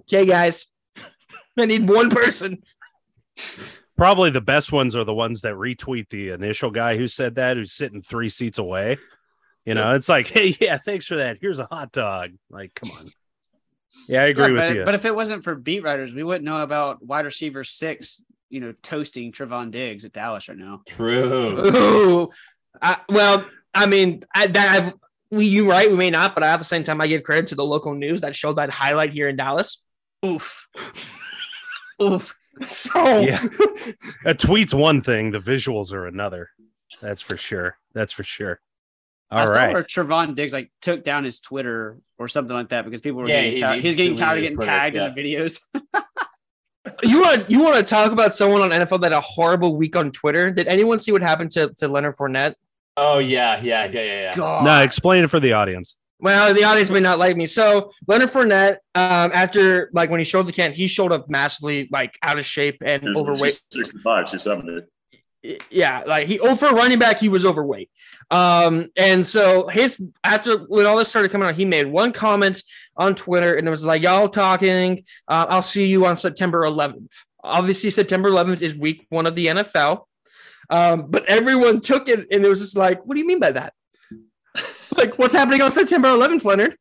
Okay, 0.00 0.26
guys, 0.26 0.66
I 1.58 1.66
need 1.66 1.88
one 1.88 2.10
person. 2.10 2.62
Probably 3.96 4.30
the 4.30 4.40
best 4.40 4.72
ones 4.72 4.96
are 4.96 5.04
the 5.04 5.14
ones 5.14 5.42
that 5.42 5.54
retweet 5.54 6.08
the 6.08 6.30
initial 6.30 6.70
guy 6.70 6.96
who 6.96 7.06
said 7.06 7.36
that, 7.36 7.56
who's 7.56 7.72
sitting 7.72 8.02
three 8.02 8.28
seats 8.28 8.58
away. 8.58 8.96
You 9.64 9.74
know, 9.74 9.94
it's 9.94 10.08
like, 10.08 10.26
hey, 10.28 10.56
yeah, 10.60 10.78
thanks 10.84 11.06
for 11.06 11.16
that. 11.16 11.38
Here's 11.40 11.58
a 11.58 11.68
hot 11.70 11.92
dog. 11.92 12.32
Like, 12.50 12.74
come 12.74 12.90
on. 12.98 13.06
Yeah, 14.08 14.22
I 14.22 14.26
agree 14.26 14.46
Yeah, 14.46 14.50
with 14.52 14.60
but, 14.60 14.74
you. 14.74 14.84
but 14.84 14.94
if 14.94 15.04
it 15.04 15.14
wasn't 15.14 15.44
for 15.44 15.54
beat 15.54 15.82
writers, 15.82 16.14
we 16.14 16.22
wouldn't 16.22 16.44
know 16.44 16.62
about 16.62 17.04
wide 17.04 17.26
receiver 17.26 17.62
six, 17.62 18.24
you 18.48 18.60
know, 18.60 18.72
toasting 18.82 19.32
Trevon 19.32 19.70
Diggs 19.70 20.04
at 20.04 20.12
Dallas 20.12 20.48
right 20.48 20.56
now. 20.58 20.80
True. 20.88 21.66
Ooh, 22.24 22.30
I, 22.80 22.98
well, 23.10 23.44
I 23.74 23.86
mean, 23.86 24.22
I, 24.34 24.46
that 24.46 24.82
I've, 24.82 24.94
we 25.30 25.46
you 25.46 25.70
right, 25.70 25.90
we 25.90 25.96
may 25.96 26.10
not, 26.10 26.34
but 26.34 26.42
at 26.42 26.56
the 26.56 26.64
same 26.64 26.82
time, 26.82 27.00
I 27.00 27.06
give 27.06 27.22
credit 27.22 27.48
to 27.48 27.54
the 27.54 27.64
local 27.64 27.94
news 27.94 28.22
that 28.22 28.34
showed 28.34 28.56
that 28.56 28.70
highlight 28.70 29.12
here 29.12 29.28
in 29.28 29.36
Dallas. 29.36 29.82
Oof. 30.24 30.66
Oof. 32.02 32.34
So 32.66 33.20
Yeah. 33.20 33.42
a 34.26 34.34
tweet's 34.34 34.74
one 34.74 35.02
thing, 35.02 35.30
the 35.30 35.40
visuals 35.40 35.92
are 35.92 36.06
another. 36.06 36.50
That's 37.00 37.22
for 37.22 37.36
sure. 37.36 37.78
That's 37.94 38.12
for 38.12 38.24
sure. 38.24 38.60
I 39.30 39.40
All 39.40 39.46
saw 39.46 39.72
where 39.72 39.82
Trevon 39.82 40.34
Diggs 40.34 40.52
like 40.52 40.70
took 40.82 41.02
down 41.02 41.24
his 41.24 41.40
Twitter 41.40 41.98
or 42.18 42.28
something 42.28 42.54
like 42.54 42.68
that 42.68 42.84
because 42.84 43.00
people 43.00 43.20
were 43.20 43.28
Yeah, 43.28 43.42
getting 43.42 43.60
tired. 43.60 43.76
he 43.76 43.80
He's 43.82 43.96
getting 43.96 44.16
tired 44.16 44.38
of 44.38 44.42
getting 44.42 44.56
Twitter, 44.58 44.70
tagged 44.70 44.96
yeah. 44.96 45.06
in 45.08 45.14
the 45.14 45.22
videos. 45.22 45.58
you 47.02 47.20
want 47.20 47.50
you 47.50 47.62
want 47.62 47.76
to 47.76 47.82
talk 47.82 48.12
about 48.12 48.34
someone 48.34 48.60
on 48.60 48.70
NFL 48.70 49.00
that 49.00 49.12
had 49.12 49.18
a 49.18 49.20
horrible 49.22 49.76
week 49.76 49.96
on 49.96 50.10
Twitter? 50.10 50.50
Did 50.50 50.66
anyone 50.66 50.98
see 50.98 51.12
what 51.12 51.22
happened 51.22 51.50
to, 51.52 51.72
to 51.78 51.88
Leonard 51.88 52.16
Fournette? 52.18 52.54
Oh 52.98 53.18
yeah, 53.20 53.58
yeah, 53.62 53.86
yeah, 53.86 54.02
yeah, 54.02 54.20
yeah. 54.22 54.34
God. 54.36 54.64
No, 54.64 54.82
explain 54.82 55.24
it 55.24 55.30
for 55.30 55.40
the 55.40 55.54
audience. 55.54 55.96
Well, 56.22 56.54
the 56.54 56.62
audience 56.62 56.88
may 56.88 57.00
not 57.00 57.18
like 57.18 57.36
me. 57.36 57.46
So 57.46 57.90
Leonard 58.06 58.30
Fournette, 58.30 58.76
um, 58.94 59.32
after 59.34 59.90
like 59.92 60.08
when 60.08 60.20
he 60.20 60.24
showed 60.24 60.46
the 60.46 60.52
can, 60.52 60.72
he 60.72 60.86
showed 60.86 61.10
up 61.10 61.28
massively 61.28 61.88
like 61.90 62.16
out 62.22 62.38
of 62.38 62.46
shape 62.46 62.80
and 62.84 63.02
He's 63.02 63.18
overweight. 63.18 63.60
65, 63.70 64.30
270. 64.30 64.86
yeah, 65.68 66.04
like 66.06 66.28
he 66.28 66.38
oh 66.38 66.54
running 66.54 67.00
back, 67.00 67.18
he 67.18 67.28
was 67.28 67.44
overweight. 67.44 67.90
Um, 68.30 68.90
and 68.96 69.26
so 69.26 69.66
his 69.66 70.00
after 70.22 70.58
when 70.58 70.86
all 70.86 70.96
this 70.96 71.08
started 71.08 71.32
coming 71.32 71.48
out, 71.48 71.56
he 71.56 71.64
made 71.64 71.86
one 71.86 72.12
comment 72.12 72.62
on 72.96 73.16
Twitter, 73.16 73.56
and 73.56 73.66
it 73.66 73.70
was 73.70 73.84
like, 73.84 74.02
"Y'all 74.02 74.28
talking? 74.28 75.02
Uh, 75.26 75.46
I'll 75.48 75.60
see 75.60 75.86
you 75.86 76.06
on 76.06 76.16
September 76.16 76.62
11th." 76.62 77.10
Obviously, 77.42 77.90
September 77.90 78.30
11th 78.30 78.62
is 78.62 78.76
week 78.76 79.06
one 79.08 79.26
of 79.26 79.34
the 79.34 79.46
NFL. 79.46 80.04
Um, 80.70 81.10
but 81.10 81.28
everyone 81.28 81.80
took 81.80 82.08
it, 82.08 82.28
and 82.30 82.44
it 82.44 82.48
was 82.48 82.60
just 82.60 82.76
like, 82.76 83.04
"What 83.04 83.16
do 83.16 83.20
you 83.20 83.26
mean 83.26 83.40
by 83.40 83.50
that? 83.50 83.74
like, 84.96 85.18
what's 85.18 85.34
happening 85.34 85.62
on 85.62 85.70
September 85.70 86.08
11th, 86.08 86.44
Leonard? 86.44 86.76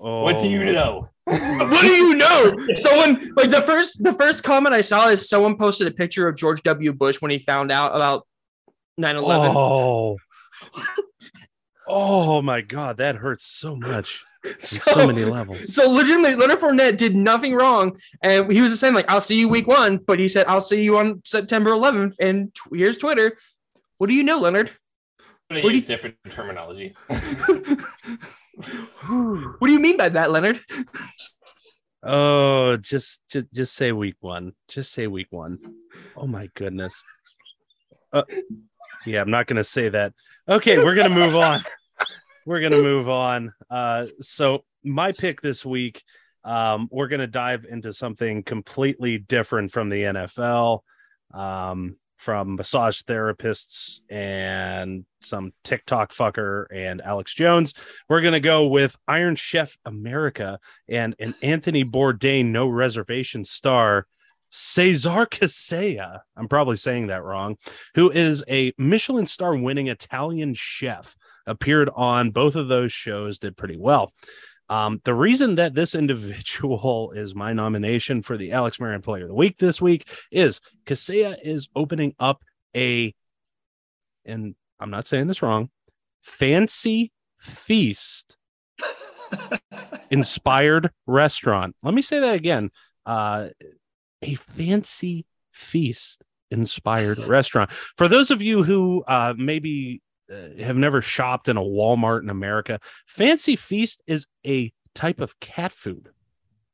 Oh, 0.00 0.22
What 0.22 0.38
do 0.38 0.48
you 0.50 0.64
know? 0.64 1.08
what 1.24 1.80
do 1.80 1.86
you 1.88 2.14
know? 2.14 2.54
Someone 2.76 3.32
like 3.36 3.50
the 3.50 3.62
first 3.62 4.02
the 4.02 4.12
first 4.12 4.42
comment 4.44 4.74
I 4.74 4.82
saw 4.82 5.08
is 5.08 5.26
someone 5.26 5.56
posted 5.56 5.86
a 5.86 5.90
picture 5.90 6.28
of 6.28 6.36
George 6.36 6.62
W. 6.64 6.92
Bush 6.92 7.22
when 7.22 7.30
he 7.30 7.38
found 7.38 7.72
out 7.72 7.96
about 7.96 8.26
9-11. 9.00 9.54
Oh. 9.56 10.16
oh 11.88 12.42
my 12.42 12.60
god, 12.60 12.98
that 12.98 13.16
hurts 13.16 13.46
so 13.46 13.74
much 13.74 14.22
so, 14.58 14.92
So, 14.92 15.06
many 15.06 15.24
levels. 15.24 15.74
so 15.74 15.90
legitimately, 15.90 16.34
Leonard 16.36 16.60
Fournette 16.60 16.98
did 16.98 17.16
nothing 17.16 17.54
wrong, 17.54 17.96
and 18.22 18.50
he 18.52 18.60
was 18.60 18.72
just 18.72 18.80
saying 18.80 18.94
like, 18.94 19.10
"I'll 19.10 19.20
see 19.20 19.38
you 19.38 19.48
week 19.48 19.66
one," 19.66 19.98
but 19.98 20.18
he 20.18 20.28
said, 20.28 20.46
"I'll 20.46 20.60
see 20.60 20.82
you 20.82 20.98
on 20.98 21.22
September 21.24 21.70
11th." 21.70 22.16
And 22.20 22.54
t- 22.54 22.78
here's 22.78 22.98
Twitter. 22.98 23.38
What 23.98 24.08
do 24.08 24.12
you 24.14 24.22
know, 24.22 24.38
Leonard? 24.40 24.70
I'm 25.50 25.56
gonna 25.56 25.72
use 25.72 25.82
you- 25.82 25.88
different 25.88 26.16
terminology. 26.30 26.94
what 29.06 29.66
do 29.66 29.72
you 29.72 29.80
mean 29.80 29.96
by 29.96 30.08
that, 30.08 30.30
Leonard? 30.30 30.60
Oh, 32.02 32.76
just, 32.76 33.22
just 33.30 33.46
just 33.52 33.74
say 33.74 33.92
week 33.92 34.16
one. 34.20 34.52
Just 34.68 34.92
say 34.92 35.06
week 35.06 35.28
one. 35.30 35.58
Oh 36.16 36.26
my 36.26 36.48
goodness. 36.54 37.02
Uh, 38.12 38.24
yeah, 39.06 39.22
I'm 39.22 39.30
not 39.30 39.46
gonna 39.46 39.64
say 39.64 39.88
that. 39.88 40.12
Okay, 40.48 40.78
we're 40.78 40.94
gonna 40.94 41.14
move 41.14 41.36
on. 41.36 41.60
We're 42.46 42.60
gonna 42.60 42.82
move 42.82 43.08
on. 43.08 43.54
Uh, 43.70 44.04
so 44.20 44.66
my 44.84 45.12
pick 45.12 45.40
this 45.40 45.64
week, 45.64 46.02
um, 46.44 46.88
we're 46.92 47.08
gonna 47.08 47.26
dive 47.26 47.64
into 47.64 47.90
something 47.90 48.42
completely 48.42 49.16
different 49.16 49.72
from 49.72 49.88
the 49.88 50.02
NFL, 50.02 50.80
um, 51.32 51.96
from 52.24 52.56
massage 52.56 53.02
therapists 53.02 54.00
and 54.08 55.04
some 55.20 55.52
TikTok 55.62 56.10
fucker 56.10 56.64
and 56.74 57.02
Alex 57.02 57.34
Jones. 57.34 57.74
We're 58.08 58.22
gonna 58.22 58.40
go 58.40 58.66
with 58.66 58.96
Iron 59.06 59.36
Chef 59.36 59.76
America 59.84 60.58
and 60.88 61.14
an 61.18 61.34
Anthony 61.42 61.84
Bourdain 61.84 62.46
no 62.46 62.66
reservation 62.66 63.44
star, 63.44 64.06
Cesar 64.48 65.26
Casella. 65.26 66.22
I'm 66.34 66.48
probably 66.48 66.76
saying 66.76 67.08
that 67.08 67.22
wrong, 67.22 67.56
who 67.94 68.10
is 68.10 68.42
a 68.48 68.72
Michelin 68.78 69.26
star 69.26 69.54
winning 69.54 69.88
Italian 69.88 70.54
chef, 70.54 71.14
appeared 71.46 71.90
on 71.94 72.30
both 72.30 72.56
of 72.56 72.68
those 72.68 72.90
shows, 72.90 73.38
did 73.38 73.54
pretty 73.54 73.76
well. 73.76 74.14
Um, 74.68 75.00
the 75.04 75.14
reason 75.14 75.56
that 75.56 75.74
this 75.74 75.94
individual 75.94 77.12
is 77.16 77.34
my 77.34 77.52
nomination 77.52 78.22
for 78.22 78.36
the 78.36 78.52
Alex 78.52 78.80
Moran 78.80 79.02
Player 79.02 79.24
of 79.24 79.28
the 79.28 79.34
Week 79.34 79.58
this 79.58 79.80
week 79.80 80.08
is 80.30 80.60
Casella 80.86 81.36
is 81.42 81.68
opening 81.74 82.14
up 82.18 82.42
a, 82.76 83.14
and 84.24 84.54
I'm 84.80 84.90
not 84.90 85.06
saying 85.06 85.26
this 85.26 85.42
wrong, 85.42 85.70
fancy 86.22 87.12
feast 87.38 88.36
inspired 90.10 90.90
restaurant. 91.06 91.76
Let 91.82 91.94
me 91.94 92.02
say 92.02 92.20
that 92.20 92.34
again. 92.34 92.70
Uh, 93.06 93.48
a 94.22 94.34
fancy 94.34 95.26
feast 95.52 96.24
inspired 96.50 97.18
restaurant. 97.18 97.70
For 97.96 98.08
those 98.08 98.30
of 98.30 98.40
you 98.40 98.62
who 98.62 99.04
uh, 99.06 99.34
maybe 99.36 100.00
Uh, 100.32 100.62
have 100.62 100.76
never 100.76 101.02
shopped 101.02 101.48
in 101.48 101.58
a 101.58 101.62
Walmart 101.62 102.22
in 102.22 102.30
America, 102.30 102.80
fancy 103.06 103.56
feast 103.56 104.02
is 104.06 104.26
a 104.46 104.72
type 104.94 105.20
of 105.20 105.38
cat 105.38 105.70
food. 105.70 106.08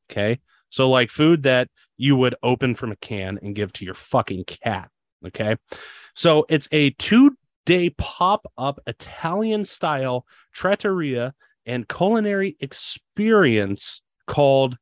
Okay. 0.09 0.41
So, 0.69 0.89
like 0.89 1.11
food 1.11 1.43
that 1.43 1.69
you 1.97 2.15
would 2.17 2.37
open 2.43 2.77
from 2.77 2.93
a 2.93 2.97
can 2.97 3.39
and 3.43 3.55
give 3.55 3.73
to 3.75 3.85
your 3.85 3.95
fucking 3.95 4.45
cat. 4.45 4.89
Okay. 5.27 5.57
So, 6.15 6.47
it's 6.49 6.69
a 6.71 6.91
two 6.91 7.37
day 7.67 7.91
pop 7.91 8.47
up 8.57 8.79
Italian 8.87 9.65
style 9.65 10.27
trattoria 10.53 11.35
and 11.67 11.89
culinary 11.89 12.57
experience 12.61 14.01
called 14.27 14.77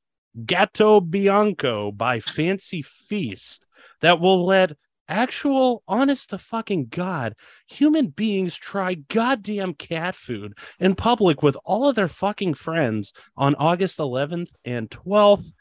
Gatto 0.44 1.00
Bianco 1.00 1.90
by 1.90 2.20
Fancy 2.20 2.82
Feast 2.82 3.66
that 4.00 4.20
will 4.20 4.44
let 4.44 4.76
actual, 5.08 5.82
honest 5.88 6.30
to 6.30 6.38
fucking 6.38 6.86
God, 6.86 7.34
human 7.66 8.08
beings 8.08 8.56
try 8.56 8.94
goddamn 8.94 9.74
cat 9.74 10.14
food 10.14 10.56
in 10.78 10.94
public 10.94 11.42
with 11.42 11.56
all 11.64 11.88
of 11.88 11.96
their 11.96 12.08
fucking 12.08 12.54
friends 12.54 13.12
on 13.36 13.54
August 13.56 13.98
11th 13.98 14.50
and 14.64 14.90
12th. 14.90 15.52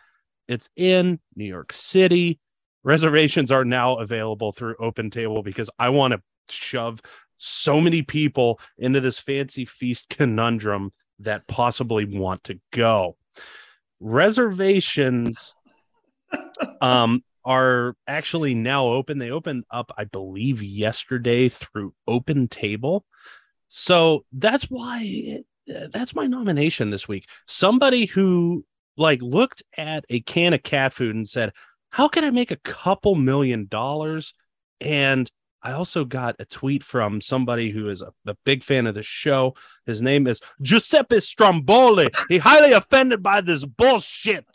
It's 0.48 0.70
in 0.76 1.20
New 1.36 1.46
York 1.46 1.74
City. 1.74 2.40
Reservations 2.84 3.52
are 3.52 3.66
now 3.66 3.98
available 3.98 4.52
through 4.52 4.76
Open 4.80 5.10
Table 5.10 5.44
because 5.44 5.70
I 5.78 5.90
want 5.90 6.14
to 6.14 6.22
shove 6.50 7.02
so 7.38 7.80
many 7.82 8.02
people 8.02 8.60
into 8.78 9.00
this 9.00 9.20
fancy 9.20 9.66
feast 9.66 10.10
conundrum 10.10 10.92
that 11.20 11.48
possibly 11.48 12.06
want 12.06 12.44
to 12.46 12.60
go. 12.72 13.18
Reservations 14.00 15.54
um 16.82 17.24
are 17.48 17.96
actually 18.08 18.54
now 18.54 18.88
open. 18.88 19.20
They 19.20 19.32
opened 19.32 19.64
up, 19.72 19.94
I 19.98 20.04
believe, 20.04 20.62
yesterday 20.62 21.48
through 21.48 21.94
Open 22.06 22.50
Table. 22.50 23.06
So 23.70 24.26
that's 24.34 24.66
why 24.66 25.44
eh, 25.70 25.88
that's 25.94 26.14
my 26.14 26.28
nomination 26.28 26.90
this 26.90 27.08
week. 27.08 27.26
Somebody 27.48 28.06
who 28.06 28.66
like 28.98 29.22
looked 29.22 29.64
at 29.78 30.04
a 30.10 30.20
can 30.20 30.54
of 30.54 30.64
cat 30.64 30.92
food 30.92 31.16
and 31.16 31.28
said, 31.28 31.54
"How 31.90 32.10
can 32.10 32.26
I 32.26 32.32
make 32.32 32.52
a 32.52 32.58
couple 32.58 33.16
million 33.16 33.68
dollars?" 33.68 34.34
And 34.82 35.32
I 35.64 35.72
also 35.72 36.04
got 36.04 36.36
a 36.40 36.46
tweet 36.46 36.84
from 36.84 37.22
somebody 37.22 37.72
who 37.72 37.90
is 37.90 38.02
a, 38.02 38.12
a 38.26 38.36
big 38.46 38.62
fan 38.62 38.88
of 38.88 38.96
the 38.96 39.04
show. 39.04 39.56
His 39.86 40.02
name 40.02 40.28
is 40.28 40.42
Giuseppe 40.62 41.22
Stromboli. 41.22 42.10
He 42.28 42.40
highly 42.40 42.74
offended 42.74 43.24
by 43.24 43.40
this 43.40 43.64
bullshit. 43.64 44.46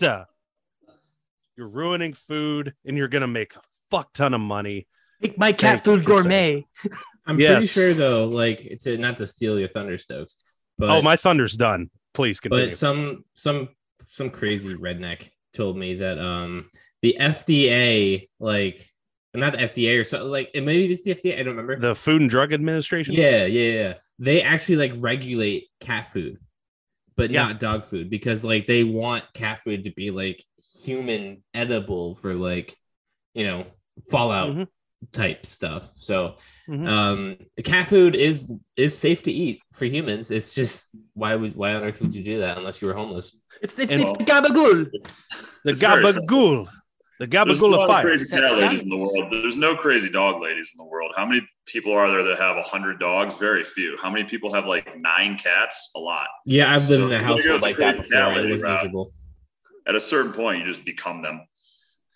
You're 1.56 1.68
ruining 1.68 2.14
food 2.14 2.74
and 2.84 2.96
you're 2.96 3.08
gonna 3.08 3.26
make 3.26 3.54
a 3.56 3.60
fuck 3.90 4.12
ton 4.12 4.34
of 4.34 4.40
money. 4.40 4.86
Make 5.20 5.38
my 5.38 5.52
cat 5.52 5.86
you, 5.86 5.96
food 5.96 6.04
gourmet. 6.04 6.64
I'm 7.26 7.36
pretty 7.36 7.66
sure 7.66 7.94
though, 7.94 8.26
like 8.26 8.78
to 8.82 8.96
not 8.96 9.18
to 9.18 9.26
steal 9.26 9.58
your 9.58 9.68
Thunderstokes, 9.68 10.36
but 10.78 10.90
oh, 10.90 11.02
my 11.02 11.16
thunder's 11.16 11.56
done. 11.56 11.90
Please 12.14 12.40
continue. 12.40 12.66
but 12.66 12.76
some 12.76 13.24
some 13.34 13.68
some 14.08 14.30
crazy 14.30 14.74
redneck 14.74 15.30
told 15.52 15.76
me 15.76 15.94
that 15.96 16.18
um 16.18 16.70
the 17.02 17.16
FDA 17.20 18.28
like 18.40 18.88
not 19.34 19.52
the 19.52 19.58
FDA 19.58 20.00
or 20.00 20.04
so 20.04 20.26
like 20.26 20.50
it 20.54 20.62
maybe 20.62 20.92
it's 20.92 21.02
the 21.02 21.14
FDA 21.14 21.34
I 21.34 21.42
don't 21.42 21.56
remember. 21.56 21.78
the 21.78 21.94
Food 21.94 22.20
and 22.20 22.30
Drug 22.30 22.52
Administration. 22.52 23.14
yeah, 23.14 23.46
yeah, 23.46 23.72
yeah. 23.72 23.94
They 24.18 24.42
actually 24.42 24.76
like 24.76 24.92
regulate 24.96 25.68
cat 25.80 26.12
food, 26.12 26.38
but 27.16 27.30
Yeah. 27.30 27.46
not 27.46 27.60
dog 27.60 27.84
food 27.86 28.10
because 28.10 28.44
like 28.44 28.66
they 28.66 28.84
want 28.84 29.24
cat 29.34 29.62
food 29.62 29.84
to 29.84 29.90
be 29.92 30.10
like 30.10 30.42
human 30.84 31.42
edible 31.54 32.16
for 32.16 32.34
like 32.34 32.76
you 33.34 33.46
know 33.46 33.66
Fallout 34.10 34.50
Mhm. 34.56 34.66
type 35.12 35.44
stuff. 35.44 35.90
So 35.98 36.36
Mhm. 36.68 36.88
um 36.88 37.36
cat 37.62 37.88
food 37.88 38.14
is 38.14 38.52
is 38.76 38.96
safe 38.96 39.22
to 39.24 39.32
eat 39.32 39.60
for 39.74 39.84
humans. 39.84 40.30
It's 40.30 40.54
just 40.54 40.88
why 41.14 41.34
would 41.34 41.54
why 41.56 41.74
on 41.74 41.82
earth 41.82 42.00
would 42.00 42.14
you 42.14 42.24
do 42.24 42.38
that 42.38 42.56
unless 42.58 42.80
you 42.80 42.88
were 42.88 42.94
homeless? 42.94 43.36
It's 43.60 43.78
it's, 43.78 43.92
And- 43.92 44.02
it's 44.02 44.12
the 44.12 44.24
gabagool. 44.24 44.90
the 45.64 45.70
It's 45.70 45.80
very 45.80 46.04
gabagool, 46.04 46.68
the 47.22 47.44
There's 47.44 47.60
a 47.60 47.62
gabagool 47.62 47.70
lot 47.70 47.74
of 47.76 47.80
of 47.82 47.88
fire. 47.90 48.02
crazy 48.02 48.26
cat 48.26 48.52
ladies 48.58 48.82
in 48.82 48.88
the 48.88 48.96
world. 48.96 49.30
There's 49.30 49.56
no 49.56 49.76
crazy 49.76 50.10
dog 50.10 50.42
ladies 50.42 50.72
in 50.74 50.84
the 50.84 50.90
world. 50.90 51.12
How 51.16 51.24
many 51.24 51.40
people 51.66 51.92
are 51.92 52.10
there 52.10 52.22
that 52.24 52.38
have 52.38 52.56
a 52.56 52.62
hundred 52.62 52.98
dogs? 52.98 53.36
Very 53.36 53.62
few. 53.64 53.96
How 54.02 54.10
many 54.10 54.24
people 54.24 54.52
have 54.52 54.66
like 54.66 54.88
nine 54.98 55.36
cats? 55.38 55.90
A 55.96 56.00
lot. 56.00 56.26
Yeah, 56.46 56.70
I've 56.72 56.78
lived 56.88 56.88
So 56.88 56.94
in 56.96 57.00
a 57.02 57.04
you 57.04 57.10
gotta 57.10 57.24
household 57.24 57.62
like 57.62 57.76
that 57.76 57.96
before. 57.98 58.10
cat 58.10 58.36
It 58.38 58.50
was 58.50 58.62
miserable. 58.62 59.12
At 59.86 59.94
a 59.94 60.00
certain 60.00 60.32
point, 60.32 60.58
you 60.60 60.64
just 60.64 60.84
become 60.84 61.22
them. 61.22 61.40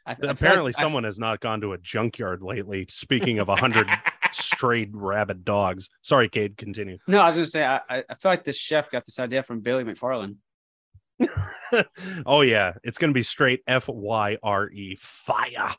I, 0.06 0.12
I 0.12 0.16
Apparently, 0.22 0.70
like- 0.72 0.78
I- 0.78 0.82
someone 0.82 1.04
has 1.04 1.18
not 1.18 1.40
gone 1.40 1.60
to 1.62 1.72
a 1.72 1.78
junkyard 1.78 2.42
lately. 2.42 2.86
Speaking 2.88 3.38
of 3.38 3.48
a 3.48 3.56
hundred 3.56 3.88
strayed 4.32 4.90
rabid 4.96 5.44
dogs. 5.44 5.88
Sorry, 6.02 6.28
Cade. 6.28 6.56
Continue. 6.56 6.98
no, 7.06 7.20
I 7.20 7.26
was 7.26 7.36
gonna 7.36 7.46
say 7.46 7.64
I, 7.64 7.80
I 7.88 8.04
I 8.10 8.14
feel 8.16 8.30
like 8.32 8.44
this 8.44 8.58
chef 8.58 8.90
got 8.90 9.04
this 9.04 9.18
idea 9.18 9.42
from 9.42 9.60
Billy 9.60 9.84
McFarland. 9.84 10.36
oh 12.26 12.42
yeah, 12.42 12.74
it's 12.82 12.98
gonna 12.98 13.12
be 13.12 13.22
straight 13.22 13.62
F 13.66 13.88
Y 13.88 14.36
R 14.42 14.70
E 14.70 14.96
fire. 15.00 15.74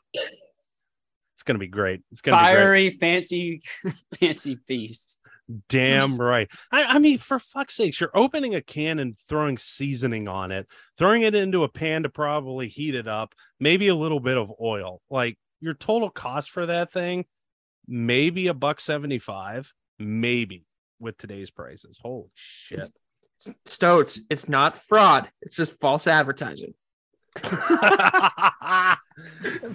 It's 1.34 1.42
gonna 1.44 1.58
be 1.58 1.68
great. 1.68 2.02
It's 2.10 2.20
gonna 2.20 2.36
be 2.36 2.44
great. 2.44 2.54
Fiery, 2.54 2.90
fancy, 2.90 3.62
fancy 4.20 4.56
feast. 4.66 5.20
Damn 5.68 6.18
right. 6.20 6.48
I, 6.70 6.84
I 6.84 6.98
mean, 6.98 7.16
for 7.16 7.38
fuck's 7.38 7.74
sakes, 7.74 8.00
you're 8.00 8.10
opening 8.14 8.54
a 8.54 8.60
can 8.60 8.98
and 8.98 9.16
throwing 9.28 9.56
seasoning 9.56 10.28
on 10.28 10.52
it, 10.52 10.66
throwing 10.98 11.22
it 11.22 11.34
into 11.34 11.64
a 11.64 11.68
pan 11.68 12.02
to 12.02 12.10
probably 12.10 12.68
heat 12.68 12.94
it 12.94 13.08
up, 13.08 13.34
maybe 13.58 13.88
a 13.88 13.94
little 13.94 14.20
bit 14.20 14.36
of 14.36 14.52
oil. 14.60 15.00
Like 15.08 15.38
your 15.60 15.74
total 15.74 16.10
cost 16.10 16.50
for 16.50 16.66
that 16.66 16.92
thing, 16.92 17.24
maybe 17.86 18.48
a 18.48 18.54
buck 18.54 18.78
seventy 18.80 19.18
five, 19.18 19.72
maybe 19.98 20.66
with 21.00 21.16
today's 21.16 21.50
prices. 21.50 21.98
Holy 22.02 22.30
shit. 22.34 22.90
Stoats. 23.64 24.20
It's 24.30 24.48
not 24.48 24.84
fraud. 24.86 25.28
It's 25.42 25.56
just 25.56 25.78
false 25.80 26.06
advertising. 26.06 26.74
Fuck 27.38 27.60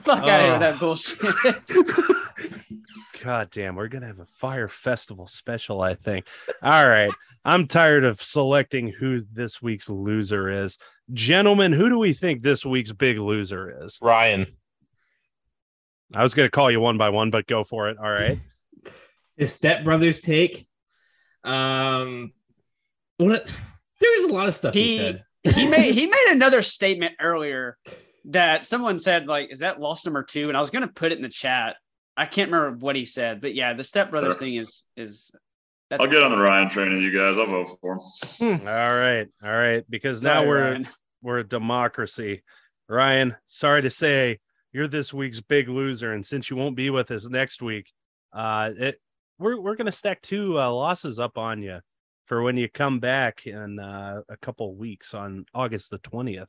out 0.10 0.40
of 0.40 0.42
here 0.42 0.52
with 0.52 0.60
that 0.60 0.78
bullshit. 0.80 1.34
God 3.24 3.52
damn, 3.52 3.76
we're 3.76 3.88
gonna 3.88 4.08
have 4.08 4.20
a 4.20 4.26
Fyre 4.26 4.68
Festival 4.68 5.28
special, 5.28 5.82
I 5.82 5.96
think. 5.96 6.28
All 6.62 6.88
right. 6.88 7.12
I'm 7.46 7.68
tired 7.68 8.06
of 8.06 8.22
selecting 8.22 8.88
who 8.88 9.24
this 9.32 9.62
week's 9.62 9.90
loser 9.90 10.64
is. 10.64 10.78
Gentlemen, 11.14 11.74
who 11.74 11.90
do 11.90 11.98
we 11.98 12.14
think 12.14 12.42
this 12.42 12.66
week's 12.66 12.92
big 12.92 13.18
loser 13.18 13.84
is? 13.86 14.00
Ryan. 14.02 14.48
I 16.14 16.24
was 16.24 16.34
gonna 16.34 16.50
call 16.50 16.70
you 16.70 16.80
one 16.80 16.98
by 16.98 17.10
one, 17.10 17.30
but 17.30 17.48
go 17.48 17.64
for 17.64 17.90
it. 17.90 17.98
All 17.98 18.12
right. 18.12 18.40
His 19.38 19.54
stepbrother's 19.54 20.20
take. 20.20 20.68
Um 21.44 22.34
what 23.26 23.48
there 24.00 24.12
was 24.12 24.24
a 24.30 24.34
lot 24.34 24.48
of 24.48 24.54
stuff 24.54 24.74
he, 24.74 24.88
He- 24.90 24.98
said. 24.98 25.24
he 25.56 25.68
made 25.70 25.94
he 25.94 26.08
made 26.08 26.28
another 26.30 26.62
statement 26.62 27.14
earlier 27.20 27.78
that 28.26 28.66
someone 28.66 29.00
said 29.00 29.28
like, 29.28 29.52
"Is 29.52 29.60
that 29.60 29.80
loss 29.80 30.06
number 30.06 30.24
two? 30.24 30.48
And 30.50 30.58
I 30.58 30.62
was 30.62 30.70
gonna 30.70 30.88
put 30.88 31.12
it 31.12 31.18
in 31.18 31.22
the 31.24 31.30
chat. 31.30 31.76
I 32.16 32.26
can't 32.26 32.52
remember 32.52 32.78
what 32.78 32.96
he 32.96 33.06
said, 33.06 33.42
but 33.42 33.54
yeah, 33.56 33.74
the 33.74 33.84
stepbrothers 33.84 34.24
Sure. 34.26 34.34
thing 34.36 34.56
is 34.56 34.84
is. 34.96 35.32
That's, 35.90 36.02
I'll 36.02 36.10
get 36.10 36.24
on 36.24 36.32
the 36.32 36.38
Ryan 36.38 36.70
train 36.70 36.92
of 36.94 37.02
you 37.02 37.12
guys. 37.16 37.38
I'll 37.38 37.46
vote 37.46 37.68
for 37.80 37.96
him. 38.40 38.60
All 38.62 38.66
right. 38.66 39.28
All 39.44 39.52
right. 39.52 39.84
Because 39.90 40.22
Sorry, 40.22 40.42
now 40.44 40.48
we're 40.50 40.62
Ryan. 40.72 40.88
we're 41.22 41.40
a 41.40 41.44
democracy. 41.44 42.42
Ryan, 42.90 43.36
sorry 43.46 43.82
to 43.84 43.90
say 43.92 44.40
you're 44.72 44.88
this 44.88 45.14
week's 45.14 45.40
big 45.42 45.70
loser. 45.70 46.14
And 46.14 46.26
since 46.26 46.50
you 46.50 46.56
won't 46.56 46.76
be 46.76 46.90
with 46.90 47.12
us 47.12 47.28
next 47.30 47.62
week, 47.62 47.92
uh 48.32 48.72
it 48.76 49.00
we're 49.38 49.60
we're 49.60 49.76
gonna 49.76 49.92
stack 49.92 50.22
two 50.22 50.60
uh, 50.60 50.72
losses 50.72 51.20
up 51.20 51.38
on 51.38 51.62
you 51.62 51.80
for 52.26 52.42
when 52.42 52.58
you 52.58 52.70
come 52.70 53.00
back 53.00 53.46
in 53.46 53.80
uh, 53.80 54.22
a 54.30 54.38
couple 54.38 54.76
weeks 54.76 55.14
on 55.14 55.46
August 55.54 55.90
the 55.90 56.00
20th. 56.00 56.48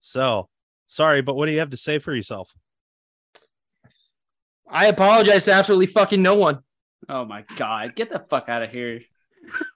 So 0.00 0.48
sorry, 0.86 1.22
but 1.22 1.34
what 1.34 1.46
do 1.46 1.52
you 1.52 1.58
have 1.58 1.70
to 1.70 1.76
say 1.76 1.98
for 1.98 2.14
yourself? 2.14 2.54
I 4.68 4.86
apologize 4.86 5.46
to 5.46 5.52
absolutely 5.52 5.86
fucking 5.86 6.22
no 6.22 6.34
one. 6.34 6.58
Oh 7.08 7.24
my 7.24 7.44
god, 7.56 7.94
get 7.94 8.10
the 8.10 8.18
fuck 8.18 8.48
out 8.48 8.62
of 8.62 8.70
here! 8.70 9.00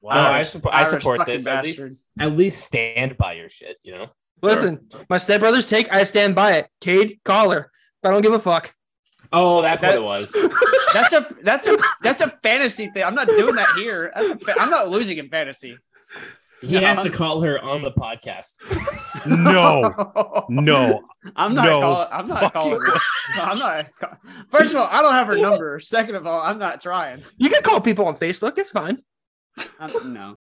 Oh, 0.02 0.08
I, 0.08 0.34
Irish- 0.34 0.50
support, 0.50 0.74
I 0.74 0.84
support 0.84 1.26
this. 1.26 1.46
At 1.46 1.64
least, 1.64 1.80
bastard. 1.80 1.96
at 2.20 2.32
least 2.36 2.64
stand 2.64 3.16
by 3.16 3.34
your 3.34 3.48
shit, 3.48 3.78
you 3.82 3.92
know? 3.92 4.10
Listen, 4.42 4.88
my 5.08 5.18
stepbrother's 5.18 5.68
take, 5.68 5.90
I 5.92 6.04
stand 6.04 6.34
by 6.34 6.54
it. 6.54 6.68
Cade, 6.80 7.20
call 7.24 7.50
her. 7.50 7.70
I 8.02 8.10
don't 8.10 8.22
give 8.22 8.32
a 8.32 8.40
fuck. 8.40 8.74
Oh, 9.32 9.62
that's 9.62 9.80
That- 9.80 9.98
what 9.98 9.98
it 9.98 10.02
was. 10.04 10.32
That's 10.92 11.14
a 11.14 11.26
that's 11.42 11.66
a 11.66 11.78
that's 12.02 12.20
a 12.20 12.28
fantasy 12.42 12.88
thing. 12.88 13.02
I'm 13.02 13.14
not 13.14 13.26
doing 13.26 13.54
that 13.54 13.66
here. 13.78 14.12
That's 14.14 14.28
a 14.28 14.36
fa- 14.38 14.60
I'm 14.60 14.68
not 14.68 14.90
losing 14.90 15.16
in 15.16 15.30
fantasy. 15.30 15.78
He 16.60 16.74
has 16.74 17.00
to 17.02 17.08
call 17.08 17.40
her 17.40 17.58
on 17.64 17.80
the 17.80 17.92
podcast. 17.92 18.56
No, 19.26 20.44
no. 20.50 21.02
I'm 21.36 21.54
not 21.54 21.64
No 21.64 21.80
calling. 21.80 22.08
I'm 22.12 22.28
not 22.28 22.52
calling. 22.52 22.80
her. 22.80 23.40
I'm 23.40 23.58
not. 23.58 23.86
First 24.50 24.72
of 24.74 24.80
all, 24.80 24.88
I 24.90 25.00
don't 25.00 25.12
have 25.14 25.28
her 25.28 25.36
number. 25.38 25.78
Second 25.80 26.16
of 26.16 26.26
all, 26.26 26.40
I'm 26.40 26.58
not 26.58 26.80
trying. 26.82 27.22
You 27.38 27.48
can 27.48 27.62
call 27.62 27.80
people 27.80 28.06
on 28.06 28.16
Facebook. 28.16 28.58
It's 28.58 28.70
fine. 28.70 28.98
I'm, 29.80 30.12
no. 30.12 30.34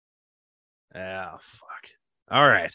Ah, 0.95 1.37
fuck. 1.41 1.91
All 2.31 2.47
right. 2.49 2.75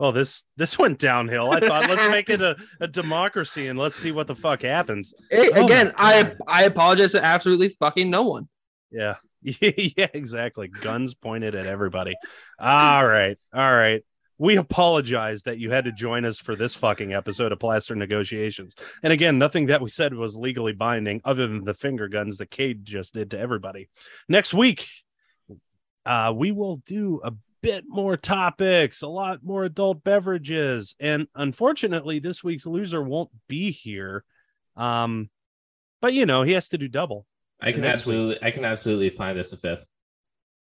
Well, 0.00 0.12
this 0.12 0.44
this 0.56 0.78
went 0.78 0.98
downhill. 0.98 1.50
I 1.50 1.60
thought 1.60 1.88
let's 1.90 2.08
make 2.10 2.30
it 2.30 2.40
a, 2.40 2.56
a 2.80 2.88
democracy 2.88 3.68
and 3.68 3.78
let's 3.78 3.96
see 3.96 4.12
what 4.12 4.26
the 4.26 4.34
fuck 4.34 4.62
happens. 4.62 5.12
Hey, 5.30 5.50
Oh 5.54 5.64
again, 5.66 5.92
I 5.94 6.32
I 6.48 6.64
apologize 6.64 7.12
to 7.12 7.22
absolutely 7.24 7.68
fucking 7.78 8.08
no 8.08 8.22
one. 8.22 8.48
Yeah. 8.90 9.16
yeah, 9.42 10.08
exactly. 10.14 10.68
Guns 10.68 11.14
pointed 11.14 11.54
at 11.54 11.66
everybody. 11.66 12.14
All 12.58 13.06
right. 13.06 13.38
All 13.54 13.74
right. 13.76 14.02
we 14.38 14.56
apologize 14.56 15.42
that 15.42 15.58
you 15.58 15.70
had 15.70 15.84
to 15.84 15.92
join 15.92 16.24
us 16.24 16.38
for 16.38 16.56
this 16.56 16.74
fucking 16.74 17.12
episode 17.12 17.52
of 17.52 17.58
Plaster 17.58 17.94
Negotiations. 17.94 18.74
And 19.02 19.12
again, 19.12 19.38
nothing 19.38 19.66
that 19.66 19.82
we 19.82 19.90
said 19.90 20.14
was 20.14 20.34
legally 20.34 20.72
binding 20.72 21.20
other 21.26 21.46
than 21.46 21.64
the 21.64 21.74
finger 21.74 22.08
guns 22.08 22.38
that 22.38 22.50
Cade 22.50 22.86
just 22.86 23.12
did 23.12 23.32
to 23.32 23.38
everybody. 23.38 23.90
Next 24.30 24.54
week, 24.54 24.88
uh, 26.06 26.32
we 26.34 26.52
will 26.52 26.76
do 26.86 27.20
a 27.22 27.32
bit 27.62 27.84
more 27.86 28.16
topics, 28.16 29.02
a 29.02 29.08
lot 29.08 29.42
more 29.42 29.64
adult 29.64 30.02
beverages. 30.04 30.94
And 30.98 31.26
unfortunately, 31.34 32.18
this 32.18 32.42
week's 32.42 32.66
loser 32.66 33.02
won't 33.02 33.30
be 33.48 33.70
here. 33.70 34.24
Um, 34.76 35.28
but 36.00 36.14
you 36.14 36.26
know, 36.26 36.42
he 36.42 36.52
has 36.52 36.68
to 36.70 36.78
do 36.78 36.88
double. 36.88 37.26
I 37.60 37.72
can 37.72 37.82
Next 37.82 38.06
week. 38.06 38.14
absolutely, 38.14 38.38
I 38.42 38.50
can 38.52 38.64
absolutely 38.64 39.10
find 39.10 39.38
us 39.38 39.52
a 39.52 39.56
fifth. 39.56 39.84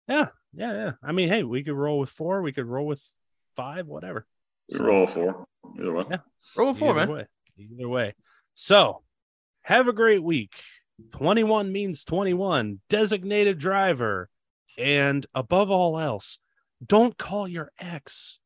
Yeah, 0.08 0.28
yeah, 0.52 0.72
yeah. 0.72 0.92
I 1.02 1.12
mean, 1.12 1.28
hey, 1.28 1.42
we 1.42 1.64
could 1.64 1.74
roll 1.74 1.98
with 1.98 2.10
four, 2.10 2.42
we 2.42 2.52
could 2.52 2.66
roll 2.66 2.86
with 2.86 3.02
five, 3.56 3.86
whatever. 3.86 4.26
We 4.70 4.78
roll 4.78 5.04
a 5.04 5.06
four. 5.06 5.46
Either 5.78 5.92
way. 5.92 6.04
Yeah. 6.10 6.16
Roll 6.56 6.74
four, 6.74 6.90
Either 6.90 7.06
man. 7.06 7.16
Way. 7.16 7.26
Either 7.58 7.88
way. 7.88 8.14
So 8.54 9.02
have 9.62 9.88
a 9.88 9.92
great 9.92 10.22
week. 10.22 10.52
21 11.12 11.72
means 11.72 12.04
21, 12.04 12.80
designated 12.88 13.58
driver. 13.58 14.28
And 14.78 15.26
above 15.34 15.70
all 15.70 15.98
else, 15.98 16.38
don't 16.86 17.16
call 17.18 17.46
your 17.48 17.70
ex 17.78 18.38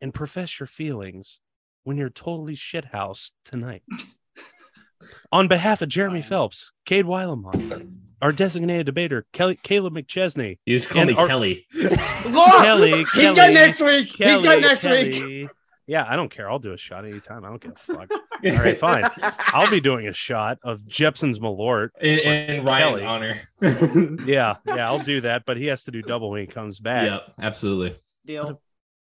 and 0.00 0.14
profess 0.14 0.58
your 0.60 0.66
feelings 0.66 1.40
when 1.84 1.96
you're 1.96 2.10
totally 2.10 2.56
shithoused 2.56 3.32
tonight. 3.44 3.82
On 5.32 5.48
behalf 5.48 5.80
of 5.80 5.88
Jeremy 5.88 6.20
Phelps, 6.22 6.72
Cade 6.84 7.06
Weilemont, 7.06 7.90
our 8.20 8.32
designated 8.32 8.84
debater, 8.86 9.26
Kelly, 9.32 9.58
Caleb 9.62 9.94
McChesney, 9.94 10.58
You 10.66 10.76
just 10.78 10.90
call 10.90 11.06
me 11.06 11.14
our- 11.14 11.26
Kelly. 11.26 11.66
Lost. 11.74 12.66
Kelly, 12.66 12.90
He's 12.98 13.10
Kelly, 13.12 13.34
got 13.36 13.52
next 13.52 13.80
week. 13.80 14.08
He's 14.08 14.40
got 14.40 14.60
next 14.60 14.86
week. 14.86 15.48
Kelly. 15.90 16.04
Yeah, 16.06 16.12
I 16.12 16.16
don't 16.16 16.30
care. 16.30 16.50
I'll 16.50 16.58
do 16.58 16.72
a 16.72 16.76
shot 16.76 17.04
anytime. 17.04 17.44
I 17.44 17.48
don't 17.48 17.60
give 17.60 17.72
a 17.72 17.74
fuck. 17.76 18.10
All 18.44 18.52
right, 18.52 18.78
fine. 18.78 19.04
I'll 19.48 19.70
be 19.70 19.80
doing 19.80 20.06
a 20.08 20.12
shot 20.14 20.58
of 20.62 20.86
Jeppson's 20.86 21.38
Malort. 21.38 21.90
In, 22.00 22.18
in 22.18 22.64
Ryan's 22.64 23.00
Kelly. 23.00 23.04
honor. 23.04 23.40
Yeah, 24.26 24.56
yeah, 24.66 24.86
I'll 24.86 24.98
do 24.98 25.22
that, 25.22 25.44
but 25.46 25.56
he 25.56 25.66
has 25.66 25.84
to 25.84 25.90
do 25.90 26.02
double 26.02 26.30
when 26.30 26.40
he 26.40 26.46
comes 26.46 26.78
back. 26.78 27.06
Yep, 27.06 27.34
absolutely. 27.40 27.98
Deal. 28.26 28.60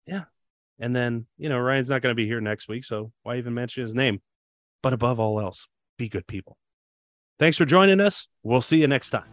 Yeah. 0.05 0.23
And 0.79 0.95
then, 0.95 1.27
you 1.37 1.49
know, 1.49 1.57
Ryan's 1.59 1.89
not 1.89 2.01
going 2.01 2.11
to 2.11 2.15
be 2.15 2.25
here 2.25 2.41
next 2.41 2.67
week, 2.67 2.83
so 2.83 3.11
why 3.23 3.37
even 3.37 3.53
mention 3.53 3.83
his 3.83 3.95
name? 3.95 4.21
But 4.81 4.93
above 4.93 5.19
all 5.19 5.39
else, 5.39 5.67
be 5.97 6.09
good 6.09 6.27
people. 6.27 6.57
Thanks 7.39 7.57
for 7.57 7.65
joining 7.65 7.99
us. 7.99 8.27
We'll 8.43 8.61
see 8.61 8.81
you 8.81 8.87
next 8.87 9.11
time. 9.11 9.25